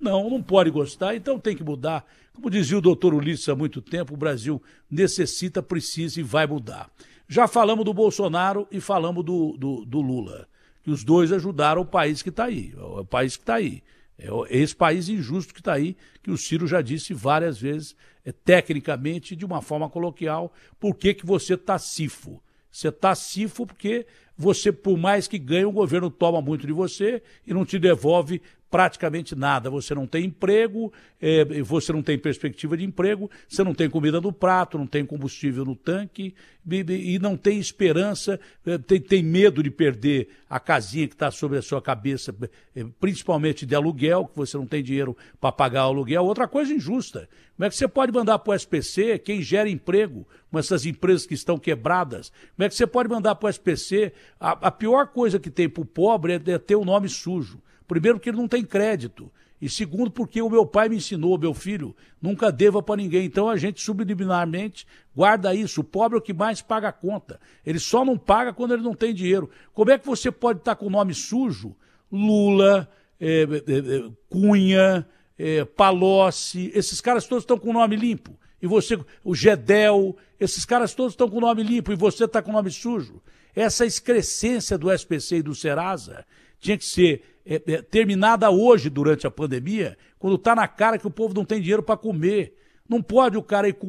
Não, 0.00 0.30
não 0.30 0.42
pode 0.42 0.70
gostar, 0.70 1.14
então 1.14 1.38
tem 1.38 1.54
que 1.54 1.62
mudar. 1.62 2.06
Como 2.32 2.50
dizia 2.50 2.78
o 2.78 2.80
doutor 2.80 3.12
Ulisses 3.12 3.48
há 3.48 3.54
muito 3.54 3.82
tempo, 3.82 4.14
o 4.14 4.16
Brasil 4.16 4.62
necessita, 4.90 5.62
precisa 5.62 6.20
e 6.20 6.22
vai 6.22 6.46
mudar. 6.46 6.90
Já 7.28 7.46
falamos 7.46 7.84
do 7.84 7.92
Bolsonaro 7.92 8.66
e 8.70 8.80
falamos 8.80 9.24
do, 9.24 9.56
do, 9.58 9.84
do 9.84 10.00
Lula, 10.00 10.48
que 10.82 10.90
os 10.90 11.04
dois 11.04 11.32
ajudaram 11.32 11.82
o 11.82 11.86
país 11.86 12.22
que 12.22 12.30
está 12.30 12.44
aí, 12.44 12.74
o 12.76 13.04
país 13.04 13.36
que 13.36 13.42
está 13.42 13.56
aí. 13.56 13.82
É 14.18 14.28
esse 14.50 14.74
país 14.74 15.08
injusto 15.08 15.54
que 15.54 15.60
está 15.60 15.74
aí, 15.74 15.96
que 16.22 16.30
o 16.30 16.36
Ciro 16.36 16.66
já 16.66 16.82
disse 16.82 17.14
várias 17.14 17.58
vezes, 17.58 17.96
é, 18.24 18.32
tecnicamente, 18.32 19.36
de 19.36 19.44
uma 19.44 19.62
forma 19.62 19.88
coloquial, 19.88 20.52
por 20.78 20.94
que, 20.94 21.14
que 21.14 21.24
você 21.24 21.54
está 21.54 21.78
cifo? 21.78 22.42
Você 22.70 22.88
está 22.88 23.14
cifo 23.14 23.66
porque 23.66 24.06
você, 24.36 24.70
por 24.72 24.96
mais 24.96 25.26
que 25.26 25.38
ganhe, 25.38 25.64
o 25.64 25.72
governo 25.72 26.10
toma 26.10 26.40
muito 26.40 26.66
de 26.66 26.72
você 26.72 27.22
e 27.46 27.52
não 27.52 27.64
te 27.64 27.78
devolve 27.78 28.40
praticamente 28.70 29.34
nada. 29.34 29.68
Você 29.68 29.94
não 29.94 30.06
tem 30.06 30.26
emprego, 30.26 30.92
é, 31.20 31.62
você 31.62 31.92
não 31.92 32.02
tem 32.02 32.18
perspectiva 32.18 32.76
de 32.76 32.84
emprego, 32.84 33.30
você 33.48 33.64
não 33.64 33.74
tem 33.74 33.90
comida 33.90 34.20
no 34.20 34.32
prato, 34.32 34.78
não 34.78 34.86
tem 34.86 35.04
combustível 35.04 35.64
no 35.64 35.74
tanque 35.74 36.34
e, 36.70 37.18
não 37.18 37.36
tem 37.36 37.58
esperança, 37.58 38.38
é, 38.64 38.78
tem, 38.78 39.00
tem, 39.00 39.22
medo 39.22 39.62
de 39.62 39.70
perder 39.70 40.28
a 40.48 40.60
casinha 40.60 41.08
que 41.08 41.14
está 41.14 41.30
sobre 41.30 41.58
a 41.58 41.62
sua 41.62 41.82
cabeça, 41.82 42.34
é, 42.76 42.84
principalmente 43.00 43.66
de 43.66 43.74
aluguel, 43.74 44.26
que 44.26 44.36
você 44.36 44.56
não 44.56 44.66
tem 44.66 44.82
dinheiro 44.82 45.16
para 45.40 45.50
pagar 45.50 45.86
o 45.86 45.90
aluguel. 45.90 46.24
Outra 46.24 46.46
coisa 46.46 46.72
injusta. 46.72 47.28
Como 47.56 47.66
é 47.66 47.68
que 47.68 47.76
você 47.76 47.88
pode 47.88 48.12
mandar 48.12 48.38
para 48.38 48.52
o 48.52 48.54
SPC 48.54 49.18
quem 49.18 49.42
gera 49.42 49.68
emprego, 49.68 50.26
com 50.50 50.58
essas 50.58 50.86
empresas 50.86 51.26
que 51.26 51.34
estão 51.34 51.58
quebradas? 51.58 52.30
Como 52.56 52.64
é 52.64 52.68
que 52.68 52.74
você 52.74 52.86
pode 52.86 53.08
mandar 53.08 53.34
para 53.34 53.48
o 53.48 53.50
SPC? 53.50 54.12
A, 54.38 54.52
a 54.68 54.70
pior 54.70 55.08
coisa 55.08 55.38
que 55.38 55.50
tem 55.50 55.68
para 55.68 55.82
o 55.82 55.86
pobre 55.86 56.34
é, 56.34 56.52
é 56.52 56.58
ter 56.58 56.76
o 56.76 56.82
um 56.82 56.84
nome 56.84 57.08
sujo. 57.08 57.60
Primeiro, 57.90 58.18
porque 58.18 58.30
ele 58.30 58.36
não 58.36 58.46
tem 58.46 58.64
crédito. 58.64 59.28
E 59.60 59.68
segundo, 59.68 60.12
porque 60.12 60.40
o 60.40 60.48
meu 60.48 60.64
pai 60.64 60.88
me 60.88 60.94
ensinou, 60.94 61.36
meu 61.36 61.52
filho, 61.52 61.94
nunca 62.22 62.52
deva 62.52 62.80
para 62.80 63.02
ninguém. 63.02 63.24
Então 63.24 63.48
a 63.48 63.56
gente 63.56 63.82
subliminarmente 63.82 64.86
guarda 65.14 65.52
isso. 65.52 65.80
O 65.80 65.84
pobre 65.84 66.16
é 66.16 66.20
o 66.20 66.22
que 66.22 66.32
mais 66.32 66.62
paga 66.62 66.86
a 66.86 66.92
conta. 66.92 67.40
Ele 67.66 67.80
só 67.80 68.04
não 68.04 68.16
paga 68.16 68.52
quando 68.52 68.74
ele 68.74 68.82
não 68.84 68.94
tem 68.94 69.12
dinheiro. 69.12 69.50
Como 69.74 69.90
é 69.90 69.98
que 69.98 70.06
você 70.06 70.30
pode 70.30 70.60
estar 70.60 70.76
com 70.76 70.86
o 70.86 70.90
nome 70.90 71.12
sujo? 71.12 71.74
Lula, 72.12 72.88
é, 73.18 73.42
é, 73.42 73.44
é, 73.44 74.10
Cunha, 74.28 75.04
é, 75.36 75.64
Palocci, 75.64 76.70
esses 76.72 77.00
caras 77.00 77.26
todos 77.26 77.42
estão 77.42 77.58
com 77.58 77.70
o 77.70 77.72
nome 77.72 77.96
limpo. 77.96 78.38
E 78.62 78.68
você, 78.68 78.96
o 79.24 79.34
Gedel, 79.34 80.16
esses 80.38 80.64
caras 80.64 80.94
todos 80.94 81.14
estão 81.14 81.28
com 81.28 81.38
o 81.38 81.40
nome 81.40 81.64
limpo 81.64 81.92
e 81.92 81.96
você 81.96 82.24
está 82.24 82.40
com 82.40 82.50
o 82.50 82.54
nome 82.54 82.70
sujo. 82.70 83.20
Essa 83.52 83.84
excrescência 83.84 84.78
do 84.78 84.92
SPC 84.92 85.38
e 85.38 85.42
do 85.42 85.56
Serasa 85.56 86.24
tinha 86.60 86.78
que 86.78 86.84
ser 86.84 87.29
é, 87.44 87.62
é, 87.66 87.82
terminada 87.82 88.50
hoje 88.50 88.90
durante 88.90 89.26
a 89.26 89.30
pandemia, 89.30 89.96
quando 90.18 90.36
está 90.36 90.54
na 90.54 90.68
cara 90.68 90.98
que 90.98 91.06
o 91.06 91.10
povo 91.10 91.34
não 91.34 91.44
tem 91.44 91.60
dinheiro 91.60 91.82
para 91.82 91.96
comer. 91.96 92.56
Não 92.88 93.00
pode 93.00 93.38
o 93.38 93.42
cara 93.42 93.68
ir 93.68 93.74
com 93.74 93.88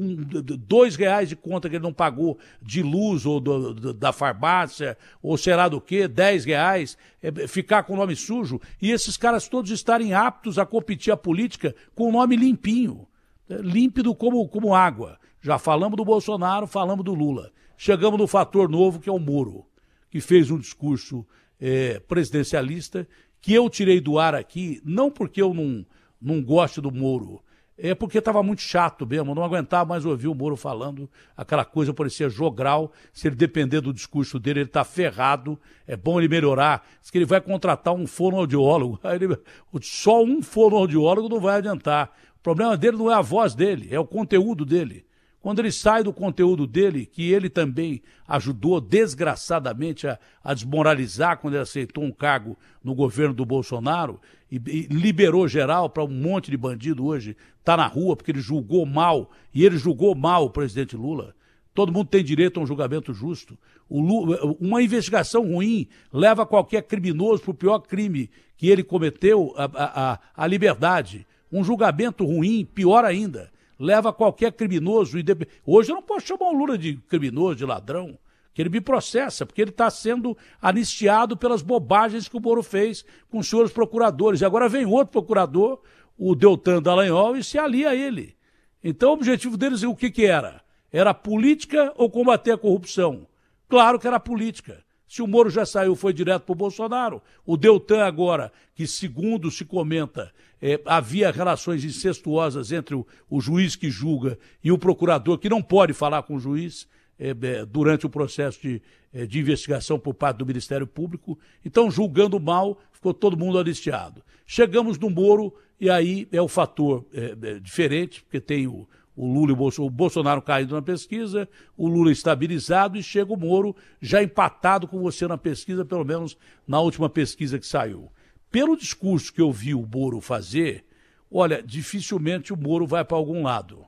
dois 0.67 0.95
reais 0.95 1.27
de 1.27 1.35
conta 1.35 1.67
que 1.67 1.75
ele 1.75 1.83
não 1.83 1.91
pagou 1.91 2.37
de 2.61 2.83
luz 2.83 3.25
ou 3.25 3.39
do, 3.39 3.73
do, 3.73 3.93
da 3.95 4.13
farmácia, 4.13 4.95
ou 5.23 5.35
será 5.39 5.67
do 5.67 5.81
quê, 5.81 6.07
dez 6.07 6.45
reais, 6.45 6.95
é, 7.19 7.47
ficar 7.47 7.81
com 7.81 7.93
o 7.93 7.97
nome 7.97 8.15
sujo, 8.15 8.61
e 8.79 8.91
esses 8.91 9.17
caras 9.17 9.47
todos 9.47 9.71
estarem 9.71 10.13
aptos 10.13 10.59
a 10.59 10.67
competir 10.67 11.11
a 11.11 11.17
política 11.17 11.75
com 11.95 12.09
o 12.09 12.11
nome 12.11 12.35
limpinho, 12.35 13.07
é, 13.49 13.55
límpido 13.55 14.13
como, 14.13 14.47
como 14.47 14.75
água. 14.75 15.17
Já 15.41 15.57
falamos 15.57 15.97
do 15.97 16.05
Bolsonaro, 16.05 16.67
falamos 16.67 17.03
do 17.03 17.15
Lula. 17.15 17.51
Chegamos 17.75 18.19
no 18.19 18.27
fator 18.27 18.69
novo, 18.69 18.99
que 18.99 19.09
é 19.09 19.11
o 19.11 19.17
Moro, 19.17 19.65
que 20.11 20.21
fez 20.21 20.51
um 20.51 20.59
discurso 20.59 21.25
é, 21.59 21.99
presidencialista 22.01 23.07
que 23.41 23.53
eu 23.53 23.69
tirei 23.69 23.99
do 23.99 24.19
ar 24.19 24.35
aqui, 24.35 24.81
não 24.85 25.09
porque 25.09 25.41
eu 25.41 25.53
não, 25.53 25.85
não 26.21 26.41
gosto 26.41 26.81
do 26.81 26.91
Moro, 26.91 27.41
é 27.77 27.95
porque 27.95 28.19
estava 28.19 28.43
muito 28.43 28.61
chato 28.61 29.07
mesmo, 29.07 29.33
não 29.33 29.43
aguentava 29.43 29.85
mais 29.85 30.05
ouvir 30.05 30.27
o 30.27 30.35
Moro 30.35 30.55
falando, 30.55 31.09
aquela 31.35 31.65
coisa 31.65 31.91
parecia 31.93 32.29
jogral, 32.29 32.91
se 33.11 33.27
ele 33.27 33.35
depender 33.35 33.81
do 33.81 33.91
discurso 33.91 34.39
dele, 34.39 34.59
ele 34.59 34.69
está 34.69 34.83
ferrado, 34.83 35.59
é 35.87 35.97
bom 35.97 36.19
ele 36.19 36.27
melhorar, 36.27 36.87
diz 37.01 37.09
que 37.09 37.17
ele 37.17 37.25
vai 37.25 37.41
contratar 37.41 37.95
um 37.95 38.05
fonoaudiólogo, 38.05 38.99
ele, 39.09 39.35
só 39.81 40.23
um 40.23 40.43
fonoaudiólogo 40.43 41.27
não 41.27 41.39
vai 41.39 41.57
adiantar, 41.57 42.15
o 42.37 42.43
problema 42.43 42.77
dele 42.77 42.97
não 42.97 43.11
é 43.11 43.15
a 43.15 43.21
voz 43.21 43.55
dele, 43.55 43.87
é 43.91 43.99
o 43.99 44.05
conteúdo 44.05 44.63
dele. 44.65 45.05
Quando 45.41 45.57
ele 45.57 45.71
sai 45.71 46.03
do 46.03 46.13
conteúdo 46.13 46.67
dele, 46.67 47.03
que 47.03 47.31
ele 47.31 47.49
também 47.49 48.03
ajudou 48.27 48.79
desgraçadamente 48.79 50.05
a, 50.07 50.19
a 50.43 50.53
desmoralizar 50.53 51.39
quando 51.39 51.55
ele 51.55 51.63
aceitou 51.63 52.03
um 52.03 52.11
cargo 52.11 52.55
no 52.83 52.93
governo 52.93 53.33
do 53.33 53.43
Bolsonaro 53.43 54.21
e, 54.51 54.57
e 54.57 54.81
liberou 54.83 55.47
geral 55.47 55.89
para 55.89 56.03
um 56.03 56.07
monte 56.07 56.51
de 56.51 56.57
bandido 56.57 57.05
hoje 57.05 57.35
está 57.59 57.75
na 57.75 57.87
rua 57.87 58.15
porque 58.15 58.31
ele 58.31 58.39
julgou 58.39 58.85
mal 58.85 59.31
e 59.51 59.65
ele 59.65 59.77
julgou 59.77 60.13
mal 60.13 60.45
o 60.45 60.49
presidente 60.49 60.95
Lula. 60.95 61.33
Todo 61.73 61.91
mundo 61.91 62.07
tem 62.07 62.23
direito 62.23 62.59
a 62.59 62.63
um 62.63 62.67
julgamento 62.67 63.11
justo. 63.11 63.57
Lula, 63.89 64.37
uma 64.59 64.83
investigação 64.83 65.43
ruim 65.51 65.87
leva 66.13 66.45
qualquer 66.45 66.83
criminoso 66.83 67.41
para 67.41 67.51
o 67.51 67.55
pior 67.55 67.79
crime 67.79 68.29
que 68.57 68.69
ele 68.69 68.83
cometeu, 68.83 69.55
a, 69.57 69.65
a, 69.73 70.19
a 70.35 70.47
liberdade. 70.47 71.25
Um 71.51 71.63
julgamento 71.63 72.25
ruim, 72.25 72.63
pior 72.63 73.03
ainda 73.05 73.49
leva 73.81 74.13
qualquer 74.13 74.53
criminoso. 74.53 75.17
Hoje 75.65 75.91
eu 75.91 75.95
não 75.95 76.03
posso 76.03 76.27
chamar 76.27 76.49
o 76.49 76.53
Lula 76.53 76.77
de 76.77 76.97
criminoso, 77.09 77.55
de 77.55 77.65
ladrão, 77.65 78.17
que 78.53 78.61
ele 78.61 78.69
me 78.69 78.79
processa, 78.79 79.43
porque 79.43 79.61
ele 79.61 79.71
está 79.71 79.89
sendo 79.89 80.37
anistiado 80.61 81.35
pelas 81.35 81.63
bobagens 81.63 82.27
que 82.27 82.37
o 82.37 82.39
Moro 82.39 82.61
fez 82.61 83.03
com 83.29 83.39
os 83.39 83.49
senhores 83.49 83.71
procuradores. 83.71 84.41
E 84.41 84.45
agora 84.45 84.69
vem 84.69 84.85
outro 84.85 85.11
procurador, 85.11 85.81
o 86.15 86.35
Deltan 86.35 86.81
Dallagnol, 86.81 87.35
e 87.35 87.43
se 87.43 87.57
alia 87.57 87.89
a 87.89 87.95
ele. 87.95 88.35
Então 88.83 89.09
o 89.09 89.13
objetivo 89.13 89.57
deles 89.57 89.81
o 89.81 89.95
que, 89.95 90.11
que 90.11 90.25
era? 90.25 90.61
Era 90.91 91.13
política 91.13 91.91
ou 91.95 92.09
combater 92.09 92.51
a 92.51 92.57
corrupção? 92.57 93.25
Claro 93.67 93.97
que 93.97 94.07
era 94.07 94.19
política. 94.19 94.83
Se 95.11 95.21
o 95.21 95.27
Moro 95.27 95.49
já 95.49 95.65
saiu, 95.65 95.93
foi 95.93 96.13
direto 96.13 96.43
para 96.43 96.53
o 96.53 96.55
Bolsonaro. 96.55 97.21
O 97.45 97.57
Deltan 97.57 98.05
agora, 98.05 98.49
que 98.73 98.87
segundo 98.87 99.51
se 99.51 99.65
comenta, 99.65 100.31
é, 100.61 100.79
havia 100.85 101.29
relações 101.31 101.83
incestuosas 101.83 102.71
entre 102.71 102.95
o, 102.95 103.05
o, 103.29 103.41
juiz 103.41 103.75
que 103.75 103.89
julga 103.89 104.39
e 104.63 104.71
o 104.71 104.77
procurador, 104.77 105.37
que 105.37 105.49
não 105.49 105.61
pode 105.61 105.91
falar 105.91 106.23
com 106.23 106.35
o 106.35 106.39
juiz 106.39 106.87
é, 107.19 107.31
é, 107.31 107.65
durante 107.65 108.05
o 108.05 108.09
processo 108.09 108.61
de, 108.61 108.81
é, 109.13 109.25
de 109.25 109.37
investigação 109.37 109.99
por 109.99 110.13
parte 110.13 110.37
do 110.37 110.45
Ministério 110.45 110.87
Público. 110.87 111.37
Então, 111.65 111.91
julgando 111.91 112.39
mal, 112.39 112.79
ficou 112.93 113.13
todo 113.13 113.35
mundo 113.35 113.59
anistiado. 113.59 114.23
Chegamos 114.47 114.97
no 114.97 115.09
Moro, 115.09 115.53
e 115.77 115.89
aí 115.89 116.25
é 116.31 116.41
o 116.41 116.47
fator 116.47 117.05
é, 117.13 117.35
é, 117.49 117.59
diferente, 117.59 118.23
porque 118.23 118.39
tem 118.39 118.65
o 118.65 118.87
o 119.15 119.25
Lula 119.25 119.53
o 119.77 119.89
Bolsonaro, 119.89 120.41
caindo 120.41 120.73
na 120.73 120.81
pesquisa, 120.81 121.47
o 121.77 121.87
Lula 121.87 122.11
estabilizado 122.11 122.97
e 122.97 123.03
chega 123.03 123.33
o 123.33 123.37
Moro 123.37 123.75
já 124.01 124.23
empatado 124.23 124.87
com 124.87 124.99
você 124.99 125.27
na 125.27 125.37
pesquisa, 125.37 125.85
pelo 125.85 126.05
menos 126.05 126.37
na 126.67 126.79
última 126.79 127.09
pesquisa 127.09 127.59
que 127.59 127.65
saiu. 127.65 128.11
Pelo 128.49 128.77
discurso 128.77 129.33
que 129.33 129.41
eu 129.41 129.51
vi 129.51 129.73
o 129.73 129.87
Moro 129.87 130.21
fazer, 130.21 130.85
olha, 131.31 131.61
dificilmente 131.61 132.53
o 132.53 132.57
Moro 132.57 132.87
vai 132.87 133.03
para 133.03 133.17
algum 133.17 133.43
lado. 133.43 133.85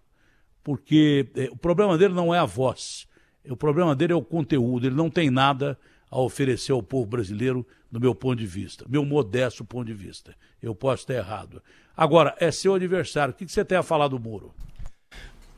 Porque 0.63 1.29
é, 1.35 1.49
o 1.51 1.57
problema 1.57 1.97
dele 1.97 2.13
não 2.13 2.33
é 2.33 2.39
a 2.39 2.45
voz, 2.45 3.07
o 3.49 3.57
problema 3.57 3.95
dele 3.95 4.13
é 4.13 4.15
o 4.15 4.21
conteúdo, 4.21 4.87
ele 4.87 4.95
não 4.95 5.09
tem 5.09 5.29
nada 5.29 5.77
a 6.09 6.19
oferecer 6.21 6.71
ao 6.71 6.83
povo 6.83 7.07
brasileiro, 7.07 7.65
do 7.91 7.99
meu 7.99 8.15
ponto 8.15 8.37
de 8.37 8.45
vista, 8.47 8.85
meu 8.89 9.05
modesto 9.05 9.63
ponto 9.63 9.85
de 9.85 9.93
vista. 9.93 10.35
Eu 10.61 10.73
posso 10.73 11.03
estar 11.03 11.13
errado. 11.13 11.61
Agora, 11.95 12.35
é 12.39 12.49
seu 12.49 12.73
adversário. 12.73 13.33
O 13.33 13.37
que 13.37 13.47
você 13.47 13.63
tem 13.63 13.77
a 13.77 13.83
falar 13.83 14.07
do 14.07 14.19
Moro? 14.19 14.53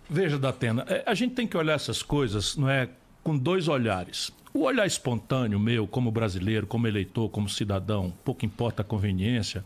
Veja, 0.09 0.37
Datena, 0.37 0.85
é, 0.87 1.03
a 1.05 1.13
gente 1.13 1.33
tem 1.33 1.47
que 1.47 1.57
olhar 1.57 1.73
essas 1.73 2.03
coisas 2.03 2.55
não 2.55 2.69
é, 2.69 2.89
com 3.23 3.37
dois 3.37 3.67
olhares. 3.67 4.31
O 4.53 4.61
olhar 4.61 4.85
espontâneo 4.85 5.59
meu, 5.59 5.87
como 5.87 6.11
brasileiro, 6.11 6.65
como 6.65 6.87
eleitor, 6.87 7.29
como 7.29 7.49
cidadão, 7.49 8.13
pouco 8.23 8.45
importa 8.45 8.81
a 8.81 8.85
conveniência, 8.85 9.65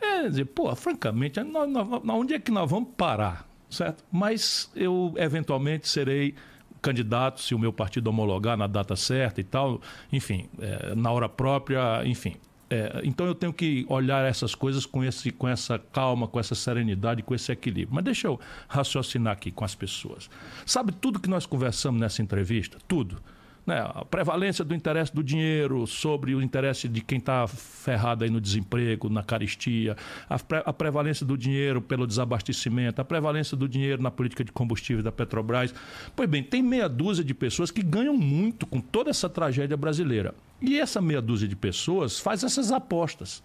é 0.00 0.28
dizer, 0.28 0.46
pô, 0.46 0.74
francamente, 0.74 1.40
nós, 1.40 1.70
nós, 1.70 2.02
onde 2.08 2.34
é 2.34 2.38
que 2.38 2.50
nós 2.50 2.68
vamos 2.68 2.90
parar? 2.96 3.48
Certo? 3.70 4.04
Mas 4.10 4.70
eu, 4.74 5.14
eventualmente, 5.16 5.88
serei 5.88 6.34
candidato 6.80 7.40
se 7.40 7.54
o 7.54 7.58
meu 7.58 7.72
partido 7.72 8.08
homologar 8.08 8.56
na 8.56 8.66
data 8.66 8.94
certa 8.94 9.40
e 9.40 9.44
tal, 9.44 9.80
enfim, 10.12 10.48
é, 10.58 10.94
na 10.94 11.10
hora 11.10 11.28
própria, 11.28 12.02
enfim. 12.04 12.36
É, 12.74 13.02
então 13.04 13.24
eu 13.24 13.36
tenho 13.36 13.52
que 13.52 13.86
olhar 13.88 14.28
essas 14.28 14.52
coisas 14.52 14.84
com, 14.84 15.04
esse, 15.04 15.30
com 15.30 15.46
essa 15.46 15.78
calma, 15.78 16.26
com 16.26 16.40
essa 16.40 16.56
serenidade, 16.56 17.22
com 17.22 17.32
esse 17.32 17.52
equilíbrio. 17.52 17.94
Mas 17.94 18.04
deixa 18.04 18.26
eu 18.26 18.40
raciocinar 18.66 19.32
aqui 19.32 19.52
com 19.52 19.64
as 19.64 19.76
pessoas. 19.76 20.28
Sabe 20.66 20.90
tudo 20.90 21.20
que 21.20 21.30
nós 21.30 21.46
conversamos 21.46 22.00
nessa 22.00 22.20
entrevista? 22.20 22.76
Tudo 22.88 23.22
né, 23.66 23.80
a 23.94 24.04
prevalência 24.04 24.64
do 24.64 24.74
interesse 24.74 25.14
do 25.14 25.22
dinheiro 25.22 25.86
sobre 25.86 26.34
o 26.34 26.42
interesse 26.42 26.88
de 26.88 27.00
quem 27.00 27.18
está 27.18 27.46
ferrado 27.46 28.24
aí 28.24 28.30
no 28.30 28.40
desemprego, 28.40 29.08
na 29.08 29.22
caristia, 29.22 29.96
a, 30.28 30.38
pre 30.38 30.62
a, 30.64 30.72
prevalência 30.72 31.24
do 31.24 31.36
dinheiro 31.36 31.80
pelo 31.80 32.06
desabastecimento, 32.06 33.00
a 33.00 33.04
prevalência 33.04 33.56
do 33.56 33.68
dinheiro 33.68 34.02
na 34.02 34.10
política 34.10 34.44
de 34.44 34.52
combustível 34.52 35.02
da 35.02 35.10
Petrobras. 35.10 35.74
Pois 36.14 36.28
bem, 36.28 36.42
tem 36.42 36.62
meia 36.62 36.88
dúzia 36.88 37.24
de 37.24 37.34
pessoas 37.34 37.70
que 37.70 37.82
ganham 37.82 38.16
muito 38.16 38.66
com 38.66 38.80
toda 38.80 39.10
essa 39.10 39.28
tragédia 39.28 39.76
brasileira. 39.76 40.34
E 40.60 40.78
essa 40.78 41.00
meia 41.00 41.20
dúzia 41.20 41.48
de 41.48 41.56
pessoas 41.56 42.18
faz 42.18 42.44
essas 42.44 42.70
apostas. 42.70 43.42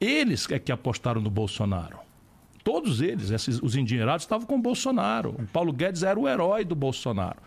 Eles 0.00 0.50
é 0.50 0.58
que 0.58 0.72
apostaram 0.72 1.20
no 1.20 1.30
Bolsonaro. 1.30 1.98
Todos 2.64 3.00
eles, 3.00 3.30
esses, 3.30 3.60
os 3.62 3.74
endinheirados, 3.74 4.24
estavam 4.24 4.46
com 4.46 4.56
o 4.56 4.60
Bolsonaro. 4.60 5.30
O 5.38 5.46
Paulo 5.46 5.72
Guedes 5.72 6.02
era 6.02 6.18
o 6.18 6.28
herói 6.28 6.64
do 6.64 6.74
Bolsonaro. 6.74 7.38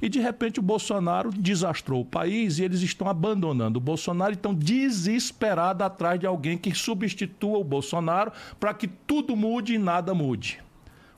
E 0.00 0.08
de 0.08 0.20
repente 0.20 0.60
o 0.60 0.62
Bolsonaro 0.62 1.30
desastrou 1.30 2.02
o 2.02 2.04
país 2.04 2.58
e 2.58 2.64
eles 2.64 2.82
estão 2.82 3.08
abandonando 3.08 3.78
o 3.78 3.82
Bolsonaro 3.82 4.32
e 4.32 4.34
estão 4.34 4.54
desesperados 4.54 5.84
atrás 5.84 6.18
de 6.20 6.26
alguém 6.26 6.58
que 6.58 6.74
substitua 6.74 7.58
o 7.58 7.64
Bolsonaro 7.64 8.32
para 8.60 8.74
que 8.74 8.86
tudo 8.86 9.36
mude 9.36 9.74
e 9.74 9.78
nada 9.78 10.14
mude. 10.14 10.65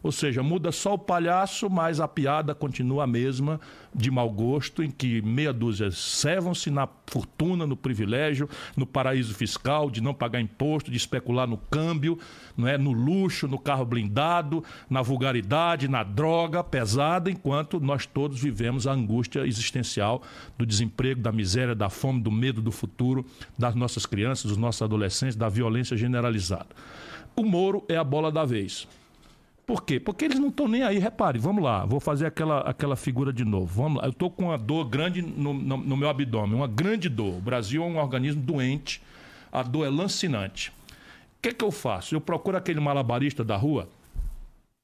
Ou 0.08 0.12
seja, 0.12 0.42
muda 0.42 0.72
só 0.72 0.94
o 0.94 0.98
palhaço, 0.98 1.68
mas 1.68 2.00
a 2.00 2.08
piada 2.08 2.54
continua 2.54 3.04
a 3.04 3.06
mesma, 3.06 3.60
de 3.94 4.10
mau 4.10 4.30
gosto, 4.30 4.82
em 4.82 4.90
que 4.90 5.20
meia 5.20 5.52
dúzia 5.52 5.90
servam-se 5.90 6.70
na 6.70 6.88
fortuna, 7.06 7.66
no 7.66 7.76
privilégio, 7.76 8.48
no 8.74 8.86
paraíso 8.86 9.34
fiscal, 9.34 9.90
de 9.90 10.00
não 10.00 10.14
pagar 10.14 10.40
imposto, 10.40 10.90
de 10.90 10.96
especular 10.96 11.46
no 11.46 11.58
câmbio, 11.58 12.18
não 12.56 12.66
é? 12.66 12.78
no 12.78 12.90
luxo, 12.90 13.46
no 13.46 13.58
carro 13.58 13.84
blindado, 13.84 14.64
na 14.88 15.02
vulgaridade, 15.02 15.88
na 15.88 16.02
droga 16.02 16.64
pesada, 16.64 17.30
enquanto 17.30 17.78
nós 17.78 18.06
todos 18.06 18.40
vivemos 18.40 18.86
a 18.86 18.92
angústia 18.92 19.46
existencial 19.46 20.22
do 20.56 20.64
desemprego, 20.64 21.20
da 21.20 21.30
miséria, 21.30 21.74
da 21.74 21.90
fome, 21.90 22.22
do 22.22 22.30
medo 22.30 22.62
do 22.62 22.72
futuro, 22.72 23.26
das 23.58 23.74
nossas 23.74 24.06
crianças, 24.06 24.46
dos 24.46 24.56
nossos 24.56 24.80
adolescentes, 24.80 25.36
da 25.36 25.50
violência 25.50 25.98
generalizada. 25.98 26.68
O 27.36 27.44
Moro 27.44 27.84
é 27.90 27.96
a 27.98 28.02
bola 28.02 28.32
da 28.32 28.46
vez. 28.46 28.88
Por 29.68 29.84
quê? 29.84 30.00
Porque 30.00 30.24
eles 30.24 30.38
não 30.38 30.48
estão 30.48 30.66
nem 30.66 30.82
aí. 30.82 30.98
Repare, 30.98 31.38
vamos 31.38 31.62
lá, 31.62 31.84
vou 31.84 32.00
fazer 32.00 32.24
aquela, 32.24 32.60
aquela 32.60 32.96
figura 32.96 33.30
de 33.30 33.44
novo. 33.44 33.66
Vamos 33.66 34.00
lá, 34.00 34.08
eu 34.08 34.12
estou 34.12 34.30
com 34.30 34.46
uma 34.46 34.56
dor 34.56 34.86
grande 34.86 35.20
no, 35.20 35.52
no, 35.52 35.76
no, 35.76 35.96
meu 35.96 36.08
abdômen, 36.08 36.56
uma 36.56 36.66
grande 36.66 37.06
dor. 37.06 37.36
O 37.36 37.40
Brasil 37.40 37.82
é 37.82 37.86
um 37.86 37.98
organismo 37.98 38.40
doente, 38.40 39.02
a 39.52 39.62
dor 39.62 39.86
é 39.86 39.90
lancinante. 39.90 40.70
O 40.70 41.42
que, 41.42 41.52
que 41.52 41.62
eu 41.62 41.70
faço? 41.70 42.14
Eu 42.14 42.20
procuro 42.20 42.56
aquele 42.56 42.80
malabarista 42.80 43.44
da 43.44 43.58
rua 43.58 43.86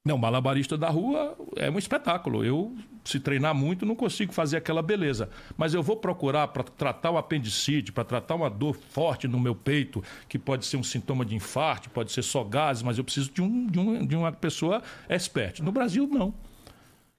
não, 0.05 0.19
malabarista 0.19 0.77
da 0.77 0.87
rua 0.87 1.35
é 1.55 1.67
um 1.67 1.79
espetáculo. 1.79 2.45
Eu, 2.45 2.71
se 3.05 3.19
treinar 3.19 3.53
muito, 3.53 3.85
não 3.85 3.95
consigo 3.95 4.33
fazer 4.33 4.57
aquela 4.57 4.81
beleza. 4.81 5.29
Mas 5.55 5.73
eu 5.73 5.81
vou 5.81 5.95
procurar 5.95 6.47
para 6.49 6.63
tratar 6.63 7.11
o 7.11 7.17
apendicite, 7.17 7.91
para 7.91 8.03
tratar 8.03 8.35
uma 8.35 8.49
dor 8.49 8.75
forte 8.75 9.27
no 9.27 9.39
meu 9.39 9.55
peito, 9.55 10.03
que 10.27 10.37
pode 10.37 10.65
ser 10.65 10.77
um 10.77 10.83
sintoma 10.83 11.23
de 11.23 11.35
infarto, 11.35 11.89
pode 11.89 12.11
ser 12.11 12.23
só 12.23 12.43
gases, 12.43 12.83
mas 12.83 12.97
eu 12.97 13.03
preciso 13.03 13.31
de, 13.31 13.41
um, 13.41 13.67
de, 13.67 13.79
um, 13.79 14.05
de 14.05 14.15
uma 14.15 14.31
pessoa 14.31 14.81
expert. 15.07 15.61
No 15.61 15.71
Brasil, 15.71 16.07
não. 16.11 16.33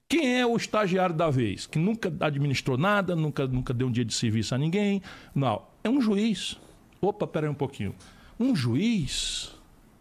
Quem 0.09 0.39
é 0.39 0.45
o 0.45 0.55
estagiário 0.55 1.15
da 1.15 1.29
vez? 1.29 1.65
Que 1.65 1.79
nunca 1.79 2.13
administrou 2.21 2.77
nada, 2.77 3.15
nunca, 3.15 3.47
nunca 3.47 3.73
deu 3.73 3.87
um 3.87 3.91
dia 3.91 4.05
de 4.05 4.13
serviço 4.13 4.55
a 4.55 4.57
ninguém? 4.57 5.01
Não. 5.33 5.63
É 5.83 5.89
um 5.89 5.99
juiz. 5.99 6.57
Opa, 7.01 7.27
peraí 7.27 7.49
um 7.49 7.53
pouquinho. 7.53 7.95
Um 8.39 8.55
juiz? 8.55 9.53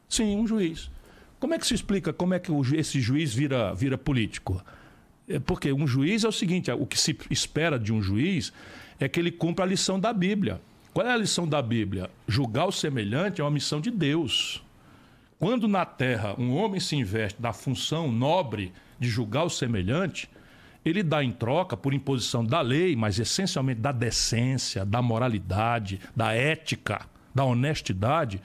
Sim, 0.08 0.36
um 0.36 0.46
juiz. 0.46 0.90
Como 1.38 1.54
é 1.54 1.58
que 1.58 1.66
se 1.66 1.74
explica 1.74 2.12
como 2.12 2.34
é 2.34 2.38
que 2.38 2.50
esse 2.76 3.00
juiz 3.00 3.34
vira, 3.34 3.74
vira 3.74 3.98
político? 3.98 4.62
É 5.28 5.38
porque 5.38 5.72
um 5.72 5.86
juiz 5.86 6.24
é 6.24 6.28
o 6.28 6.32
seguinte: 6.32 6.70
o 6.70 6.86
que 6.86 6.98
se 6.98 7.16
espera 7.30 7.78
de 7.78 7.92
um 7.92 8.00
juiz 8.00 8.52
é 8.98 9.08
que 9.08 9.18
ele 9.18 9.30
cumpra 9.30 9.64
a 9.64 9.68
lição 9.68 9.98
da 9.98 10.12
Bíblia. 10.12 10.60
Qual 10.94 11.06
é 11.06 11.12
a 11.12 11.16
lição 11.16 11.46
da 11.46 11.60
Bíblia? 11.60 12.10
Julgar 12.26 12.66
o 12.66 12.72
semelhante 12.72 13.40
é 13.40 13.44
uma 13.44 13.50
missão 13.50 13.80
de 13.80 13.90
Deus. 13.90 14.62
Quando 15.38 15.68
na 15.68 15.84
terra 15.84 16.34
um 16.38 16.54
homem 16.54 16.80
se 16.80 16.96
investe 16.96 17.42
da 17.42 17.52
função 17.52 18.10
nobre 18.10 18.72
de 18.98 19.08
julgar 19.08 19.44
o 19.44 19.50
semelhante, 19.50 20.30
ele 20.82 21.02
dá 21.02 21.22
em 21.22 21.32
troca, 21.32 21.76
por 21.76 21.92
imposição 21.92 22.42
da 22.42 22.62
lei, 22.62 22.96
mas 22.96 23.18
essencialmente 23.18 23.80
da 23.80 23.92
decência, 23.92 24.86
da 24.86 25.02
moralidade, 25.02 26.00
da 26.14 26.32
ética, 26.32 27.04
da 27.34 27.44
honestidade, 27.44 28.40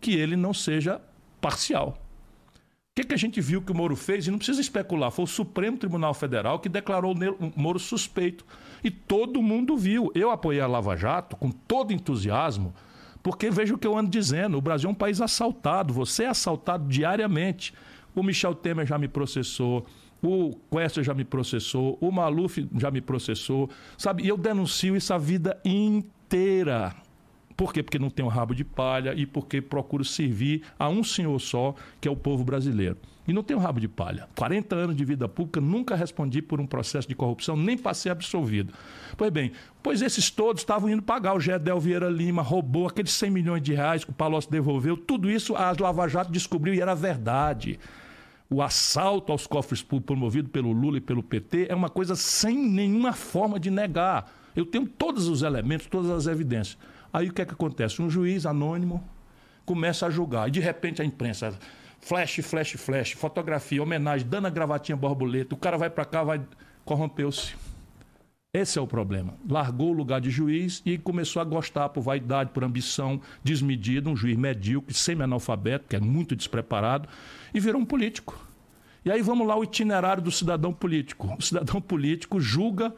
que 0.00 0.14
ele 0.14 0.36
não 0.36 0.54
seja 0.54 1.00
parcial 1.40 1.98
que, 2.98 3.04
que 3.04 3.14
a 3.14 3.18
gente 3.18 3.40
viu 3.40 3.62
que 3.62 3.70
o 3.70 3.74
Moro 3.74 3.94
fez? 3.94 4.26
E 4.26 4.30
não 4.30 4.38
precisa 4.38 4.60
especular, 4.60 5.10
foi 5.10 5.24
o 5.24 5.28
Supremo 5.28 5.76
Tribunal 5.76 6.12
Federal 6.14 6.58
que 6.58 6.68
declarou 6.68 7.14
o 7.14 7.52
Moro 7.54 7.78
suspeito. 7.78 8.44
E 8.82 8.90
todo 8.90 9.40
mundo 9.40 9.76
viu. 9.76 10.10
Eu 10.14 10.30
apoiei 10.30 10.60
a 10.60 10.66
Lava 10.66 10.96
Jato 10.96 11.36
com 11.36 11.50
todo 11.50 11.92
entusiasmo, 11.92 12.74
porque 13.22 13.50
veja 13.50 13.74
o 13.74 13.78
que 13.78 13.86
eu 13.86 13.96
ando 13.96 14.10
dizendo: 14.10 14.58
o 14.58 14.60
Brasil 14.60 14.88
é 14.88 14.92
um 14.92 14.96
país 14.96 15.20
assaltado, 15.20 15.94
você 15.94 16.24
é 16.24 16.28
assaltado 16.28 16.88
diariamente. 16.88 17.72
O 18.14 18.22
Michel 18.22 18.54
Temer 18.54 18.86
já 18.86 18.98
me 18.98 19.08
processou. 19.08 19.86
O 20.20 20.58
Quester 20.68 21.04
já 21.04 21.14
me 21.14 21.24
processou, 21.24 21.96
o 22.00 22.10
Maluf 22.10 22.68
já 22.76 22.90
me 22.90 23.00
processou, 23.00 23.70
sabe? 23.96 24.24
E 24.24 24.28
eu 24.28 24.36
denuncio 24.36 24.96
isso 24.96 25.14
a 25.14 25.18
vida 25.18 25.56
inteira. 25.64 26.92
Por 27.58 27.72
quê? 27.72 27.82
Porque 27.82 27.98
não 27.98 28.08
tenho 28.08 28.28
rabo 28.28 28.54
de 28.54 28.62
palha 28.62 29.14
e 29.16 29.26
porque 29.26 29.60
procuro 29.60 30.04
servir 30.04 30.62
a 30.78 30.88
um 30.88 31.02
senhor 31.02 31.36
só, 31.40 31.74
que 32.00 32.06
é 32.06 32.10
o 32.10 32.14
povo 32.14 32.44
brasileiro. 32.44 32.96
E 33.26 33.32
não 33.32 33.42
tenho 33.42 33.58
rabo 33.58 33.80
de 33.80 33.88
palha. 33.88 34.28
40 34.36 34.76
anos 34.76 34.96
de 34.96 35.04
vida 35.04 35.28
pública, 35.28 35.60
nunca 35.60 35.96
respondi 35.96 36.40
por 36.40 36.60
um 36.60 36.66
processo 36.68 37.08
de 37.08 37.16
corrupção, 37.16 37.56
nem 37.56 37.76
passei 37.76 38.12
absolvido. 38.12 38.72
Pois 39.16 39.32
bem, 39.32 39.50
pois 39.82 40.02
esses 40.02 40.30
todos 40.30 40.62
estavam 40.62 40.88
indo 40.88 41.02
pagar. 41.02 41.34
O 41.34 41.40
Gedel 41.40 41.80
Vieira 41.80 42.08
Lima 42.08 42.42
roubou 42.42 42.86
aqueles 42.86 43.10
100 43.10 43.28
milhões 43.28 43.60
de 43.60 43.74
reais 43.74 44.04
que 44.04 44.10
o 44.10 44.14
Palocci 44.14 44.48
devolveu. 44.48 44.96
Tudo 44.96 45.28
isso 45.28 45.56
a 45.56 45.74
Lava 45.80 46.06
Jato 46.06 46.30
descobriu 46.30 46.74
e 46.74 46.80
era 46.80 46.94
verdade. 46.94 47.76
O 48.48 48.62
assalto 48.62 49.32
aos 49.32 49.48
cofres 49.48 49.82
públicos 49.82 50.06
promovido 50.06 50.48
pelo 50.48 50.70
Lula 50.70 50.98
e 50.98 51.00
pelo 51.00 51.24
PT 51.24 51.66
é 51.68 51.74
uma 51.74 51.90
coisa 51.90 52.14
sem 52.14 52.56
nenhuma 52.56 53.12
forma 53.12 53.58
de 53.58 53.68
negar. 53.68 54.32
Eu 54.54 54.64
tenho 54.64 54.86
todos 54.86 55.26
os 55.26 55.42
elementos, 55.42 55.88
todas 55.88 56.08
as 56.12 56.28
evidências. 56.28 56.78
Aí 57.12 57.28
o 57.28 57.32
que 57.32 57.42
é 57.42 57.44
que 57.44 57.52
acontece? 57.52 58.02
Um 58.02 58.10
juiz 58.10 58.46
anônimo 58.46 59.02
começa 59.64 60.06
a 60.06 60.10
julgar. 60.10 60.48
E 60.48 60.50
de 60.50 60.60
repente 60.60 61.02
a 61.02 61.04
imprensa, 61.04 61.58
flash, 62.00 62.40
flash, 62.42 62.72
flash, 62.72 63.12
fotografia, 63.12 63.82
homenagem, 63.82 64.26
dando 64.26 64.46
a 64.46 64.50
gravatinha 64.50 64.96
borboleta. 64.96 65.54
O 65.54 65.58
cara 65.58 65.76
vai 65.76 65.90
para 65.90 66.04
cá, 66.04 66.22
vai. 66.22 66.40
Corrompeu-se. 66.84 67.54
Esse 68.52 68.78
é 68.78 68.82
o 68.82 68.86
problema. 68.86 69.34
Largou 69.48 69.90
o 69.90 69.92
lugar 69.92 70.22
de 70.22 70.30
juiz 70.30 70.82
e 70.86 70.96
começou 70.96 71.42
a 71.42 71.44
gostar 71.44 71.90
por 71.90 72.00
vaidade, 72.00 72.50
por 72.50 72.64
ambição 72.64 73.20
desmedida, 73.44 74.08
um 74.08 74.16
juiz 74.16 74.36
medíocre, 74.38 74.94
semi-analfabeto, 74.94 75.86
que 75.86 75.96
é 75.96 76.00
muito 76.00 76.34
despreparado, 76.34 77.06
e 77.52 77.60
virou 77.60 77.80
um 77.80 77.84
político. 77.84 78.42
E 79.04 79.10
aí 79.10 79.20
vamos 79.20 79.46
lá 79.46 79.54
o 79.54 79.62
itinerário 79.62 80.22
do 80.22 80.30
cidadão 80.30 80.72
político. 80.72 81.36
O 81.38 81.42
cidadão 81.42 81.78
político 81.78 82.40
julga 82.40 82.94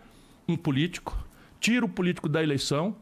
um 0.46 0.56
político, 0.56 1.18
tira 1.58 1.84
o 1.84 1.88
político 1.88 2.28
da 2.28 2.40
eleição, 2.42 2.94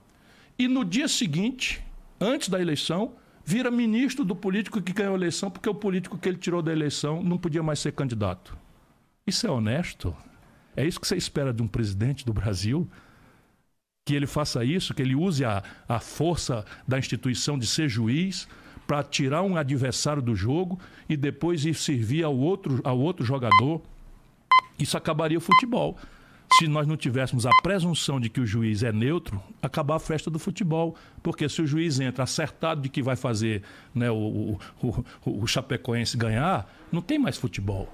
e 0.59 0.67
no 0.67 0.85
dia 0.85 1.07
seguinte, 1.07 1.81
antes 2.21 2.49
da 2.49 2.61
eleição, 2.61 3.13
vira 3.45 3.71
ministro 3.71 4.25
do 4.25 4.35
político 4.35 4.83
que 4.83 4.93
ganhou 4.93 5.15
a 5.15 5.17
eleição, 5.17 5.51
porque 5.51 5.69
o 5.69 5.75
político 5.75 6.19
que 6.19 6.29
ele 6.29 6.37
tirou 6.37 6.61
da 6.61 6.73
eleição 6.73 7.23
não 7.23 7.39
podia 7.39 7.63
mais 7.63 7.79
ser 7.79 7.93
candidato. 7.93 8.59
Isso 9.25 9.47
é 9.47 9.51
honesto? 9.51 10.15
É 10.77 10.85
isso 10.85 11.01
que 11.01 11.07
você 11.07 11.17
espera 11.17 11.53
de 11.53 11.63
um 11.63 11.69
presidente 11.69 12.27
do 12.27 12.33
Brasil? 12.33 12.89
Que 14.05 14.15
ele 14.15 14.27
faça 14.27 14.65
isso, 14.65 14.93
que 14.93 15.01
ele 15.01 15.15
use 15.15 15.45
a, 15.45 15.63
a 15.89 16.01
força 16.01 16.65
da 16.87 16.99
instituição 16.99 17.57
de 17.57 17.67
ser 17.67 17.89
juiz 17.89 18.49
para 18.87 19.05
tirar 19.05 19.43
um 19.43 19.57
adversário 19.57 20.21
do 20.21 20.35
jogo 20.35 20.81
e 21.09 21.17
depois 21.17 21.65
ir 21.65 21.75
servir 21.75 22.25
ao 22.25 22.37
outro, 22.37 22.81
ao 22.83 22.99
outro 22.99 23.25
jogador. 23.25 23.81
Isso 24.79 24.97
acabaria 24.97 25.39
o 25.39 25.41
futebol 25.41 25.97
se 26.55 26.67
nós 26.67 26.87
não 26.87 26.97
tivéssemos 26.97 27.47
a 27.47 27.51
presunção 27.63 28.19
de 28.19 28.29
que 28.29 28.41
o 28.41 28.47
juiz 28.47 28.83
é 28.83 28.93
neutro, 28.93 29.43
acabar 29.63 29.97
a 29.97 30.01
festa 30.01 30.31
do 30.31 30.39
futebol. 30.39 30.97
Porque 31.23 31.49
se 31.49 31.61
o 31.63 31.67
juiz 31.67 32.01
entra 32.01 32.25
acertado 32.25 32.81
de 32.81 32.89
que 32.89 33.03
vai 33.03 33.17
fazer 33.17 33.63
né, 33.95 34.11
o, 34.11 34.15
o, 34.17 34.59
o, 34.83 35.43
o 35.43 35.47
Chapecoense 35.47 36.17
ganhar, 36.17 36.73
não 36.91 37.03
tem 37.03 37.19
mais 37.19 37.37
futebol. 37.37 37.93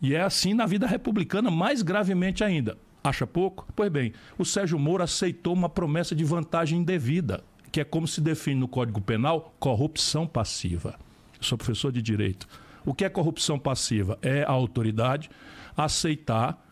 E 0.00 0.14
é 0.14 0.22
assim 0.22 0.54
na 0.54 0.66
vida 0.66 0.86
republicana, 0.86 1.50
mais 1.50 1.82
gravemente 1.82 2.42
ainda. 2.42 2.78
Acha 3.04 3.26
pouco? 3.26 3.66
Pois 3.76 3.90
bem, 3.90 4.12
o 4.38 4.44
Sérgio 4.44 4.78
Moro 4.78 5.02
aceitou 5.02 5.52
uma 5.52 5.68
promessa 5.68 6.14
de 6.14 6.24
vantagem 6.24 6.80
indevida, 6.80 7.42
que 7.70 7.80
é 7.80 7.84
como 7.84 8.08
se 8.08 8.20
define 8.20 8.60
no 8.60 8.68
Código 8.68 9.00
Penal 9.00 9.54
corrupção 9.58 10.26
passiva. 10.26 10.98
Eu 11.38 11.44
sou 11.44 11.56
professor 11.56 11.92
de 11.92 12.02
direito. 12.02 12.46
O 12.84 12.94
que 12.94 13.04
é 13.04 13.08
corrupção 13.08 13.58
passiva? 13.58 14.18
É 14.22 14.42
a 14.42 14.50
autoridade 14.50 15.30
aceitar 15.76 16.66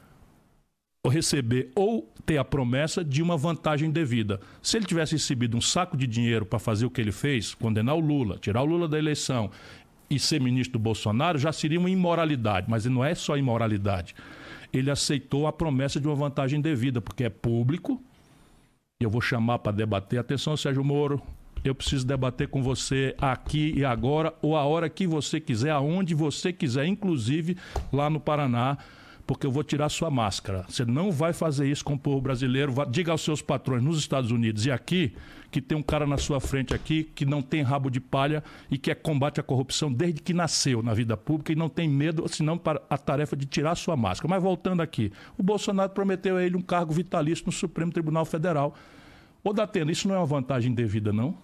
receber 1.08 1.70
ou 1.74 2.10
ter 2.24 2.38
a 2.38 2.44
promessa 2.44 3.04
de 3.04 3.22
uma 3.22 3.36
vantagem 3.36 3.90
devida. 3.90 4.40
Se 4.62 4.76
ele 4.76 4.86
tivesse 4.86 5.12
recebido 5.12 5.56
um 5.56 5.60
saco 5.60 5.96
de 5.96 6.06
dinheiro 6.06 6.44
para 6.44 6.58
fazer 6.58 6.86
o 6.86 6.90
que 6.90 7.00
ele 7.00 7.12
fez, 7.12 7.54
condenar 7.54 7.94
o 7.94 8.00
Lula, 8.00 8.38
tirar 8.38 8.62
o 8.62 8.66
Lula 8.66 8.86
da 8.86 8.98
eleição 8.98 9.50
e 10.10 10.18
ser 10.18 10.40
ministro 10.40 10.78
do 10.78 10.82
Bolsonaro, 10.82 11.38
já 11.38 11.52
seria 11.52 11.78
uma 11.78 11.90
imoralidade. 11.90 12.66
Mas 12.68 12.84
não 12.84 13.04
é 13.04 13.14
só 13.14 13.36
imoralidade. 13.36 14.14
Ele 14.72 14.90
aceitou 14.90 15.46
a 15.46 15.52
promessa 15.52 15.98
de 15.98 16.06
uma 16.06 16.14
vantagem 16.14 16.60
devida, 16.60 17.00
porque 17.00 17.24
é 17.24 17.30
público. 17.30 18.02
Eu 19.00 19.08
vou 19.08 19.20
chamar 19.20 19.60
para 19.60 19.72
debater. 19.72 20.18
Atenção, 20.18 20.56
Sérgio 20.56 20.84
Moro, 20.84 21.22
eu 21.64 21.74
preciso 21.74 22.06
debater 22.06 22.48
com 22.48 22.62
você 22.62 23.14
aqui 23.18 23.72
e 23.76 23.84
agora, 23.84 24.34
ou 24.42 24.56
a 24.56 24.64
hora 24.64 24.88
que 24.88 25.06
você 25.06 25.40
quiser, 25.40 25.70
aonde 25.70 26.14
você 26.14 26.52
quiser, 26.52 26.86
inclusive 26.86 27.56
lá 27.92 28.08
no 28.10 28.20
Paraná 28.20 28.78
porque 29.28 29.46
eu 29.46 29.52
vou 29.52 29.62
tirar 29.62 29.90
sua 29.90 30.10
máscara. 30.10 30.64
Você 30.66 30.86
não 30.86 31.12
vai 31.12 31.34
fazer 31.34 31.70
isso 31.70 31.84
com 31.84 31.92
o 31.92 31.98
povo 31.98 32.18
brasileiro. 32.18 32.72
Diga 32.90 33.12
aos 33.12 33.20
seus 33.20 33.42
patrões 33.42 33.82
nos 33.84 33.98
Estados 33.98 34.30
Unidos 34.30 34.64
e 34.64 34.70
aqui 34.70 35.14
que 35.50 35.60
tem 35.60 35.76
um 35.76 35.82
cara 35.82 36.06
na 36.06 36.16
sua 36.16 36.40
frente 36.40 36.72
aqui 36.72 37.04
que 37.14 37.26
não 37.26 37.42
tem 37.42 37.60
rabo 37.60 37.90
de 37.90 38.00
palha 38.00 38.42
e 38.70 38.78
que 38.78 38.90
é 38.90 38.94
combate 38.94 39.38
à 39.38 39.42
corrupção 39.42 39.92
desde 39.92 40.22
que 40.22 40.32
nasceu 40.32 40.82
na 40.82 40.94
vida 40.94 41.14
pública 41.14 41.52
e 41.52 41.56
não 41.56 41.68
tem 41.68 41.86
medo, 41.86 42.26
senão 42.26 42.56
para 42.56 42.80
a 42.88 42.96
tarefa 42.96 43.36
de 43.36 43.44
tirar 43.44 43.74
sua 43.74 43.94
máscara. 43.98 44.30
Mas 44.30 44.42
voltando 44.42 44.80
aqui, 44.80 45.12
o 45.36 45.42
Bolsonaro 45.42 45.90
prometeu 45.90 46.38
a 46.38 46.42
ele 46.42 46.56
um 46.56 46.62
cargo 46.62 46.94
vitalício 46.94 47.44
no 47.44 47.52
Supremo 47.52 47.92
Tribunal 47.92 48.24
Federal. 48.24 48.74
Ô 49.44 49.52
Datena, 49.52 49.92
isso 49.92 50.08
não 50.08 50.14
é 50.14 50.18
uma 50.18 50.26
vantagem 50.26 50.72
devida, 50.72 51.12
não? 51.12 51.36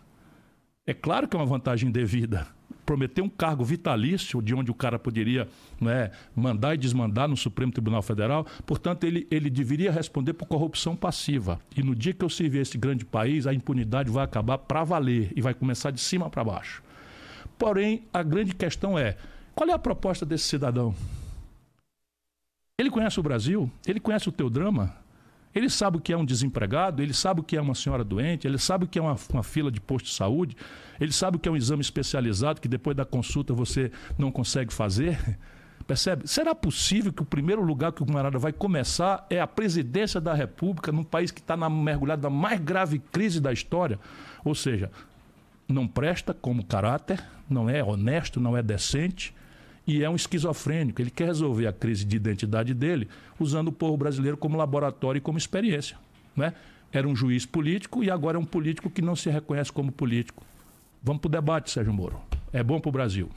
É 0.86 0.94
claro 0.94 1.28
que 1.28 1.36
é 1.36 1.38
uma 1.38 1.46
vantagem 1.46 1.90
devida 1.90 2.46
prometer 2.84 3.22
um 3.22 3.28
cargo 3.28 3.64
vitalício, 3.64 4.40
de 4.40 4.54
onde 4.54 4.70
o 4.70 4.74
cara 4.74 4.98
poderia 4.98 5.48
né, 5.80 6.10
mandar 6.34 6.74
e 6.74 6.78
desmandar 6.78 7.28
no 7.28 7.36
Supremo 7.36 7.72
Tribunal 7.72 8.02
Federal. 8.02 8.46
Portanto, 8.66 9.04
ele, 9.04 9.26
ele 9.30 9.50
deveria 9.50 9.90
responder 9.90 10.34
por 10.34 10.46
corrupção 10.46 10.94
passiva. 10.94 11.58
E 11.76 11.82
no 11.82 11.94
dia 11.94 12.12
que 12.12 12.24
eu 12.24 12.30
servir 12.30 12.60
esse 12.60 12.78
grande 12.78 13.04
país, 13.04 13.46
a 13.46 13.54
impunidade 13.54 14.10
vai 14.10 14.24
acabar 14.24 14.58
para 14.58 14.84
valer 14.84 15.32
e 15.34 15.40
vai 15.40 15.54
começar 15.54 15.90
de 15.90 16.00
cima 16.00 16.28
para 16.30 16.44
baixo. 16.44 16.82
Porém, 17.58 18.04
a 18.12 18.22
grande 18.22 18.54
questão 18.54 18.98
é: 18.98 19.16
qual 19.54 19.68
é 19.68 19.72
a 19.72 19.78
proposta 19.78 20.26
desse 20.26 20.44
cidadão? 20.44 20.94
Ele 22.78 22.90
conhece 22.90 23.20
o 23.20 23.22
Brasil? 23.22 23.70
Ele 23.86 24.00
conhece 24.00 24.28
o 24.28 24.32
teu 24.32 24.50
drama? 24.50 25.03
Ele 25.54 25.70
sabe 25.70 25.98
o 25.98 26.00
que 26.00 26.12
é 26.12 26.16
um 26.16 26.24
desempregado, 26.24 27.02
ele 27.02 27.14
sabe 27.14 27.40
o 27.40 27.44
que 27.44 27.56
é 27.56 27.60
uma 27.60 27.74
senhora 27.74 28.02
doente, 28.02 28.46
ele 28.46 28.58
sabe 28.58 28.84
o 28.84 28.88
que 28.88 28.98
é 28.98 29.02
uma, 29.02 29.16
uma 29.32 29.42
fila 29.42 29.70
de 29.70 29.80
posto 29.80 30.06
de 30.06 30.12
saúde, 30.12 30.56
ele 31.00 31.12
sabe 31.12 31.36
o 31.36 31.40
que 31.40 31.48
é 31.48 31.52
um 31.52 31.56
exame 31.56 31.80
especializado 31.80 32.60
que 32.60 32.68
depois 32.68 32.96
da 32.96 33.04
consulta 33.04 33.54
você 33.54 33.92
não 34.18 34.32
consegue 34.32 34.72
fazer. 34.72 35.18
Percebe? 35.86 36.26
Será 36.26 36.54
possível 36.54 37.12
que 37.12 37.22
o 37.22 37.26
primeiro 37.26 37.62
lugar 37.62 37.92
que 37.92 38.02
o 38.02 38.06
camarada 38.06 38.38
vai 38.38 38.52
começar 38.52 39.26
é 39.28 39.38
a 39.38 39.46
presidência 39.46 40.18
da 40.18 40.32
República 40.32 40.90
num 40.90 41.04
país 41.04 41.30
que 41.30 41.40
está 41.40 41.56
mergulhado 41.68 42.22
na 42.22 42.30
mais 42.30 42.58
grave 42.58 42.98
crise 42.98 43.38
da 43.38 43.52
história? 43.52 44.00
Ou 44.42 44.54
seja, 44.54 44.90
não 45.68 45.86
presta 45.86 46.32
como 46.32 46.64
caráter, 46.64 47.22
não 47.48 47.68
é 47.68 47.84
honesto, 47.84 48.40
não 48.40 48.56
é 48.56 48.62
decente, 48.62 49.34
e 49.86 50.02
é 50.02 50.08
um 50.08 50.16
esquizofrênico. 50.16 51.00
Ele 51.00 51.10
quer 51.10 51.26
resolver 51.26 51.66
a 51.66 51.72
crise 51.72 52.04
de 52.04 52.16
identidade 52.16 52.72
dele 52.74 53.08
usando 53.38 53.68
o 53.68 53.72
povo 53.72 53.96
brasileiro 53.96 54.36
como 54.36 54.56
laboratório 54.56 55.18
e 55.18 55.20
como 55.20 55.38
experiência. 55.38 55.96
Né? 56.36 56.54
Era 56.92 57.08
um 57.08 57.14
juiz 57.14 57.44
político 57.44 58.02
e 58.02 58.10
agora 58.10 58.36
é 58.36 58.40
um 58.40 58.44
político 58.44 58.88
que 58.88 59.02
não 59.02 59.16
se 59.16 59.28
reconhece 59.30 59.72
como 59.72 59.92
político. 59.92 60.42
Vamos 61.02 61.20
para 61.20 61.28
o 61.28 61.32
debate, 61.32 61.70
Sérgio 61.70 61.92
Moro. 61.92 62.20
É 62.52 62.62
bom 62.62 62.80
para 62.80 62.88
o 62.88 62.92
Brasil. 62.92 63.28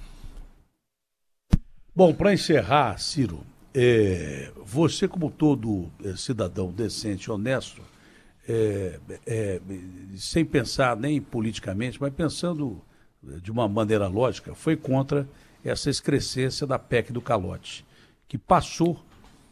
Bom, 1.94 2.14
para 2.14 2.34
encerrar, 2.34 2.98
Ciro, 3.00 3.42
é, 3.74 4.52
você, 4.64 5.08
como 5.08 5.30
todo 5.30 5.92
é, 6.04 6.16
cidadão 6.16 6.72
decente, 6.72 7.30
honesto, 7.30 7.82
é, 8.48 9.00
é 9.26 9.62
sem 10.16 10.46
pensar 10.46 10.96
nem 10.96 11.20
politicamente, 11.20 12.00
mas 12.00 12.14
pensando 12.14 12.82
de 13.42 13.52
uma 13.52 13.68
maneira 13.68 14.08
lógica, 14.08 14.56
foi 14.56 14.76
contra 14.76 15.28
essa 15.70 15.90
excrescência 15.90 16.66
da 16.66 16.80
PEC 16.80 17.12
do 17.12 17.22
calote, 17.22 17.86
que 18.28 18.38
passou 18.38 19.04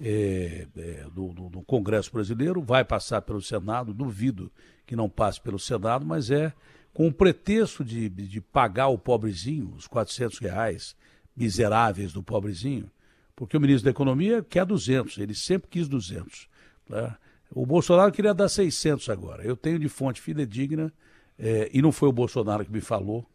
é, 0.02 0.68
é, 0.78 1.06
no, 1.16 1.64
Congresso 1.66 2.12
Brasileiro, 2.12 2.62
vai 2.62 2.84
passar 2.84 3.22
pelo 3.22 3.42
Senado, 3.42 3.94
duvido 3.94 4.52
que 4.86 4.96
não 4.96 5.10
passe 5.10 5.40
pelo 5.42 5.60
Senado, 5.60 6.06
mas 6.06 6.32
é 6.32 6.54
com 6.94 7.08
o 7.08 7.14
pretexto 7.14 7.84
de, 7.84 8.08
de 8.10 8.40
pagar 8.40 8.88
o 8.88 8.98
pobrezinho, 8.98 9.74
os 9.76 9.88
400 9.88 10.40
reais 10.40 10.96
miseráveis 11.36 12.14
do 12.14 12.24
pobrezinho, 12.24 12.90
porque 13.36 13.58
o 13.58 13.60
ministro 13.62 13.86
da 13.86 13.92
Economia 13.92 14.42
quer 14.42 14.66
200, 14.66 15.18
ele 15.18 15.34
sempre 15.34 15.70
quis 15.70 15.90
200. 15.90 16.48
Né? 16.90 17.14
O 17.52 17.66
Bolsonaro 17.66 18.12
queria 18.12 18.34
dar 18.34 18.48
600 18.48 19.10
agora. 19.10 19.44
Eu 19.44 19.58
tenho 19.58 19.78
de 19.78 19.90
fonte 19.90 20.22
fidedigna, 20.22 20.94
é, 21.38 21.70
e 21.74 21.82
não 21.82 21.92
foi 21.92 22.08
o 22.08 22.14
Bolsonaro 22.14 22.64
que 22.64 22.72
me 22.72 22.80
falou, 22.80 23.26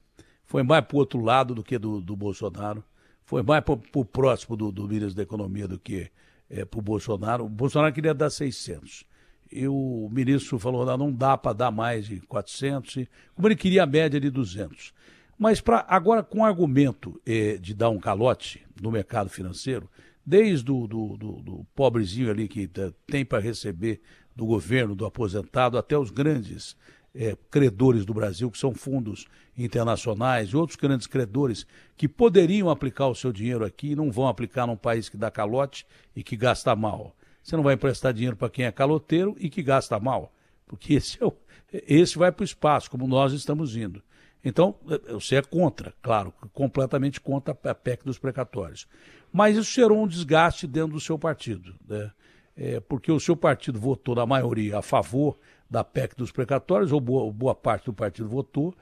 foi 0.50 0.64
mais 0.64 0.84
para 0.84 0.96
o 0.96 0.98
outro 0.98 1.20
lado 1.20 1.54
do 1.54 1.62
que 1.62 1.78
do, 1.78 2.00
do 2.00 2.16
Bolsonaro, 2.16 2.82
foi 3.24 3.40
mais 3.40 3.62
para 3.62 3.78
o 3.94 4.04
próximo 4.04 4.56
do, 4.56 4.72
do, 4.72 4.88
ministro 4.88 5.14
da 5.14 5.22
Economia 5.22 5.68
do 5.68 5.78
que 5.78 6.10
é, 6.50 6.64
para 6.64 6.80
o 6.80 6.82
Bolsonaro. 6.82 7.44
O 7.44 7.48
Bolsonaro 7.48 7.94
queria 7.94 8.12
dar 8.12 8.30
600. 8.30 9.04
E 9.52 9.68
o 9.68 10.08
ministro 10.10 10.58
falou, 10.58 10.84
não, 10.98 11.12
dá 11.12 11.38
para 11.38 11.52
dar 11.52 11.70
mais 11.70 12.06
de 12.06 12.18
400, 12.22 13.06
como 13.32 13.46
ele 13.46 13.54
queria 13.54 13.84
a 13.84 13.86
média 13.86 14.18
de 14.18 14.28
200. 14.28 14.92
Mas 15.38 15.60
pra, 15.60 15.86
agora, 15.88 16.20
com 16.20 16.40
o 16.40 16.44
argumento 16.44 17.20
eh, 17.24 17.56
de 17.56 17.72
dar 17.72 17.90
um 17.90 18.00
calote 18.00 18.66
no 18.82 18.90
mercado 18.90 19.30
financeiro, 19.30 19.88
desde 20.26 20.68
o 20.68 20.88
do, 20.88 21.16
do, 21.16 21.32
do 21.42 21.66
pobrezinho 21.76 22.28
ali 22.28 22.48
que 22.48 22.68
tem 23.06 23.24
para 23.24 23.38
receber 23.38 24.00
do 24.34 24.44
governo, 24.46 24.96
do 24.96 25.06
aposentado, 25.06 25.78
até 25.78 25.96
os 25.96 26.10
grandes 26.10 26.76
é, 27.14 27.36
credores 27.50 28.04
do 28.04 28.14
Brasil, 28.14 28.50
que 28.50 28.58
são 28.58 28.74
fundos 28.74 29.26
internacionais 29.56 30.50
e 30.50 30.56
outros 30.56 30.76
grandes 30.76 31.06
credores 31.06 31.66
que 31.96 32.08
poderiam 32.08 32.70
aplicar 32.70 33.08
o 33.08 33.14
seu 33.14 33.32
dinheiro 33.32 33.64
aqui 33.64 33.90
e 33.90 33.96
não 33.96 34.10
vão 34.10 34.28
aplicar 34.28 34.66
num 34.66 34.76
país 34.76 35.08
que 35.08 35.16
dá 35.16 35.30
calote 35.30 35.86
e 36.14 36.22
que 36.22 36.36
gasta 36.36 36.74
mal. 36.74 37.14
Você 37.42 37.56
não 37.56 37.62
vai 37.62 37.74
emprestar 37.74 38.12
dinheiro 38.12 38.36
para 38.36 38.50
quem 38.50 38.64
é 38.64 38.72
caloteiro 38.72 39.34
e 39.38 39.48
que 39.50 39.62
gasta 39.62 39.98
mal, 39.98 40.32
porque 40.66 40.94
esse, 40.94 41.22
é 41.22 41.26
o, 41.26 41.32
esse 41.72 42.16
vai 42.16 42.30
para 42.30 42.42
o 42.42 42.44
espaço, 42.44 42.90
como 42.90 43.06
nós 43.06 43.32
estamos 43.32 43.76
indo. 43.76 44.02
Então, 44.44 44.76
é, 44.88 45.12
você 45.12 45.36
é 45.36 45.42
contra, 45.42 45.92
claro, 46.00 46.32
completamente 46.52 47.20
contra 47.20 47.56
a 47.64 47.74
PEC 47.74 48.04
dos 48.04 48.18
precatórios. 48.18 48.86
Mas 49.32 49.56
isso 49.56 49.72
gerou 49.72 50.02
um 50.02 50.08
desgaste 50.08 50.66
dentro 50.66 50.94
do 50.94 51.00
seu 51.00 51.18
partido, 51.18 51.74
né? 51.86 52.10
É, 52.56 52.80
porque 52.80 53.10
o 53.10 53.20
seu 53.20 53.36
partido 53.36 53.78
votou, 53.78 54.14
na 54.14 54.26
maioria, 54.26 54.78
a 54.78 54.82
favor 54.82 55.38
da 55.70 55.84
PEC 55.84 56.16
dos 56.16 56.32
precatórios, 56.32 56.90
ou 56.90 57.00
boa, 57.00 57.30
boa 57.32 57.54
parte 57.54 57.86
do 57.86 57.92
partido 57.92 58.28
votou, 58.28 58.74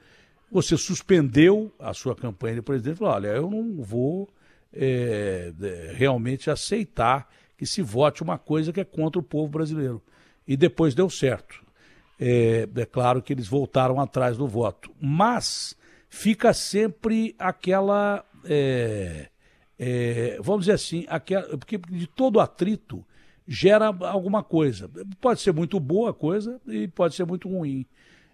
você 0.51 0.75
suspendeu 0.75 1.71
a 1.77 1.93
sua 1.93 2.15
campanha 2.15 2.55
de 2.55 2.61
presidente 2.61 2.95
e 2.95 2.97
falou: 2.97 3.13
olha, 3.13 3.27
eu 3.27 3.49
não 3.49 3.81
vou 3.81 4.27
é, 4.73 5.53
realmente 5.93 6.49
aceitar 6.49 7.29
que 7.55 7.65
se 7.65 7.81
vote 7.81 8.23
uma 8.23 8.37
coisa 8.37 8.73
que 8.73 8.79
é 8.79 8.85
contra 8.85 9.19
o 9.19 9.23
povo 9.23 9.47
brasileiro. 9.47 10.01
E 10.47 10.57
depois 10.57 10.95
deu 10.95 11.09
certo. 11.09 11.63
É, 12.19 12.67
é 12.75 12.85
claro 12.85 13.21
que 13.21 13.33
eles 13.33 13.47
voltaram 13.47 13.99
atrás 13.99 14.37
do 14.37 14.47
voto. 14.47 14.91
Mas 14.99 15.75
fica 16.09 16.53
sempre 16.53 17.35
aquela. 17.37 18.25
É, 18.45 19.29
vamos 20.41 20.61
dizer 20.61 20.73
assim, 20.73 21.05
aquela, 21.07 21.57
porque 21.57 21.77
de 21.77 22.07
todo 22.07 22.39
atrito 22.39 23.05
gera 23.49 23.87
alguma 23.87 24.43
coisa. 24.43 24.87
Pode 25.19 25.41
ser 25.41 25.51
muito 25.51 25.79
boa 25.79 26.11
a 26.11 26.13
coisa 26.13 26.61
e 26.67 26.87
pode 26.87 27.15
ser 27.15 27.25
muito 27.25 27.49
ruim. 27.49 27.83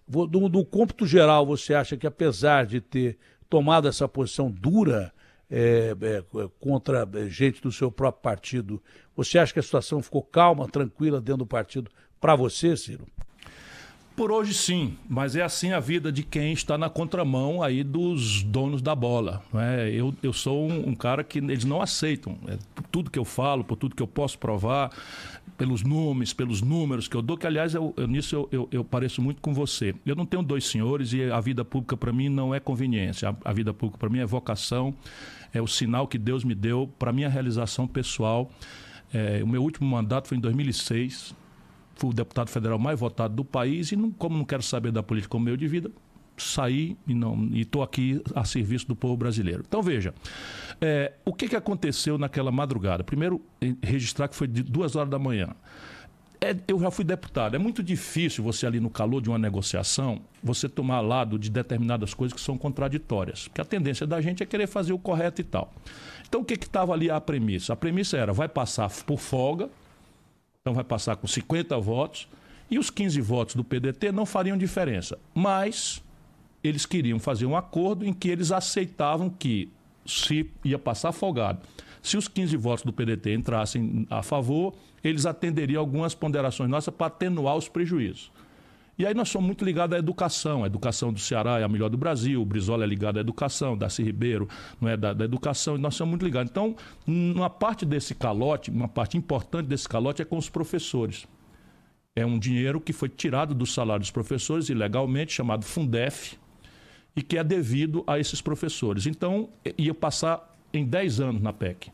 No, 0.06 0.48
no 0.48 0.64
cômputo 0.64 1.06
geral, 1.06 1.46
você 1.46 1.72
acha 1.72 1.96
que 1.96 2.06
apesar 2.06 2.66
de 2.66 2.82
ter 2.82 3.18
tomado 3.48 3.88
essa 3.88 4.06
posição 4.06 4.50
dura 4.50 5.10
é, 5.50 5.96
é, 6.00 6.24
contra 6.60 7.08
gente 7.28 7.62
do 7.62 7.72
seu 7.72 7.90
próprio 7.90 8.22
partido, 8.22 8.82
você 9.16 9.38
acha 9.38 9.54
que 9.54 9.58
a 9.58 9.62
situação 9.62 10.02
ficou 10.02 10.22
calma, 10.22 10.68
tranquila 10.68 11.18
dentro 11.18 11.38
do 11.38 11.46
partido 11.46 11.90
para 12.20 12.36
você, 12.36 12.76
Ciro? 12.76 13.06
Por 14.14 14.32
hoje 14.32 14.54
sim, 14.54 14.96
mas 15.08 15.36
é 15.36 15.42
assim 15.42 15.72
a 15.72 15.80
vida 15.80 16.10
de 16.10 16.22
quem 16.22 16.52
está 16.52 16.78
na 16.78 16.88
contramão 16.88 17.62
aí 17.62 17.84
dos 17.84 18.42
donos 18.42 18.80
da 18.80 18.94
bola. 18.94 19.42
Né? 19.52 19.90
Eu, 19.90 20.14
eu 20.22 20.32
sou 20.32 20.66
um, 20.66 20.88
um 20.88 20.94
cara 20.94 21.22
que 21.22 21.38
eles 21.38 21.64
não 21.64 21.82
aceitam. 21.82 22.38
Tudo 22.96 23.10
que 23.10 23.18
eu 23.18 23.26
falo, 23.26 23.62
por 23.62 23.76
tudo 23.76 23.94
que 23.94 24.02
eu 24.02 24.06
posso 24.06 24.38
provar, 24.38 24.90
pelos 25.58 25.82
nomes, 25.82 26.32
pelos 26.32 26.62
números 26.62 27.06
que 27.06 27.14
eu 27.14 27.20
dou, 27.20 27.36
que 27.36 27.46
aliás 27.46 27.74
eu, 27.74 27.92
eu 27.94 28.06
nisso 28.06 28.34
eu, 28.34 28.48
eu, 28.50 28.68
eu, 28.72 28.82
pareço 28.82 29.20
muito 29.20 29.42
com 29.42 29.52
você. 29.52 29.94
Eu 30.06 30.16
não 30.16 30.24
tenho 30.24 30.42
dois 30.42 30.64
senhores 30.64 31.12
e 31.12 31.22
a 31.24 31.38
vida 31.38 31.62
pública 31.62 31.94
para 31.94 32.10
mim 32.10 32.30
não 32.30 32.54
é 32.54 32.58
conveniência. 32.58 33.28
A, 33.28 33.50
a 33.50 33.52
vida 33.52 33.74
pública 33.74 33.98
para 33.98 34.08
mim 34.08 34.20
é 34.20 34.24
vocação, 34.24 34.94
é 35.52 35.60
o 35.60 35.66
sinal 35.66 36.08
que 36.08 36.16
Deus 36.16 36.42
me 36.42 36.54
deu 36.54 36.90
para 36.98 37.12
minha 37.12 37.28
realização 37.28 37.86
pessoal. 37.86 38.50
É, 39.12 39.42
o 39.44 39.46
meu 39.46 39.62
último 39.62 39.86
mandato 39.86 40.28
foi 40.28 40.38
em 40.38 40.40
2006 40.40 41.34
fui 41.96 42.10
o 42.10 42.12
deputado 42.12 42.50
federal 42.50 42.78
mais 42.78 43.00
votado 43.00 43.34
do 43.34 43.44
país 43.44 43.90
e, 43.90 43.96
não, 43.96 44.10
como 44.10 44.36
não 44.36 44.44
quero 44.44 44.62
saber 44.62 44.92
da 44.92 45.02
política 45.02 45.30
como 45.30 45.46
meio 45.46 45.56
de 45.56 45.66
vida, 45.66 45.90
saí 46.36 46.96
e 47.52 47.60
estou 47.60 47.82
aqui 47.82 48.22
a 48.34 48.44
serviço 48.44 48.86
do 48.86 48.96
povo 48.96 49.16
brasileiro. 49.16 49.64
Então, 49.66 49.82
veja, 49.82 50.14
é, 50.80 51.12
o 51.24 51.32
que, 51.32 51.48
que 51.48 51.56
aconteceu 51.56 52.18
naquela 52.18 52.50
madrugada? 52.50 53.02
Primeiro, 53.02 53.40
registrar 53.82 54.28
que 54.28 54.36
foi 54.36 54.46
de 54.46 54.62
duas 54.62 54.96
horas 54.96 55.10
da 55.10 55.18
manhã. 55.18 55.48
é, 56.40 56.54
eu 56.68 56.78
já 56.78 56.90
fui 56.90 57.04
deputado. 57.04 57.56
É 57.56 57.58
muito 57.58 57.82
difícil 57.82 58.44
você 58.44 58.66
ali 58.66 58.80
no 58.80 58.90
calor 58.90 59.20
de 59.22 59.28
uma 59.28 59.38
negociação, 59.38 60.20
você 60.42 60.68
tomar 60.68 61.00
lado 61.00 61.38
de 61.38 61.50
determinadas 61.50 62.12
coisas 62.14 62.34
que 62.34 62.40
são 62.40 62.58
contraditórias. 62.58 63.48
Porque 63.48 63.60
a 63.60 63.64
tendência 63.64 64.06
da 64.06 64.20
gente 64.20 64.42
é 64.42 64.46
querer 64.46 64.66
fazer 64.66 64.92
o 64.92 64.98
correto 64.98 65.40
e 65.40 65.44
tal. 65.44 65.72
Então 66.28 66.40
o 66.42 66.44
que 66.44 66.54
estava 66.54 66.92
ali 66.92 67.10
a 67.10 67.20
premissa? 67.20 67.72
A 67.72 67.76
premissa 67.76 68.16
era, 68.16 68.32
vai 68.32 68.48
passar 68.48 68.90
por 69.04 69.18
folga, 69.18 69.70
então 70.60 70.74
vai 70.74 70.84
passar 70.84 71.16
com 71.16 71.26
50 71.26 71.78
votos, 71.78 72.28
e 72.70 72.78
os 72.78 72.90
15 72.90 73.20
votos 73.20 73.54
do 73.54 73.62
PDT 73.62 74.10
não 74.10 74.26
fariam 74.26 74.58
diferença. 74.58 75.18
Mas 75.32 76.02
eles 76.66 76.86
queriam 76.86 77.18
fazer 77.18 77.46
um 77.46 77.56
acordo 77.56 78.04
em 78.04 78.12
que 78.12 78.28
eles 78.28 78.52
aceitavam 78.52 79.28
que 79.30 79.70
se 80.04 80.50
ia 80.64 80.78
passar 80.78 81.12
folgado 81.12 81.60
se 82.06 82.16
os 82.16 82.28
15 82.28 82.56
votos 82.56 82.84
do 82.84 82.92
PDT 82.92 83.34
entrassem 83.34 84.06
a 84.08 84.22
favor, 84.22 84.72
eles 85.02 85.26
atenderiam 85.26 85.80
algumas 85.80 86.14
ponderações 86.14 86.70
nossas 86.70 86.94
para 86.94 87.08
atenuar 87.08 87.56
os 87.56 87.68
prejuízos. 87.68 88.30
E 88.96 89.04
aí 89.04 89.12
nós 89.12 89.28
somos 89.28 89.44
muito 89.44 89.64
ligados 89.64 89.96
à 89.96 89.98
educação. 89.98 90.62
A 90.62 90.68
educação 90.68 91.12
do 91.12 91.18
Ceará 91.18 91.58
é 91.58 91.64
a 91.64 91.68
melhor 91.68 91.90
do 91.90 91.98
Brasil, 91.98 92.40
o 92.40 92.44
Brizola 92.44 92.84
é 92.84 92.86
ligado 92.86 93.16
à 93.18 93.20
educação, 93.20 93.76
Darcy 93.76 94.04
Ribeiro 94.04 94.48
não 94.80 94.88
é 94.88 94.96
da, 94.96 95.12
da 95.12 95.24
educação, 95.24 95.74
e 95.74 95.80
nós 95.80 95.96
somos 95.96 96.10
muito 96.10 96.24
ligados. 96.24 96.48
Então, 96.48 96.76
uma 97.08 97.50
parte 97.50 97.84
desse 97.84 98.14
calote, 98.14 98.70
uma 98.70 98.86
parte 98.86 99.18
importante 99.18 99.66
desse 99.66 99.88
calote 99.88 100.22
é 100.22 100.24
com 100.24 100.38
os 100.38 100.48
professores. 100.48 101.26
É 102.14 102.24
um 102.24 102.38
dinheiro 102.38 102.80
que 102.80 102.92
foi 102.92 103.08
tirado 103.08 103.52
do 103.52 103.66
salário 103.66 104.00
dos 104.00 104.12
professores 104.12 104.68
ilegalmente, 104.68 105.32
chamado 105.32 105.64
Fundef, 105.64 106.38
e 107.16 107.22
que 107.22 107.38
é 107.38 107.42
devido 107.42 108.04
a 108.06 108.18
esses 108.18 108.40
professores. 108.40 109.06
Então, 109.06 109.48
ia 109.76 109.94
passar 109.94 110.54
em 110.72 110.84
10 110.84 111.20
anos 111.20 111.42
na 111.42 111.52
PEC. 111.52 111.90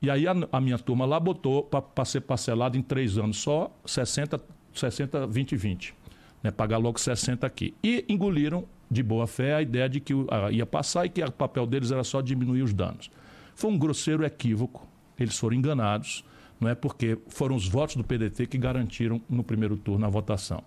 E 0.00 0.10
aí 0.10 0.26
a, 0.26 0.34
a 0.52 0.60
minha 0.60 0.78
turma 0.78 1.04
lá 1.04 1.18
botou 1.18 1.64
para 1.64 2.04
ser 2.04 2.22
parcelado 2.22 2.78
em 2.78 2.82
três 2.82 3.18
anos 3.18 3.38
só 3.38 3.70
60, 3.84 4.40
60 4.72 5.26
20, 5.26 5.56
20. 5.56 5.94
Né? 6.42 6.50
Pagar 6.50 6.78
logo 6.78 6.98
60 6.98 7.46
aqui. 7.46 7.74
E 7.82 8.04
engoliram 8.08 8.64
de 8.90 9.02
boa 9.02 9.26
fé 9.26 9.54
a 9.54 9.62
ideia 9.62 9.88
de 9.88 10.00
que 10.00 10.14
ia 10.52 10.66
passar 10.66 11.06
e 11.06 11.08
que 11.08 11.22
o 11.22 11.32
papel 11.32 11.66
deles 11.66 11.90
era 11.90 12.04
só 12.04 12.20
diminuir 12.20 12.62
os 12.62 12.72
danos. 12.72 13.10
Foi 13.54 13.70
um 13.70 13.78
grosseiro 13.78 14.24
equívoco. 14.24 14.86
Eles 15.18 15.38
foram 15.38 15.56
enganados 15.56 16.24
não 16.62 16.68
é 16.68 16.76
porque 16.76 17.18
foram 17.26 17.56
os 17.56 17.66
votos 17.66 17.96
do 17.96 18.04
PDT 18.04 18.46
que 18.46 18.56
garantiram 18.56 19.20
no 19.28 19.42
primeiro 19.42 19.76
turno 19.76 20.06
a 20.06 20.08
votação. 20.08 20.62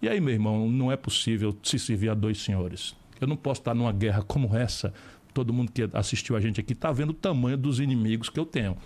E 0.00 0.08
aí, 0.08 0.20
meu 0.20 0.32
irmão, 0.32 0.70
não 0.70 0.92
é 0.92 0.96
possível 0.96 1.52
se 1.60 1.76
servir 1.76 2.08
a 2.08 2.14
dois 2.14 2.38
senhores. 2.40 2.94
Eu 3.20 3.26
não 3.26 3.36
posso 3.36 3.60
estar 3.60 3.74
numa 3.74 3.92
guerra 3.92 4.22
como 4.22 4.54
essa 4.56 4.92
todo 5.32 5.52
mundo 5.52 5.72
que 5.72 5.88
assistiu 5.92 6.36
a 6.36 6.40
gente 6.40 6.60
aqui 6.60 6.72
está 6.72 6.92
vendo 6.92 7.10
o 7.10 7.14
tamanho 7.14 7.56
dos 7.56 7.80
inimigos 7.80 8.28
que 8.28 8.38
eu 8.38 8.44
tenho. 8.44 8.76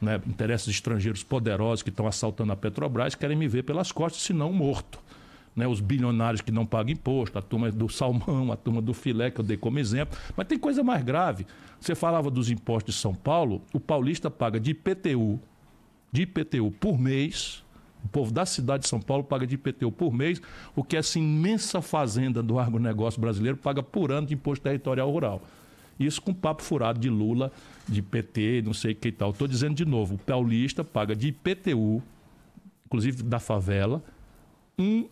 Né? 0.00 0.20
Interesses 0.26 0.68
estrangeiros 0.68 1.22
poderosos 1.22 1.82
que 1.82 1.90
estão 1.90 2.06
assaltando 2.06 2.52
a 2.52 2.56
Petrobras 2.56 3.14
querem 3.14 3.36
me 3.36 3.46
ver 3.46 3.62
pelas 3.64 3.92
costas, 3.92 4.22
se 4.22 4.32
não 4.32 4.52
morto. 4.52 4.98
Né? 5.54 5.66
Os 5.66 5.80
bilionários 5.80 6.40
que 6.40 6.50
não 6.50 6.64
pagam 6.64 6.92
imposto, 6.92 7.38
a 7.38 7.42
turma 7.42 7.70
do 7.70 7.88
salmão, 7.88 8.50
a 8.50 8.56
turma 8.56 8.80
do 8.80 8.94
filé, 8.94 9.30
que 9.30 9.40
eu 9.40 9.44
dei 9.44 9.56
como 9.56 9.78
exemplo. 9.78 10.18
Mas 10.36 10.46
tem 10.46 10.58
coisa 10.58 10.82
mais 10.82 11.02
grave. 11.04 11.46
Você 11.78 11.94
falava 11.94 12.30
dos 12.30 12.50
impostos 12.50 12.94
de 12.94 13.00
São 13.00 13.14
Paulo, 13.14 13.62
o 13.72 13.80
paulista 13.80 14.30
paga 14.30 14.58
de 14.58 14.70
IPTU, 14.70 15.40
de 16.10 16.22
IPTU 16.22 16.70
por 16.72 16.98
mês, 16.98 17.62
o 18.04 18.08
povo 18.08 18.32
da 18.32 18.46
cidade 18.46 18.84
de 18.84 18.88
São 18.88 19.00
Paulo 19.00 19.24
paga 19.24 19.46
de 19.46 19.54
IPTU 19.54 19.92
por 19.92 20.12
mês, 20.12 20.40
o 20.74 20.82
que 20.82 20.96
essa 20.96 21.18
imensa 21.18 21.82
fazenda 21.82 22.42
do 22.42 22.58
agronegócio 22.58 23.20
brasileiro 23.20 23.56
paga 23.56 23.82
por 23.82 24.10
ano 24.10 24.26
de 24.26 24.34
imposto 24.34 24.62
territorial 24.62 25.10
rural. 25.10 25.42
Isso 25.98 26.22
com 26.22 26.32
papo 26.32 26.62
furado 26.62 26.98
de 26.98 27.10
Lula, 27.10 27.52
de 27.86 28.00
PT, 28.00 28.62
não 28.64 28.72
sei 28.72 28.92
o 28.92 28.96
que 28.96 29.08
e 29.08 29.12
tal. 29.12 29.30
Estou 29.30 29.46
dizendo 29.46 29.74
de 29.74 29.84
novo, 29.84 30.14
o 30.14 30.18
paulista 30.18 30.82
paga 30.82 31.14
de 31.14 31.28
IPTU, 31.28 32.02
inclusive 32.86 33.22
da 33.22 33.38
favela, 33.38 34.02
um, 34.78 35.06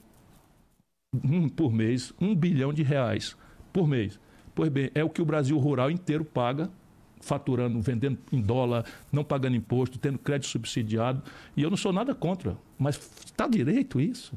um 1.23 1.49
por 1.49 1.71
mês, 1.71 2.15
um 2.19 2.35
bilhão 2.35 2.73
de 2.73 2.83
reais 2.83 3.37
por 3.71 3.87
mês. 3.87 4.19
Pois 4.55 4.71
bem, 4.71 4.91
é 4.95 5.05
o 5.05 5.11
que 5.11 5.21
o 5.21 5.27
Brasil 5.27 5.59
rural 5.59 5.91
inteiro 5.91 6.25
paga 6.25 6.71
faturando, 7.21 7.81
vendendo 7.81 8.19
em 8.33 8.41
dólar, 8.41 8.85
não 9.13 9.25
pagando 9.25 9.57
imposto, 9.57 9.99
tendo 9.99 10.19
crédito 10.19 10.49
subsidiado. 10.49 11.23
E 11.57 11.63
eu 11.63 11.71
não 11.71 11.77
sou 11.77 11.93
nada 11.93 12.15
contra, 12.15 12.57
mas 12.79 12.97
está 13.25 13.47
direito 13.47 14.01
isso? 14.01 14.33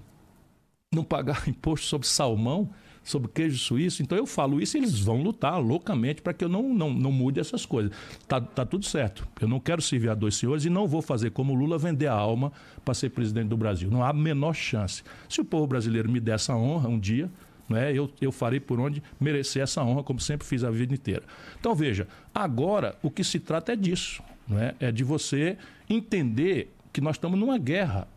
Não 0.93 1.03
pagar 1.03 1.47
imposto 1.49 1.85
sobre 1.87 2.07
salmão 2.07 2.69
sobre 3.03 3.29
queijo 3.29 3.57
suíço. 3.57 4.01
Então 4.01 4.17
eu 4.17 4.25
falo 4.25 4.61
isso 4.61 4.77
e 4.77 4.79
eles 4.79 4.99
vão 4.99 5.21
lutar 5.21 5.59
loucamente 5.59 6.21
para 6.21 6.33
que 6.33 6.43
eu 6.43 6.49
não, 6.49 6.73
não, 6.73 6.93
não 6.93 7.11
mude 7.11 7.39
essas 7.39 7.65
coisas. 7.65 7.91
Tá, 8.27 8.39
tá 8.39 8.65
tudo 8.65 8.85
certo. 8.85 9.27
Eu 9.39 9.47
não 9.47 9.59
quero 9.59 9.81
servir 9.81 10.09
a 10.09 10.15
dois 10.15 10.35
senhores 10.35 10.65
e 10.65 10.69
não 10.69 10.87
vou 10.87 11.01
fazer 11.01 11.31
como 11.31 11.53
Lula 11.53 11.77
vender 11.77 12.07
a 12.07 12.13
alma 12.13 12.51
para 12.83 12.93
ser 12.93 13.09
presidente 13.09 13.47
do 13.47 13.57
Brasil. 13.57 13.89
Não 13.89 14.03
há 14.03 14.09
a 14.09 14.13
menor 14.13 14.53
chance. 14.53 15.03
Se 15.27 15.41
o 15.41 15.45
povo 15.45 15.67
brasileiro 15.67 16.11
me 16.11 16.19
der 16.19 16.35
essa 16.35 16.55
honra 16.55 16.89
um 16.89 16.99
dia, 16.99 17.29
né, 17.71 17.91
eu, 17.93 18.09
eu 18.21 18.31
farei 18.31 18.59
por 18.59 18.79
onde 18.79 19.01
merecer 19.19 19.63
essa 19.63 19.83
honra, 19.83 20.03
como 20.03 20.19
sempre 20.19 20.45
fiz 20.45 20.63
a 20.63 20.69
vida 20.69 20.93
inteira. 20.93 21.23
Então 21.59 21.73
veja, 21.73 22.07
agora 22.33 22.95
o 23.01 23.09
que 23.09 23.23
se 23.23 23.39
trata 23.39 23.73
é 23.73 23.75
disso. 23.75 24.21
Né? 24.47 24.75
É 24.79 24.91
de 24.91 25.03
você 25.03 25.57
entender 25.89 26.73
que 26.91 27.01
nós 27.01 27.15
estamos 27.15 27.39
numa 27.39 27.57
guerra 27.57 28.07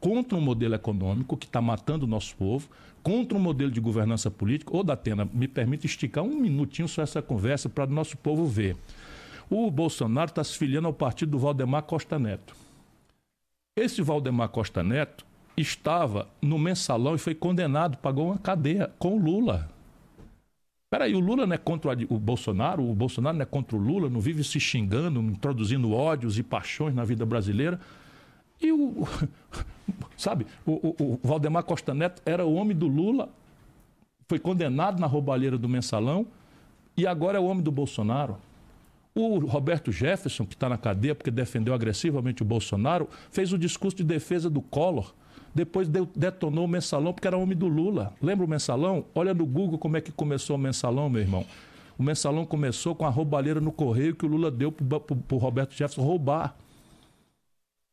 contra 0.00 0.36
um 0.36 0.40
modelo 0.40 0.74
econômico 0.74 1.36
que 1.36 1.46
está 1.46 1.60
matando 1.60 2.04
o 2.04 2.08
nosso 2.08 2.36
povo, 2.36 2.68
contra 3.02 3.36
um 3.36 3.40
modelo 3.40 3.70
de 3.70 3.80
governança 3.80 4.30
política. 4.30 4.76
Ô, 4.76 4.82
Datena, 4.82 5.28
me 5.32 5.48
permite 5.48 5.86
esticar 5.86 6.22
um 6.24 6.38
minutinho 6.40 6.86
só 6.86 7.02
essa 7.02 7.22
conversa 7.22 7.68
para 7.68 7.84
o 7.84 7.92
nosso 7.92 8.16
povo 8.16 8.46
ver. 8.46 8.76
O 9.50 9.70
Bolsonaro 9.70 10.30
está 10.30 10.44
se 10.44 10.56
filiando 10.56 10.86
ao 10.86 10.92
partido 10.92 11.30
do 11.30 11.38
Valdemar 11.38 11.82
Costa 11.82 12.18
Neto. 12.18 12.54
Esse 13.76 14.02
Valdemar 14.02 14.50
Costa 14.50 14.82
Neto 14.82 15.24
estava 15.60 16.28
no 16.40 16.58
mensalão 16.58 17.14
e 17.14 17.18
foi 17.18 17.34
condenado, 17.34 17.98
pagou 17.98 18.26
uma 18.26 18.38
cadeia 18.38 18.90
com 18.98 19.16
o 19.16 19.18
Lula. 19.18 19.70
Peraí, 20.90 21.14
o 21.14 21.20
Lula 21.20 21.46
não 21.46 21.54
é 21.54 21.58
contra 21.58 21.92
o 22.08 22.18
Bolsonaro, 22.18 22.88
o 22.88 22.94
Bolsonaro 22.94 23.36
não 23.36 23.42
é 23.42 23.46
contra 23.46 23.76
o 23.76 23.78
Lula, 23.78 24.08
não 24.08 24.20
vive 24.20 24.42
se 24.42 24.58
xingando, 24.58 25.20
introduzindo 25.20 25.92
ódios 25.92 26.38
e 26.38 26.42
paixões 26.42 26.94
na 26.94 27.04
vida 27.04 27.26
brasileira. 27.26 27.78
E 28.60 28.72
o. 28.72 29.06
Sabe, 30.16 30.46
o, 30.66 30.72
o, 30.72 31.12
o 31.14 31.20
Valdemar 31.22 31.62
Costa 31.64 31.94
Neto 31.94 32.20
era 32.26 32.44
o 32.44 32.54
homem 32.54 32.76
do 32.76 32.86
Lula, 32.86 33.30
foi 34.28 34.38
condenado 34.38 35.00
na 35.00 35.06
roubalheira 35.06 35.56
do 35.56 35.68
mensalão 35.68 36.26
e 36.96 37.06
agora 37.06 37.38
é 37.38 37.40
o 37.40 37.44
homem 37.44 37.62
do 37.62 37.72
Bolsonaro. 37.72 38.36
O 39.14 39.38
Roberto 39.38 39.90
Jefferson, 39.90 40.44
que 40.44 40.54
está 40.54 40.68
na 40.68 40.76
cadeia 40.76 41.14
porque 41.14 41.30
defendeu 41.30 41.72
agressivamente 41.72 42.42
o 42.42 42.44
Bolsonaro, 42.44 43.08
fez 43.30 43.52
o 43.52 43.58
discurso 43.58 43.96
de 43.96 44.04
defesa 44.04 44.50
do 44.50 44.60
Collor. 44.60 45.14
Depois 45.54 45.88
detonou 46.14 46.64
o 46.64 46.68
mensalão 46.68 47.12
porque 47.12 47.26
era 47.26 47.36
homem 47.36 47.56
do 47.56 47.66
Lula. 47.66 48.14
Lembra 48.22 48.44
o 48.44 48.48
mensalão? 48.48 49.04
Olha 49.14 49.34
no 49.34 49.44
Google 49.46 49.78
como 49.78 49.96
é 49.96 50.00
que 50.00 50.12
começou 50.12 50.56
o 50.56 50.58
mensalão, 50.58 51.08
meu 51.08 51.20
irmão. 51.20 51.44
O 51.98 52.02
mensalão 52.02 52.46
começou 52.46 52.94
com 52.94 53.04
a 53.04 53.08
roubalheira 53.08 53.60
no 53.60 53.72
correio 53.72 54.14
que 54.14 54.24
o 54.24 54.28
Lula 54.28 54.50
deu 54.50 54.70
para 54.70 55.36
o 55.36 55.38
Roberto 55.38 55.72
Jefferson 55.72 56.02
roubar. 56.02 56.54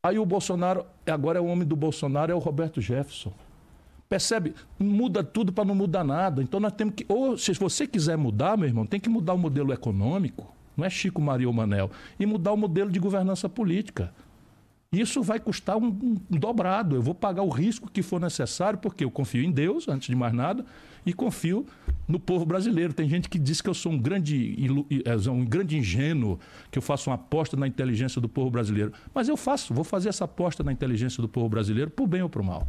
Aí 0.04 0.20
o 0.20 0.26
Bolsonaro, 0.26 0.86
agora 1.08 1.40
é 1.40 1.42
o 1.42 1.46
homem 1.46 1.68
do 1.68 1.76
Bolsonaro, 1.76 2.32
é 2.32 2.36
o 2.36 2.40
Roberto 2.40 2.80
Jefferson. 2.80 3.34
Percebe? 4.08 4.54
Muda 4.78 5.24
tudo 5.24 5.52
para 5.52 5.66
não 5.66 5.74
mudar 5.74 6.04
nada. 6.04 6.44
Então 6.44 6.60
nós 6.60 6.74
temos 6.74 6.94
que. 6.94 7.06
Ou 7.10 7.36
se 7.38 7.54
você 7.54 7.88
quiser 7.88 8.16
mudar, 8.16 8.56
meu 8.56 8.68
irmão, 8.68 8.86
tem 8.86 9.00
que 9.00 9.10
mudar 9.10 9.34
o 9.34 9.38
modelo 9.38 9.74
econômico. 9.74 10.54
Não 10.78 10.86
é 10.86 10.90
Chico 10.90 11.20
Maria 11.20 11.48
ou 11.48 11.54
Manel. 11.54 11.90
E 12.20 12.26
mudar 12.26 12.52
o 12.52 12.58
modelo 12.58 12.92
de 12.92 13.00
governança 13.00 13.50
política. 13.50 14.14
Isso 14.92 15.22
vai 15.22 15.40
custar 15.40 15.78
um, 15.78 15.88
um, 15.88 16.16
dobrado. 16.30 16.96
Eu 16.96 17.02
vou 17.02 17.14
pagar 17.14 17.44
o 17.44 17.50
risco 17.50 17.90
que 17.90 18.02
for 18.02 18.20
necessário, 18.20 18.80
porque 18.80 19.04
eu 19.04 19.12
confio 19.12 19.44
em 19.44 19.52
Deus, 19.52 19.88
antes 19.88 20.08
de 20.08 20.16
mais 20.16 20.34
nada, 20.34 20.66
e 21.06 21.14
confio 21.14 21.66
no 22.08 22.20
povo 22.20 22.46
brasileiro. 22.46 22.94
Tem 22.94 23.08
gente 23.10 23.28
que 23.28 23.38
diz 23.38 23.62
que 23.62 23.70
eu 23.70 23.74
sou 23.74 23.92
um 23.92 24.00
grande, 24.00 24.56
é, 25.04 25.30
um 25.30 25.44
grande 25.44 25.78
ingênuo, 25.78 26.40
que 26.72 26.78
eu 26.78 26.82
faço 26.82 27.10
uma 27.10 27.16
aposta 27.16 27.58
na 27.58 27.68
inteligência 27.68 28.22
do 28.22 28.30
povo 28.30 28.50
brasileiro. 28.50 28.94
Mas 29.14 29.28
eu 29.28 29.36
faço, 29.36 29.74
vou 29.74 29.84
fazer 29.84 30.10
essa 30.10 30.26
aposta 30.26 30.64
na 30.64 30.72
inteligência 30.72 31.22
do 31.22 31.28
povo 31.28 31.50
brasileiro, 31.50 31.92
por 31.92 32.08
bem 32.08 32.22
ou 32.22 32.30
por 32.30 32.42
mal. 32.42 32.68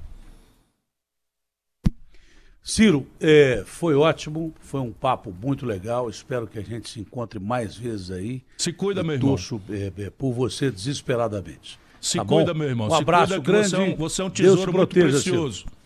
Ciro, 2.66 3.06
é, 3.20 3.62
foi 3.64 3.94
ótimo, 3.94 4.52
foi 4.59 4.80
um 4.80 4.90
papo 4.90 5.32
muito 5.40 5.64
legal. 5.64 6.10
Espero 6.10 6.48
que 6.48 6.59
a 6.59 6.62
gente 6.62 6.90
se 6.90 6.98
encontre 6.98 7.38
mais 7.38 7.76
vezes 7.76 8.10
aí. 8.10 8.43
Se 8.59 8.72
cuida, 8.72 9.02
eu 9.02 9.05
meu 9.05 9.14
irmão. 9.14 9.30
Torço 9.30 9.62
é, 9.70 9.93
é, 9.97 10.10
por 10.10 10.32
você 10.32 10.68
desesperadamente. 10.68 11.78
Se 12.07 12.19
tá 12.19 12.24
cuida, 12.24 12.55
bom? 12.55 12.61
meu 12.61 12.69
irmão. 12.69 12.89
Um 12.89 12.95
abraço 12.95 13.41
grande. 13.43 13.70
Você 13.70 13.77
é, 13.77 13.81
um, 13.81 13.97
você 13.97 14.23
é 14.23 14.24
um 14.24 14.31
tesouro 14.31 14.73
muito 14.73 14.95
precioso. 14.95 15.59
Ciro. 15.59 15.77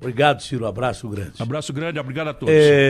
Obrigado, 0.00 0.40
Ciro. 0.40 0.66
Abraço 0.66 1.08
grande. 1.08 1.32
Abraço 1.38 1.72
grande, 1.72 1.98
obrigado 1.98 2.28
a 2.28 2.34
todos. 2.34 2.54
É... 2.54 2.88